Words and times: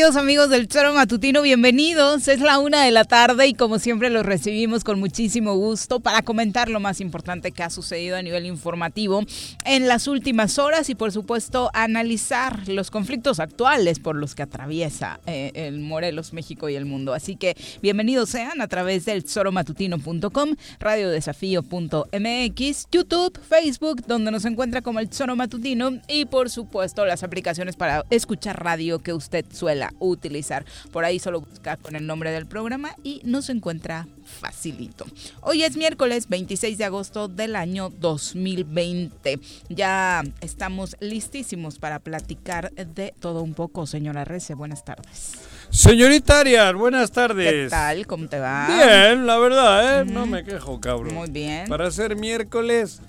queridos 0.00 0.16
amigos 0.16 0.48
del 0.48 0.66
Choro 0.66 0.94
Matutino? 0.94 1.42
Bienvenidos. 1.42 2.26
Es 2.26 2.40
la 2.40 2.58
una 2.58 2.84
de 2.84 2.90
la 2.90 3.04
tarde 3.04 3.48
y 3.48 3.52
como 3.52 3.78
siempre 3.78 4.08
los 4.08 4.24
recibimos 4.24 4.82
con 4.82 4.98
muchísimo 4.98 5.56
gusto 5.56 6.00
para 6.00 6.22
comentar 6.22 6.70
lo 6.70 6.80
más 6.80 7.02
importante 7.02 7.52
que 7.52 7.62
ha 7.62 7.68
sucedido 7.68 8.16
a 8.16 8.22
nivel 8.22 8.46
informativo 8.46 9.22
en 9.66 9.88
las 9.88 10.08
últimas 10.08 10.58
horas 10.58 10.88
y 10.88 10.94
por 10.94 11.12
supuesto 11.12 11.70
analizar 11.74 12.66
los 12.66 12.90
conflictos 12.90 13.40
actuales 13.40 13.98
por 13.98 14.16
los 14.16 14.34
que 14.34 14.42
atraviesa 14.42 15.20
eh, 15.26 15.50
el 15.52 15.80
Morelos, 15.80 16.32
México 16.32 16.70
y 16.70 16.76
el 16.76 16.86
mundo. 16.86 17.12
Así 17.12 17.36
que 17.36 17.54
bienvenidos 17.82 18.30
sean 18.30 18.62
a 18.62 18.68
través 18.68 19.04
del 19.04 19.22
choromatutino.com, 19.22 20.56
radiodesafío.mx, 20.78 22.86
YouTube, 22.90 23.38
Facebook, 23.46 24.06
donde 24.06 24.30
nos 24.30 24.46
encuentra 24.46 24.80
como 24.80 24.98
el 24.98 25.10
Choro 25.10 25.36
Matutino 25.36 26.00
y 26.08 26.24
por 26.24 26.48
supuesto 26.48 27.04
las 27.04 27.22
aplicaciones 27.22 27.76
para 27.76 28.06
escuchar 28.08 28.64
radio 28.64 29.00
que 29.00 29.12
usted 29.12 29.44
suela 29.52 29.89
utilizar. 29.98 30.64
Por 30.92 31.04
ahí 31.04 31.18
solo 31.18 31.40
busca 31.40 31.76
con 31.76 31.96
el 31.96 32.06
nombre 32.06 32.30
del 32.30 32.46
programa 32.46 32.94
y 33.02 33.20
nos 33.24 33.48
encuentra 33.50 34.06
facilito. 34.24 35.06
Hoy 35.40 35.64
es 35.64 35.76
miércoles 35.76 36.28
26 36.28 36.78
de 36.78 36.84
agosto 36.84 37.28
del 37.28 37.56
año 37.56 37.90
2020. 37.90 39.40
Ya 39.68 40.22
estamos 40.40 40.96
listísimos 41.00 41.78
para 41.78 41.98
platicar 41.98 42.72
de 42.72 43.14
todo 43.18 43.42
un 43.42 43.54
poco, 43.54 43.86
señora 43.86 44.24
Rece. 44.24 44.54
Buenas 44.54 44.84
tardes. 44.84 45.32
Señorita 45.70 46.40
Arias, 46.40 46.74
buenas 46.74 47.12
tardes. 47.12 47.52
¿Qué 47.52 47.68
tal? 47.70 48.06
¿Cómo 48.06 48.28
te 48.28 48.40
va? 48.40 48.66
Bien, 48.66 49.26
la 49.26 49.38
verdad, 49.38 50.00
¿eh? 50.00 50.04
No 50.04 50.26
me 50.26 50.44
quejo, 50.44 50.80
cabrón. 50.80 51.14
Muy 51.14 51.30
bien. 51.30 51.68
Para 51.68 51.90
ser 51.90 52.16
miércoles 52.16 53.00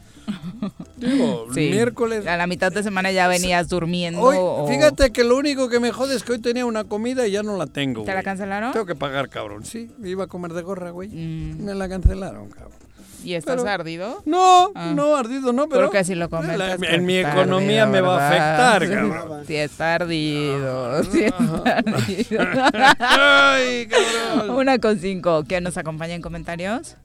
Digo, 0.97 1.47
miércoles. 1.55 2.27
A 2.27 2.38
la 2.38 2.47
mitad 2.47 2.72
de 2.72 2.83
semana 2.83 3.11
ya 3.11 3.27
venías 3.27 3.69
durmiendo. 3.69 4.22
Hoy, 4.22 4.73
Fíjate 4.73 5.11
que 5.11 5.23
lo 5.23 5.38
único 5.38 5.69
que 5.69 5.80
me 5.80 5.91
jode 5.91 6.16
es 6.16 6.23
que 6.23 6.33
hoy 6.33 6.39
tenía 6.39 6.66
una 6.66 6.83
comida 6.83 7.28
y 7.28 7.31
ya 7.31 7.44
no 7.44 7.58
la 7.58 7.67
tengo. 7.67 8.03
¿Te 8.03 8.13
la 8.13 8.23
cancelaron? 8.23 8.72
Tengo 8.72 8.86
que 8.86 8.95
pagar, 8.95 9.30
cabrón. 9.30 9.66
Sí, 9.66 9.91
iba 10.03 10.25
a 10.25 10.28
comer 10.28 10.53
de 10.53 10.61
gorra, 10.61 10.91
güey. 10.91 11.09
Mm. 11.09 11.63
Me 11.63 11.73
la 11.73 11.89
cancelaron, 11.89 12.50
cabrón. 12.50 12.81
¿Y 13.23 13.36
estás 13.36 13.63
ardido? 13.66 14.23
No, 14.25 14.72
ah. 14.73 14.94
no, 14.96 15.16
ardido 15.16 15.53
no, 15.53 15.69
pero... 15.69 15.84
Porque 15.85 16.03
si 16.03 16.16
lo 16.16 16.29
comes. 16.29 16.59
en 16.81 17.06
mi 17.06 17.17
economía 17.17 17.85
me 17.85 18.01
va 18.01 18.17
a 18.17 18.28
afectar, 18.28 18.90
cabrón. 18.90 19.46
Si 19.46 19.56
está 19.56 19.96
ardido, 19.96 21.03
si 21.03 21.25
está 21.25 21.63
ardido. 21.78 22.41
Ay, 23.00 23.88
cabrón. 23.88 24.57
Una 24.57 24.79
con 24.79 24.97
cinco. 24.97 25.44
¿Quién 25.47 25.63
nos 25.63 25.78
acompaña 25.78 26.16
en 26.16 26.22
comentarios? 26.22 26.97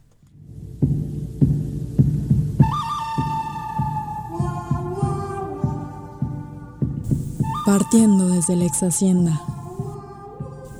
Partiendo 7.66 8.28
desde 8.28 8.54
la 8.54 8.64
ex 8.64 8.84
hacienda, 8.84 9.42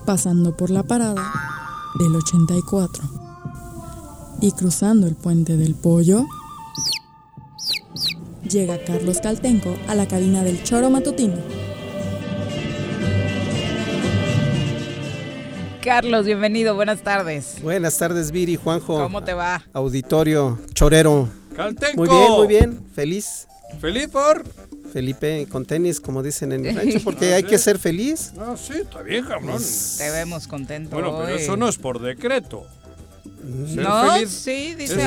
pasando 0.07 0.57
por 0.57 0.71
la 0.71 0.85
parada 0.85 1.33
del 1.99 2.15
84 2.15 3.03
y 4.41 4.53
cruzando 4.53 5.09
el 5.09 5.17
puente 5.17 5.57
del 5.57 5.75
pollo, 5.75 6.27
llega 8.49 8.85
Carlos 8.85 9.19
Caltenco 9.21 9.75
a 9.89 9.97
la 9.97 10.07
cabina 10.07 10.45
del 10.45 10.63
choro 10.63 10.89
matutino. 10.89 11.35
Carlos, 15.83 16.25
bienvenido, 16.25 16.77
buenas 16.77 17.03
tardes. 17.03 17.61
Buenas 17.65 17.99
tardes, 17.99 18.31
Viri, 18.31 18.55
Juanjo. 18.55 19.03
¿Cómo 19.03 19.25
te 19.25 19.35
va? 19.35 19.65
Auditorio, 19.73 20.61
chorero. 20.73 21.29
Caltenco. 21.57 21.97
Muy 21.97 22.09
bien, 22.09 22.33
muy 22.33 22.47
bien, 22.47 22.87
feliz. 22.95 23.49
¿Feliz 23.81 24.07
por? 24.07 24.45
Felipe 24.97 25.47
con 25.51 25.67
tenis, 25.67 26.01
como 26.01 26.23
dicen 26.23 26.53
en 26.53 26.65
el 26.65 26.75
rancho, 26.77 27.01
porque 27.05 27.35
hay 27.35 27.43
que 27.43 27.59
ser 27.59 27.79
feliz. 27.79 28.33
No, 28.35 28.57
sí, 28.57 28.73
está 28.81 29.03
bien, 29.03 29.27
cabrón. 29.27 29.61
Te 29.99 30.11
vemos 30.11 30.47
contento. 30.47 30.89
Bueno, 30.97 31.19
pero 31.19 31.37
eso 31.37 31.55
no 31.55 31.69
es 31.69 31.77
por 31.77 32.01
decreto. 32.01 32.67
no, 33.45 34.27
sí, 34.27 34.75
dice 34.75 35.05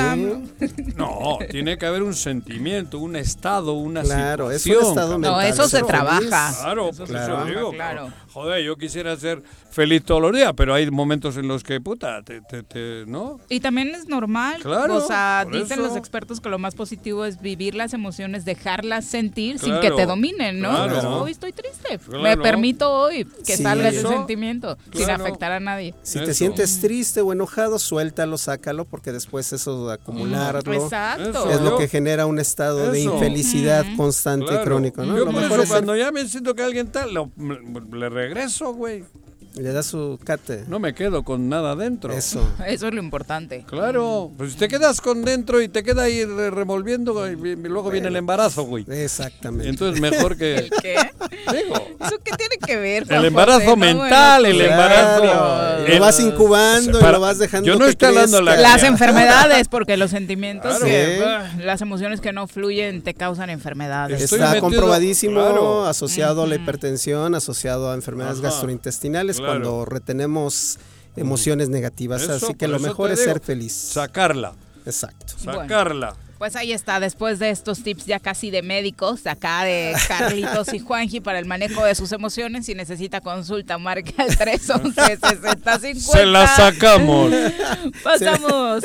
No, 0.94 1.40
tiene 1.50 1.76
que 1.76 1.86
haber 1.86 2.04
un 2.04 2.14
sentimiento, 2.14 3.00
un 3.00 3.16
estado, 3.16 3.72
una 3.72 4.02
claro, 4.02 4.52
situación. 4.52 4.78
Es 4.78 4.84
un 4.84 4.88
estado 4.90 5.18
mental, 5.18 5.32
no, 5.32 5.40
eso 5.40 5.68
se 5.68 5.82
trabaja. 5.82 6.54
Claro, 6.60 6.90
pues 6.96 7.10
eso 7.10 7.44
digo. 7.46 7.72
Claro. 7.72 8.12
Joder, 8.32 8.62
yo 8.62 8.76
quisiera 8.76 9.16
ser 9.16 9.42
feliz 9.70 10.04
todos 10.04 10.22
los 10.22 10.32
días, 10.32 10.52
pero 10.56 10.74
hay 10.74 10.88
momentos 10.90 11.36
en 11.36 11.48
los 11.48 11.64
que, 11.64 11.80
puta, 11.80 12.22
te, 12.22 12.40
te, 12.40 13.04
¿no? 13.06 13.40
Y 13.48 13.60
también 13.60 13.88
es 13.88 14.08
normal. 14.08 14.60
Claro. 14.62 14.96
O 14.96 15.00
sea, 15.00 15.46
dicen 15.50 15.82
los 15.82 15.96
expertos 15.96 16.40
que 16.40 16.48
lo 16.48 16.58
más 16.58 16.74
positivo 16.74 17.24
es 17.24 17.40
vivir 17.40 17.74
las 17.74 17.92
emociones, 17.92 18.44
dejarlas 18.44 19.04
sentir 19.04 19.58
sin 19.58 19.80
que 19.80 19.90
te 19.90 20.06
dominen, 20.06 20.60
¿no? 20.60 20.70
Claro. 20.70 21.22
hoy 21.22 21.32
estoy 21.32 21.52
triste. 21.52 21.98
Me 22.22 22.36
permito 22.36 22.90
hoy 22.92 23.26
que 23.44 23.56
salga 23.56 23.88
ese 23.88 24.06
sentimiento 24.06 24.78
sin 24.92 25.10
afectar 25.10 25.52
a 25.52 25.60
nadie. 25.60 25.94
Si 26.02 26.18
te 26.18 26.34
sientes 26.34 26.80
triste 26.80 27.20
o 27.20 27.32
enojado, 27.32 27.78
suéltalo, 27.78 28.38
sácalo, 28.38 28.84
porque 28.84 29.12
después 29.12 29.52
eso 29.52 29.88
de 29.88 29.94
acumularlo 29.94 30.72
Exacto. 30.72 31.50
es 31.50 31.60
lo 31.60 31.76
que 31.76 31.88
genera 31.88 32.26
un 32.26 32.38
estado 32.38 32.92
de 32.92 33.00
infelicidad 33.00 33.84
constante 33.96 34.54
y 34.54 34.58
crónico, 34.64 35.04
¿no? 35.04 35.16
Yo 35.16 35.24
lo 35.24 35.32
mejor 35.32 35.66
cuando 35.66 35.96
ya 35.96 36.12
me 36.12 36.26
siento 36.26 36.54
que 36.54 36.62
alguien 36.62 36.90
tal, 36.92 37.12
lo, 37.12 37.30
le 37.92 38.08
regreso, 38.20 38.72
güey. 38.74 39.04
Le 39.54 39.72
da 39.72 39.82
su 39.82 40.18
cate. 40.22 40.64
No 40.68 40.78
me 40.78 40.94
quedo 40.94 41.24
con 41.24 41.48
nada 41.48 41.74
dentro. 41.74 42.12
Eso. 42.12 42.40
Eso 42.66 42.88
es 42.88 42.94
lo 42.94 43.02
importante. 43.02 43.64
Claro. 43.66 44.30
Pues 44.36 44.52
si 44.52 44.58
te 44.58 44.68
quedas 44.68 45.00
con 45.00 45.22
dentro 45.22 45.60
y 45.60 45.68
te 45.68 45.82
queda 45.82 46.04
ahí 46.04 46.24
revolviendo, 46.24 47.28
y 47.28 47.36
luego 47.36 47.90
viene 47.90 48.08
el 48.08 48.16
embarazo, 48.16 48.62
güey. 48.62 48.84
Exactamente. 48.88 49.68
Entonces 49.68 50.00
mejor 50.00 50.36
que. 50.36 50.56
¿El 50.56 50.70
qué? 50.82 50.96
Digo. 51.52 51.88
¿Eso 52.00 52.18
qué 52.22 52.32
tiene 52.36 52.56
que 52.64 52.76
ver? 52.76 53.06
el 53.10 53.24
embarazo 53.24 53.76
mental, 53.76 54.46
el 54.46 54.60
embarazo. 54.60 55.24
Lo 55.88 56.00
vas 56.00 56.20
incubando 56.20 57.00
y 57.00 57.02
lo 57.02 57.20
vas 57.20 57.38
dejando. 57.38 57.66
Yo 57.66 57.76
no 57.76 57.86
estoy 57.86 58.08
hablando 58.08 58.40
la 58.40 58.56
Las 58.56 58.84
enfermedades, 58.84 59.68
porque 59.68 59.96
los 59.96 60.10
sentimientos, 60.10 60.80
las 61.58 61.82
emociones 61.82 62.20
que 62.20 62.32
no 62.32 62.46
fluyen 62.46 63.02
te 63.02 63.14
causan 63.14 63.50
enfermedades. 63.50 64.20
Está 64.32 64.60
comprobadísimo, 64.60 65.84
asociado 65.86 66.44
a 66.44 66.46
la 66.46 66.54
hipertensión, 66.54 67.34
asociado 67.34 67.90
a 67.90 67.94
enfermedades 67.94 68.40
gastrointestinales 68.40 69.39
cuando 69.40 69.84
retenemos 69.84 70.78
emociones 71.16 71.68
negativas. 71.68 72.28
así 72.28 72.54
que 72.54 72.68
lo 72.68 72.78
mejor 72.78 73.10
es 73.10 73.22
ser 73.22 73.40
feliz. 73.40 73.72
Sacarla. 73.72 74.54
Exacto. 74.86 75.34
Sacarla. 75.36 76.16
Pues 76.40 76.56
ahí 76.56 76.72
está, 76.72 77.00
después 77.00 77.38
de 77.38 77.50
estos 77.50 77.82
tips 77.82 78.06
ya 78.06 78.18
casi 78.18 78.50
de 78.50 78.62
médicos, 78.62 79.26
acá 79.26 79.62
de 79.62 79.94
Carlitos 80.08 80.72
y 80.72 80.78
Juanji 80.78 81.20
para 81.20 81.38
el 81.38 81.44
manejo 81.44 81.84
de 81.84 81.94
sus 81.94 82.12
emociones, 82.12 82.64
si 82.64 82.74
necesita 82.74 83.20
consulta, 83.20 83.76
marca 83.76 84.24
el 84.24 84.38
311-6050. 84.38 85.94
Se 85.96 86.24
la 86.24 86.46
sacamos. 86.46 87.30
Pasamos 88.02 88.84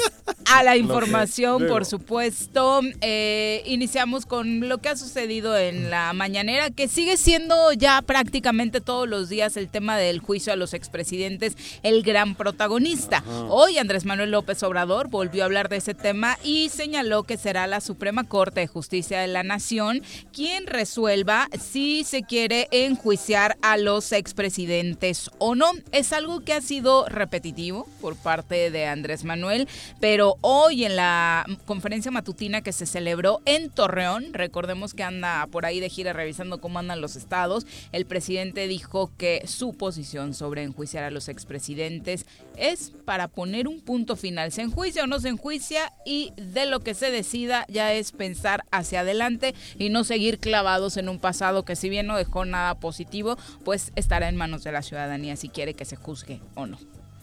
a 0.51 0.63
la 0.63 0.75
información, 0.75 1.65
por 1.67 1.85
supuesto. 1.85 2.81
Eh, 2.99 3.63
iniciamos 3.65 4.25
con 4.25 4.67
lo 4.67 4.79
que 4.79 4.89
ha 4.89 4.97
sucedido 4.97 5.57
en 5.57 5.89
la 5.89 6.11
mañanera, 6.11 6.71
que 6.71 6.89
sigue 6.89 7.15
siendo 7.15 7.71
ya 7.71 8.01
prácticamente 8.01 8.81
todos 8.81 9.07
los 9.07 9.29
días 9.29 9.55
el 9.55 9.69
tema 9.69 9.97
del 9.97 10.19
juicio 10.19 10.51
a 10.51 10.57
los 10.57 10.73
expresidentes, 10.73 11.55
el 11.83 12.03
gran 12.03 12.35
protagonista. 12.35 13.23
Hoy 13.47 13.77
Andrés 13.77 14.03
Manuel 14.03 14.31
López 14.31 14.61
Obrador 14.63 15.07
volvió 15.07 15.43
a 15.43 15.45
hablar 15.45 15.69
de 15.69 15.77
ese 15.77 15.93
tema 15.93 16.37
y 16.43 16.67
señaló 16.67 17.23
que 17.23 17.44
será 17.45 17.68
la 17.68 17.80
Suprema 17.80 18.24
Corte 18.24 18.62
de 18.62 18.68
Justicia 18.68 19.19
de 19.19 19.27
la 19.27 19.44
Nación 19.44 20.01
quien 20.33 20.65
resuelva 20.65 21.47
si 21.62 22.03
se 22.03 22.24
quiere 22.24 22.68
enjuiciar 22.71 23.56
a 23.62 23.77
los 23.77 24.13
expresidentes 24.13 25.30
o 25.38 25.53
no. 25.53 25.69
Es 25.92 26.12
algo 26.12 26.39
que 26.39 26.53
ha 26.53 26.62
sido 26.62 27.06
repetitivo 27.07 27.88
por 28.01 28.15
parte 28.15 28.71
de 28.71 28.88
Andrés 28.88 29.25
Manuel, 29.25 29.68
pero 30.00 30.38
hoy 30.42 30.86
en 30.86 30.95
la 30.95 31.45
conferencia 31.68 32.09
matutina 32.09 32.62
que 32.62 32.74
se 32.74 32.88
celebró 32.88 33.42
en 33.45 33.69
Torreón. 33.69 34.33
Recordemos 34.33 34.95
que 34.95 35.03
anda 35.03 35.45
por 35.51 35.68
ahí 35.68 35.80
de 35.80 35.89
gira 35.89 36.13
revisando 36.13 36.59
cómo 36.59 36.80
andan 36.80 37.00
los 37.00 37.15
estados. 37.15 37.68
El 37.91 38.07
presidente 38.07 38.68
dijo 38.68 39.12
que 39.19 39.44
su 39.45 39.74
posición 39.74 40.33
sobre 40.33 40.63
enjuiciar 40.63 41.03
a 41.03 41.12
los 41.12 41.30
expresidentes 41.30 42.25
es 42.57 42.91
para 43.06 43.27
poner 43.27 43.68
un 43.68 43.81
punto 43.81 44.15
final. 44.15 44.51
Se 44.51 44.63
enjuicia 44.63 45.03
o 45.03 45.07
no 45.07 45.19
se 45.19 45.30
enjuicia 45.30 45.94
y 46.07 46.33
de 46.38 46.65
lo 46.65 46.80
que 46.80 46.95
se 46.95 47.12
decida 47.35 47.65
ya 47.67 47.93
es 47.93 48.13
pensar 48.13 48.63
hacia 48.71 49.01
adelante 49.01 49.53
y 49.77 49.89
no 49.89 50.03
seguir 50.05 50.39
clavados 50.39 50.95
en 50.95 51.09
un 51.09 51.19
pasado 51.19 51.65
que 51.65 51.75
si 51.75 51.89
bien 51.89 52.07
no 52.07 52.15
dejó 52.15 52.45
nada 52.45 52.75
positivo, 52.75 53.37
pues 53.65 53.91
estará 53.95 54.29
en 54.29 54.37
manos 54.37 54.63
de 54.63 54.71
la 54.71 54.81
ciudadanía 54.81 55.35
si 55.35 55.49
quiere 55.49 55.73
que 55.73 55.83
se 55.83 55.97
juzgue 55.97 56.39
o 56.55 56.65
no. 56.65 56.77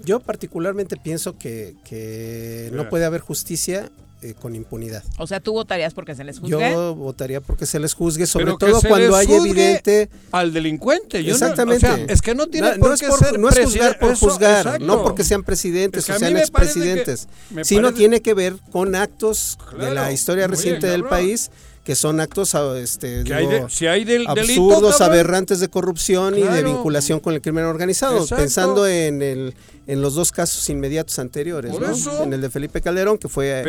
Yo 0.05 0.21
particularmente 0.21 0.97
pienso 0.97 1.39
que, 1.39 1.77
que 1.85 2.71
no 2.73 2.89
puede 2.89 3.07
haber 3.07 3.21
justicia 3.21 3.91
eh, 4.23 4.35
con 4.41 4.55
impunidad. 4.55 5.03
O 5.19 5.27
sea, 5.27 5.41
¿tú 5.41 5.53
votarías 5.53 5.95
porque 5.95 6.15
se 6.15 6.23
les 6.23 6.39
juzgue? 6.39 6.71
Yo 6.71 6.95
votaría 6.95 7.41
porque 7.41 7.67
se 7.67 7.81
les 7.81 7.93
juzgue, 7.93 8.27
sobre 8.27 8.55
todo 8.59 8.81
cuando 8.87 9.17
hay 9.17 9.33
evidente... 9.33 10.09
Al 10.31 10.53
delincuente. 10.53 11.19
Exactamente. 11.19 12.07
es 12.09 12.23
que 12.23 12.35
no 12.35 12.47
tiene 12.47 12.79
por 12.79 12.97
qué 12.99 13.11
ser 13.11 13.39
No 13.39 13.49
es 13.49 13.59
juzgar 13.59 13.99
por 13.99 14.17
juzgar, 14.17 14.81
no 14.81 15.03
porque 15.03 15.25
sean 15.25 15.43
presidentes 15.43 16.09
o 16.09 16.19
sean 16.19 16.37
expresidentes, 16.37 17.29
sino 17.63 17.93
tiene 17.93 18.23
que 18.23 18.35
ver 18.35 18.55
con 18.71 18.95
actos 18.95 19.59
de 19.79 19.93
la 19.93 20.13
historia 20.13 20.47
reciente 20.47 20.87
del 20.87 21.05
país 21.05 21.51
que 21.85 21.97
son 21.97 22.21
actos 22.21 22.55
ah, 22.55 22.75
este, 22.79 23.25
si 23.69 23.87
hay 23.87 24.05
del, 24.05 24.27
absurdos, 24.29 25.01
aberrantes 25.01 25.59
de 25.59 25.69
corrupción 25.69 26.39
y 26.39 26.43
de 26.43 26.63
vinculación 26.63 27.19
con 27.19 27.35
el 27.35 27.41
crimen 27.41 27.65
organizado, 27.65 28.25
pensando 28.27 28.87
en 28.87 29.23
el 29.23 29.55
en 29.89 30.01
los 30.01 30.15
dos 30.15 30.31
casos 30.31 30.69
inmediatos 30.71 31.19
anteriores, 31.19 31.73
¿no? 31.73 32.23
en 32.23 32.33
el 32.33 32.41
de 32.41 32.51
Felipe 32.51 32.81
Calderón, 32.81 33.19
que 33.19 33.29
fue 33.29 33.65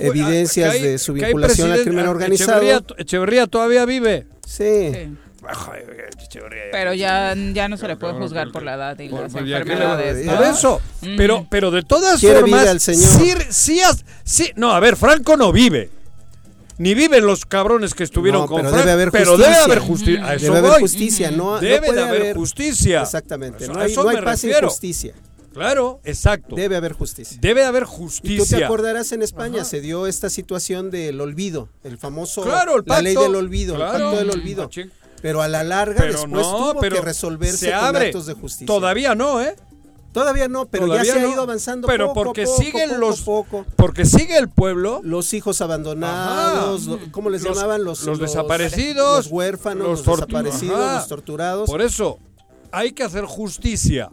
evidencias 0.00 0.80
de 0.80 0.98
su 0.98 1.12
vinculación 1.12 1.70
al 1.70 1.82
crimen 1.82 2.06
organizado. 2.06 2.62
Echeverría, 2.96 3.46
todavía 3.46 3.84
vive. 3.84 4.26
Sí. 4.46 4.92
Pero 6.70 6.94
ya, 6.94 7.34
ya 7.34 7.68
no 7.68 7.76
se 7.76 7.88
le 7.88 7.96
puede 7.96 8.14
juzgar 8.14 8.50
por 8.52 8.62
la 8.62 8.74
edad 8.74 8.98
y 8.98 9.08
las 9.08 9.34
enfermedades. 9.34 10.26
Por 10.26 10.44
eso, 10.44 10.80
pero, 11.16 11.46
pero 11.50 11.70
de 11.70 11.82
todas 11.82 12.20
formas, 12.20 12.66
el 12.66 12.80
señor? 12.80 13.08
Sí, 13.50 13.80
sí, 14.24 14.50
no, 14.56 14.72
a 14.72 14.80
ver, 14.80 14.96
Franco 14.96 15.36
no 15.36 15.52
vive 15.52 15.99
ni 16.80 16.94
viven 16.94 17.26
los 17.26 17.44
cabrones 17.44 17.92
que 17.92 18.04
estuvieron 18.04 18.46
con 18.46 18.62
pero 18.62 18.70
Frank, 18.70 18.80
debe 18.80 18.92
haber 18.92 19.10
pero 19.10 19.32
justicia. 19.32 19.52
debe 19.52 19.64
haber 19.64 19.78
justicia. 19.80 20.36
Debe 20.38 20.58
haber 20.58 20.80
justicia, 20.80 21.30
no 21.30 21.60
debe 21.60 21.92
de 21.92 22.00
haber, 22.00 22.34
justicia. 22.34 23.02
Exactamente, 23.02 23.68
no 23.68 23.78
hay, 23.78 23.94
no 23.94 24.08
hay 24.08 24.22
paz 24.22 24.40
sin 24.40 24.54
justicia. 24.54 25.14
Claro, 25.52 26.00
exacto. 26.04 26.56
Debe 26.56 26.76
haber 26.76 26.94
justicia. 26.94 27.36
Debe 27.38 27.64
haber 27.64 27.84
justicia. 27.84 28.34
Y 28.34 28.38
tú 28.38 28.46
te 28.46 28.64
acordarás 28.64 29.12
en 29.12 29.20
España 29.20 29.64
se 29.64 29.82
dio 29.82 30.06
esta 30.06 30.30
situación 30.30 30.90
del 30.90 31.20
olvido, 31.20 31.68
el 31.84 31.98
famoso 31.98 32.44
claro, 32.44 32.76
el 32.78 32.84
la 32.86 33.02
ley 33.02 33.14
del 33.14 33.34
olvido, 33.34 33.74
el 33.74 33.80
pacto 33.82 34.16
del 34.16 34.30
olvido. 34.30 34.70
Pero 35.20 35.42
a 35.42 35.48
la 35.48 35.62
larga 35.62 36.06
después 36.06 36.46
tuvo 36.46 36.80
que 36.80 36.88
resolverse 36.88 37.72
con 37.72 37.96
actos 37.96 38.24
de 38.24 38.32
justicia. 38.32 38.66
Todavía 38.66 39.14
no, 39.14 39.42
¿eh? 39.42 39.54
Todavía 40.12 40.48
no, 40.48 40.66
pero 40.66 40.88
ya 40.88 41.04
se 41.04 41.12
ha 41.12 41.28
ido 41.28 41.42
avanzando 41.42 41.86
pero 41.86 42.08
poco, 42.08 42.24
porque 42.24 42.44
poco, 42.44 42.62
siguen 42.62 42.88
poco, 42.90 43.00
los 43.00 43.20
poco. 43.22 43.66
porque 43.76 44.04
sigue 44.04 44.36
el 44.36 44.48
pueblo. 44.48 45.00
Los 45.04 45.32
hijos 45.34 45.60
abandonados 45.60 46.88
¿cómo 47.12 47.30
les 47.30 47.42
llamaban 47.42 47.84
los, 47.84 48.02
los, 48.04 48.18
desaparecidos. 48.18 49.24
los 49.24 49.32
huérfanos 49.32 50.04
los, 50.04 50.04
desaparecidos 50.04 50.94
los 50.94 51.08
torturados. 51.08 51.70
Por 51.70 51.80
eso 51.80 52.18
hay 52.72 52.92
que 52.92 53.04
hacer 53.04 53.24
justicia 53.24 54.10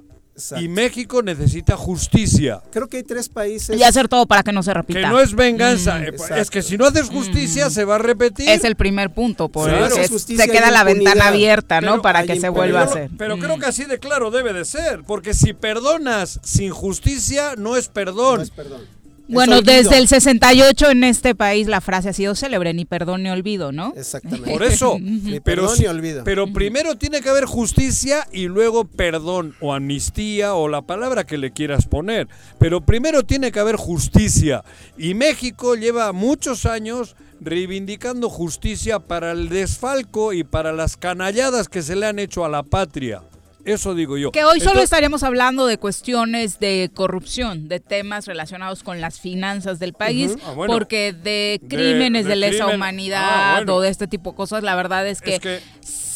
y 0.59 0.67
México 0.67 1.21
necesita 1.21 1.75
justicia. 1.75 2.61
Creo 2.71 2.87
que 2.87 2.97
hay 2.97 3.03
tres 3.03 3.29
países. 3.29 3.77
Y 3.77 3.83
hacer 3.83 4.07
todo 4.07 4.25
para 4.25 4.43
que 4.43 4.51
no 4.51 4.63
se 4.63 4.73
repita. 4.73 5.01
Que 5.01 5.07
no 5.07 5.19
es 5.19 5.33
venganza. 5.33 5.99
Mm, 5.99 6.33
es 6.35 6.49
que 6.49 6.61
si 6.61 6.77
no 6.77 6.85
haces 6.85 7.09
justicia, 7.09 7.67
mm. 7.67 7.71
se 7.71 7.85
va 7.85 7.95
a 7.95 7.99
repetir. 7.99 8.49
Es 8.49 8.63
el 8.63 8.75
primer 8.75 9.13
punto. 9.13 9.49
Por 9.49 9.73
eso 9.73 10.19
se 10.19 10.47
queda 10.47 10.71
la 10.71 10.83
ventana 10.83 11.27
abierta, 11.27 11.81
¿no? 11.81 12.01
para 12.01 12.23
que 12.23 12.39
se 12.39 12.49
vuelva 12.49 12.81
a 12.81 12.83
hacer. 12.83 13.09
Pero 13.17 13.37
creo 13.39 13.57
mm. 13.57 13.59
que 13.59 13.65
así 13.65 13.85
de 13.85 13.99
claro 13.99 14.31
debe 14.31 14.53
de 14.53 14.65
ser. 14.65 15.03
Porque 15.05 15.33
si 15.33 15.53
perdonas 15.53 16.39
sin 16.43 16.71
justicia, 16.71 17.53
no 17.57 17.75
es 17.75 17.87
perdón. 17.87 18.37
No 18.37 18.43
es 18.43 18.51
perdón. 18.51 18.96
Bueno, 19.27 19.61
desde 19.61 19.97
el 19.97 20.07
68 20.07 20.91
en 20.91 21.03
este 21.03 21.35
país 21.35 21.67
la 21.67 21.81
frase 21.81 22.09
ha 22.09 22.13
sido 22.13 22.35
célebre, 22.35 22.73
ni 22.73 22.85
perdón 22.85 23.23
ni 23.23 23.29
olvido, 23.29 23.71
¿no? 23.71 23.93
Exactamente. 23.95 24.51
Por 24.51 24.63
eso. 24.63 24.97
ni 25.01 25.39
pero, 25.39 25.69
ni 25.75 25.85
olvido. 25.85 26.23
Pero 26.23 26.51
primero 26.51 26.97
tiene 26.97 27.21
que 27.21 27.29
haber 27.29 27.45
justicia 27.45 28.27
y 28.31 28.47
luego 28.47 28.85
perdón 28.85 29.55
o 29.59 29.73
amnistía 29.73 30.55
o 30.55 30.67
la 30.67 30.81
palabra 30.81 31.25
que 31.25 31.37
le 31.37 31.51
quieras 31.51 31.85
poner. 31.85 32.27
Pero 32.59 32.81
primero 32.81 33.23
tiene 33.23 33.51
que 33.51 33.59
haber 33.59 33.75
justicia. 33.75 34.63
Y 34.97 35.13
México 35.13 35.75
lleva 35.75 36.11
muchos 36.13 36.65
años 36.65 37.15
reivindicando 37.39 38.29
justicia 38.29 38.99
para 38.99 39.31
el 39.31 39.49
desfalco 39.49 40.33
y 40.33 40.43
para 40.43 40.73
las 40.73 40.97
canalladas 40.97 41.69
que 41.69 41.81
se 41.81 41.95
le 41.95 42.07
han 42.07 42.19
hecho 42.19 42.45
a 42.45 42.49
la 42.49 42.63
patria. 42.63 43.21
Eso 43.67 43.93
digo 43.93 44.17
yo. 44.17 44.31
Que 44.31 44.45
hoy 44.45 44.61
solo 44.61 44.81
estaremos 44.81 45.23
hablando 45.23 45.67
de 45.67 45.77
cuestiones 45.77 46.59
de 46.59 46.89
corrupción, 46.93 47.67
de 47.67 47.79
temas 47.79 48.25
relacionados 48.25 48.81
con 48.81 49.01
las 49.01 49.19
finanzas 49.19 49.77
del 49.79 49.93
país, 49.93 50.37
ah, 50.45 50.53
porque 50.67 51.13
de 51.13 51.61
crímenes 51.67 52.25
de, 52.25 52.37
lesa 52.37 52.67
humanidad 52.67 53.63
ah, 53.67 53.71
o 53.71 53.81
de 53.81 53.89
este 53.89 54.07
tipo 54.07 54.31
de 54.31 54.37
cosas, 54.37 54.63
la 54.63 54.75
verdad 54.75 55.05
es 55.07 55.21
que 55.21 55.61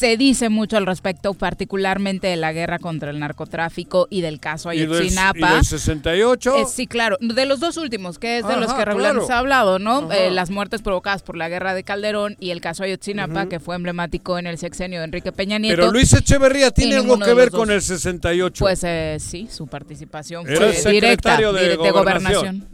se 0.02 0.18
dice 0.18 0.50
mucho 0.50 0.78
al 0.78 0.88
respecto, 0.88 1.36
particularmente 1.36 2.26
de 2.26 2.36
la 2.36 2.52
guerra 2.54 2.80
contra 2.80 3.12
el 3.12 3.20
narcotráfico 3.20 4.08
y 4.10 4.22
del 4.22 4.40
caso 4.40 4.70
Ayotzinapa. 4.70 5.52
¿Y 5.52 5.54
del 5.58 5.64
68? 5.64 6.56
Eh, 6.56 6.66
sí, 6.66 6.88
claro. 6.88 7.18
De 7.22 7.46
los 7.46 7.60
dos 7.60 7.78
últimos, 7.78 8.18
que 8.18 8.40
es 8.40 8.48
de 8.48 8.58
los 8.58 8.74
que 8.74 8.84
regularmente 8.84 9.28
se 9.28 9.34
ha 9.34 9.38
hablado, 9.38 9.78
¿no? 9.78 10.12
Eh, 10.12 10.32
las 10.32 10.50
muertes 10.50 10.82
provocadas 10.82 11.22
por 11.22 11.38
la 11.38 11.50
guerra 11.50 11.76
de 11.76 11.84
Calderón 11.84 12.36
y 12.40 12.50
el 12.50 12.62
caso 12.62 12.84
Ayotzinapa, 12.84 13.48
que 13.48 13.60
fue 13.60 13.76
emblemático 13.76 14.40
en 14.40 14.48
el 14.48 14.58
sexenio 14.58 15.00
de 15.02 15.06
Enrique 15.06 15.32
Peña 15.32 15.60
Nieto. 15.60 15.76
Pero 15.76 15.92
Luis 15.92 16.12
Echeverría 16.14 16.72
tiene 16.72 16.96
algo 16.96 17.20
que 17.20 17.34
ver 17.36 17.41
con 17.50 17.72
el 17.72 17.82
68. 17.82 18.64
Pues 18.64 18.84
eh, 18.84 19.18
sí, 19.20 19.48
su 19.50 19.68
participación 19.68 20.46
fue 20.46 20.92
directa 20.92 21.38
de, 21.38 21.76
gobernación. 21.78 22.68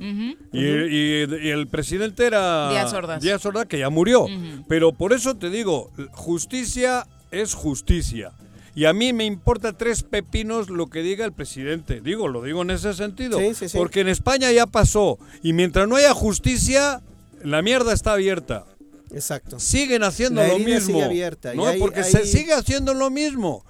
y, 0.52 1.50
el 1.50 1.68
presidente 1.68 2.26
era 2.26 2.70
Díaz 2.70 2.94
Ordaz. 2.94 3.22
Díaz 3.22 3.46
Ordaz, 3.46 3.68
que 3.68 3.80
ya 3.80 3.90
murió. 3.90 4.26
Pero 4.68 4.92
por 4.92 5.14
eso 5.14 5.36
te 5.36 5.50
digo, 5.50 5.92
justicia 6.12 7.08
es 7.32 7.54
justicia. 7.54 8.32
Y 8.76 8.86
a 8.86 8.94
mí 8.94 9.12
me 9.12 9.26
importa 9.26 9.74
tres 9.74 10.04
pepinos 10.04 10.70
lo 10.70 10.88
que 10.88 11.02
diga 11.02 11.26
el 11.26 11.34
presidente. 11.34 12.00
Digo, 12.00 12.28
lo 12.28 12.44
digo 12.44 12.62
en 12.62 12.70
ese 12.70 12.94
sentido. 12.94 13.40
Porque 13.74 14.02
en 14.02 14.08
España 14.08 14.52
ya 14.52 14.68
pasó. 14.68 15.18
Y 15.42 15.54
mientras 15.54 15.88
no 15.88 15.96
haya 15.96 16.14
justicia, 16.14 17.02
la 17.44 17.64
mierda 17.64 17.92
está 17.94 18.14
abierta. 18.14 18.66
Exacto. 19.12 19.60
Siguen 19.60 20.04
haciendo 20.04 20.44
lo 20.44 20.60
mismo. 20.60 21.02
abierta. 21.02 21.56
¿no? 21.56 21.66
Porque 21.80 22.04
se 22.04 22.26
sigue 22.28 22.54
haciendo 22.54 22.94
lo 22.94 23.10
mismo 23.10 23.66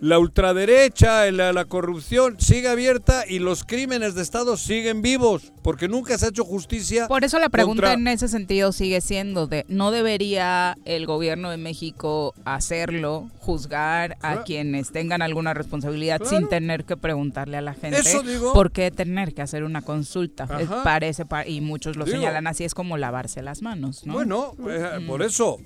la 0.00 0.18
ultraderecha, 0.18 1.30
la, 1.30 1.52
la, 1.52 1.64
corrupción 1.66 2.36
sigue 2.38 2.68
abierta 2.68 3.24
y 3.28 3.38
los 3.38 3.64
crímenes 3.64 4.14
de 4.14 4.22
Estado 4.22 4.56
siguen 4.56 5.02
vivos, 5.02 5.52
porque 5.62 5.88
nunca 5.88 6.16
se 6.16 6.26
ha 6.26 6.28
hecho 6.30 6.44
justicia. 6.44 7.06
Por 7.06 7.22
eso 7.22 7.38
la 7.38 7.50
pregunta 7.50 7.92
en 7.92 8.08
ese 8.08 8.28
sentido 8.28 8.72
sigue 8.72 9.00
siendo 9.02 9.46
de, 9.46 9.66
¿no 9.68 9.90
debería 9.90 10.78
el 10.86 11.06
gobierno 11.06 11.50
de 11.50 11.58
México 11.58 12.34
hacerlo, 12.44 13.30
juzgar 13.40 14.16
a 14.22 14.42
quienes 14.42 14.90
tengan 14.90 15.20
alguna 15.20 15.52
responsabilidad 15.52 16.22
sin 16.24 16.48
tener 16.48 16.84
que 16.84 16.96
preguntarle 16.96 17.58
a 17.58 17.60
la 17.60 17.74
gente? 17.74 17.98
Eso 17.98 18.22
digo. 18.22 18.54
¿Por 18.54 18.72
qué 18.72 18.90
tener 18.90 19.34
que 19.34 19.42
hacer 19.42 19.64
una 19.64 19.82
consulta? 19.82 20.46
Parece, 20.82 21.24
y 21.46 21.60
muchos 21.60 21.96
lo 21.96 22.06
señalan 22.06 22.46
así, 22.46 22.64
es 22.64 22.74
como 22.74 22.96
lavarse 22.96 23.42
las 23.42 23.60
manos, 23.60 24.06
¿no? 24.06 24.14
Bueno, 24.14 24.54
eh, 24.68 25.04
por 25.06 25.22
eso 25.22 25.58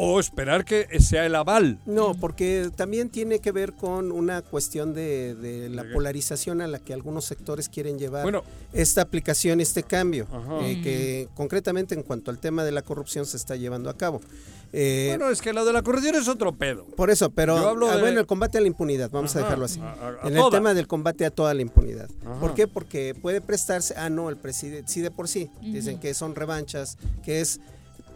o 0.00 0.20
esperar 0.20 0.64
que 0.64 0.86
sea 1.00 1.26
el 1.26 1.34
aval. 1.34 1.80
No, 1.84 2.14
porque 2.14 2.70
también 2.76 3.10
tiene 3.10 3.40
que 3.40 3.50
ver 3.50 3.72
con 3.72 4.12
una 4.12 4.42
cuestión 4.42 4.94
de, 4.94 5.68
la 5.72 5.84
polarización 5.92 6.60
a 6.60 6.68
la 6.68 6.78
que 6.78 6.94
algunos 6.94 7.24
sectores 7.24 7.68
quieren 7.68 7.98
llevar 7.98 8.42
esta 8.72 9.02
aplicación, 9.02 9.60
este 9.60 9.82
cambio, 9.82 10.26
eh, 10.62 10.80
que 10.82 11.28
concretamente 11.34 11.96
en 11.96 12.04
cuanto 12.04 12.30
al 12.30 12.38
tema 12.38 12.64
de 12.64 12.70
la 12.70 12.82
corrupción 12.82 13.26
se 13.26 13.36
está 13.36 13.56
llevando 13.56 13.90
a 13.90 13.96
cabo. 13.96 14.20
Eh, 14.72 15.06
bueno, 15.16 15.30
es 15.30 15.40
que 15.40 15.52
lo 15.52 15.64
de 15.64 15.72
la 15.72 15.82
corrupción 15.82 16.14
es 16.14 16.28
otro 16.28 16.52
pedo. 16.52 16.84
Por 16.84 17.10
eso, 17.10 17.30
pero 17.30 17.56
ah, 17.56 17.72
bueno, 17.98 18.20
el 18.20 18.26
combate 18.26 18.58
a 18.58 18.60
la 18.60 18.66
impunidad, 18.68 19.10
vamos 19.10 19.34
a 19.34 19.40
dejarlo 19.40 19.64
así. 19.64 19.80
en 20.24 20.36
el 20.36 20.44
tema 20.50 20.74
del 20.74 20.86
combate 20.86 21.24
a 21.26 21.30
toda 21.30 21.54
la 21.54 21.62
impunidad. 21.62 22.08
¿Por 22.38 22.54
qué? 22.54 22.68
Porque 22.68 23.16
puede 23.20 23.40
prestarse, 23.40 23.94
ah, 23.96 24.10
no, 24.10 24.28
el 24.28 24.36
presidente, 24.36 24.92
sí 24.92 25.00
de 25.00 25.10
por 25.10 25.26
sí, 25.26 25.50
dicen 25.60 25.98
que 25.98 26.14
son 26.14 26.36
revanchas, 26.36 26.98
que 27.24 27.40
es 27.40 27.60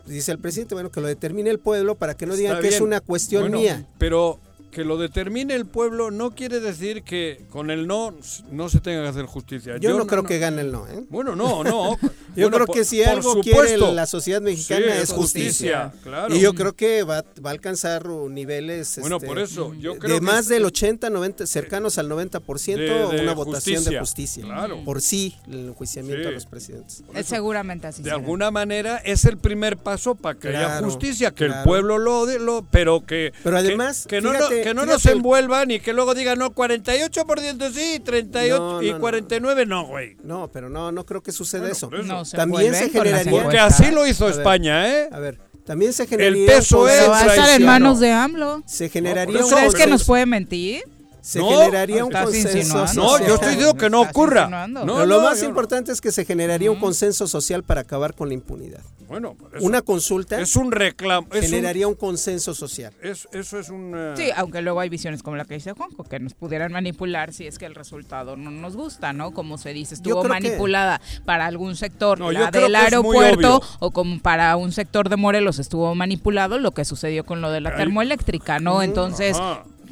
dice 0.06 0.32
el 0.32 0.38
presidente, 0.38 0.74
bueno, 0.74 0.90
que 0.90 1.00
lo 1.00 1.06
determine 1.06 1.50
el 1.50 1.58
pueblo 1.58 1.94
para 1.94 2.14
que 2.14 2.26
no 2.26 2.36
digan 2.36 2.60
que 2.60 2.68
es 2.68 2.80
una 2.80 3.00
cuestión 3.00 3.50
mía. 3.50 3.86
Pero 3.98 4.38
que 4.72 4.84
lo 4.84 4.96
determine 4.96 5.54
el 5.54 5.66
pueblo 5.66 6.10
no 6.10 6.32
quiere 6.32 6.58
decir 6.58 7.02
que 7.02 7.44
con 7.50 7.70
el 7.70 7.86
no 7.86 8.14
no 8.50 8.68
se 8.68 8.80
tenga 8.80 9.02
que 9.02 9.08
hacer 9.08 9.26
justicia. 9.26 9.76
Yo, 9.76 9.96
no, 9.96 10.06
creo 10.06 10.24
que 10.24 10.38
gane 10.38 10.62
el 10.62 10.72
no. 10.72 10.88
¿eh? 10.88 11.04
Bueno, 11.10 11.36
no, 11.36 11.62
no. 11.62 11.98
Yo 12.34 12.50
creo 12.50 12.66
que 12.66 12.84
si 12.84 13.02
algo 13.04 13.40
quiere 13.42 13.76
la 13.76 14.06
sociedad 14.06 14.40
mexicana 14.40 14.96
es 14.96 15.12
justicia. 15.12 15.92
Y 16.30 16.40
yo 16.40 16.54
creo 16.54 16.72
que 16.72 17.02
va, 17.02 17.22
va 17.44 17.50
a 17.50 17.52
alcanzar 17.52 18.06
niveles 18.08 18.98
bueno, 18.98 19.16
este, 19.16 19.26
por 19.26 19.38
eso, 19.38 19.74
yo 19.74 19.98
creo 19.98 20.14
de 20.14 20.20
más 20.22 20.48
del 20.48 20.64
80, 20.64 21.10
90, 21.10 21.46
cercanos 21.46 21.98
al 21.98 22.08
90% 22.08 23.20
una 23.22 23.34
votación 23.34 23.84
de 23.84 23.98
justicia. 23.98 24.46
Por 24.84 25.02
sí, 25.02 25.36
el 25.46 25.68
enjuiciamiento 25.68 26.28
a 26.28 26.30
los 26.32 26.46
presidentes. 26.46 27.02
Es 27.14 27.26
seguramente 27.26 27.86
así. 27.86 28.02
De 28.02 28.10
alguna 28.10 28.50
manera 28.50 28.96
es 28.96 29.24
el 29.24 29.36
primer 29.36 29.76
paso 29.76 30.14
para 30.14 30.38
que 30.38 30.48
haya 30.48 30.80
justicia, 30.80 31.32
que 31.32 31.44
el 31.44 31.54
pueblo 31.64 31.98
lo, 31.98 32.26
lo 32.38 32.66
pero 32.70 33.04
que 33.04 33.32
pero 33.44 33.58
además 33.58 34.06
que, 34.08 34.20
no, 34.20 34.32
que 34.62 34.74
no 34.74 34.86
nos 34.86 35.04
envuelvan 35.06 35.70
y 35.70 35.80
que 35.80 35.92
luego 35.92 36.14
digan 36.14 36.38
no 36.38 36.54
48% 36.54 37.72
sí, 37.72 38.00
38 38.00 38.82
y 38.82 38.92
49 38.94 39.66
no, 39.66 39.86
güey. 39.86 40.16
No, 40.22 40.50
pero 40.52 40.68
no 40.68 40.92
no 40.92 41.04
creo 41.04 41.22
que 41.22 41.32
suceda 41.32 41.70
eso. 41.70 41.90
También 42.34 42.74
se 42.74 42.90
generaría 42.90 43.42
porque 43.42 43.58
así 43.58 43.90
lo 43.90 44.06
hizo 44.06 44.28
España, 44.28 44.88
¿eh? 44.88 45.08
A 45.12 45.18
ver, 45.18 45.38
también 45.64 45.92
se 45.92 46.06
generaría 46.06 46.44
el 46.44 46.46
peso 46.46 46.88
es 46.88 47.08
va 47.08 47.20
a 47.20 47.26
estar 47.26 47.60
en 47.60 47.66
manos 47.66 48.00
de 48.00 48.10
AMLO. 48.10 48.62
Se 48.66 48.88
generaría 48.88 49.40
no, 49.40 49.48
¿Crees 49.48 49.74
que 49.74 49.86
nos 49.86 50.04
puede 50.04 50.26
mentir? 50.26 50.82
Se 51.22 51.40
generaría 51.40 52.04
un 52.04 52.10
consenso. 52.10 52.84
No, 52.94 53.18
yo 53.20 53.34
estoy 53.34 53.50
diciendo 53.50 53.74
que 53.74 53.88
no 53.88 54.02
ocurra. 54.02 54.66
No, 54.66 54.84
Pero 54.84 55.06
lo 55.06 55.22
más 55.22 55.42
importante 55.42 55.92
es 55.92 56.00
que 56.00 56.10
se 56.12 56.24
generaría 56.24 56.70
un 56.70 56.78
consenso 56.78 57.26
social 57.26 57.62
para 57.62 57.82
acabar 57.82 58.14
con 58.14 58.28
la 58.28 58.34
impunidad. 58.34 58.80
Bueno, 59.08 59.36
una 59.60 59.82
consulta 59.82 60.40
es 60.40 60.56
un 60.56 60.72
reclamo. 60.72 61.28
generaría 61.30 61.86
un, 61.86 61.94
consenso 61.94 62.54
social. 62.54 62.94
eso 63.02 63.28
es 63.58 63.68
un. 63.68 63.92
Eh, 63.94 64.14
sí, 64.16 64.30
aunque 64.34 64.62
luego 64.62 64.80
hay 64.80 64.88
visiones 64.88 65.22
como 65.22 65.36
la 65.36 65.44
que 65.44 65.52
dice 65.54 65.72
Juanjo, 65.72 66.04
que 66.04 66.18
nos 66.18 66.32
pudieran 66.32 66.72
manipular 66.72 67.34
si 67.34 67.46
es 67.46 67.58
que 67.58 67.66
el 67.66 67.74
resultado 67.74 68.36
no 68.36 68.50
nos 68.50 68.74
gusta, 68.74 69.12
¿no? 69.12 69.32
Como 69.32 69.58
se 69.58 69.74
dice, 69.74 69.94
estuvo 69.94 70.24
manipulada 70.24 71.02
para 71.26 71.44
algún 71.44 71.76
sector, 71.76 72.20
la 72.32 72.50
del 72.50 72.74
aeropuerto, 72.74 73.62
o 73.80 73.90
como 73.90 74.18
para 74.18 74.56
un 74.56 74.72
sector 74.72 75.10
de 75.10 75.16
Morelos 75.16 75.58
estuvo 75.58 75.94
manipulado, 75.94 76.58
lo 76.58 76.72
que 76.72 76.86
sucedió 76.86 77.24
con 77.24 77.42
lo 77.42 77.50
de 77.50 77.60
la 77.60 77.76
termoeléctrica, 77.76 78.60
¿no? 78.60 78.82
Entonces, 78.82 79.36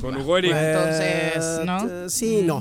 con 0.00 0.16
Hugo 0.16 0.38
Entonces, 0.38 1.64
¿no? 1.64 2.09
Sí, 2.09 2.42
no. 2.42 2.61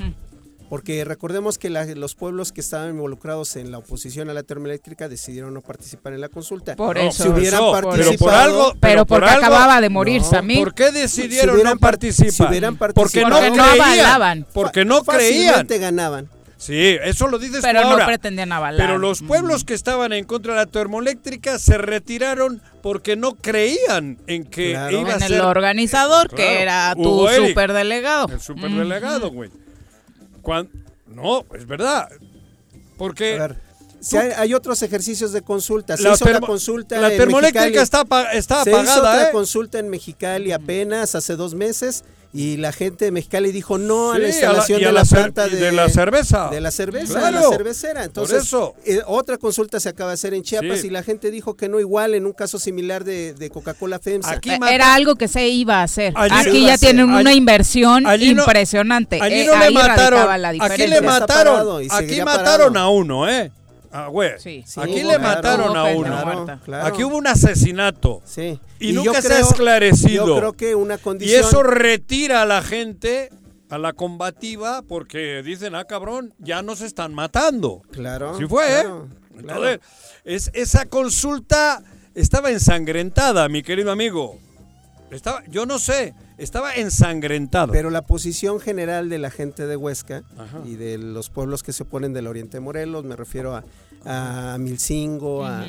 Porque 0.70 1.04
recordemos 1.04 1.58
que 1.58 1.70
los 1.72 2.14
pueblos 2.14 2.52
que 2.52 2.62
estaban 2.62 2.92
involucrados 2.92 3.56
en 3.56 3.72
la 3.72 3.80
oposición 3.80 4.30
a 4.30 4.34
la 4.34 4.44
termoeléctrica 4.44 5.10
decidieron 5.10 5.52
no 5.52 5.62
participar 5.62 6.14
en 6.14 6.22
la 6.22 6.30
consulta. 6.30 6.76
Por 6.76 7.00
eso. 7.00 7.24
Si 7.24 7.30
hubieran 7.30 7.72
participado. 7.72 8.06
Pero 8.06 8.18
por 8.20 8.34
algo. 8.34 8.74
Pero, 8.80 9.06
porque 9.08 9.30
acababa 9.30 9.82
de 9.82 9.90
morir 9.90 10.22
no, 10.22 10.60
¿Por 10.60 10.76
qué 10.76 10.92
decidieron 10.92 11.64
no 11.64 11.76
participar? 11.78 12.32
Si 12.32 12.44
hubieran 12.44 12.78
participado. 12.78 13.36
Porque 13.36 13.58
no, 13.58 13.64
avalaban. 13.64 14.46
Porque 14.54 14.86
no 14.86 15.04
creían. 15.04 15.66
ganaban. 15.68 16.30
Sí, 16.60 16.98
eso 17.02 17.30
lo 17.30 17.40
dices 17.40 17.62
Pero 17.62 17.90
no 17.90 18.06
pretendían 18.06 18.52
avalar. 18.52 18.86
Pero 18.86 18.98
los 18.98 19.22
pueblos 19.22 19.64
que 19.64 19.74
estaban 19.74 20.12
en 20.12 20.26
contra 20.26 20.54
de 20.54 20.60
la 20.60 20.66
termoeléctrica 20.66 21.58
se 21.58 21.78
retiraron 21.78 22.62
porque 22.84 23.16
no 23.16 23.36
creían 23.36 24.18
en 24.28 24.44
que 24.44 24.72
iba 24.72 24.90
en 24.90 25.08
a 25.08 25.20
ser... 25.20 25.32
el 25.32 25.42
organizador, 25.42 26.30
que 26.30 26.62
era 26.62 26.94
tu 26.96 27.28
superdelegado. 27.30 28.28
El 28.28 28.42
superdelegado, 28.42 29.32
güey. 29.32 29.50
No, 31.08 31.46
es 31.56 31.66
verdad. 31.66 32.10
Porque... 32.98 33.40
hay, 34.36 34.54
otros 34.54 34.82
ejercicios 34.82 35.32
de 35.32 35.42
consulta. 35.42 35.96
Se 35.96 36.12
hizo 36.12 36.26
la 36.26 36.42
consulta 36.42 37.00
La 37.00 37.10
termoeléctrica 37.10 37.82
está, 37.82 38.02
está 38.34 38.64
apagada. 38.64 39.14
Se 39.14 39.20
hizo 39.22 39.30
¿eh? 39.30 39.32
consulta 39.32 39.80
en 39.80 39.90
Mexicali 39.90 40.52
apenas 40.52 41.16
hace 41.16 41.38
dos 41.38 41.56
meses 41.56 42.04
y 42.32 42.58
la 42.58 42.72
gente 42.72 43.06
de 43.06 43.12
Mexicali 43.12 43.52
dijo 43.52 43.80
no 43.80 44.12
a 44.12 44.20
la 44.20 44.28
instalación 44.28 44.82
de 44.82 44.92
la, 44.92 45.04
planta 45.04 45.48
de, 45.48 45.72
la 45.72 45.90
cerveza. 45.90 46.50
De 46.50 46.62
la 46.62 46.70
cerveza, 46.70 47.26
de 47.26 47.32
la 47.32 47.42
cervecera. 47.50 48.04
Entonces, 48.04 48.54
eh, 48.86 49.02
otra 49.08 49.38
consulta 49.38 49.80
se 49.80 49.90
acaba 49.90 50.12
de 50.12 50.14
hacer 50.14 50.36
en 50.36 50.44
Chiapas 50.44 50.84
y 50.84 50.92
la 50.92 51.02
gente 51.02 51.32
dijo 51.32 51.56
que 51.56 51.68
no 51.68 51.80
igual 51.80 52.14
en 52.14 52.28
un 52.28 52.34
caso 52.34 52.60
similar 52.60 53.04
de, 53.04 53.50
Coca-Cola 53.52 53.98
FEMSA. 53.98 54.32
Aquí 54.32 54.52
eh, 54.52 54.60
Era 54.72 54.94
algo 54.94 55.16
que 55.16 55.28
se 55.28 55.48
iba 55.48 55.78
a 55.78 55.84
hacer. 55.84 56.14
aquí 56.16 56.66
ya 56.66 56.78
tienen 56.78 57.10
una 57.10 57.34
inversión 57.34 58.06
impresionante. 58.22 59.20
Allí 59.22 59.42
eh, 59.42 59.50
le 59.60 59.72
mataron. 59.72 60.62
aquí 60.62 60.86
le 60.86 61.02
mataron. 61.02 61.88
Aquí 61.90 62.22
mataron 62.22 62.78
a 62.78 62.90
uno, 62.90 63.28
¿eh? 63.28 63.52
Ah, 63.92 64.08
güey. 64.08 64.32
Aquí 64.34 65.04
le 65.04 65.20
mataron 65.20 65.76
a 65.76 65.86
uno. 65.86 66.60
Aquí 66.84 67.04
hubo 67.04 67.18
un 67.18 67.28
asesinato. 67.28 68.22
Sí. 68.26 68.60
Y, 68.80 68.94
nunca 68.94 69.22
se 69.22 69.34
ha 69.34 69.40
esclarecido. 69.40 70.28
Yo 70.28 70.38
creo 70.38 70.54
que 70.54 70.76
una 70.76 70.98
condición. 70.98 71.44
Y 71.44 71.46
eso 71.46 71.64
retira 71.64 72.42
a 72.42 72.46
la 72.46 72.62
gente 72.62 73.30
a 73.70 73.78
la 73.78 73.94
combativa 73.94 74.82
porque 74.82 75.44
dicen, 75.44 75.76
ah, 75.76 75.86
cabrón, 75.86 76.34
ya 76.40 76.62
nos 76.62 76.82
están 76.82 77.14
matando. 77.14 77.82
Claro. 77.92 78.38
Sí 78.38 78.46
fue, 78.46 78.82
¿eh? 78.82 78.86
Entonces, 79.38 79.80
es, 80.24 80.52
esa 80.54 80.86
consulta 80.86 81.84
estaba 82.16 82.52
ensangrentada, 82.52 83.48
mi 83.48 83.64
querido 83.64 83.92
amigo. 83.92 84.40
Estaba, 85.12 85.44
yo 85.48 85.66
no 85.66 85.80
sé, 85.80 86.14
estaba 86.38 86.76
ensangrentado. 86.76 87.72
Pero 87.72 87.90
la 87.90 88.04
posición 88.04 88.60
general 88.60 89.10
de 89.10 89.18
la 89.18 89.32
gente 89.32 89.68
de 89.68 89.76
Huesca 89.76 90.24
y 90.66 90.76
de 90.76 90.98
los 90.98 91.30
pueblos 91.30 91.64
que 91.64 91.74
se 91.74 91.84
oponen 91.84 92.14
del 92.14 92.28
Oriente 92.28 92.58
de 92.58 92.62
Morelos, 92.62 93.04
me 93.04 93.16
refiero 93.16 93.56
a, 93.56 93.64
a 94.06 94.58
Milcingo, 94.60 95.46
a, 95.46 95.66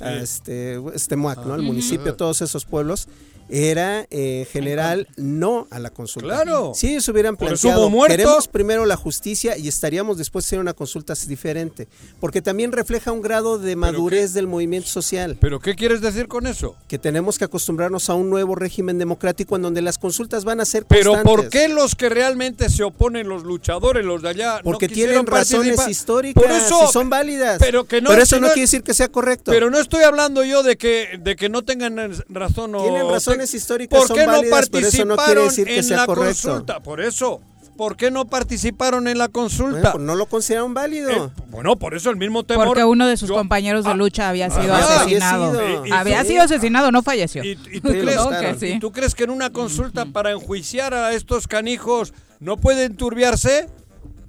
este, 0.00 0.80
este 0.94 1.16
¿no? 1.16 1.54
El 1.54 1.62
municipio, 1.62 2.14
todos 2.14 2.42
esos 2.42 2.64
pueblos, 2.64 3.08
era 3.52 4.06
en 4.08 4.46
general 4.46 5.06
no 5.16 5.66
a 5.70 5.78
la 5.78 5.90
consulta. 5.90 6.42
Claro. 6.42 6.72
Si 6.74 6.88
ellos 6.88 7.06
hubieran 7.08 7.36
planteado, 7.36 7.90
queremos 8.06 8.48
primero 8.48 8.86
la 8.86 8.96
justicia 8.96 9.58
y 9.58 9.68
estaríamos 9.68 10.18
a 10.18 10.38
hacer 10.38 10.58
una 10.58 10.72
consulta 10.72 11.14
diferente, 11.26 11.86
porque 12.18 12.40
también 12.40 12.72
refleja 12.72 13.12
un 13.12 13.20
grado 13.20 13.58
de 13.58 13.76
madurez 13.76 14.32
del 14.32 14.46
movimiento 14.46 14.88
social. 14.88 15.36
¿Pero 15.38 15.60
qué 15.60 15.74
quieres 15.74 16.00
decir 16.00 16.28
con 16.28 16.46
eso? 16.46 16.76
Que 16.88 16.98
tenemos 16.98 17.38
que 17.38 17.44
acostumbrarnos 17.44 18.08
a 18.08 18.14
un 18.14 18.30
nuevo 18.30 18.54
régimen 18.54 18.98
democrático 18.98 19.56
en 19.56 19.62
donde 19.62 19.82
las 19.82 19.98
consultas 19.98 20.44
van 20.44 20.60
a 20.60 20.64
ser 20.64 20.86
Pero 20.86 21.22
¿por 21.22 21.50
qué 21.50 21.68
los 21.68 21.94
que 21.94 22.08
realmente 22.08 22.70
se 22.70 22.82
oponen, 22.82 23.28
los 23.28 23.42
luchadores, 23.42 24.04
los 24.04 24.22
de 24.22 24.30
allá, 24.30 24.60
Porque 24.64 24.88
tienen 24.88 25.26
razones 25.26 25.86
históricas 25.86 26.70
y 26.70 26.92
son 26.92 27.10
válidas. 27.10 27.58
Pero 27.60 27.84
que 27.84 28.00
no, 28.00 28.12
eso 28.12 28.40
no, 28.40 28.46
quiere 28.48 28.62
decir 28.62 28.82
que 28.82 28.94
sea 28.94 29.08
correcto. 29.08 29.50
Pero 29.50 29.68
no 29.68 29.78
estoy 29.78 30.04
hablando 30.04 30.42
yo 30.42 30.62
de 30.62 30.76
que, 30.76 31.20
de 31.20 31.36
que 31.36 31.50
no 31.50 31.62
tengan 31.62 31.96
razón 32.30 32.74
o... 32.74 32.82
Tienen 32.82 33.08
históricas 33.54 34.06
¿Por 34.06 34.16
qué 34.16 34.26
no 34.26 34.40
participaron 34.50 35.50
en 35.66 35.88
la 35.88 36.06
consulta? 36.06 36.80
Por 36.80 37.00
eso. 37.00 37.40
¿Por 37.76 37.96
qué 37.96 38.10
no 38.10 38.26
participaron 38.26 39.08
en 39.08 39.18
la 39.18 39.28
consulta? 39.28 39.92
Pues 39.92 40.04
no 40.04 40.14
lo 40.14 40.26
consideraron 40.26 40.74
válido. 40.74 41.10
Eh, 41.10 41.30
bueno, 41.48 41.76
por 41.76 41.94
eso 41.94 42.10
el 42.10 42.16
mismo 42.16 42.44
temor. 42.44 42.66
Porque 42.66 42.84
uno 42.84 43.06
de 43.06 43.16
sus 43.16 43.30
compañeros 43.30 43.84
de 43.84 43.92
ah, 43.92 43.94
lucha 43.94 44.28
había 44.28 44.50
sido 44.50 44.74
asesinado. 44.74 45.82
había 45.90 46.24
sido 46.24 46.42
asesinado, 46.42 46.92
no 46.92 47.02
falleció. 47.02 47.42
¿Y, 47.42 47.56
tú, 47.56 47.88
crees, 47.88 48.80
tú, 48.80 48.92
crees, 48.92 49.14
que 49.14 49.24
en 49.24 49.30
una 49.30 49.50
consulta 49.50 50.04
para 50.04 50.32
enjuiciar 50.32 50.92
a 50.92 51.12
estos 51.14 51.48
canijos 51.48 52.12
no 52.40 52.58
pueden 52.58 52.94
turbiarse? 52.96 53.68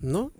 No. 0.01 0.31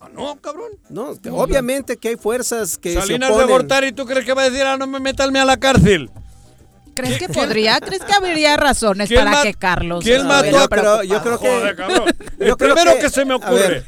Ah, 0.00 0.08
no, 0.14 0.40
cabrón. 0.40 0.70
No, 0.88 1.14
obviamente 1.32 1.98
que 1.98 2.08
hay 2.08 2.16
fuerzas 2.16 2.78
que 2.78 2.94
Salinas 2.94 3.28
se 3.28 3.34
oponen. 3.34 3.46
de 3.46 3.52
Gortari, 3.52 3.92
¿tú 3.92 4.06
crees 4.06 4.24
que 4.24 4.32
va 4.32 4.42
a 4.42 4.50
decir, 4.50 4.66
ah, 4.66 4.78
no 4.78 4.86
me 4.86 5.00
metalme 5.00 5.38
a 5.38 5.44
la 5.44 5.58
cárcel? 5.58 6.10
¿Crees 7.00 7.18
que 7.18 7.28
podría? 7.28 7.80
¿Crees 7.80 8.02
que 8.02 8.12
habría 8.12 8.56
razones 8.56 9.10
para 9.12 9.42
que 9.42 9.54
Carlos? 9.54 10.04
¿Quién 10.04 10.26
mató 10.26 10.58
a 10.58 10.68
pero 10.68 11.02
yo 11.02 11.22
creo 11.22 11.38
que 11.38 11.74
el 12.38 12.56
primero 12.56 12.98
que, 12.98 13.10
se 13.10 13.24
me 13.24 13.34
ocurre. 13.34 13.84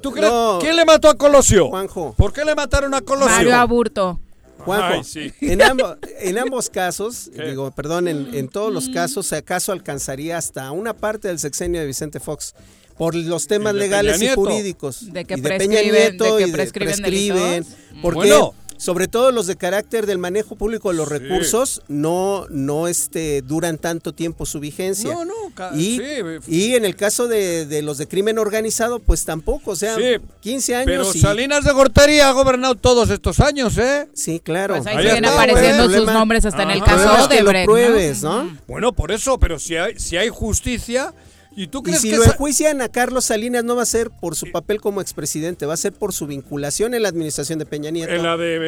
¿Tú 0.00 0.12
crees, 0.12 0.32
¿Quién 0.60 0.76
le 0.76 0.84
mató 0.84 1.08
a 1.08 1.16
Colosio? 1.16 1.68
Juanjo. 1.68 2.14
¿Por 2.16 2.32
qué 2.32 2.44
le 2.44 2.54
mataron 2.54 2.94
a 2.94 3.00
Colosio? 3.00 3.34
Mario 3.34 3.56
Aburto. 3.56 4.20
Juanjo, 4.58 5.02
en, 5.40 5.62
ambos, 5.62 5.96
en 6.20 6.38
ambos 6.38 6.68
casos, 6.68 7.30
digo, 7.46 7.70
perdón, 7.70 8.08
en, 8.08 8.34
en 8.34 8.48
todos 8.48 8.72
los 8.72 8.88
casos, 8.88 9.32
acaso 9.32 9.72
alcanzaría 9.72 10.36
hasta 10.36 10.70
una 10.72 10.94
parte 10.94 11.28
del 11.28 11.38
sexenio 11.38 11.80
de 11.80 11.86
Vicente 11.86 12.20
Fox 12.20 12.54
por 12.98 13.14
los 13.14 13.46
temas 13.46 13.74
legales 13.74 14.20
y 14.20 14.28
jurídicos. 14.28 15.12
De 15.12 15.24
que 15.24 15.34
y 15.34 15.40
de 15.40 15.48
Peña 15.56 15.80
Nieto 15.80 16.36
de 16.36 16.44
que 16.44 16.52
prescriben, 16.52 16.94
y 16.94 17.00
prescriben 17.00 17.66
porque 18.02 18.50
sobre 18.78 19.08
todo 19.08 19.32
los 19.32 19.46
de 19.46 19.56
carácter 19.56 20.06
del 20.06 20.18
manejo 20.18 20.56
público 20.56 20.90
de 20.90 20.96
los 20.96 21.08
recursos, 21.08 21.82
no, 21.88 22.46
no 22.48 22.88
este, 22.88 23.42
duran 23.42 23.76
tanto 23.76 24.14
tiempo 24.14 24.46
su 24.46 24.60
vigencia. 24.60 25.12
No, 25.12 25.24
no, 25.24 25.34
y, 25.76 26.00
y 26.46 26.74
en 26.74 26.84
el 26.84 26.96
caso 26.96 27.26
de, 27.26 27.80
los 27.82 27.98
de 27.98 28.06
crimen 28.06 28.38
organizado, 28.38 29.00
pues 29.00 29.24
tampoco, 29.24 29.72
o 29.72 29.76
sea, 29.76 29.96
15 30.40 30.76
años. 30.76 30.86
Pero 30.86 31.12
Salinas 31.12 31.64
de 31.64 31.72
Gortari 31.72 32.20
ha 32.20 32.30
gobernado 32.30 32.76
todos 32.76 33.10
estos 33.10 33.40
años, 33.40 33.76
¿eh? 33.78 34.08
Sí, 34.14 34.40
claro. 34.40 34.76
Pues 34.76 34.86
ahí, 34.86 35.04
siguen 35.04 35.24
apareciendo 35.24 35.90
sus 35.90 36.06
nombres 36.06 36.44
hasta 36.44 36.62
en 36.62 36.70
el 36.70 36.82
caso 36.82 37.28
de 37.28 37.42
Brecht, 37.42 37.66
pruebes, 37.66 38.22
¿no? 38.22 38.56
Bueno, 38.68 38.92
por 38.92 39.10
eso, 39.10 39.38
pero 39.38 39.58
si 39.58 39.76
hay, 39.76 39.98
si 39.98 40.16
hay 40.16 40.28
justicia 40.28 41.12
¿Y, 41.58 41.66
tú 41.66 41.82
crees 41.82 42.02
si 42.02 42.10
que 42.10 42.16
lo 42.16 42.24
enjuician 42.24 42.80
a 42.82 42.88
Carlos 42.88 43.24
Salinas 43.24 43.64
no 43.64 43.74
va 43.74 43.82
a 43.82 43.86
ser 43.86 44.10
por 44.10 44.36
su 44.36 44.52
papel 44.52 44.80
como 44.80 45.00
expresidente, 45.00 45.66
va 45.66 45.74
a 45.74 45.76
ser 45.76 45.92
por 45.92 46.12
su 46.12 46.28
vinculación 46.28 46.94
en 46.94 47.02
la 47.02 47.08
administración 47.08 47.58
de 47.58 47.66
Peña 47.66 47.90
Nieto, 47.90 48.12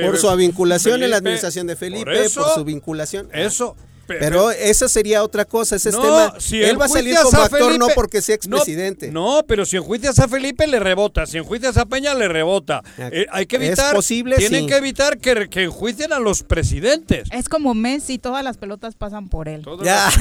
por 0.04 0.18
su 0.18 0.34
vinculación 0.36 1.00
en 1.04 1.10
la 1.10 1.18
administración 1.18 1.68
de 1.68 1.76
Felipe, 1.76 2.28
por, 2.34 2.50
su 2.52 2.64
vinculación. 2.64 3.28
Eso. 3.32 3.76
Pero 4.18 4.50
esa 4.50 4.88
sería 4.88 5.22
otra 5.22 5.44
cosa, 5.44 5.76
ese 5.76 5.90
no, 5.90 6.00
tema. 6.00 6.34
él 6.52 6.80
va 6.80 6.86
a 6.86 6.88
salir 6.88 7.16
como 7.22 7.42
actor 7.42 7.78
no 7.78 7.88
porque 7.94 8.22
sea 8.22 8.34
expresidente. 8.34 9.10
No, 9.10 9.44
pero 9.46 9.64
si 9.64 9.76
enjuicias 9.76 10.18
a 10.18 10.28
Felipe 10.28 10.66
le 10.66 10.80
rebota, 10.80 11.26
si 11.26 11.38
enjuicias 11.38 11.76
a 11.76 11.86
Peña 11.86 12.14
le 12.14 12.28
rebota. 12.28 12.82
Eh, 12.98 13.26
hay 13.30 13.46
que 13.46 13.56
evitar, 13.56 13.88
es 13.88 13.94
posible, 13.94 14.36
tienen 14.36 14.66
que 14.66 14.76
evitar 14.76 15.18
que, 15.18 15.48
que, 15.48 15.64
enjuicien 15.64 16.12
a 16.12 16.18
los 16.18 16.42
presidentes. 16.42 17.28
Es 17.32 17.48
como 17.48 17.74
Messi, 17.74 18.18
todas 18.18 18.42
las 18.44 18.56
pelotas 18.58 18.94
pasan 18.94 19.28
por 19.28 19.48
él. 19.48 19.64
Ya. 19.82 20.10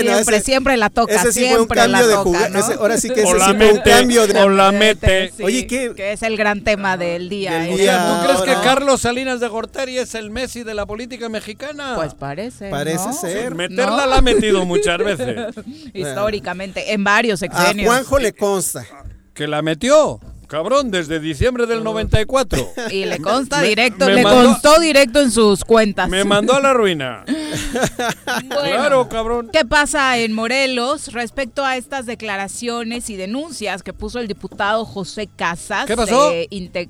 siempre, 0.00 0.40
siempre 0.40 0.76
la 0.76 0.90
toca, 0.90 1.14
ese 1.14 1.32
sí 1.32 1.40
siempre 1.40 1.56
fue 1.56 1.62
un 1.62 1.68
cambio 1.68 2.08
de 2.08 2.16
jugar. 2.16 2.52
ahora 2.78 2.98
sí 2.98 3.10
que 3.10 3.22
ese 3.22 3.32
sí 3.32 3.54
fue 3.56 3.72
un 3.72 3.80
cambio 3.80 4.26
de 4.26 4.40
o 4.40 4.48
la 4.48 4.72
mete. 4.72 5.32
Oye, 5.42 5.66
¿qué? 5.66 5.92
Que 5.94 6.12
es 6.12 6.22
el 6.22 6.36
gran 6.36 6.62
tema 6.62 6.96
del 6.96 7.28
día. 7.28 7.66
¿eh? 7.66 7.70
¿tú 7.70 8.26
crees 8.26 8.42
que 8.42 8.54
Carlos 8.64 9.02
Salinas 9.02 9.40
de 9.40 9.48
Gortari 9.48 9.98
es 9.98 10.14
el 10.14 10.30
Messi 10.30 10.62
de 10.62 10.74
la 10.74 10.86
política 10.86 11.28
mexicana? 11.28 11.59
Pues 11.96 12.14
parece. 12.14 12.70
Parece 12.70 13.12
ser. 13.12 13.54
meterla 13.54 14.06
la 14.06 14.16
ha 14.16 14.22
metido 14.22 14.64
muchas 14.64 14.98
veces. 14.98 15.54
Históricamente, 15.94 16.92
en 16.92 17.04
varios 17.04 17.42
exenios. 17.42 17.90
A 17.90 17.94
Juanjo 17.94 18.18
le 18.18 18.32
consta. 18.32 18.86
¿Que 19.34 19.46
la 19.46 19.62
metió? 19.62 20.20
Cabrón, 20.50 20.90
desde 20.90 21.20
diciembre 21.20 21.66
del 21.66 21.84
94. 21.84 22.72
Y 22.90 23.04
le 23.04 23.20
consta 23.20 23.62
directo, 23.62 24.08
le 24.08 24.24
contó 24.24 24.80
directo 24.80 25.20
en 25.20 25.30
sus 25.30 25.62
cuentas. 25.62 26.08
Me 26.08 26.24
mandó 26.24 26.54
a 26.54 26.60
la 26.60 26.72
ruina. 26.72 27.24
claro, 28.48 29.08
cabrón. 29.08 29.50
¿Qué 29.52 29.64
pasa 29.64 30.18
en 30.18 30.32
Morelos 30.32 31.12
respecto 31.12 31.64
a 31.64 31.76
estas 31.76 32.06
declaraciones 32.06 33.10
y 33.10 33.16
denuncias 33.16 33.84
que 33.84 33.92
puso 33.92 34.18
el 34.18 34.26
diputado 34.26 34.84
José 34.84 35.28
Casas? 35.28 35.86
¿Qué 35.86 35.94
pasó? 35.94 36.32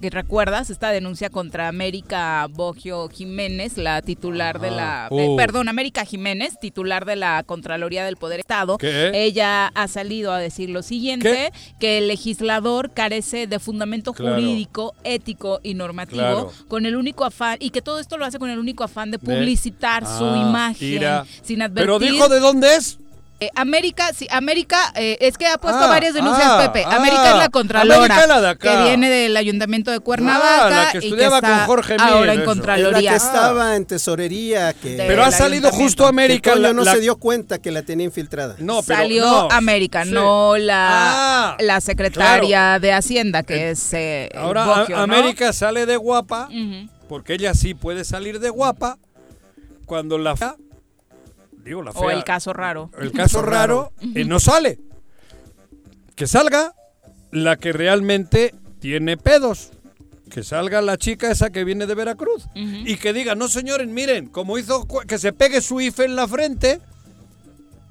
¿Recuerdas 0.00 0.70
esta 0.70 0.90
denuncia 0.90 1.28
contra 1.28 1.68
América 1.68 2.46
Bogio 2.50 3.08
Jiménez, 3.10 3.76
la 3.76 4.00
titular 4.00 4.58
de 4.58 4.70
la... 4.70 5.08
Uh. 5.10 5.36
perdón, 5.36 5.68
América 5.68 6.06
Jiménez, 6.06 6.58
titular 6.58 7.04
de 7.04 7.16
la 7.16 7.42
Contraloría 7.42 8.06
del 8.06 8.16
Poder 8.16 8.40
Estado? 8.40 8.78
¿Qué? 8.78 9.10
Ella 9.12 9.66
ha 9.66 9.88
salido 9.88 10.32
a 10.32 10.38
decir 10.38 10.70
lo 10.70 10.82
siguiente, 10.82 11.52
que 11.78 11.98
el 11.98 12.08
legislador 12.08 12.92
carece 12.92 13.46
de 13.49 13.49
fundamento 13.58 14.12
jurídico, 14.12 14.94
ético 15.04 15.60
y 15.62 15.74
normativo, 15.74 16.52
con 16.68 16.86
el 16.86 16.96
único 16.96 17.24
afán, 17.24 17.56
y 17.60 17.70
que 17.70 17.82
todo 17.82 17.98
esto 17.98 18.18
lo 18.18 18.24
hace 18.24 18.38
con 18.38 18.50
el 18.50 18.58
único 18.58 18.84
afán 18.84 19.10
de 19.10 19.18
publicitar 19.18 20.04
su 20.06 20.24
ah, 20.24 20.46
imagen, 20.48 21.24
sin 21.42 21.62
advertir. 21.62 21.86
Pero 21.86 21.98
dijo 21.98 22.28
de 22.28 22.40
dónde 22.40 22.76
es. 22.76 22.98
Eh, 23.42 23.50
América, 23.54 24.12
sí, 24.14 24.26
América, 24.30 24.92
eh, 24.94 25.16
es 25.18 25.38
que 25.38 25.46
ha 25.46 25.56
puesto 25.56 25.80
ah, 25.82 25.86
varias 25.86 26.12
denuncias, 26.12 26.46
ah, 26.46 26.70
Pepe. 26.70 26.84
América 26.84 27.30
es 27.30 27.36
la 27.38 27.48
Contralora, 27.48 28.54
que 28.54 28.82
viene 28.84 29.08
del 29.08 29.34
Ayuntamiento 29.34 29.90
de 29.90 30.00
Cuernavaca 30.00 30.92
que 30.92 30.98
y 30.98 31.14
que 31.14 31.24
está 31.24 31.40
con 31.40 31.58
Jorge 31.60 31.96
ahora 31.98 32.34
en 32.34 32.44
Contraloría. 32.44 33.12
que 33.12 33.16
estaba 33.16 33.76
en 33.76 33.86
tesorería. 33.86 34.74
Que 34.74 34.96
Pero 35.06 35.24
ha 35.24 35.30
salido 35.30 35.70
justo 35.70 36.06
América. 36.06 36.52
Que 36.52 36.74
no 36.74 36.84
se 36.84 37.00
dio 37.00 37.16
cuenta 37.16 37.58
que 37.58 37.70
la 37.70 37.82
tenía 37.82 38.04
infiltrada. 38.04 38.56
No, 38.58 38.82
pero, 38.82 38.98
Salió 39.00 39.50
América, 39.50 40.04
no 40.04 40.58
la, 40.58 41.56
la 41.60 41.80
secretaria 41.80 42.78
de 42.78 42.92
Hacienda, 42.92 43.42
que 43.42 43.70
es 43.70 43.94
eh, 43.94 44.28
Ahora 44.36 44.84
América 44.96 45.54
sale 45.54 45.86
de 45.86 45.96
guapa, 45.96 46.50
porque 47.08 47.34
ella 47.34 47.54
sí 47.54 47.72
puede 47.72 48.04
salir 48.04 48.38
de 48.38 48.50
guapa, 48.50 48.98
cuando 49.86 50.18
la 50.18 50.36
o 51.94 52.10
el 52.10 52.24
caso 52.24 52.52
raro. 52.52 52.90
El 52.98 53.12
caso 53.12 53.42
raro 53.42 53.92
eh, 54.14 54.24
no 54.24 54.40
sale. 54.40 54.78
Que 56.14 56.26
salga 56.26 56.74
la 57.30 57.56
que 57.56 57.72
realmente 57.72 58.54
tiene 58.80 59.16
pedos. 59.16 59.70
Que 60.30 60.42
salga 60.42 60.80
la 60.80 60.96
chica 60.96 61.30
esa 61.30 61.50
que 61.50 61.64
viene 61.64 61.86
de 61.86 61.94
Veracruz. 61.94 62.46
Y 62.54 62.96
que 62.96 63.12
diga, 63.12 63.34
no 63.34 63.48
señores, 63.48 63.88
miren, 63.88 64.28
como 64.28 64.58
hizo 64.58 64.86
que 65.06 65.18
se 65.18 65.32
pegue 65.32 65.60
su 65.60 65.80
IFE 65.80 66.04
en 66.04 66.16
la 66.16 66.28
frente 66.28 66.80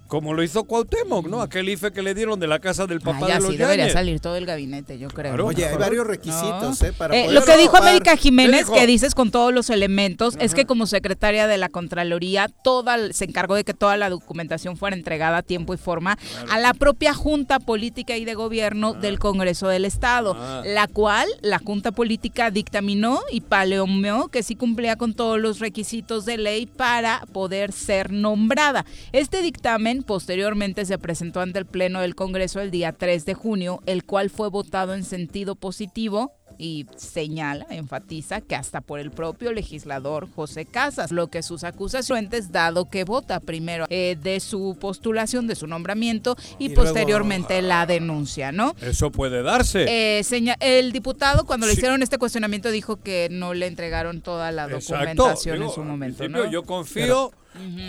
como 0.09 0.33
lo 0.33 0.41
hizo 0.41 0.63
Cuauhtémoc, 0.63 1.27
¿no? 1.27 1.39
Aquel 1.43 1.69
IFE 1.69 1.91
que 1.91 2.01
le 2.01 2.15
dieron 2.15 2.39
de 2.39 2.47
la 2.47 2.57
casa 2.57 2.87
del 2.87 2.99
papá 2.99 3.27
de 3.27 3.35
los 3.39 3.51
sí, 3.51 3.57
debería 3.57 3.89
salir 3.91 4.19
todo 4.19 4.37
el 4.37 4.47
gabinete, 4.47 4.97
yo 4.97 5.07
creo. 5.07 5.45
Oye, 5.45 5.67
hay 5.67 5.77
varios 5.77 6.05
requisitos, 6.07 6.81
¿eh? 6.81 6.93
Para 6.97 7.15
eh, 7.15 7.31
lo 7.31 7.43
que 7.45 7.55
dijo 7.57 7.77
América 7.77 8.17
Jiménez, 8.17 8.71
que 8.71 8.87
dices 8.87 9.13
con 9.13 9.29
todos 9.29 9.53
los 9.53 9.69
elementos, 9.69 10.35
es 10.39 10.55
que 10.55 10.65
como 10.65 10.87
secretaria 10.87 11.45
de 11.45 11.59
la 11.59 11.69
Contraloría, 11.69 12.49
toda, 12.63 13.13
se 13.13 13.25
encargó 13.25 13.53
de 13.53 13.63
que 13.63 13.75
toda 13.75 13.97
la 13.97 14.09
documentación 14.09 14.77
fuera 14.77 14.95
entregada 14.95 15.37
a 15.37 15.43
tiempo 15.43 15.75
y 15.75 15.77
forma 15.77 16.17
a 16.49 16.57
la 16.57 16.73
propia 16.73 17.13
Junta 17.13 17.59
Política 17.59 18.17
y 18.17 18.25
de 18.25 18.33
Gobierno 18.33 18.95
ah. 18.95 18.99
del 18.99 19.19
Congreso 19.19 19.67
del 19.67 19.85
Estado, 19.85 20.35
ah. 20.35 20.63
la 20.65 20.87
cual 20.87 21.27
la 21.41 21.59
Junta 21.59 21.91
Política 21.91 22.49
dictaminó 22.49 23.19
y 23.31 23.41
paleomeó 23.41 24.29
que 24.29 24.41
sí 24.41 24.55
cumplía 24.55 24.95
con 24.95 25.13
todos 25.13 25.39
los 25.39 25.59
requisitos 25.59 26.25
de 26.25 26.39
ley 26.39 26.65
para 26.65 27.27
poder 27.31 27.73
ser 27.73 28.11
nombrada. 28.11 28.87
Este 29.11 29.43
dictamen 29.43 29.98
posteriormente 30.03 30.85
se 30.85 30.97
presentó 30.97 31.41
ante 31.41 31.59
el 31.59 31.65
Pleno 31.65 32.01
del 32.01 32.15
Congreso 32.15 32.59
el 32.59 32.71
día 32.71 32.93
3 32.93 33.25
de 33.25 33.33
junio, 33.33 33.81
el 33.85 34.03
cual 34.03 34.29
fue 34.29 34.49
votado 34.49 34.93
en 34.93 35.03
sentido 35.03 35.55
positivo 35.55 36.33
y 36.59 36.87
señala, 36.97 37.65
enfatiza 37.69 38.41
que 38.41 38.55
hasta 38.55 38.81
por 38.81 38.99
el 38.99 39.11
propio 39.11 39.53
legislador 39.53 40.27
José 40.35 40.65
Casas, 40.65 41.11
lo 41.11 41.27
que 41.27 41.41
sus 41.41 41.63
acusaciones, 41.63 42.51
dado 42.51 42.89
que 42.89 43.05
vota 43.05 43.39
primero 43.39 43.85
eh, 43.89 44.17
de 44.21 44.41
su 44.41 44.77
postulación, 44.79 45.47
de 45.47 45.55
su 45.55 45.67
nombramiento 45.67 46.35
y, 46.57 46.69
posteriormente 46.69 47.61
la 47.61 47.85
denuncia, 47.85 48.51
¿no? 48.51 48.75
Eso 48.81 49.09
puede 49.09 49.41
darse. 49.41 49.85
Eh, 49.87 50.21
el 50.59 50.91
diputado 50.91 51.45
cuando 51.45 51.65
le 51.65 51.73
hicieron 51.73 52.03
este 52.03 52.17
cuestionamiento 52.17 52.71
dijo 52.71 52.97
que 52.97 53.29
no 53.31 53.53
le 53.53 53.67
entregaron 53.67 54.21
toda 54.21 54.51
la 54.51 54.67
documentación 54.67 55.63
en 55.63 55.69
su 55.69 55.83
momento. 55.83 56.27
¿no? 56.27 56.51
Yo 56.51 56.63
confío. 56.63 57.31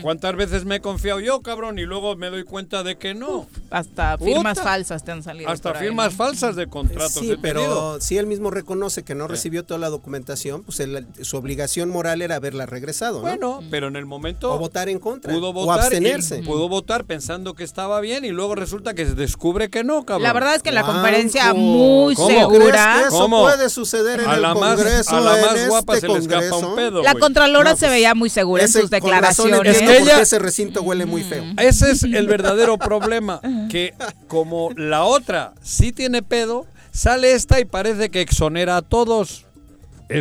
¿Cuántas 0.02 0.34
veces 0.36 0.64
me 0.64 0.76
he 0.76 0.80
confiado 0.80 1.20
yo, 1.20 1.42
cabrón? 1.42 1.78
Y 1.78 1.82
luego 1.82 2.16
me 2.16 2.30
doy 2.30 2.44
cuenta 2.44 2.82
de 2.82 2.96
que 2.96 3.14
no. 3.14 3.46
hasta 3.70 4.18
firmas 4.18 4.60
falsas 4.60 5.04
te 5.04 5.12
han 5.12 5.22
salido. 5.22 5.50
Hasta 5.50 5.74
firmas 5.74 6.14
falsas 6.14 6.56
de 6.56 6.66
contratos. 6.66 7.12
Sí, 7.12 7.36
pero 7.40 8.00
si 8.00 8.18
él 8.18 8.26
mismo 8.26 8.50
reconoce 8.50 9.02
que 9.04 9.14
no 9.14 9.28
recibió 9.28 9.64
toda 9.64 9.78
la 9.78 9.88
documentación, 9.88 10.64
pues 10.64 10.82
su 11.22 11.36
obligación 11.36 11.90
moral 11.90 12.22
era 12.22 12.36
haberla 12.36 12.66
regresado. 12.66 13.20
Bueno, 13.20 13.60
pero 13.70 13.88
en 13.88 13.96
el 13.96 14.06
momento. 14.06 14.52
O 14.52 14.58
votar 14.58 14.88
en 14.88 14.98
contra. 14.98 15.32
Pudo 15.32 15.52
votar. 15.52 15.78
O 15.78 15.80
abstenerse. 15.80 16.42
Pudo 16.42 16.68
votar 16.68 17.04
pensando 17.04 17.54
que 17.54 17.64
estaba 17.64 18.00
bien 18.00 18.24
y 18.24 18.30
luego 18.30 18.54
resulta 18.54 18.94
que 18.94 19.06
se 19.06 19.14
descubre 19.14 19.70
que 19.70 19.84
no, 19.84 20.04
cabrón. 20.04 20.24
La 20.24 20.32
verdad 20.32 20.54
es 20.54 20.62
que 20.62 20.70
en 20.70 20.74
la 20.74 20.84
conferencia 20.84 21.52
muy 21.54 22.16
segura. 22.16 23.02
eso 23.06 23.28
puede 23.28 23.68
suceder 23.70 24.20
en 24.20 24.30
el 24.30 24.42
Congreso? 24.42 25.16
a 25.16 25.20
la 25.20 25.30
más 25.32 25.68
guapa 25.68 25.96
se 25.96 26.08
le 26.08 26.18
escapa 26.18 26.56
un 26.56 26.74
pedo. 26.74 27.02
La 27.02 27.14
Contralora 27.14 27.70
se 27.76 27.80
pues, 27.80 27.92
veía 27.92 28.14
muy 28.14 28.30
segura 28.30 28.64
en 28.64 28.68
sus 28.68 28.90
declaraciones. 28.90 29.49
Es 29.64 29.78
que 29.78 29.98
ella, 29.98 30.20
ese 30.20 30.38
recinto 30.38 30.82
huele 30.82 31.06
muy 31.06 31.22
feo. 31.22 31.44
Ese 31.58 31.90
es 31.90 32.02
el 32.02 32.26
verdadero 32.26 32.78
problema, 32.78 33.40
que 33.68 33.94
como 34.28 34.70
la 34.76 35.04
otra 35.04 35.54
sí 35.62 35.92
tiene 35.92 36.22
pedo, 36.22 36.66
sale 36.92 37.32
esta 37.32 37.60
y 37.60 37.64
parece 37.64 38.10
que 38.10 38.20
exonera 38.20 38.76
a 38.76 38.82
todos. 38.82 39.46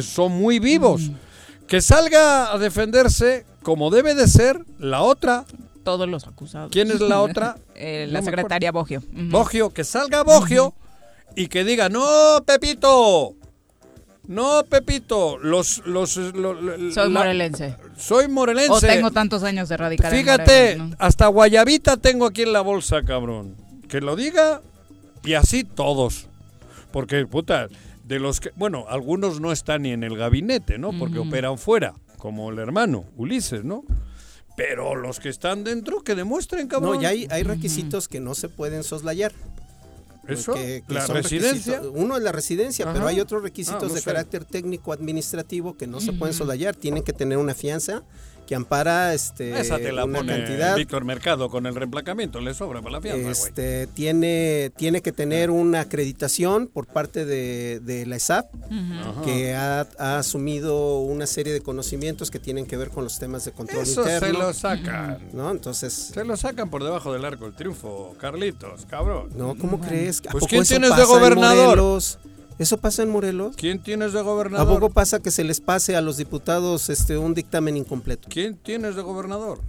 Son 0.02 0.32
muy 0.32 0.60
vivos. 0.60 1.12
Que 1.68 1.82
salga 1.82 2.52
a 2.52 2.58
defenderse 2.58 3.46
como 3.62 3.90
debe 3.92 4.16
de 4.16 4.28
ser 4.28 4.60
la 4.80 5.02
otra. 5.02 5.46
Todos 5.84 6.08
los 6.08 6.28
acusados. 6.28 6.72
¿Quién 6.72 6.90
es 6.92 7.00
la 7.00 7.22
otra? 7.22 7.58
Eh, 7.76 8.08
la 8.10 8.22
secretaria 8.22 8.72
Bogio. 8.72 9.04
Bogio, 9.12 9.72
que 9.72 9.84
salga 9.84 10.24
Bogio 10.24 10.74
y 11.36 11.48
que 11.48 11.64
diga, 11.64 11.90
no, 11.90 12.44
Pepito, 12.46 13.36
no, 14.28 14.64
Pepito, 14.70 15.38
los... 15.40 15.82
los, 15.86 16.12
soy 16.12 17.10
morelense. 17.10 17.76
Soy 18.00 18.28
morelense. 18.30 18.72
O 18.72 18.80
tengo 18.80 19.12
tantos 19.12 19.44
años 19.44 19.68
de 19.70 19.78
radical 19.78 20.12
Fíjate, 20.12 20.82
hasta 20.98 21.28
guayabita 21.28 21.98
tengo 21.98 22.26
aquí 22.26 22.44
en 22.44 22.54
la 22.54 22.62
bolsa, 22.62 23.04
cabrón. 23.04 23.56
Que 23.88 24.00
lo 24.02 24.16
diga 24.16 24.62
y 25.24 25.34
así 25.34 25.64
todos. 25.64 26.28
Porque, 26.92 27.26
puta, 27.26 27.68
de 28.06 28.20
los 28.20 28.40
que... 28.40 28.52
Bueno, 28.56 28.86
algunos 28.88 29.42
no 29.42 29.52
están 29.52 29.84
ni 29.84 29.92
en 29.92 30.04
el 30.04 30.18
gabinete, 30.18 30.78
¿no? 30.78 30.98
Porque 30.98 31.20
operan 31.20 31.58
fuera, 31.58 31.94
como 32.18 32.50
el 32.50 32.60
hermano, 32.60 33.06
Ulises, 33.18 33.64
¿no? 33.64 33.84
Pero 34.56 34.96
los 34.96 35.20
que 35.20 35.30
están 35.30 35.64
dentro, 35.64 36.02
que 36.02 36.16
demuestren, 36.16 36.68
cabrón. 36.68 36.96
No, 36.96 37.02
y 37.02 37.06
hay, 37.06 37.28
hay 37.30 37.44
requisitos 37.44 38.08
que 38.08 38.20
no 38.20 38.34
se 38.34 38.50
pueden 38.50 38.84
soslayar. 38.84 39.34
¿Eso? 40.30 40.54
¿La 40.88 41.08
residencia? 41.08 41.82
Uno 41.94 42.18
es 42.18 42.24
la 42.24 42.32
residencia, 42.32 42.92
pero 42.94 43.08
hay 43.08 43.20
otros 43.20 43.44
requisitos 43.44 43.92
ah, 43.92 43.96
de 43.96 44.02
carácter 44.02 44.46
técnico 44.46 44.94
administrativo 44.94 45.76
que 45.78 45.88
no 45.88 46.00
se 46.00 46.14
pueden 46.14 46.34
soslayar. 46.34 46.76
Tienen 46.76 47.04
que 47.04 47.14
tener 47.14 47.38
una 47.38 47.54
fianza 47.54 48.04
que 48.50 48.56
ampara 48.56 49.14
este 49.14 49.60
Esa 49.60 49.78
te 49.78 49.92
la 49.92 50.06
una 50.06 50.18
pone 50.18 50.36
cantidad. 50.36 50.76
Víctor 50.76 51.06
Mercado 51.06 51.52
con 51.52 51.68
el 51.68 51.76
reemplacamiento, 51.76 52.42
le 52.42 52.56
sobra 52.56 52.82
para 52.82 52.94
la 52.94 53.02
fianza. 53.02 53.30
Este, 53.30 53.86
tiene, 53.86 54.72
tiene 54.76 55.04
que 55.04 55.12
tener 55.12 55.52
una 55.52 55.82
acreditación 55.82 56.66
por 56.66 56.88
parte 56.88 57.26
de, 57.26 57.80
de 57.80 58.08
la 58.08 58.16
ESAP, 58.16 58.52
que 59.24 59.54
ha, 59.54 59.82
asumido 60.00 60.98
una 61.02 61.28
serie 61.28 61.54
de 61.54 61.62
conocimientos 61.62 62.32
que 62.32 62.40
tienen 62.40 62.66
que 62.66 62.76
ver 62.76 62.90
con 62.90 63.04
los 63.04 63.20
temas 63.20 63.46
de 63.46 63.52
control 63.52 63.84
Eso 63.84 64.02
interno. 64.02 64.28
se 64.28 64.34
lo 64.34 64.54
sacan. 64.54 65.20
¿No? 65.32 65.52
Entonces. 65.52 65.94
Se 65.94 66.26
lo 66.26 66.36
sacan 66.36 66.72
por 66.72 66.84
debajo 66.84 67.14
del 67.14 67.26
arco 67.26 67.46
el 67.46 67.54
triunfo, 67.54 68.16
Carlitos, 68.20 68.88
cabrón. 68.88 69.30
No, 69.36 69.56
¿cómo 69.60 69.80
crees? 69.80 70.24
pues 70.32 70.46
¿quién 70.48 70.64
tienes 70.64 70.96
de 70.96 71.04
gobernador? 71.04 72.00
¿Eso 72.60 72.78
pasa 72.78 73.04
en 73.04 73.10
Morelos? 73.10 73.56
¿Quién 73.56 73.82
tienes 73.82 74.12
de 74.12 74.22
gobernador? 74.22 74.68
¿A 74.68 74.70
poco 74.70 74.90
pasa 74.90 75.22
que 75.22 75.32
se 75.32 75.46
les 75.46 75.62
pase 75.62 75.96
a 75.96 76.02
los 76.02 76.18
diputados 76.18 76.90
este 76.90 77.18
un 77.18 77.34
dictamen 77.34 77.78
incompleto? 77.78 78.28
¿Quién 78.30 78.58
tienes 78.58 78.96
de 78.98 79.02
gobernador? 79.02 79.62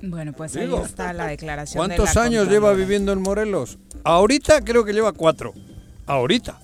Bueno, 0.00 0.32
pues 0.32 0.54
ahí 0.54 0.72
está 0.84 1.12
la 1.12 1.26
declaración. 1.26 1.78
¿Cuántos 1.78 2.16
años 2.16 2.48
lleva 2.48 2.72
viviendo 2.72 3.10
en 3.10 3.20
Morelos? 3.20 3.78
Ahorita 4.04 4.60
creo 4.62 4.84
que 4.84 4.92
lleva 4.92 5.12
cuatro. 5.12 5.54
Ahorita. 6.06 6.60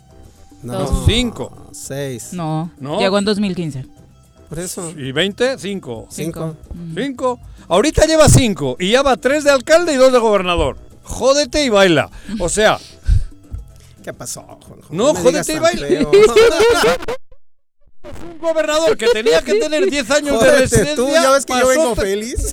No, 0.63 1.05
cinco. 1.07 1.69
Seis. 1.73 2.33
No, 2.33 2.71
no, 2.79 3.01
llegó 3.01 3.19
en 3.19 3.25
2015. 3.25 3.87
Por 4.49 4.59
eso. 4.59 4.93
¿Y 4.97 5.11
20? 5.11 5.59
Cinco. 5.59 6.07
Cinco. 6.11 6.57
Cinco. 6.95 7.41
Ahorita 7.67 8.05
lleva 8.07 8.29
cinco 8.29 8.77
y 8.79 8.93
ya 8.93 9.03
va 9.03 9.17
tres 9.17 9.43
de 9.43 9.51
alcalde 9.51 9.95
y 9.95 9.97
dos 9.97 10.13
de 10.13 10.19
gobernador. 10.19 10.77
Jódete 11.03 11.65
y 11.65 11.71
baila. 11.71 12.11
O 12.39 12.49
sea, 12.49 12.79
¿Qué 14.03 14.13
pasó? 14.13 14.45
No, 14.91 15.15
jódete 15.15 15.55
y 15.55 15.59
baila. 15.59 15.87
Un 18.03 18.39
gobernador 18.39 18.97
que 18.97 19.09
tenía 19.09 19.43
que 19.43 19.57
tener 19.57 19.91
10 19.91 20.11
años 20.11 20.43
de 20.43 20.59
residencia. 20.59 20.97
Tú 20.97 21.11
ya 21.11 21.31
ves 21.33 21.45
que 21.45 21.53
yo 21.53 21.69
vengo 21.69 21.95
feliz. 21.95 22.51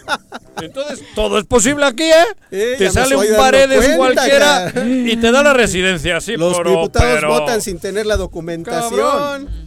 Entonces, 0.62 1.04
todo 1.16 1.38
es 1.38 1.46
posible 1.46 1.84
aquí, 1.84 2.04
¿eh? 2.04 2.76
te 2.78 2.90
sale 2.92 3.16
un 3.16 3.26
paredes 3.36 3.96
cualquiera 3.96 4.72
y 4.86 5.16
te 5.16 5.32
da 5.32 5.42
la 5.42 5.52
residencia. 5.52 6.20
Sí, 6.20 6.36
Los 6.36 6.58
diputados 6.58 7.24
votan 7.26 7.60
sin 7.60 7.80
tener 7.80 8.06
la 8.06 8.16
documentación. 8.16 9.63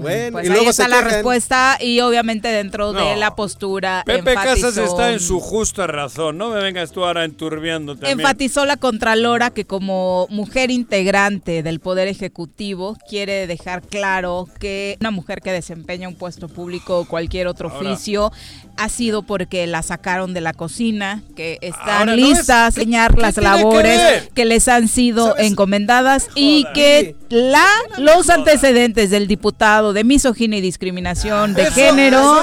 Bueno, 0.00 0.32
pues 0.32 0.46
y 0.46 0.48
luego 0.48 0.64
ahí 0.64 0.70
está 0.70 0.88
la 0.88 1.00
respuesta 1.00 1.78
y 1.80 2.00
obviamente 2.00 2.48
dentro 2.48 2.92
de 2.92 3.16
la 3.16 3.34
postura 3.34 4.02
Pepe 4.06 4.34
Casas 4.34 4.76
está 4.76 5.12
en 5.12 5.20
su 5.20 5.40
justa 5.40 5.86
razón, 5.86 6.38
no 6.38 6.50
me 6.50 6.60
vengas 6.60 6.92
tú 6.92 7.04
ahora 7.04 7.24
enturbiando 7.24 7.94
también. 7.94 8.18
Enfatizó 8.18 8.64
la 8.64 8.76
Contralora 8.76 9.50
que 9.50 9.64
como 9.64 10.26
mujer 10.30 10.70
integrante 10.70 11.62
del 11.62 11.80
Poder 11.80 12.08
Ejecutivo 12.08 12.96
quiere 13.08 13.46
dejar 13.46 13.82
claro 13.82 14.48
que 14.58 14.96
una 15.00 15.10
mujer 15.10 15.40
que 15.40 15.52
desempeña 15.52 16.08
un 16.08 16.16
puesto 16.16 16.48
público 16.48 17.00
o 17.00 17.04
cualquier 17.04 17.46
otro 17.46 17.68
oficio 17.68 18.32
ha 18.76 18.88
sido 18.88 19.22
porque 19.22 19.66
la 19.66 19.82
sacaron 19.82 20.32
de 20.32 20.40
la 20.40 20.54
cocina, 20.54 21.22
que 21.36 21.58
están 21.60 22.16
listas 22.16 22.50
a 22.50 22.66
enseñar 22.66 23.18
las 23.18 23.36
labores 23.36 24.30
que, 24.34 24.44
les 24.46 24.68
han 24.68 24.88
sido 24.88 25.36
encomendadas 25.36 26.28
y 26.34 26.64
que 26.74 27.14
la 27.28 27.66
los 27.98 28.30
antecedentes 28.30 29.10
del 29.10 29.28
diputado 29.28 29.89
de 29.92 30.04
misoginia 30.04 30.58
y 30.58 30.62
discriminación 30.62 31.54
de 31.54 31.70
género 31.70 32.42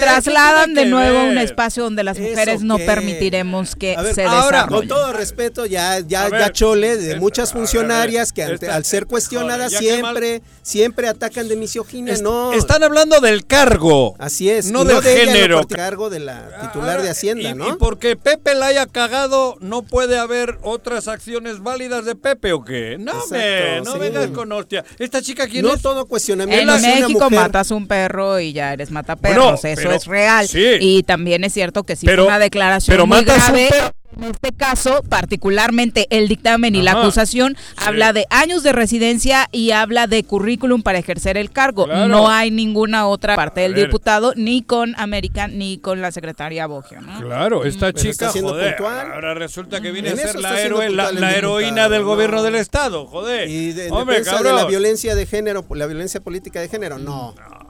trasladan 0.00 0.74
de 0.74 0.86
nuevo 0.86 1.18
a 1.18 1.24
un 1.24 1.38
espacio 1.38 1.84
donde 1.84 2.04
las 2.04 2.18
mujeres 2.18 2.62
no 2.62 2.78
permitiremos 2.78 3.76
que 3.76 3.94
se 4.14 4.22
desarrollen. 4.22 4.68
con 4.68 4.88
todo 4.88 5.12
respeto, 5.12 5.66
ya 5.66 6.00
ya 6.00 6.28
ya 6.28 6.52
chole 6.52 6.96
de 6.96 7.16
muchas 7.16 7.52
funcionarias 7.52 8.32
que 8.32 8.42
al 8.42 8.84
ser 8.84 9.06
cuestionadas 9.06 9.72
siempre 9.72 10.42
siempre 10.62 11.08
atacan 11.08 11.48
de 11.48 11.56
misoginia, 11.56 12.16
no. 12.22 12.52
Están 12.52 12.82
hablando 12.82 13.20
del 13.20 13.46
cargo. 13.46 14.14
Así 14.18 14.50
es, 14.50 14.70
no 14.70 14.84
del 14.84 15.02
género 15.02 15.66
cargo 15.66 16.10
de 16.10 16.20
la 16.20 16.60
titular 16.60 17.02
de 17.02 17.10
Hacienda, 17.10 17.54
¿no? 17.54 17.68
Y 17.68 17.72
porque 17.76 18.16
Pepe 18.16 18.54
la 18.54 18.66
haya 18.66 18.86
cagado, 18.86 19.56
no 19.60 19.82
puede 19.82 20.18
haber 20.18 20.58
otras 20.62 21.08
acciones 21.08 21.62
válidas 21.62 22.04
de 22.04 22.14
Pepe 22.14 22.52
o 22.52 22.64
qué. 22.64 22.96
No, 22.98 23.12
me, 23.30 23.80
no 23.82 23.98
vengas 23.98 24.30
con 24.30 24.50
hostia. 24.52 24.84
Esta 24.98 25.20
chica 25.20 25.46
quién 25.46 25.64
no 25.64 25.74
es? 25.74 25.82
todo 25.82 26.06
cuestionamiento. 26.06 26.64
En 26.76 27.00
México 27.00 27.30
matas 27.30 27.70
un 27.70 27.86
perro 27.86 28.40
y 28.40 28.52
ya 28.52 28.72
eres 28.72 28.90
mataperros, 28.90 29.64
eso 29.64 29.90
es 29.90 30.06
real. 30.06 30.46
Y 30.52 31.02
también 31.02 31.44
es 31.44 31.52
cierto 31.52 31.84
que 31.84 31.96
sí 31.96 32.06
pero, 32.06 32.26
una 32.26 32.38
declaración 32.38 32.92
pero 32.92 33.06
muy 33.06 33.24
grave. 33.24 33.70
En 34.16 34.24
este 34.24 34.52
caso, 34.52 35.02
particularmente 35.08 36.06
el 36.10 36.28
dictamen 36.28 36.74
y 36.74 36.82
la 36.82 36.92
acusación 36.92 37.56
habla 37.76 38.12
de 38.12 38.26
años 38.30 38.62
de 38.62 38.72
residencia 38.72 39.48
y 39.52 39.72
habla 39.72 40.06
de 40.06 40.22
currículum 40.24 40.82
para 40.82 40.98
ejercer 40.98 41.36
el 41.36 41.50
cargo. 41.50 41.86
No 41.86 42.28
hay 42.28 42.50
ninguna 42.50 43.06
otra 43.06 43.36
parte 43.36 43.62
del 43.62 43.74
diputado, 43.74 44.32
ni 44.36 44.62
con 44.62 44.94
América, 44.96 45.48
ni 45.48 45.78
con 45.78 46.00
la 46.00 46.12
secretaria 46.12 46.66
Bogio. 46.66 46.98
Claro, 47.20 47.64
esta 47.64 47.92
chica, 47.92 48.30
joder, 48.30 48.76
ahora 48.80 49.34
resulta 49.34 49.80
que 49.80 49.90
viene 49.90 50.10
a 50.10 50.16
ser 50.16 50.38
la, 50.38 51.12
la, 51.12 51.36
heroína 51.36 51.88
del 51.88 52.02
gobierno 52.02 52.42
del 52.42 52.56
Estado, 52.56 53.06
joder. 53.06 53.48
Y 53.48 53.72
de, 53.72 53.84
de 53.84 54.52
la 54.52 54.64
violencia 54.66 55.14
de 55.14 55.26
género, 55.26 55.64
la 55.70 55.86
violencia 55.86 56.20
política 56.20 56.60
de 56.60 56.68
género, 56.68 56.98
no. 56.98 57.34
No. 57.34 57.63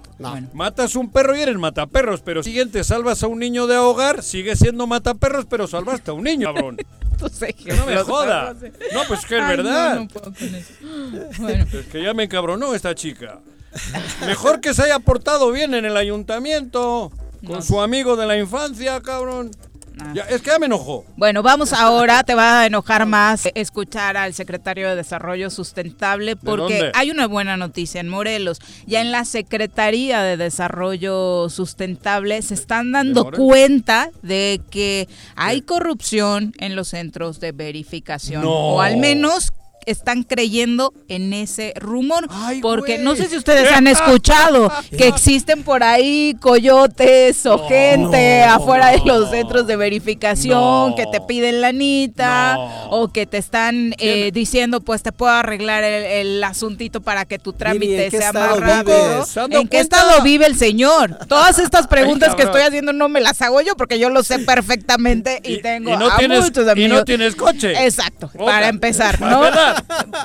Matas 0.53 0.95
un 0.95 1.11
perro 1.11 1.37
y 1.37 1.41
eres 1.41 1.57
mataperros, 1.57 2.21
pero 2.21 2.43
siguiente, 2.43 2.85
salvas 2.85 3.23
a 3.23 3.27
un 3.27 3.39
niño 3.39 3.67
de 3.67 3.77
ahogar, 3.77 4.23
sigue 4.23 4.55
siendo 4.57 4.87
mataperros, 4.87 5.47
pero 5.47 5.67
salvaste 5.67 6.11
a 6.11 6.15
un 6.15 6.25
niño, 6.25 6.55
cabrón. 6.55 6.77
que 7.65 7.73
no 7.73 7.87
me 7.87 7.97
joda. 7.99 8.55
No, 8.93 9.01
pues 9.09 9.25
que 9.27 9.39
es 9.39 9.49
verdad. 9.49 9.97
No, 9.97 10.09
puedo 10.09 10.33
con 10.33 10.55
eso. 10.55 10.75
Bueno. 11.39 11.67
Es 11.73 11.87
que 11.87 12.03
ya 12.03 12.15
me 12.15 12.25
encabronó 12.25 12.75
esta 12.75 12.95
chica. 12.95 13.41
Mejor 14.27 14.61
que 14.61 14.73
se 14.73 14.83
haya 14.85 14.99
portado 15.01 15.51
bien 15.51 15.75
en 15.75 15.85
el 15.85 15.97
ayuntamiento, 15.97 17.11
con 17.47 17.63
su 17.63 17.81
amigo 17.81 18.17
de 18.17 18.27
la 18.27 18.39
infancia, 18.39 19.01
cabrón. 19.01 19.51
Ah. 20.01 20.13
es 20.29 20.43
que 20.43 20.51
ya 20.51 20.59
me 20.59 20.67
enojó. 20.67 21.05
Bueno, 21.17 21.43
vamos 21.43 21.73
ahora, 21.73 22.25
te 22.25 22.35
va 22.35 22.61
a 22.61 22.67
enojar 22.67 23.07
más 23.07 23.49
escuchar 23.55 24.17
al 24.17 24.35
secretario 24.35 24.89
de 24.89 24.97
Desarrollo 24.97 25.51
Sustentable 25.51 26.37
porque 26.37 26.91
hay 26.95 27.11
una 27.11 27.27
buena 27.27 27.57
noticia 27.57 28.01
en 28.01 28.09
Morelos. 28.09 28.59
Ya 28.87 29.01
en 29.01 29.13
la 29.13 29.25
Secretaría 29.25 30.23
de 30.23 30.37
Desarrollo 30.37 31.49
Sustentable 31.49 32.43
se 32.43 32.55
están 32.55 32.93
dando 32.93 33.31
cuenta 33.31 34.11
de 34.23 34.61
que 34.71 35.09
hay 35.37 35.63
corrupción 35.63 36.53
en 36.59 36.77
los 36.77 36.89
centros 36.89 37.41
de 37.41 37.53
verificación. 37.53 38.43
O 38.47 38.81
al 38.81 38.97
menos 38.97 39.53
están 39.87 40.23
creyendo 40.23 40.93
en 41.09 41.33
ese 41.33 41.75
rumor. 41.77 42.29
porque 42.63 42.99
no 42.99 43.17
sé 43.17 43.29
si 43.29 43.37
ustedes 43.37 43.71
han 43.73 43.87
escuchado 43.87 44.73
que 44.97 45.09
existen 45.09 45.63
por 45.63 45.83
ahí 45.83 46.37
coyotes 46.41 47.47
o 47.47 47.67
gente 47.69 48.43
afuera 48.43 48.91
de 48.91 49.03
los 49.05 49.31
centros 49.31 49.67
de 49.67 49.77
verificación 49.77 50.95
que 50.95 51.07
te 51.07 51.21
piden 51.21 51.61
lanita 51.61 52.57
o 52.91 53.09
que 53.09 53.27
te 53.27 53.39
están 53.39 53.95
eh, 53.99 54.31
diciendo 54.33 54.81
pues 54.81 55.03
te 55.03 55.13
puedo 55.13 55.33
arreglar 55.33 55.85
el, 55.85 56.43
asuntito 56.45 57.01
para 57.01 57.25
que 57.25 57.39
tu 57.39 57.53
trámite 57.53 58.11
sea 58.11 58.33
más 58.33 58.59
rápido. 58.59 59.25
¿En 59.51 59.69
qué 59.69 59.81
estado 59.81 60.23
vive 60.23 60.47
el 60.47 60.57
señor? 60.57 61.19
Todas 61.27 61.59
estas 61.59 61.87
preguntas 61.95 62.35
que 62.35 62.43
estoy 62.43 62.63
haciendo 62.63 62.93
no 62.93 63.09
me 63.09 63.21
las 63.21 63.41
hago 63.43 63.61
yo 63.61 63.77
porque 63.77 63.99
yo 63.99 64.11
lo 64.11 64.23
sé 64.23 64.39
perfectamente 64.41 65.41
y, 65.45 65.61
tengo 65.61 65.97
no 65.97 66.11
a 66.11 66.17
tienes, 66.17 66.45
muchos 66.45 66.69
amigos. 66.69 66.91
Y 66.91 66.95
no 66.95 67.05
tienes 67.05 67.37
coche. 67.37 67.85
Exacto, 67.85 68.31
para 68.37 68.69
empezar, 68.69 69.21
¿no? 69.21 69.43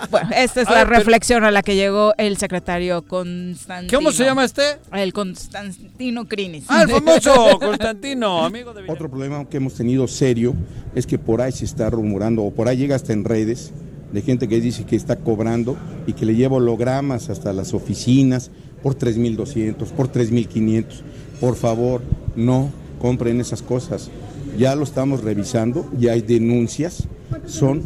Bueno, 0.09 0.29
esta 0.35 0.61
es 0.61 0.69
la 0.69 0.85
reflexión 0.85 1.43
a 1.43 1.51
la 1.51 1.61
que 1.61 1.75
llegó 1.75 2.13
el 2.17 2.37
secretario 2.37 3.03
Constantino. 3.03 3.97
¿Cómo 3.97 4.11
se 4.11 4.25
llama 4.25 4.45
este? 4.45 4.79
El 4.91 5.13
Constantino 5.13 6.27
Crinis. 6.27 6.65
Ah, 6.67 6.83
el 6.83 6.89
famoso 6.89 7.59
Constantino, 7.59 8.45
amigo 8.45 8.73
de 8.73 8.83
Otro 8.87 9.09
problema 9.09 9.47
que 9.47 9.57
hemos 9.57 9.75
tenido 9.75 10.07
serio 10.07 10.55
es 10.95 11.05
que 11.05 11.17
por 11.17 11.41
ahí 11.41 11.51
se 11.51 11.65
está 11.65 11.89
rumorando, 11.89 12.43
o 12.43 12.51
por 12.51 12.67
ahí 12.67 12.77
llega 12.77 12.95
hasta 12.95 13.13
en 13.13 13.23
redes, 13.23 13.71
de 14.11 14.21
gente 14.21 14.47
que 14.47 14.59
dice 14.59 14.85
que 14.85 14.95
está 14.95 15.17
cobrando 15.17 15.77
y 16.07 16.13
que 16.13 16.25
le 16.25 16.35
lleva 16.35 16.57
hologramas 16.57 17.29
hasta 17.29 17.53
las 17.53 17.73
oficinas 17.73 18.51
por 18.81 18.97
3.200, 18.97 19.75
por 19.91 20.11
3.500. 20.11 20.85
Por 21.39 21.55
favor, 21.55 22.01
no 22.35 22.71
compren 22.99 23.39
esas 23.39 23.61
cosas. 23.61 24.09
Ya 24.57 24.75
lo 24.75 24.83
estamos 24.83 25.23
revisando, 25.23 25.89
ya 25.97 26.13
hay 26.13 26.21
denuncias, 26.21 27.07
son 27.45 27.83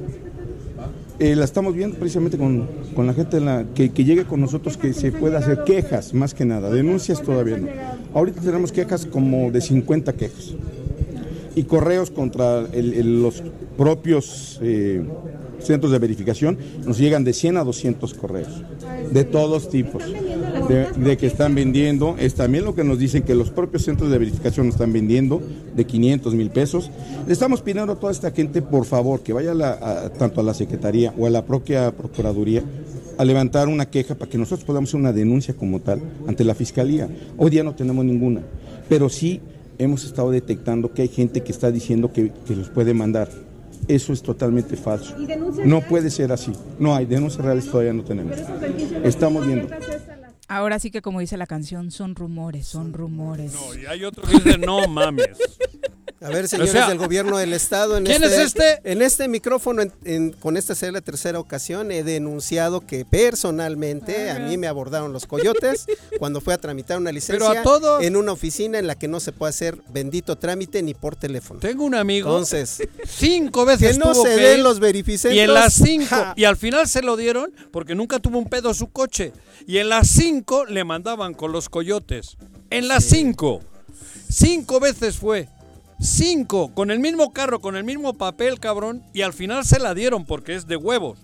eh, 1.23 1.38
la 1.38 1.45
estamos 1.45 1.73
viendo 1.73 1.97
precisamente 1.97 2.38
con, 2.38 2.67
la 2.97 3.13
gente 3.13 3.39
la, 3.39 3.63
que, 3.73 3.88
llegue 3.88 4.25
con 4.25 4.41
nosotros, 4.41 4.75
que 4.75 4.91
se 4.91 5.13
pueda 5.13 5.39
hacer 5.39 5.63
quejas, 5.63 6.13
más 6.13 6.33
que 6.33 6.43
nada. 6.43 6.69
Denuncias 6.69 7.21
todavía 7.21 7.57
no. 7.57 7.69
Ahorita 8.13 8.41
tenemos 8.41 8.73
quejas 8.73 9.05
como 9.05 9.49
de 9.49 9.62
50 9.62 10.12
quejas. 10.13 10.53
Y 11.55 11.63
correos 11.63 12.12
contra 12.12 12.67
los 12.73 13.41
propios 13.77 14.59
eh, 14.62 15.01
centros 15.59 15.93
de 15.93 15.99
verificación, 15.99 16.57
nos 16.86 16.97
llegan 16.97 17.23
de 17.23 17.31
100 17.31 17.55
a 17.55 17.63
200 17.63 18.13
correos, 18.15 18.62
de 19.12 19.24
todos 19.24 19.70
tipos, 19.70 20.04
de, 20.68 21.18
que 21.18 21.28
están 21.28 21.56
vendiendo, 21.56 22.16
es 22.20 22.36
también 22.36 22.66
lo 22.66 22.76
que 22.76 22.84
nos 22.84 23.00
dicen 23.00 23.24
que 23.24 23.36
los 23.36 23.50
propios 23.50 23.84
centros 23.84 24.10
de 24.10 24.18
verificación 24.18 24.68
están 24.70 24.94
vendiendo 24.94 25.42
de 25.76 25.86
500 25.86 26.34
mil 26.36 26.50
pesos. 26.50 26.89
Le 27.28 27.34
estamos 27.34 27.62
pidiendo 27.62 27.94
a 27.94 27.96
toda 28.00 28.12
esta 28.12 28.32
gente, 28.32 28.62
por 28.62 28.86
favor, 28.86 29.22
que 29.22 29.34
vaya 29.34 29.54
tanto 30.18 30.42
a 30.42 30.44
la 30.44 30.54
Secretaría 30.54 31.13
o 31.18 31.28
a 31.28 31.30
la 31.30 31.46
propia 31.46 31.92
Procuraduría 31.92 32.63
a 33.18 33.26
levantar 33.26 33.68
una 33.68 33.89
queja 33.89 34.16
para 34.16 34.30
que 34.30 34.38
nosotros 34.38 34.66
podamos 34.66 34.89
hacer 34.89 35.00
una 35.00 35.13
denuncia 35.13 35.54
como 35.54 35.80
tal 35.80 36.02
ante 36.28 36.44
la 36.44 36.56
Fiscalía. 36.56 37.08
Hoy 37.38 37.52
día 37.52 37.63
no 37.63 37.76
tenemos 37.76 38.04
ninguna, 38.06 38.42
pero 38.89 39.10
sí 39.10 39.39
hemos 39.78 40.04
estado 40.06 40.32
detectando 40.32 40.94
que 40.94 41.04
hay 41.04 41.08
gente 41.08 41.42
que 41.42 41.52
está 41.52 41.72
diciendo 41.72 42.12
que, 42.12 42.32
que 42.48 42.56
los 42.56 42.70
puede 42.70 42.94
mandar. 42.94 43.30
Eso 43.88 44.13
es 44.13 44.22
totalmente 44.22 44.76
falso. 44.76 45.15
No 45.65 45.82
puede 45.82 46.10
ser 46.10 46.32
así. 46.32 46.54
No 46.80 46.96
hay 46.96 47.06
denuncias 47.06 47.43
reales 47.43 47.69
todavía 47.69 47.93
no 47.93 48.04
tenemos. 48.04 48.38
Estamos 49.04 49.46
viendo. 49.46 49.67
Ahora 50.48 50.80
sí 50.80 50.91
que 50.91 51.02
como 51.02 51.19
dice 51.19 51.38
la 51.38 51.48
canción, 51.48 51.89
son 51.91 52.15
rumores, 52.15 52.67
son 52.67 52.93
rumores. 52.93 53.54
No, 53.54 53.76
y 53.76 53.86
hay 53.86 54.04
otros 54.04 54.30
que 54.30 54.36
dicen, 54.36 54.62
no 54.62 54.88
mames. 54.88 55.38
A 56.23 56.29
ver, 56.29 56.47
señores 56.47 56.88
del 56.88 56.97
gobierno 56.97 57.38
del 57.38 57.51
estado, 57.51 57.97
en 57.97 58.05
¿quién 58.05 58.23
este, 58.23 58.36
es 58.36 58.41
este? 58.47 58.79
En 58.86 59.01
este 59.01 59.27
micrófono, 59.27 59.83
con 60.39 60.55
esta 60.55 60.73
será 60.73 60.93
la 60.93 61.01
tercera 61.01 61.38
ocasión, 61.38 61.91
he 61.91 62.03
denunciado 62.03 62.79
que 62.79 63.03
personalmente 63.03 64.31
a 64.31 64.39
mí 64.39 64.57
me 64.57 64.67
abordaron 64.67 65.12
los 65.12 65.25
coyotes 65.25 65.86
cuando 66.19 66.39
fue 66.39 66.53
a 66.53 66.57
tramitar 66.57 66.97
una 66.97 67.12
licencia 67.12 67.62
en 67.99 68.15
una 68.15 68.31
oficina 68.31 68.79
en 68.79 68.88
la 68.88 68.95
que 68.95 69.09
no 69.09 69.19
se 69.19 69.33
puede 69.33 69.49
hacer 69.49 69.77
bendito 69.89 70.38
trámite 70.38 70.81
ni 70.81 70.93
por 70.93 71.17
teléfono. 71.17 71.59
Tengo 71.59 71.83
un 71.83 71.95
amigo. 71.95 72.29
Entonces, 72.29 72.81
cinco 73.05 73.65
veces 73.65 73.97
que 73.97 73.99
no 73.99 74.15
se 74.15 74.29
den 74.29 74.63
los 74.63 74.79
verificentos. 74.79 75.36
Y 75.36 75.41
en 75.41 75.53
las 75.53 75.73
cinco, 75.73 76.15
y 76.38 76.45
al 76.45 76.55
final 76.55 76.88
se 76.88 77.01
lo 77.01 77.17
dieron 77.17 77.51
porque 77.71 77.95
nunca 77.95 78.19
tuvo 78.19 78.39
un 78.39 78.49
pedo 78.49 78.73
su 78.73 78.88
coche. 78.91 79.33
Y 79.67 79.79
en 79.79 79.89
las 79.89 80.07
cinco 80.07 80.65
le 80.65 80.86
mandaban 80.86 81.33
con 81.33 81.51
los 81.51 81.67
coyotes. 81.67 82.38
En 82.69 82.88
las 82.88 83.03
cinco. 83.03 83.62
Cinco 84.29 84.79
veces 84.79 85.17
fue. 85.17 85.49
Cinco, 86.04 86.74
con 86.74 86.92
el 86.92 87.00
mismo 87.00 87.32
carro, 87.32 87.62
con 87.62 87.78
el 87.78 87.86
mismo 87.86 88.13
papel, 88.16 88.60
cabrón, 88.60 89.04
y 89.13 89.22
al 89.22 89.32
final 89.32 89.63
se 89.63 89.80
la 89.80 89.94
dieron 89.94 90.26
porque 90.26 90.54
es 90.54 90.68
de 90.68 90.76
huevos. 90.76 91.18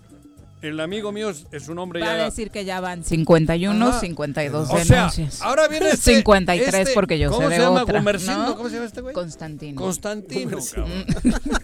El 0.62 0.78
amigo 0.80 1.10
mío 1.10 1.30
es, 1.30 1.68
un 1.68 1.78
hombre 1.78 2.00
Va 2.00 2.06
ya. 2.06 2.12
a 2.12 2.24
decir 2.26 2.50
que 2.50 2.64
ya 2.64 2.80
van 2.80 3.02
51, 3.02 4.00
52 4.00 4.70
o 4.70 4.76
denuncias. 4.76 5.34
Sea, 5.34 5.46
ahora 5.46 5.68
viene 5.68 5.88
este, 5.92 6.16
53 6.16 6.74
este, 6.74 6.94
porque 6.94 7.18
yo 7.18 7.30
¿cómo 7.30 7.48
sé 7.48 7.54
se 7.54 7.60
de 7.60 7.66
llama? 7.66 7.82
otra. 7.82 8.02
¿no? 8.02 8.56
¿Cómo 8.56 8.68
se 8.68 8.74
llama 8.74 8.86
este 8.86 9.00
güey? 9.00 9.14
Constantino. 9.14 9.80
Constantino, 9.80 10.58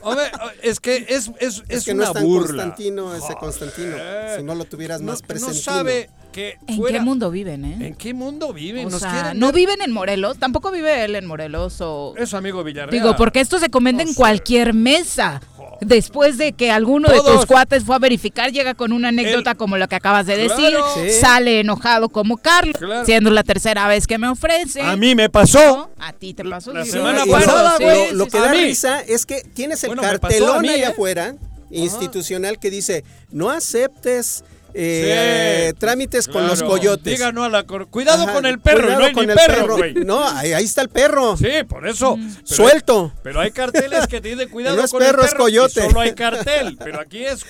Hombre, 0.02 0.24
es 0.62 0.80
que 0.80 1.06
es, 1.08 1.30
es, 1.40 1.62
es, 1.68 1.84
que 1.84 1.92
una 1.92 2.04
no 2.04 2.08
es 2.08 2.12
tan 2.14 2.24
burla. 2.24 2.62
Constantino 2.64 3.14
ese 3.14 3.34
Constantino. 3.34 3.96
si 4.36 4.42
no 4.42 4.54
lo 4.54 4.64
tuvieras 4.64 5.02
más 5.02 5.22
presente. 5.22 5.54
No 5.54 5.60
sabe 5.60 6.10
¿En 6.36 6.82
qué 6.84 7.00
mundo 7.00 7.30
viven, 7.30 7.64
eh? 7.64 7.86
¿En 7.88 7.94
qué 7.94 8.12
mundo 8.12 8.52
viven? 8.52 8.92
O 8.92 8.98
sea, 8.98 9.32
no 9.34 9.52
viven 9.52 9.80
en 9.82 9.92
Morelos, 9.92 10.38
tampoco 10.38 10.70
vive 10.70 11.04
él 11.04 11.14
en 11.14 11.26
Morelos 11.26 11.80
o... 11.80 12.14
Es 12.16 12.34
amigo 12.34 12.62
Villarreal. 12.62 12.90
Digo, 12.90 13.16
porque 13.16 13.40
esto 13.40 13.58
se 13.58 13.70
comenta 13.70 14.02
en 14.02 14.12
cualquier 14.14 14.74
mesa. 14.74 15.40
Después 15.80 16.38
de 16.38 16.52
que 16.52 16.70
alguno 16.70 17.08
de 17.08 17.20
tus 17.20 17.46
cuates 17.46 17.84
fue 17.84 17.96
a 17.96 17.98
verificar, 17.98 18.50
llega 18.50 18.74
con 18.74 18.92
una 18.92 19.08
anécdota 19.08 19.54
como 19.54 19.76
lo 19.76 19.88
que 19.88 19.96
acabas 19.96 20.26
de 20.26 20.36
decir, 20.36 20.76
sale 21.20 21.60
enojado 21.60 22.08
como 22.08 22.36
Carlos, 22.38 22.76
siendo 23.04 23.30
la 23.30 23.42
tercera 23.42 23.86
vez 23.88 24.06
que 24.06 24.18
me 24.18 24.28
ofrece. 24.28 24.80
A 24.80 24.96
mí 24.96 25.14
me 25.14 25.28
pasó. 25.28 25.90
A 25.98 26.12
ti 26.12 26.34
te 26.34 26.44
pasó. 26.44 26.72
La 26.72 26.84
semana 26.84 27.24
pasada, 27.26 27.76
güey. 27.78 28.12
Lo, 28.12 28.26
que 28.26 28.38
da 28.38 28.52
risa 28.52 29.00
es 29.00 29.26
que 29.26 29.42
tienes 29.54 29.82
el 29.84 29.96
cartelón 29.96 30.64
allá 30.64 30.76
¿eh? 30.76 30.86
afuera, 30.86 31.34
institucional, 31.70 32.58
que 32.58 32.70
dice, 32.70 33.04
no 33.30 33.50
aceptes 33.50 34.44
eh, 34.78 35.72
trámites 35.78 36.28
con 36.28 36.46
los 36.46 36.62
coyotes. 36.62 37.18
Diga 37.18 37.32
no 37.32 37.44
a 37.44 37.48
la 37.48 37.64
Cuidado 37.64 38.32
con 38.32 38.46
el 38.46 38.60
perro, 38.60 38.90
no 38.98 39.04
hay 39.04 39.12
con 39.12 39.26
ni 39.26 39.34
perro, 39.34 39.78
No, 40.04 40.28
ahí, 40.28 40.52
está 40.64 40.82
el 40.82 40.88
perro. 40.88 41.36
Sí, 41.36 41.64
por 41.68 41.86
eso. 41.88 42.18
Suelto. 42.44 43.12
pero 43.22 43.40
hay 43.40 43.50
carteles 43.50 44.06
que 44.06 44.20
te 44.20 44.28
dicen 44.28 44.48
cuidado 44.50 44.76
no 44.76 44.84
es 44.84 44.90
con 44.90 45.00
perro, 45.00 45.22
el 45.22 45.28
perro. 45.28 45.28
Es 45.28 45.34
coyote. 45.34 45.82
solo 45.82 46.00
hay 46.00 46.14
cartel, 46.14 46.76
pero 46.78 47.00
aquí 47.00 47.24
es 47.24 47.44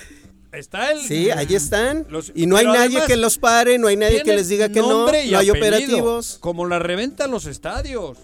Está 0.51 0.91
el, 0.91 1.01
sí, 1.01 1.29
ahí 1.29 1.53
están. 1.53 2.07
y 2.33 2.45
no 2.47 2.55
hay 2.55 2.65
nadie 2.65 3.01
que 3.05 3.17
los 3.17 3.37
pare, 3.37 3.77
no 3.77 3.89
hay 3.89 3.97
nadie 3.97 4.23
que 4.23 4.33
les 4.33 4.47
diga 4.47 4.69
que 4.69 4.79
no. 4.79 5.05
No 5.05 5.11
hay 5.11 5.49
operativos. 5.49 6.37
Como 6.39 6.65
la 6.65 6.79
reventa 6.79 7.25
en 7.25 7.31
los 7.31 7.45
estadios. 7.45 8.17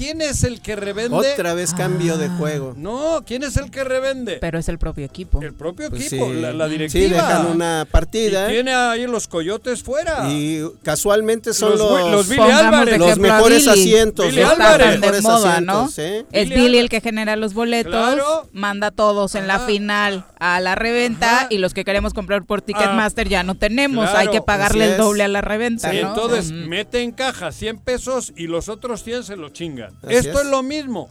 ¿Quién 0.00 0.22
es 0.22 0.44
el 0.44 0.62
que 0.62 0.76
revende? 0.76 1.14
Otra 1.14 1.52
vez 1.52 1.74
cambio 1.74 2.16
de 2.16 2.24
ah. 2.24 2.36
juego. 2.38 2.72
No, 2.74 3.22
¿quién 3.26 3.42
es 3.42 3.58
el 3.58 3.70
que 3.70 3.84
revende? 3.84 4.38
Pero 4.40 4.58
es 4.58 4.66
el 4.70 4.78
propio 4.78 5.04
equipo. 5.04 5.42
El 5.42 5.52
propio 5.52 5.90
pues 5.90 6.10
equipo, 6.10 6.32
la, 6.32 6.68
directiva. 6.68 7.06
Sí, 7.06 7.12
dejan 7.12 7.46
una 7.48 7.86
partida. 7.90 8.48
Y 8.48 8.54
tiene 8.54 8.72
ahí 8.72 9.06
los 9.06 9.28
coyotes 9.28 9.82
fuera. 9.82 10.30
Y 10.30 10.62
casualmente 10.82 11.52
son 11.52 11.76
los, 11.76 12.10
los, 12.10 12.28
los, 12.98 13.18
mejores 13.18 13.68
asientos. 13.68 14.24
Billy 14.28 14.40
Álvarez. 14.40 15.02
de 15.02 15.20
moda, 15.20 15.60
¿no? 15.60 15.90
Es 16.32 16.48
Billy 16.48 16.78
el 16.78 16.88
que 16.88 17.02
genera 17.02 17.36
los 17.36 17.52
boletos, 17.52 18.18
manda 18.52 18.92
todos 18.92 19.34
en 19.34 19.46
la 19.46 19.58
final 19.66 20.24
a 20.38 20.60
la 20.60 20.76
reventa 20.76 21.46
y 21.50 21.58
los 21.58 21.74
que 21.74 21.84
queremos 21.84 22.14
comprar 22.14 22.44
por 22.44 22.62
Ticketmaster 22.62 23.26
ah, 23.26 23.30
ya 23.30 23.42
no 23.42 23.54
tenemos. 23.54 24.08
Hay 24.08 24.28
que 24.28 24.40
pagarle 24.40 24.92
el 24.92 24.96
doble 24.96 25.24
a 25.24 25.28
la 25.28 25.42
reventa, 25.42 25.92
¿no? 25.92 25.98
Entonces, 26.08 26.52
mete 26.52 27.02
en 27.02 27.12
caja 27.12 27.52
100 27.52 27.80
pesos 27.80 28.32
y 28.34 28.46
los 28.46 28.70
otros 28.70 29.04
100 29.04 29.24
se 29.24 29.36
Esto 30.08 30.40
es. 30.40 30.46
lo 30.46 30.62
mismo. 30.62 31.10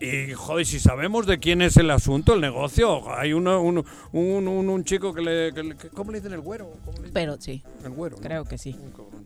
Y 0.00 0.32
joder, 0.32 0.66
si 0.66 0.80
sabemos 0.80 1.26
de 1.26 1.38
quién 1.38 1.62
es 1.62 1.76
el 1.76 1.88
asunto, 1.90 2.34
el 2.34 2.40
negocio, 2.40 3.14
hay 3.14 3.32
uno, 3.32 3.62
un, 3.62 3.84
un, 4.12 4.48
un, 4.48 4.84
chico 4.84 5.14
que 5.14 5.22
le, 5.22 5.76
¿Cómo 5.94 6.10
le 6.10 6.18
dicen 6.18 6.32
el 6.32 6.40
güero? 6.40 6.72
Pero 7.12 7.40
sí. 7.40 7.62
El 7.84 7.92
güero. 7.92 8.16
Creo 8.16 8.44
que 8.44 8.58
sí. 8.58 8.76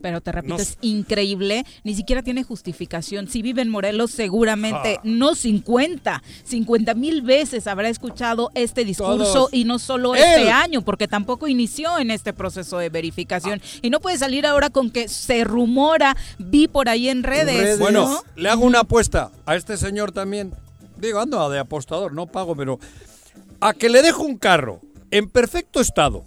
Pero 0.06 0.20
te 0.20 0.30
repito, 0.30 0.54
es 0.54 0.78
increíble, 0.82 1.66
ni 1.82 1.96
siquiera 1.96 2.22
tiene 2.22 2.44
justificación. 2.44 3.26
Si 3.26 3.42
vive 3.42 3.62
en 3.62 3.68
Morelos, 3.68 4.12
seguramente 4.12 5.00
no 5.02 5.34
50, 5.34 6.22
50 6.44 6.94
mil 6.94 7.22
veces 7.22 7.66
habrá 7.66 7.88
escuchado 7.88 8.52
este 8.54 8.84
discurso 8.84 9.48
y 9.50 9.64
no 9.64 9.80
solo 9.80 10.14
este 10.14 10.48
año, 10.48 10.82
porque 10.82 11.08
tampoco 11.08 11.48
inició 11.48 11.98
en 11.98 12.12
este 12.12 12.32
proceso 12.32 12.78
de 12.78 12.88
verificación. 12.88 13.60
Y 13.82 13.90
no 13.90 13.98
puede 13.98 14.16
salir 14.16 14.46
ahora 14.46 14.70
con 14.70 14.92
que 14.92 15.08
se 15.08 15.42
rumora, 15.42 16.16
vi 16.38 16.68
por 16.68 16.88
ahí 16.88 17.08
en 17.08 17.24
redes. 17.24 17.80
Bueno, 17.80 18.22
le 18.36 18.48
hago 18.48 18.64
una 18.64 18.82
apuesta 18.82 19.32
a 19.44 19.56
este 19.56 19.76
señor 19.76 20.12
también. 20.12 20.54
Digo, 20.98 21.18
ando 21.18 21.50
de 21.50 21.58
apostador, 21.58 22.12
no 22.12 22.28
pago, 22.28 22.54
pero 22.54 22.78
a 23.58 23.74
que 23.74 23.88
le 23.88 24.02
dejo 24.02 24.22
un 24.22 24.38
carro 24.38 24.80
en 25.10 25.28
perfecto 25.28 25.80
estado 25.80 26.22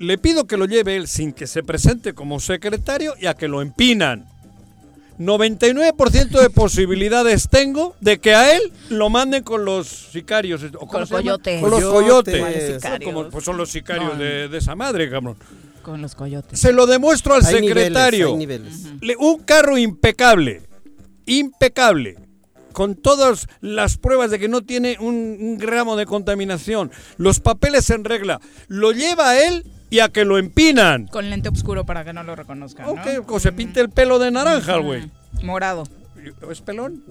le 0.00 0.16
pido 0.16 0.46
que 0.46 0.56
lo 0.56 0.64
lleve 0.64 0.96
él 0.96 1.06
sin 1.06 1.32
que 1.32 1.46
se 1.46 1.62
presente 1.62 2.14
como 2.14 2.40
secretario 2.40 3.14
y 3.20 3.26
a 3.26 3.34
que 3.34 3.48
lo 3.48 3.60
empinan. 3.60 4.26
99% 5.18 6.40
de 6.40 6.48
posibilidades 6.48 7.48
tengo 7.50 7.94
de 8.00 8.18
que 8.18 8.34
a 8.34 8.56
él 8.56 8.72
lo 8.88 9.10
manden 9.10 9.42
con 9.44 9.66
los 9.66 9.86
sicarios. 9.86 10.62
con 10.88 11.00
los 11.00 11.10
coyotes. 11.10 11.60
Con 11.60 11.70
los 11.70 11.84
coyotes. 11.84 12.80
pues 13.30 13.44
son 13.44 13.58
los 13.58 13.70
sicarios 13.70 14.18
de, 14.18 14.48
esa 14.56 14.74
madre, 14.74 15.10
cabrón. 15.10 15.36
Con 15.82 16.00
los 16.00 16.14
coyotes. 16.14 16.58
Se 16.58 16.72
lo 16.72 16.86
demuestro 16.86 17.34
al 17.34 17.44
secretario. 17.44 18.32
un 18.32 19.38
carro 19.44 19.76
impecable. 19.76 20.62
Impecable 21.26 22.16
con 22.72 22.94
todas 22.94 23.48
las 23.60 23.98
pruebas 23.98 24.30
de 24.30 24.38
que 24.38 24.48
no 24.48 24.62
tiene 24.62 24.96
un, 25.00 25.58
gramo 25.58 25.96
de 25.96 26.06
contaminación, 26.06 26.92
los 27.18 27.40
papeles 27.40 27.90
en 27.90 28.04
regla, 28.04 28.40
lo 28.68 28.92
lleva 28.92 29.30
a 29.30 29.44
él 29.44 29.64
y 29.90 29.98
a 29.98 30.08
que 30.08 30.24
lo 30.24 30.38
empinan. 30.38 31.08
Con 31.08 31.28
lente 31.28 31.48
oscuro 31.48 31.84
para 31.84 32.04
que 32.04 32.12
no 32.12 32.22
lo 32.22 32.36
reconozcan. 32.36 32.86
¿no? 32.86 33.02
o 33.26 33.40
se 33.40 33.52
pinte 33.52 33.80
el 33.80 33.90
pelo 33.90 34.18
de 34.18 34.30
naranja, 34.30 34.76
güey. 34.78 35.10
Morado. 35.42 35.84
¿Es 36.50 36.60
pelón? 36.60 37.02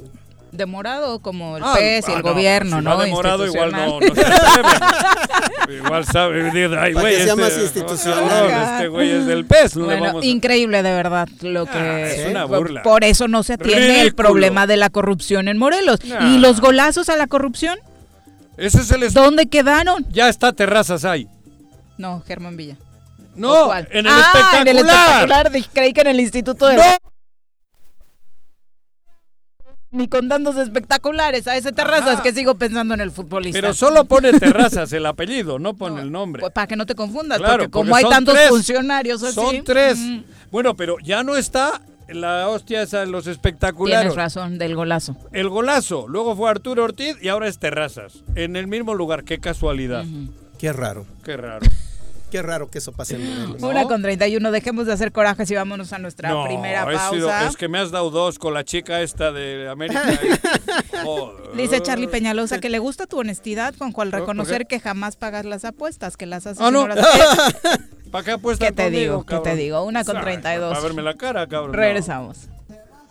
De 0.52 0.66
morado 0.66 1.20
como 1.20 1.58
el 1.58 1.64
ah, 1.64 1.76
pez 1.78 2.08
y 2.08 2.12
el 2.12 2.18
ah, 2.18 2.22
gobierno, 2.22 2.82
¿no? 2.82 2.98
de 2.98 3.12
morado 3.12 3.46
igual 3.46 3.72
no, 3.72 4.00
igual 5.72 6.06
sabe, 6.06 6.52
ay, 6.76 6.94
güey, 6.94 7.18
se 7.18 7.26
llama 7.28 7.48
este, 7.48 7.62
institucional. 7.62 8.74
este 8.74 8.88
güey 8.88 9.12
es 9.12 9.28
del 9.28 9.46
pez. 9.46 9.76
bueno, 9.76 10.24
increíble 10.24 10.82
de 10.82 10.92
verdad 10.92 11.30
lo 11.42 11.68
ah, 11.70 11.72
que... 11.72 12.16
es 12.16 12.32
una 12.32 12.46
burla. 12.46 12.82
Por 12.82 13.04
eso 13.04 13.28
no 13.28 13.44
se 13.44 13.54
atiende 13.54 14.02
el 14.02 14.16
problema 14.16 14.66
de 14.66 14.78
la 14.78 14.90
corrupción 14.90 15.50
en 15.50 15.60
Morelos. 15.60 16.00
¿Y 16.04 16.40
los 16.40 16.62
golazos 16.62 17.10
a 17.10 17.16
la 17.16 17.28
corrupción? 17.28 17.78
Ese 18.58 18.82
es 18.82 18.92
el... 18.92 19.14
¿Dónde 19.14 19.48
quedaron? 19.48 20.06
Ya 20.12 20.30
está 20.30 20.52
terrazas 20.52 21.06
ahí. 21.06 21.28
No, 22.00 22.24
Germán 22.26 22.56
Villa. 22.56 22.78
No, 23.36 23.76
en 23.76 23.86
el 23.92 24.08
espectacular. 24.08 24.62
En 24.62 24.68
el 24.70 24.78
espectacular, 24.78 25.52
creí 25.74 25.94
que 25.94 26.02
en 26.02 26.08
el 26.08 26.20
Instituto 26.22 26.66
de... 26.66 26.78
No. 26.78 26.84
Ni 29.92 30.08
con 30.08 30.30
dandos 30.30 30.56
espectaculares 30.56 31.48
a 31.48 31.58
ese 31.58 31.74
terrazas 31.74 32.22
que 32.22 32.32
sigo 32.32 32.56
pensando 32.56 32.94
en 32.94 33.02
el 33.02 33.12
futbolista. 33.12 33.60
Pero 33.60 33.74
solo 33.74 34.06
pone 34.06 34.32
terrazas 34.32 34.94
el 34.94 35.06
apellido, 35.06 35.60
no 35.60 35.74
pone 35.74 36.02
el 36.02 36.10
nombre. 36.10 36.40
Pues 36.42 36.54
para 36.54 36.68
que 36.68 36.78
no 36.78 36.86
te 36.86 36.96
confundas, 36.96 37.42
porque 37.42 37.70
como 37.70 37.94
hay 37.96 38.06
tantos 38.06 38.38
funcionarios 38.48 39.22
así. 39.22 39.36
Son 39.36 39.64
tres. 39.66 40.00
Bueno, 40.52 40.76
pero 40.78 40.98
ya 41.00 41.24
no 41.24 41.36
está 41.36 41.82
la 42.08 42.48
hostia 42.48 42.84
esa 42.84 43.04
en 43.04 43.12
los 43.12 43.28
espectaculares. 43.28 44.02
Tienes 44.02 44.16
razón, 44.16 44.58
del 44.58 44.76
golazo. 44.76 45.18
El 45.34 45.50
golazo. 45.50 46.08
Luego 46.08 46.36
fue 46.36 46.50
Arturo 46.50 46.86
Ortiz 46.86 47.18
y 47.22 47.28
ahora 47.28 47.48
es 47.48 47.60
Terrazas. 47.60 48.24
En 48.36 48.56
el 48.56 48.68
mismo 48.68 48.94
lugar. 48.94 49.26
Qué 49.26 49.40
casualidad. 49.40 50.06
Qué 50.60 50.72
raro. 50.72 51.06
Qué 51.24 51.36
raro. 51.36 51.66
Qué 52.30 52.42
raro 52.42 52.70
que 52.70 52.78
eso 52.78 52.92
pase 52.92 53.16
en 53.16 53.28
Morelos. 53.28 53.64
Una 53.64 53.84
con 53.86 54.02
31, 54.02 54.52
dejemos 54.52 54.86
de 54.86 54.94
hacer 54.94 55.12
corajes 55.12 55.50
y 55.50 55.56
vámonos 55.56 55.94
a 55.94 56.00
nuestra 56.00 56.44
primera 56.44 56.86
pausa. 56.86 57.48
es 57.48 57.58
que 57.58 57.68
me 57.68 57.80
has 57.80 57.92
dado 57.92 58.10
dos 58.12 58.38
con 58.40 58.54
la 58.54 58.64
chica 58.64 59.02
esta 59.02 59.32
de 59.32 59.68
América. 59.70 60.04
Dice 61.56 61.82
Charlie 61.82 62.08
Peñalosa 62.08 62.60
que 62.60 62.70
le 62.70 62.80
gusta 62.80 63.08
tu 63.08 63.20
honestidad, 63.20 63.74
con 63.76 63.92
cual 63.92 64.12
reconocer 64.12 64.68
que 64.68 64.80
jamás 64.80 65.16
pagas 65.16 65.46
las 65.46 65.66
apuestas, 65.66 66.18
que 66.18 66.26
las 66.26 66.46
haces 66.46 66.62
ah, 66.62 66.72
no. 66.72 66.88
¿Para 68.12 68.26
qué 68.26 68.32
apuestas 68.32 68.70
¿Qué 68.70 68.74
te 68.74 68.90
digo? 68.90 69.26
¿Qué 69.26 69.38
te 69.40 69.56
digo? 69.56 69.84
Una 69.84 70.04
con 70.04 70.20
32. 70.20 70.70
Para 70.70 70.84
verme 70.84 71.02
la 71.02 71.16
cara, 71.16 71.48
cabrón. 71.48 71.74
Regresamos. 71.74 72.50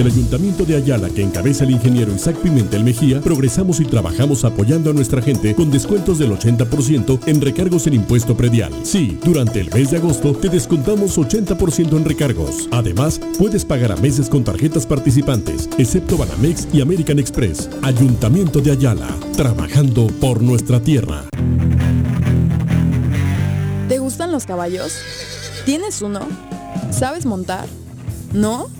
El 0.00 0.06
Ayuntamiento 0.06 0.64
de 0.64 0.76
Ayala, 0.76 1.10
que 1.10 1.20
encabeza 1.20 1.64
el 1.64 1.72
ingeniero 1.72 2.14
Isaac 2.14 2.34
Pimentel 2.36 2.84
Mejía, 2.84 3.20
progresamos 3.20 3.80
y 3.80 3.84
trabajamos 3.84 4.46
apoyando 4.46 4.88
a 4.88 4.94
nuestra 4.94 5.20
gente 5.20 5.54
con 5.54 5.70
descuentos 5.70 6.18
del 6.18 6.30
80% 6.30 7.20
en 7.26 7.40
recargos 7.42 7.86
en 7.86 7.92
impuesto 7.92 8.34
predial. 8.34 8.72
Sí, 8.82 9.18
durante 9.22 9.60
el 9.60 9.70
mes 9.70 9.90
de 9.90 9.98
agosto 9.98 10.32
te 10.32 10.48
descontamos 10.48 11.18
80% 11.18 11.98
en 11.98 12.04
recargos. 12.06 12.66
Además, 12.70 13.20
puedes 13.38 13.66
pagar 13.66 13.92
a 13.92 13.96
meses 13.96 14.30
con 14.30 14.42
tarjetas 14.42 14.86
participantes, 14.86 15.68
excepto 15.76 16.16
Banamex 16.16 16.68
y 16.72 16.80
American 16.80 17.18
Express. 17.18 17.68
Ayuntamiento 17.82 18.60
de 18.60 18.70
Ayala, 18.70 19.14
trabajando 19.36 20.06
por 20.18 20.40
nuestra 20.40 20.80
tierra. 20.80 21.24
¿Te 23.86 23.98
gustan 23.98 24.32
los 24.32 24.46
caballos? 24.46 24.94
¿Tienes 25.66 26.00
uno? 26.00 26.20
¿Sabes 26.90 27.26
montar? 27.26 27.68
¿No? 28.32 28.79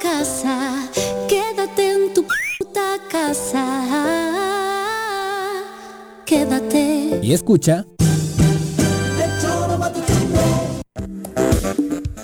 casa, 0.00 0.88
quédate 1.28 1.92
en 1.92 2.14
tu 2.14 2.26
puta 2.58 2.96
casa, 3.10 3.64
quédate. 6.24 7.20
Y 7.22 7.32
escucha... 7.32 7.84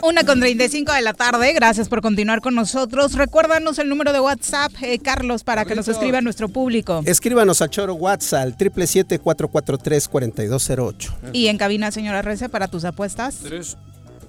Una 0.03 0.25
con 0.25 0.39
35 0.39 0.93
de 0.93 1.01
la 1.03 1.15
tarde, 1.15 1.53
gracias 1.53 1.89
por 1.89 2.01
continuar 2.01 2.41
con 2.41 2.55
nosotros. 2.55 3.15
Recuérdanos 3.15 3.81
el 3.81 3.89
número 3.89 4.12
de 4.12 4.21
WhatsApp, 4.21 4.71
eh, 4.81 5.01
Carlos, 5.01 5.43
para 5.43 5.65
que 5.65 5.75
nos 5.75 5.89
escriba 5.89 6.21
nuestro 6.21 6.49
público. 6.49 7.03
Escríbanos 7.05 7.61
a 7.61 7.69
Choro 7.69 7.95
WhatsApp 7.95 8.43
al 8.43 8.57
777-443-4208. 8.57 11.12
Y 11.33 11.49
en 11.49 11.59
cabina, 11.59 11.91
señora 11.91 12.23
Rece, 12.23 12.49
para 12.49 12.69
tus 12.69 12.85
apuestas. 12.85 13.39
Tres. 13.43 13.77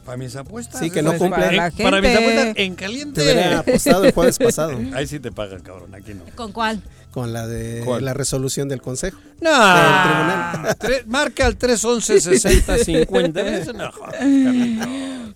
¿Para 0.07 0.17
mis 0.17 0.35
apuestas? 0.37 0.79
Sí, 0.79 0.89
que 0.89 1.01
no 1.03 1.11
cumple. 1.17 1.29
Para, 1.45 1.51
la 1.51 1.67
Eh, 1.67 1.71
para 1.83 2.01
mis 2.01 2.15
apuestas 2.15 2.53
en 2.55 2.75
caliente. 2.75 3.21
Te 3.21 3.33
hubiera 3.33 3.59
apostado 3.59 4.05
el 4.05 4.13
jueves 4.13 4.37
pasado. 4.39 4.71
Ahí 4.95 5.05
sí 5.05 5.19
te 5.19 5.31
pagan, 5.33 5.59
cabrón, 5.61 5.93
aquí 5.93 6.13
no. 6.15 6.23
¿Con 6.35 6.51
cuál? 6.53 6.81
Con 7.11 7.33
la 7.33 7.45
de 7.45 7.81
¿Cuál? 7.83 8.05
la 8.05 8.13
resolución 8.13 8.69
del 8.69 8.81
Consejo. 8.81 9.17
No, 9.41 9.49
Del 9.51 10.03
tribunal. 10.03 10.77
Tre- 10.79 11.05
marca 11.07 11.45
al 11.45 11.57
311-6050. 11.59 13.37
Eso 13.61 13.73
no 13.73 13.91
Carlito. 13.91 14.87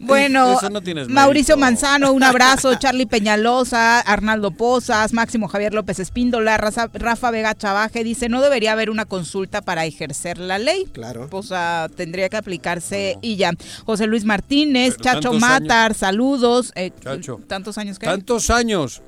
Bueno, 0.04 0.54
Eso 0.58 0.70
no 0.70 0.82
tienes 0.82 1.08
Mauricio 1.10 1.56
mérito. 1.56 1.66
Manzano, 1.66 2.12
un 2.14 2.24
abrazo, 2.24 2.74
Charlie 2.80 3.06
Peñalosa, 3.06 4.00
Arnaldo 4.00 4.52
Pozas, 4.52 5.14
Máximo 5.14 5.48
Javier 5.48 5.74
López 5.74 6.00
Espíndola, 6.00 6.58
Raza- 6.58 6.90
Rafa 6.94 7.30
Vega 7.32 7.54
Chavaje 7.56 8.04
dice, 8.04 8.28
no 8.30 8.42
debería 8.42 8.72
haber 8.72 8.90
una 8.90 9.06
consulta 9.06 9.62
para 9.62 9.86
ejercer 9.86 10.38
la 10.40 10.58
ley. 10.60 10.86
Claro. 10.92 11.28
O 11.32 11.44
sea, 11.44 11.88
tendría 11.96 12.30
que 12.30 12.38
aplicarse 12.38 13.18
y 13.22 13.36
ya. 13.36 13.52
José 13.86 14.08
Luis 14.08 14.26
Martínez, 14.26 14.96
Pero 14.98 15.04
Chacho 15.22 15.34
Matar, 15.34 15.94
saludos. 15.94 16.72
Eh, 16.76 16.92
Chacho. 17.00 17.40
¿Tantos 17.48 17.78
años 17.78 18.00
que? 18.00 18.06
Tantos 18.08 18.50
años 18.50 19.02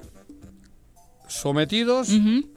sometidos 1.28 2.10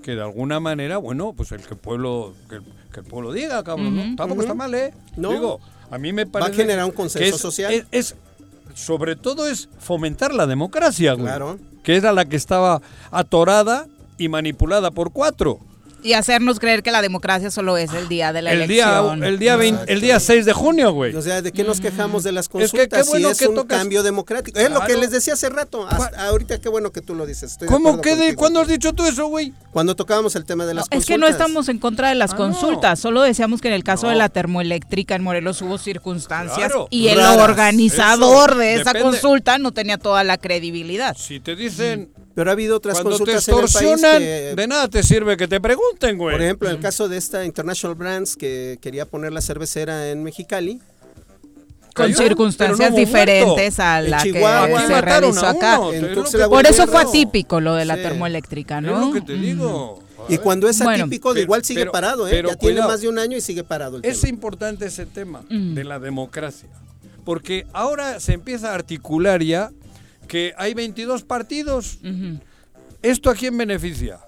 que 0.03 0.15
de 0.15 0.23
alguna 0.23 0.61
manera, 0.61 0.99
bueno, 0.99 1.33
pues 1.35 1.53
el 1.53 1.63
que 1.63 1.75
el 1.75 1.81
pueblo, 1.81 2.35
que, 2.49 2.57
el- 2.57 2.65
que 2.93 3.01
el 3.01 3.07
pueblo 3.07 3.33
diga, 3.33 3.63
cabrón, 3.65 3.97
¿no? 3.97 4.03
Ujú. 4.03 4.17
Tampoco 4.17 4.43
está 4.43 4.55
mal, 4.55 4.75
¿eh? 4.75 4.93
No. 5.17 5.31
Digo, 5.33 5.61
a 5.91 5.99
mí 5.99 6.13
me 6.13 6.25
Va 6.25 6.29
a 6.29 6.33
parece... 6.45 6.63
generar 6.63 6.85
un 6.85 6.91
consenso 6.93 7.37
es- 7.37 7.41
social. 7.41 7.73
Es, 7.73 7.87
es- 7.91 8.17
sobre 8.77 9.17
todo 9.17 9.49
es 9.49 9.71
fomentar 9.79 10.35
la 10.35 10.47
democracia, 10.47 11.15
güey. 11.15 11.25
Claro. 11.27 11.59
Que 11.83 11.97
era 11.97 12.13
la 12.13 12.27
que 12.27 12.37
estaba 12.37 12.83
atorada 13.11 13.87
y 14.19 14.29
manipulada 14.29 14.91
por 14.91 15.13
cuatro. 15.13 15.61
Y 16.03 16.13
hacernos 16.13 16.61
creer 16.61 16.83
que 16.85 16.93
la 16.93 17.03
democracia 17.03 17.51
solo 17.51 17.77
es 17.77 17.93
el 17.93 18.07
día 18.09 18.33
de 18.33 18.41
la 18.43 18.53
El 18.53 18.69
día, 18.69 18.85
elección. 19.01 19.25
el, 19.25 19.39
día 19.41 19.57
20 19.57 19.93
el 19.93 20.01
día 20.01 20.21
6 20.21 20.45
de 20.45 20.53
junio, 20.53 20.93
güey. 20.93 21.15
O 21.17 21.23
sea, 21.23 21.43
¿de 21.43 21.51
qué 21.51 21.65
nos 21.65 21.81
quejamos 21.81 22.23
de 22.23 22.31
las 22.33 22.49
que 22.49 22.59
qué 22.59 22.69
consultas? 22.69 23.09
bueno 23.09 23.29
si 23.29 23.33
es 23.33 23.39
que 23.39 23.49
un 23.49 23.55
tocas- 23.57 23.79
cambio 23.79 24.03
democrático. 24.05 24.59
Es 24.61 24.71
lo 24.71 24.81
que 24.83 24.97
les 24.97 25.11
decía 25.11 25.33
hace 25.33 25.49
rato. 25.49 25.87
Hasta 25.89 26.29
ahorita 26.29 26.61
qué 26.61 26.69
bueno 26.69 26.93
que 26.93 27.01
tú 27.01 27.15
lo 27.17 27.27
dices. 27.27 27.53
Estoy 27.53 27.67
¿Cómo 27.69 28.01
que 28.01 28.15
de 28.15 28.35
cuándo 28.37 28.61
has 28.61 28.69
dicho 28.69 28.93
tú 28.93 29.05
eso, 29.05 29.27
güey? 29.27 29.53
Cuando 29.73 29.97
tocábamos 29.97 30.37
el 30.37 30.45
tema 30.45 30.65
de 30.65 30.75
las 30.75 30.85
Es 30.85 30.89
consultas. 30.91 31.07
que 31.09 31.19
no 31.19 31.27
estamos 31.27 31.69
en 31.69 31.79
contra 31.79 32.09
de 32.11 32.15
las 32.15 32.31
Ah, 32.33 32.37
no. 32.39 32.39
consultas, 32.39 33.01
solo 33.01 33.23
decíamos 33.23 33.61
que 33.61 33.69
en 33.69 33.75
el 33.75 33.83
caso 33.83 34.07
No. 34.07 34.11
de 34.13 34.17
la 34.17 34.29
termoeléctrica 34.29 35.17
en 35.17 35.23
Morelos 35.23 35.61
hubo 35.63 35.77
circunstancias 35.79 36.57
Claro. 36.69 36.87
y 36.91 37.09
el 37.09 37.19
Raras. 37.19 37.39
organizador 37.39 38.51
Eso, 38.51 38.59
de 38.61 38.75
esa 38.75 38.93
depende. 38.93 39.03
consulta 39.03 39.59
no 39.59 39.73
tenía 39.73 39.99
toda 39.99 40.23
la 40.25 40.39
credibilidad. 40.39 41.17
Si 41.17 41.41
te 41.41 41.57
dicen 41.57 42.11
Pero 42.37 42.51
ha 42.51 42.53
habido 42.53 42.77
otras 42.77 43.01
cuando 43.01 43.19
te 43.25 43.33
consultas 43.33 43.49
en 43.49 43.55
el 43.55 43.61
país 43.61 43.75
extorsionan, 43.75 44.19
que, 44.21 44.55
de 44.57 44.67
nada 44.69 44.89
te 44.89 45.03
sirve 45.03 45.37
que 45.39 45.49
te 45.49 45.59
pregunten, 45.61 46.19
güey. 46.19 46.35
por 46.37 46.43
ejemplo, 46.43 46.69
en 46.69 46.77
el 46.77 46.81
caso 46.83 47.09
de 47.09 47.17
esta 47.17 47.45
International 47.47 47.95
Brands 47.97 48.37
que 48.37 48.79
quería 48.83 49.07
poner 49.07 49.33
la 49.33 49.41
cervecera 49.41 50.11
en 50.11 50.23
Mexicali, 50.23 50.79
Con 51.95 52.07
Cayó, 52.13 52.19
circunstancias 52.19 52.91
no 52.91 52.97
diferentes 52.97 53.81
a 53.81 54.03
la 54.03 54.23
que 54.23 54.33
se 54.35 55.01
realizó 55.01 55.47
a 55.47 55.51
acá. 55.51 55.81
es 55.95 56.03
lo 56.35 56.51
Por 56.51 56.67
eso 56.67 56.87
fue 56.87 57.01
atípico 57.01 57.59
lo 57.59 57.75
de 57.75 57.87
la 57.87 57.97
Sí. 57.97 58.03
termoeléctrica, 58.03 58.77
Es 58.79 58.83
¿no? 58.85 59.07
lo 59.07 59.13
que 59.15 59.23
te 59.23 59.33
digo. 59.33 60.03
y 60.29 60.37
cuando 60.37 60.69
es 60.69 60.79
Bueno, 60.83 61.05
atípico, 61.05 61.35
igual 61.39 61.65
sigue 61.65 61.81
pero- 61.81 61.93
parado, 61.93 62.27
¿eh? 62.29 62.31
pero 62.33 62.51
ya 62.51 62.57
tiene 62.57 62.81
más 62.83 63.01
de 63.01 63.09
un 63.09 63.19
año 63.19 63.37
y 63.39 63.41
sigue 63.41 63.65
parado 63.65 63.97
el 63.97 64.05
Es 64.05 64.21
tema. 64.21 64.29
importante 64.31 64.85
ese 64.85 65.07
tema 65.07 65.43
Mm. 65.49 65.73
de 65.75 65.85
la 65.85 65.99
democracia. 65.99 66.69
Porque 67.25 67.67
ahora 67.73 68.21
se 68.21 68.35
empieza 68.35 68.73
a 68.73 68.75
articular 68.75 69.43
ya 69.43 69.71
que 70.27 70.55
hay 70.57 70.75
22 70.75 71.23
partidos. 71.25 71.99
¿Esto 73.03 73.31
a 73.31 73.35
quién 73.35 73.57
beneficia? 73.57 74.19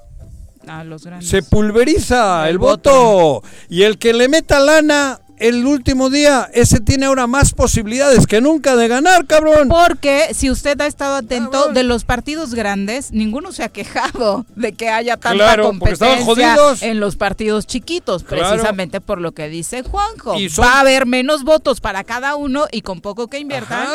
A 0.67 0.85
los 0.85 1.05
grandes. 1.05 1.29
Se 1.29 1.43
pulveriza 1.43 2.49
el, 2.49 2.59
voto. 2.59 3.43
Y 3.69 3.83
el 3.83 3.99
que 3.99 4.13
le 4.13 4.29
meta 4.29 4.61
lana 4.61 5.21
el 5.41 5.67
último 5.67 6.11
día, 6.11 6.51
ese 6.53 6.81
tiene 6.81 7.07
ahora 7.07 7.27
más 7.27 7.53
posibilidades 7.53 8.27
que 8.27 8.41
nunca 8.41 8.77
de 8.77 8.89
ganar, 8.89 9.27
cabrón. 9.27 9.69
Porque 9.69 10.29
si 10.35 10.51
usted 10.51 10.81
ha 10.81 10.87
estado 10.87 11.17
atento, 11.17 11.73
de 11.73 11.83
los 11.85 12.05
partidos 12.05 12.55
grandes, 12.55 13.13
ninguno 13.13 13.53
se 13.53 13.63
ha 13.63 13.69
quejado 13.69 14.47
de 14.57 14.73
que 14.73 14.89
haya 14.89 15.17
tanta 15.17 15.61
competencia 15.61 16.57
en 16.81 17.01
los 17.01 17.17
partidos 17.17 17.67
chiquitos, 17.67 18.25
precisamente 18.25 19.01
por 19.01 19.21
lo 19.21 19.33
que 19.33 19.49
dice 19.49 19.83
Juanjo. 19.83 20.35
Va 20.61 20.75
a 20.75 20.81
haber 20.81 21.07
menos 21.07 21.45
votos 21.45 21.81
para 21.81 22.05
cada 22.05 22.37
uno 22.37 22.67
y 22.71 22.83
con 22.83 23.01
poco 23.01 23.29
que 23.29 23.39
inviertan. 23.39 23.87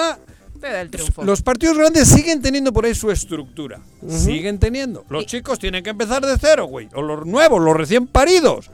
Te 0.64 0.72
da 0.72 0.80
el 0.80 0.90
triunfo. 0.90 1.26
Los 1.26 1.42
partidos 1.42 1.78
grandes 1.78 2.08
siguen 2.08 2.42
teniendo 2.42 2.72
por 2.72 2.86
ahí 2.86 2.96
su 2.96 3.12
estructura. 3.12 3.82
Siguen 4.08 4.60
teniendo. 4.60 5.04
Los 5.10 5.26
chicos 5.26 5.60
tienen 5.60 5.84
que 5.84 5.90
empezar 5.90 6.26
de 6.26 6.38
cero, 6.40 6.68
güey. 6.68 6.88
O 6.94 7.02
los 7.02 7.26
nuevos, 7.26 7.62
los 7.62 7.76
recién 7.76 8.08
paridos. 8.08 8.72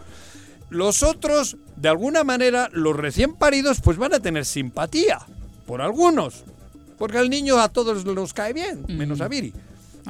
Los 0.70 1.02
otros, 1.02 1.58
de 1.78 1.90
alguna 1.90 2.24
manera, 2.24 2.70
los 2.74 2.96
recién 2.96 3.34
paridos, 3.34 3.82
pues 3.82 3.98
van 3.98 4.14
a 4.14 4.20
tener 4.20 4.46
simpatía 4.46 5.18
por 5.66 5.82
algunos. 5.82 6.44
Porque 7.00 7.18
al 7.18 7.28
niño 7.28 7.58
a 7.58 7.70
todos 7.70 8.06
los 8.06 8.34
cae 8.36 8.54
bien, 8.54 8.86
menos 8.88 9.20
a 9.22 9.28
Viri. 9.28 9.52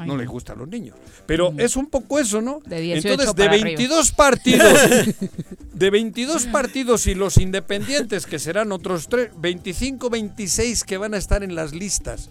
No, 0.05 0.17
le 0.17 0.25
gustan 0.25 0.57
los 0.57 0.67
niños. 0.67 0.95
Pero 1.25 1.53
es 1.57 1.75
un 1.75 1.87
poco 1.87 2.19
eso, 2.19 2.41
¿no? 2.41 2.59
De 2.65 2.93
Entonces, 2.93 3.35
de 3.35 3.47
22 3.47 4.11
partidos, 4.11 4.79
de 5.73 5.89
22 5.89 6.45
partidos 6.45 7.07
y 7.07 7.15
los 7.15 7.37
independientes, 7.37 8.25
que 8.25 8.39
serán 8.39 8.71
otros 8.71 9.07
3, 9.09 9.31
25, 9.37 10.09
26 10.09 10.83
que 10.83 10.97
van 10.97 11.13
a 11.13 11.17
estar 11.17 11.43
en 11.43 11.55
las 11.55 11.73
listas, 11.73 12.29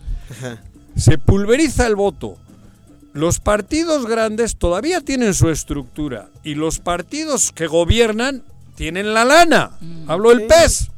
se 0.96 1.18
pulveriza 1.18 1.86
el 1.86 1.96
voto. 1.96 2.38
Los 3.12 3.40
partidos 3.40 4.06
grandes 4.06 4.56
todavía 4.56 5.00
tienen 5.00 5.34
su 5.34 5.48
estructura 5.48 6.28
y 6.44 6.54
los 6.54 6.78
partidos 6.78 7.52
que 7.52 7.66
gobiernan 7.66 8.42
tienen 8.76 9.12
la 9.12 9.24
lana. 9.24 9.72
Mm. 9.80 10.10
Hablo 10.10 10.30
del 10.30 10.46
PES. 10.46 10.90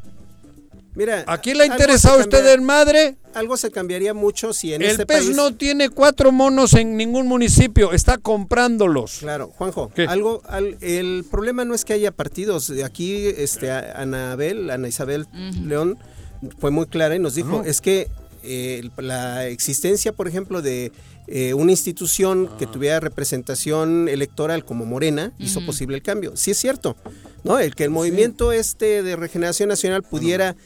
Mira, 0.95 1.24
¿a 1.26 1.38
quién 1.38 1.59
le 1.59 1.64
ha 1.64 1.66
interesado 1.66 2.18
a 2.18 2.20
usted 2.20 2.53
en 2.53 2.64
madre? 2.64 3.16
Algo 3.34 3.57
se 3.57 3.70
cambiaría 3.70 4.12
mucho 4.12 4.53
si 4.53 4.74
en 4.74 4.82
el 4.82 4.91
este 4.91 5.07
PES 5.07 5.36
no 5.36 5.55
tiene 5.55 5.88
cuatro 5.88 6.32
monos 6.32 6.74
en 6.74 6.97
ningún 6.97 7.28
municipio, 7.28 7.93
está 7.93 8.18
comprándolos. 8.18 9.18
Claro, 9.20 9.53
Juanjo, 9.57 9.93
algo, 10.09 10.43
el 10.80 11.24
problema 11.30 11.64
no 11.64 11.74
es 11.74 11.84
que 11.84 11.93
haya 11.93 12.11
partidos. 12.11 12.72
Aquí, 12.84 13.26
este, 13.26 13.70
Anabel, 13.70 14.70
Ana 14.70 14.88
Isabel 14.88 15.26
León 15.64 15.97
fue 16.59 16.70
muy 16.70 16.86
clara 16.86 17.14
y 17.14 17.20
nos 17.20 17.36
dijo, 17.36 17.62
es 17.64 17.80
que 17.80 18.09
eh, 18.43 18.88
la 18.97 19.47
existencia, 19.47 20.12
por 20.12 20.26
ejemplo, 20.26 20.62
de 20.62 20.93
eh, 21.26 21.55
una 21.55 21.70
institución 21.70 22.51
que 22.59 22.66
tuviera 22.66 22.99
representación 22.99 24.09
electoral 24.09 24.64
como 24.64 24.86
Morena 24.86 25.32
hizo 25.38 25.64
posible 25.64 25.97
el 25.97 26.03
cambio. 26.03 26.36
Sí 26.36 26.51
es 26.51 26.59
cierto, 26.59 26.97
¿no? 27.45 27.59
El 27.59 27.74
que 27.76 27.84
el 27.84 27.91
movimiento 27.91 28.51
este 28.53 29.03
de 29.03 29.14
regeneración 29.14 29.68
nacional 29.68 30.03
pudiera 30.03 30.57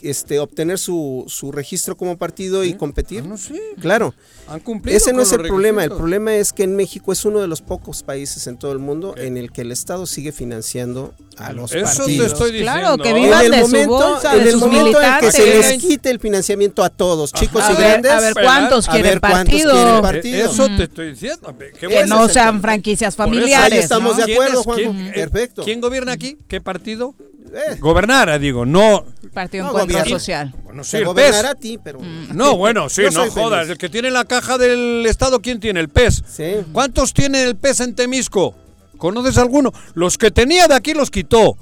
este, 0.00 0.38
obtener 0.38 0.78
su, 0.78 1.24
su 1.28 1.52
registro 1.52 1.96
como 1.96 2.16
partido 2.16 2.64
y 2.64 2.74
competir. 2.74 3.24
Ah, 3.26 3.36
claro. 3.80 4.14
Han 4.48 4.60
cumplido 4.60 4.96
Ese 4.96 5.12
no 5.12 5.22
es 5.22 5.32
el 5.32 5.42
problema. 5.42 5.84
El 5.84 5.90
problema 5.90 6.34
es 6.34 6.52
que 6.52 6.64
en 6.64 6.76
México 6.76 7.12
es 7.12 7.24
uno 7.24 7.40
de 7.40 7.46
los 7.46 7.62
pocos 7.62 8.02
países 8.02 8.46
en 8.46 8.58
todo 8.58 8.72
el 8.72 8.78
mundo 8.78 9.14
en 9.16 9.36
el 9.36 9.50
que 9.52 9.62
el 9.62 9.72
Estado 9.72 10.06
sigue 10.06 10.32
financiando 10.32 11.14
a 11.38 11.52
los 11.52 11.72
Eso 11.72 11.84
partidos. 11.84 12.26
te 12.26 12.32
estoy 12.32 12.52
diciendo. 12.52 12.80
Claro, 12.80 12.98
que 12.98 13.12
vivan 13.14 13.50
de 13.50 13.64
su 13.64 13.88
bolsa, 13.88 14.36
de 14.36 14.52
sus 14.52 14.66
militantes. 14.66 15.34
En 15.34 15.44
que 15.44 15.62
se 15.62 15.72
les 15.72 15.82
quite 15.82 16.10
el 16.10 16.20
financiamiento 16.20 16.84
a 16.84 16.90
todos, 16.90 17.32
chicos 17.32 17.64
y 17.70 17.74
grandes. 17.74 18.12
A 18.12 18.20
ver 18.20 18.34
cuántos 18.34 18.86
quieren 18.86 19.20
partido. 19.20 20.02
Eso 20.22 20.66
te 20.76 20.84
estoy 20.84 21.10
diciendo. 21.10 21.54
que 21.78 22.06
no 22.06 22.28
sean 22.28 22.60
franquicias 22.60 23.16
familiares. 23.16 23.72
Ahí 23.72 23.78
estamos 23.78 24.16
de 24.16 24.32
acuerdo, 24.32 24.62
Juan. 24.62 25.12
Perfecto. 25.14 25.64
¿Quién 25.64 25.80
gobierna 25.80 26.12
aquí? 26.12 26.36
¿Qué 26.48 26.60
partido? 26.60 27.14
Eh. 27.54 27.76
Gobernara, 27.78 28.38
digo, 28.38 28.66
no. 28.66 29.06
Partido 29.32 29.66
Encuentro 29.66 30.04
Social. 30.06 30.52
Bueno, 30.64 30.82
sí, 30.82 30.96
el 30.96 31.08
PES. 31.14 31.44
a 31.44 31.54
ti, 31.54 31.78
pero. 31.82 32.00
Mm. 32.00 32.34
No, 32.34 32.56
bueno, 32.56 32.88
sí, 32.88 33.02
no 33.12 33.30
jodas. 33.30 33.68
El 33.68 33.78
que 33.78 33.88
tiene 33.88 34.10
la 34.10 34.24
caja 34.24 34.58
del 34.58 35.06
Estado, 35.06 35.40
¿quién 35.40 35.60
tiene? 35.60 35.80
El 35.80 35.88
PES. 35.88 36.24
Sí. 36.26 36.56
¿Cuántos 36.72 37.14
tiene 37.14 37.44
el 37.44 37.56
PES 37.56 37.80
en 37.80 37.94
Temisco? 37.94 38.56
¿Conoces 38.98 39.38
alguno? 39.38 39.72
Los 39.94 40.18
que 40.18 40.30
tenía 40.30 40.66
de 40.66 40.74
aquí 40.74 40.94
los 40.94 41.10
quitó. 41.10 41.56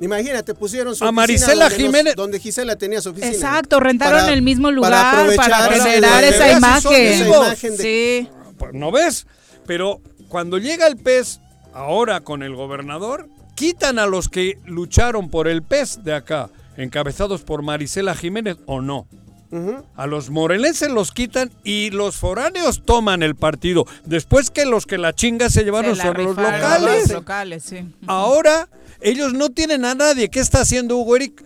Imagínate, 0.00 0.54
pusieron 0.54 0.96
su 0.96 1.04
a 1.04 1.12
Marisela 1.12 1.68
Jiménez 1.68 2.16
donde 2.16 2.40
Gisela 2.40 2.76
tenía 2.76 3.02
su 3.02 3.10
oficina. 3.10 3.32
Exacto, 3.32 3.80
rentaron 3.80 4.30
el 4.30 4.40
mismo 4.40 4.70
lugar 4.70 5.36
para, 5.36 5.70
generar 5.70 6.24
esa 6.24 6.52
imagen. 6.52 7.76
Sí. 7.76 8.28
Pues, 8.58 8.72
¿No 8.72 8.90
ves? 8.90 9.26
Pero 9.66 10.00
cuando 10.28 10.58
llega 10.58 10.86
el 10.86 10.96
PES 10.96 11.40
ahora 11.74 12.20
con 12.20 12.42
el 12.42 12.54
gobernador, 12.54 13.28
quitan 13.60 13.98
a 13.98 14.06
los 14.06 14.30
que 14.30 14.58
lucharon 14.64 15.28
por 15.28 15.46
el 15.46 15.62
PES 15.62 16.02
de 16.02 16.14
acá, 16.14 16.48
encabezados 16.78 17.42
por 17.42 17.60
Marisela 17.60 18.14
Jiménez 18.14 18.56
o 18.64 18.80
no. 18.80 19.06
A 19.96 20.06
los 20.06 20.30
morelenses 20.30 20.88
los 20.88 21.12
quitan 21.12 21.50
y 21.62 21.90
los 21.90 22.16
foráneos 22.16 22.82
toman 22.86 23.22
el 23.22 23.34
partido. 23.34 23.84
Después 24.06 24.50
que 24.50 24.64
los 24.64 24.86
que 24.86 24.96
la 24.96 25.12
chinga 25.12 25.50
se 25.50 25.62
llevaron 25.62 25.94
son 25.94 26.16
los 26.16 26.36
locales. 26.36 27.12
locales 27.12 27.74
Ahora 28.06 28.70
ellos 29.02 29.34
no 29.34 29.50
tienen 29.50 29.84
a 29.84 29.94
nadie. 29.94 30.30
¿Qué 30.30 30.40
está 30.40 30.62
haciendo 30.62 30.96
Hugo 30.96 31.16
Eric? 31.16 31.44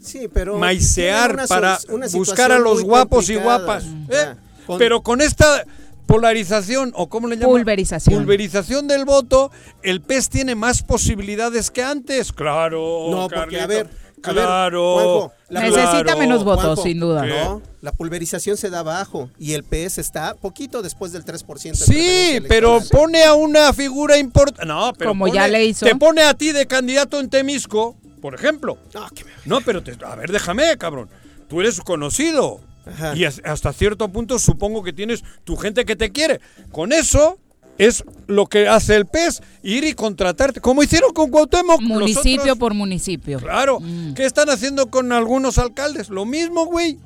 Sí, 0.00 0.28
pero 0.32 0.58
maicear 0.58 1.48
para 1.48 1.80
buscar 2.12 2.52
a 2.52 2.60
los 2.60 2.84
guapos 2.84 3.30
y 3.30 3.34
guapas. 3.34 3.84
¿eh? 4.10 4.36
Pero 4.78 5.02
con 5.02 5.20
esta 5.20 5.64
polarización 6.08 6.92
o 6.96 7.08
cómo 7.08 7.28
le 7.28 7.36
llaman? 7.36 7.52
Pulverización. 7.52 8.16
Pulverización 8.16 8.88
del 8.88 9.04
voto, 9.04 9.52
el 9.82 10.00
PES 10.00 10.30
tiene 10.30 10.54
más 10.56 10.82
posibilidades 10.82 11.70
que 11.70 11.84
antes. 11.84 12.32
Claro. 12.32 13.08
No, 13.10 13.28
porque 13.28 13.60
a 13.60 13.66
ver, 13.66 13.88
claro. 14.20 15.30
Necesita 15.50 16.16
menos 16.16 16.42
votos, 16.44 16.82
sin 16.82 16.98
duda. 16.98 17.24
No, 17.26 17.62
la 17.82 17.92
pulverización 17.92 18.56
se 18.56 18.70
da 18.70 18.80
abajo 18.80 19.30
y 19.38 19.52
el 19.52 19.64
PS 19.64 19.98
está 19.98 20.34
poquito 20.34 20.82
después 20.82 21.12
del 21.12 21.24
3%. 21.24 21.74
Sí, 21.74 22.40
pero 22.48 22.80
pone 22.90 23.22
a 23.24 23.34
una 23.34 23.72
figura 23.72 24.16
importante. 24.16 24.66
No, 24.66 24.92
pero 24.96 25.10
como 25.10 25.28
ya 25.28 25.46
le 25.46 25.66
hizo. 25.66 25.84
Te 25.84 25.94
pone 25.94 26.22
a 26.22 26.32
ti 26.32 26.52
de 26.52 26.66
candidato 26.66 27.20
en 27.20 27.28
Temisco, 27.28 27.96
por 28.22 28.34
ejemplo. 28.34 28.78
No, 29.44 29.60
pero 29.60 29.82
a 30.06 30.16
ver, 30.16 30.32
déjame, 30.32 30.76
cabrón. 30.78 31.10
Tú 31.48 31.60
eres 31.60 31.80
conocido. 31.80 32.60
Y 33.14 33.24
hasta 33.24 33.72
cierto 33.72 34.08
punto 34.08 34.38
supongo 34.38 34.82
que 34.82 34.92
tienes 34.92 35.22
tu 35.44 35.56
gente 35.56 35.84
que 35.84 35.96
te 35.96 36.10
quiere. 36.10 36.40
Con 36.72 36.92
eso 36.92 37.38
es 37.78 38.04
lo 38.26 38.46
que 38.46 38.68
hace 38.68 38.96
el 38.96 39.06
PES, 39.06 39.40
ir 39.62 39.84
y 39.84 39.94
contratarte, 39.94 40.60
como 40.60 40.82
hicieron 40.82 41.12
con 41.12 41.30
Cuauhtémoc. 41.30 41.80
Municipio 41.80 42.56
por 42.56 42.74
municipio. 42.74 43.38
Claro. 43.38 43.78
Mm. 43.80 44.14
¿Qué 44.14 44.24
están 44.24 44.50
haciendo 44.50 44.90
con 44.90 45.12
algunos 45.12 45.58
alcaldes? 45.58 46.10
Lo 46.10 46.24
mismo, 46.24 46.66
güey. 46.66 46.98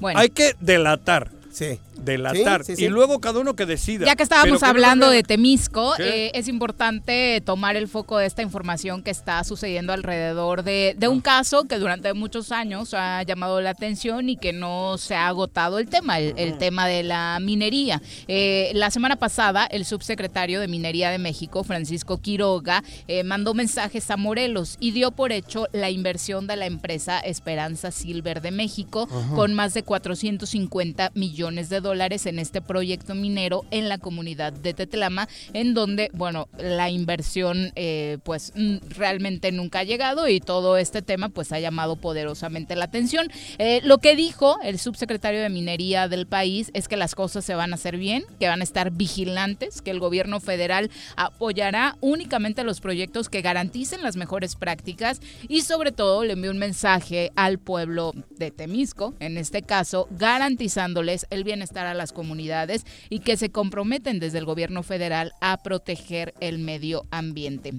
Bueno. 0.00 0.20
Hay 0.20 0.28
que 0.28 0.54
delatar. 0.60 1.30
Sí. 1.50 1.78
Delatar. 1.96 2.62
Y 2.76 2.88
luego 2.88 3.20
cada 3.20 3.40
uno 3.40 3.54
que 3.54 3.66
decida. 3.66 4.06
Ya 4.06 4.16
que 4.16 4.22
estábamos 4.22 4.62
hablando 4.62 5.10
de 5.10 5.22
Temisco, 5.22 5.94
eh, 5.98 6.30
es 6.34 6.48
importante 6.48 7.40
tomar 7.44 7.76
el 7.76 7.86
foco 7.86 8.18
de 8.18 8.26
esta 8.26 8.42
información 8.42 9.02
que 9.02 9.10
está 9.10 9.44
sucediendo 9.44 9.92
alrededor 9.92 10.64
de, 10.64 10.96
un 11.08 11.18
ah. 11.18 11.22
caso 11.22 11.64
que 11.64 11.78
durante 11.78 12.12
muchos 12.14 12.50
años 12.50 12.94
ha 12.94 13.22
llamado 13.22 13.60
la 13.60 13.70
atención 13.70 14.28
y 14.28 14.36
que 14.36 14.52
no 14.52 14.96
se 14.98 15.14
ha 15.14 15.28
agotado 15.28 15.78
el 15.78 15.88
tema, 15.88 16.18
el, 16.18 16.58
tema 16.58 16.86
de 16.86 17.02
la 17.02 17.38
minería. 17.40 18.00
Eh, 18.26 18.70
la 18.74 18.90
semana 18.90 19.16
pasada, 19.16 19.66
el 19.66 19.84
subsecretario 19.84 20.60
de 20.60 20.68
Minería 20.68 21.10
de 21.10 21.18
México, 21.18 21.62
Francisco 21.62 22.18
Quiroga, 22.18 22.82
eh, 23.06 23.22
mandó 23.22 23.54
mensajes 23.54 24.10
a 24.10 24.16
Morelos 24.16 24.76
y 24.80 24.92
dio 24.92 25.10
por 25.10 25.32
hecho 25.32 25.66
la 25.72 25.90
inversión 25.90 26.46
de 26.46 26.56
la 26.56 26.66
empresa 26.66 27.20
Esperanza 27.20 27.90
Silver 27.90 28.40
de 28.40 28.50
México 28.50 29.08
con 29.34 29.54
más 29.54 29.74
de 29.74 29.82
450 29.82 31.12
millones 31.14 31.68
de 31.68 31.81
dólares 31.82 32.26
en 32.26 32.38
este 32.38 32.62
proyecto 32.62 33.14
minero 33.14 33.64
en 33.70 33.88
la 33.88 33.98
comunidad 33.98 34.52
de 34.52 34.74
Tetlama, 34.74 35.28
en 35.52 35.74
donde, 35.74 36.10
bueno, 36.12 36.48
la 36.58 36.90
inversión 36.90 37.72
eh, 37.76 38.18
pues 38.22 38.52
realmente 38.90 39.52
nunca 39.52 39.80
ha 39.80 39.84
llegado 39.84 40.28
y 40.28 40.40
todo 40.40 40.76
este 40.76 41.02
tema 41.02 41.28
pues 41.28 41.52
ha 41.52 41.60
llamado 41.60 41.96
poderosamente 41.96 42.76
la 42.76 42.84
atención. 42.84 43.28
Eh, 43.58 43.80
lo 43.84 43.98
que 43.98 44.16
dijo 44.16 44.58
el 44.62 44.78
subsecretario 44.78 45.40
de 45.40 45.48
Minería 45.48 46.08
del 46.08 46.26
país 46.26 46.70
es 46.74 46.88
que 46.88 46.96
las 46.96 47.14
cosas 47.14 47.44
se 47.44 47.54
van 47.54 47.72
a 47.72 47.74
hacer 47.74 47.96
bien, 47.96 48.24
que 48.38 48.48
van 48.48 48.60
a 48.60 48.64
estar 48.64 48.90
vigilantes, 48.90 49.82
que 49.82 49.90
el 49.90 50.00
gobierno 50.00 50.40
federal 50.40 50.90
apoyará 51.16 51.96
únicamente 52.00 52.64
los 52.64 52.80
proyectos 52.80 53.28
que 53.28 53.42
garanticen 53.42 54.02
las 54.02 54.16
mejores 54.16 54.56
prácticas 54.56 55.20
y 55.48 55.62
sobre 55.62 55.92
todo 55.92 56.24
le 56.24 56.34
envió 56.34 56.50
un 56.50 56.58
mensaje 56.58 57.32
al 57.36 57.58
pueblo 57.58 58.12
de 58.30 58.50
Temisco, 58.50 59.14
en 59.20 59.38
este 59.38 59.62
caso, 59.62 60.08
garantizándoles 60.10 61.26
el 61.30 61.44
bienestar 61.44 61.71
a 61.78 61.94
las 61.94 62.12
comunidades 62.12 62.84
y 63.08 63.20
que 63.20 63.36
se 63.36 63.50
comprometen 63.50 64.20
desde 64.20 64.38
el 64.38 64.44
gobierno 64.44 64.82
federal 64.82 65.32
a 65.40 65.58
proteger 65.62 66.34
el 66.40 66.58
medio 66.58 67.04
ambiente. 67.10 67.74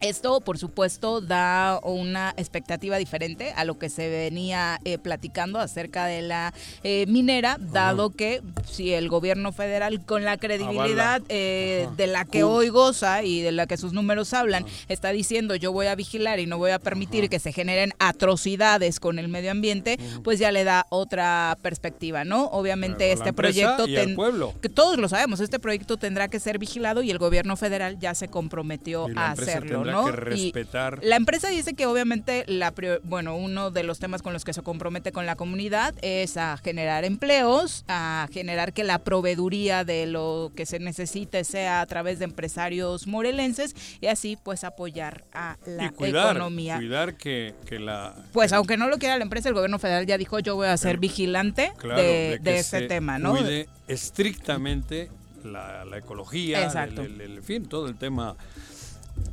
Esto, 0.00 0.42
por 0.42 0.58
supuesto, 0.58 1.22
da 1.22 1.80
una 1.82 2.34
expectativa 2.36 2.98
diferente 2.98 3.54
a 3.56 3.64
lo 3.64 3.78
que 3.78 3.88
se 3.88 4.10
venía 4.10 4.78
eh, 4.84 4.98
platicando 4.98 5.58
acerca 5.58 6.04
de 6.04 6.20
la 6.20 6.52
eh, 6.82 7.06
minera, 7.08 7.56
dado 7.58 8.10
que 8.10 8.42
si 8.70 8.92
el 8.92 9.08
gobierno 9.08 9.52
federal, 9.52 10.04
con 10.04 10.22
la 10.22 10.36
credibilidad 10.36 11.22
eh, 11.30 11.88
de 11.96 12.06
la 12.08 12.26
que 12.26 12.44
hoy 12.44 12.68
goza 12.68 13.22
y 13.22 13.40
de 13.40 13.52
la 13.52 13.66
que 13.66 13.78
sus 13.78 13.94
números 13.94 14.34
hablan, 14.34 14.66
está 14.88 15.12
diciendo 15.12 15.56
yo 15.56 15.72
voy 15.72 15.86
a 15.86 15.94
vigilar 15.94 16.40
y 16.40 16.46
no 16.46 16.58
voy 16.58 16.72
a 16.72 16.78
permitir 16.78 17.30
que 17.30 17.38
se 17.38 17.52
generen 17.52 17.94
atrocidades 17.98 19.00
con 19.00 19.18
el 19.18 19.28
medio 19.28 19.50
ambiente, 19.50 19.98
pues 20.22 20.38
ya 20.38 20.52
le 20.52 20.64
da 20.64 20.86
otra 20.90 21.56
perspectiva, 21.62 22.22
¿no? 22.24 22.44
Obviamente 22.48 23.12
este 23.12 23.32
proyecto, 23.32 23.86
que 23.86 24.68
todos 24.68 24.98
lo 24.98 25.08
sabemos, 25.08 25.40
este 25.40 25.58
proyecto 25.58 25.96
tendrá 25.96 26.28
que 26.28 26.38
ser 26.38 26.58
vigilado 26.58 27.02
y 27.02 27.10
el 27.10 27.18
gobierno 27.18 27.56
federal 27.56 27.98
ya 27.98 28.14
se 28.14 28.28
comprometió 28.28 29.06
a 29.16 29.30
hacerlo 29.30 29.85
respetar. 30.12 31.00
la 31.02 31.16
empresa 31.16 31.48
dice 31.48 31.74
que 31.74 31.86
obviamente 31.86 32.44
la 32.46 32.72
bueno, 33.04 33.36
uno 33.36 33.70
de 33.70 33.82
los 33.82 33.98
temas 33.98 34.22
con 34.22 34.32
los 34.32 34.44
que 34.44 34.52
se 34.52 34.62
compromete 34.62 35.12
con 35.12 35.26
la 35.26 35.36
comunidad 35.36 35.94
es 36.02 36.36
a 36.36 36.56
generar 36.58 37.04
empleos, 37.04 37.84
a 37.88 38.28
generar 38.32 38.72
que 38.72 38.84
la 38.84 38.98
proveeduría 38.98 39.84
de 39.84 40.06
lo 40.06 40.52
que 40.54 40.66
se 40.66 40.78
necesite 40.78 41.44
sea 41.44 41.80
a 41.80 41.86
través 41.86 42.18
de 42.18 42.26
empresarios 42.26 43.06
morelenses 43.06 43.74
y 44.00 44.06
así 44.06 44.36
pues 44.42 44.64
apoyar 44.64 45.24
a 45.32 45.56
la 45.66 45.86
economía. 45.86 46.76
Cuidar 46.76 47.16
que, 47.16 47.54
la 47.70 48.14
Pues 48.32 48.52
aunque 48.52 48.76
no 48.76 48.88
lo 48.88 48.98
quiera 48.98 49.16
la 49.16 49.24
empresa, 49.24 49.48
el 49.48 49.54
gobierno 49.54 49.78
federal 49.78 50.06
ya 50.06 50.18
dijo 50.18 50.38
yo 50.38 50.56
voy 50.56 50.68
a 50.68 50.76
ser 50.76 50.98
vigilante 50.98 51.72
de, 51.82 52.38
de, 52.40 52.58
este 52.58 52.88
tema, 52.88 53.18
¿no? 53.18 53.36
Cuide 53.36 53.68
estrictamente 53.88 55.10
la, 55.44 55.84
ecología, 55.96 56.66
el, 56.66 57.42
fin, 57.42 57.66
todo 57.66 57.88
el 57.88 57.96
tema 57.96 58.36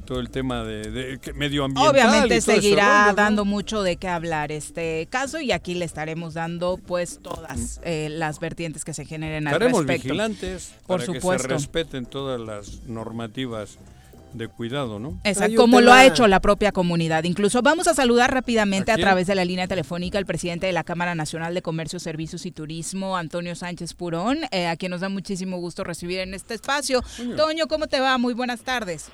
todo 0.06 0.20
el 0.20 0.30
tema 0.30 0.64
de, 0.64 1.20
medio 1.36 1.66
ambiente. 1.66 1.90
Obviamente 1.90 2.42
seguirá 2.42 3.14
dando 3.16 3.46
mucho 3.46 3.84
de 3.84 3.98
qué 3.98 4.08
hablar 4.08 4.52
este 4.52 5.08
caso 5.10 5.40
y 5.40 5.52
aquí 5.52 5.76
le 5.76 5.86
estaremos 5.86 6.34
dando 6.34 6.78
pues 6.78 7.20
todas 7.22 7.80
eh, 7.84 8.10
las 8.10 8.40
vertientes 8.40 8.86
que 8.86 8.94
se 8.94 9.06
generen 9.06 9.48
al 9.48 9.54
Estaremos 9.54 9.86
vigilantes 9.86 10.74
Por 10.86 11.00
para 11.00 11.06
supuesto. 11.06 11.44
que 11.44 11.54
se 11.54 11.60
respeten 11.60 12.06
todas 12.06 12.40
las 12.40 12.84
normativas 12.88 13.78
de 14.34 14.48
cuidado, 14.48 15.00
¿no? 15.00 15.20
Exacto, 15.24 15.56
como 15.56 15.80
lo 15.80 15.94
ha 15.94 16.06
hecho 16.06 16.28
la 16.28 16.40
propia 16.40 16.72
comunidad. 16.72 17.24
Incluso 17.24 17.62
vamos 17.62 17.88
a 17.88 17.94
saludar 17.94 18.34
rápidamente 18.34 18.92
¿A, 18.92 18.98
través 18.98 19.28
de 19.28 19.36
la 19.36 19.46
línea 19.46 19.68
telefónica 19.68 20.18
al 20.18 20.26
presidente 20.26 20.66
de 20.66 20.74
la 20.74 20.84
Cámara 20.84 21.16
Nacional 21.16 21.54
de 21.54 21.62
Comercio, 21.62 22.00
Servicios 22.00 22.46
y 22.46 22.52
Turismo, 22.52 23.16
Antonio 23.16 23.56
Sánchez 23.56 23.94
Purón, 23.94 24.40
eh, 24.52 24.68
a 24.68 24.76
quien 24.76 24.90
nos 24.90 25.02
da 25.02 25.10
muchísimo 25.10 25.58
gusto 25.58 25.84
recibir 25.84 26.20
en 26.20 26.34
este 26.34 26.56
espacio. 26.56 27.04
Toño, 27.38 27.68
¿cómo 27.68 27.88
te 27.88 28.00
va? 28.00 28.18
Muy 28.18 28.34
buenas 28.34 28.62
tardes. 28.62 29.12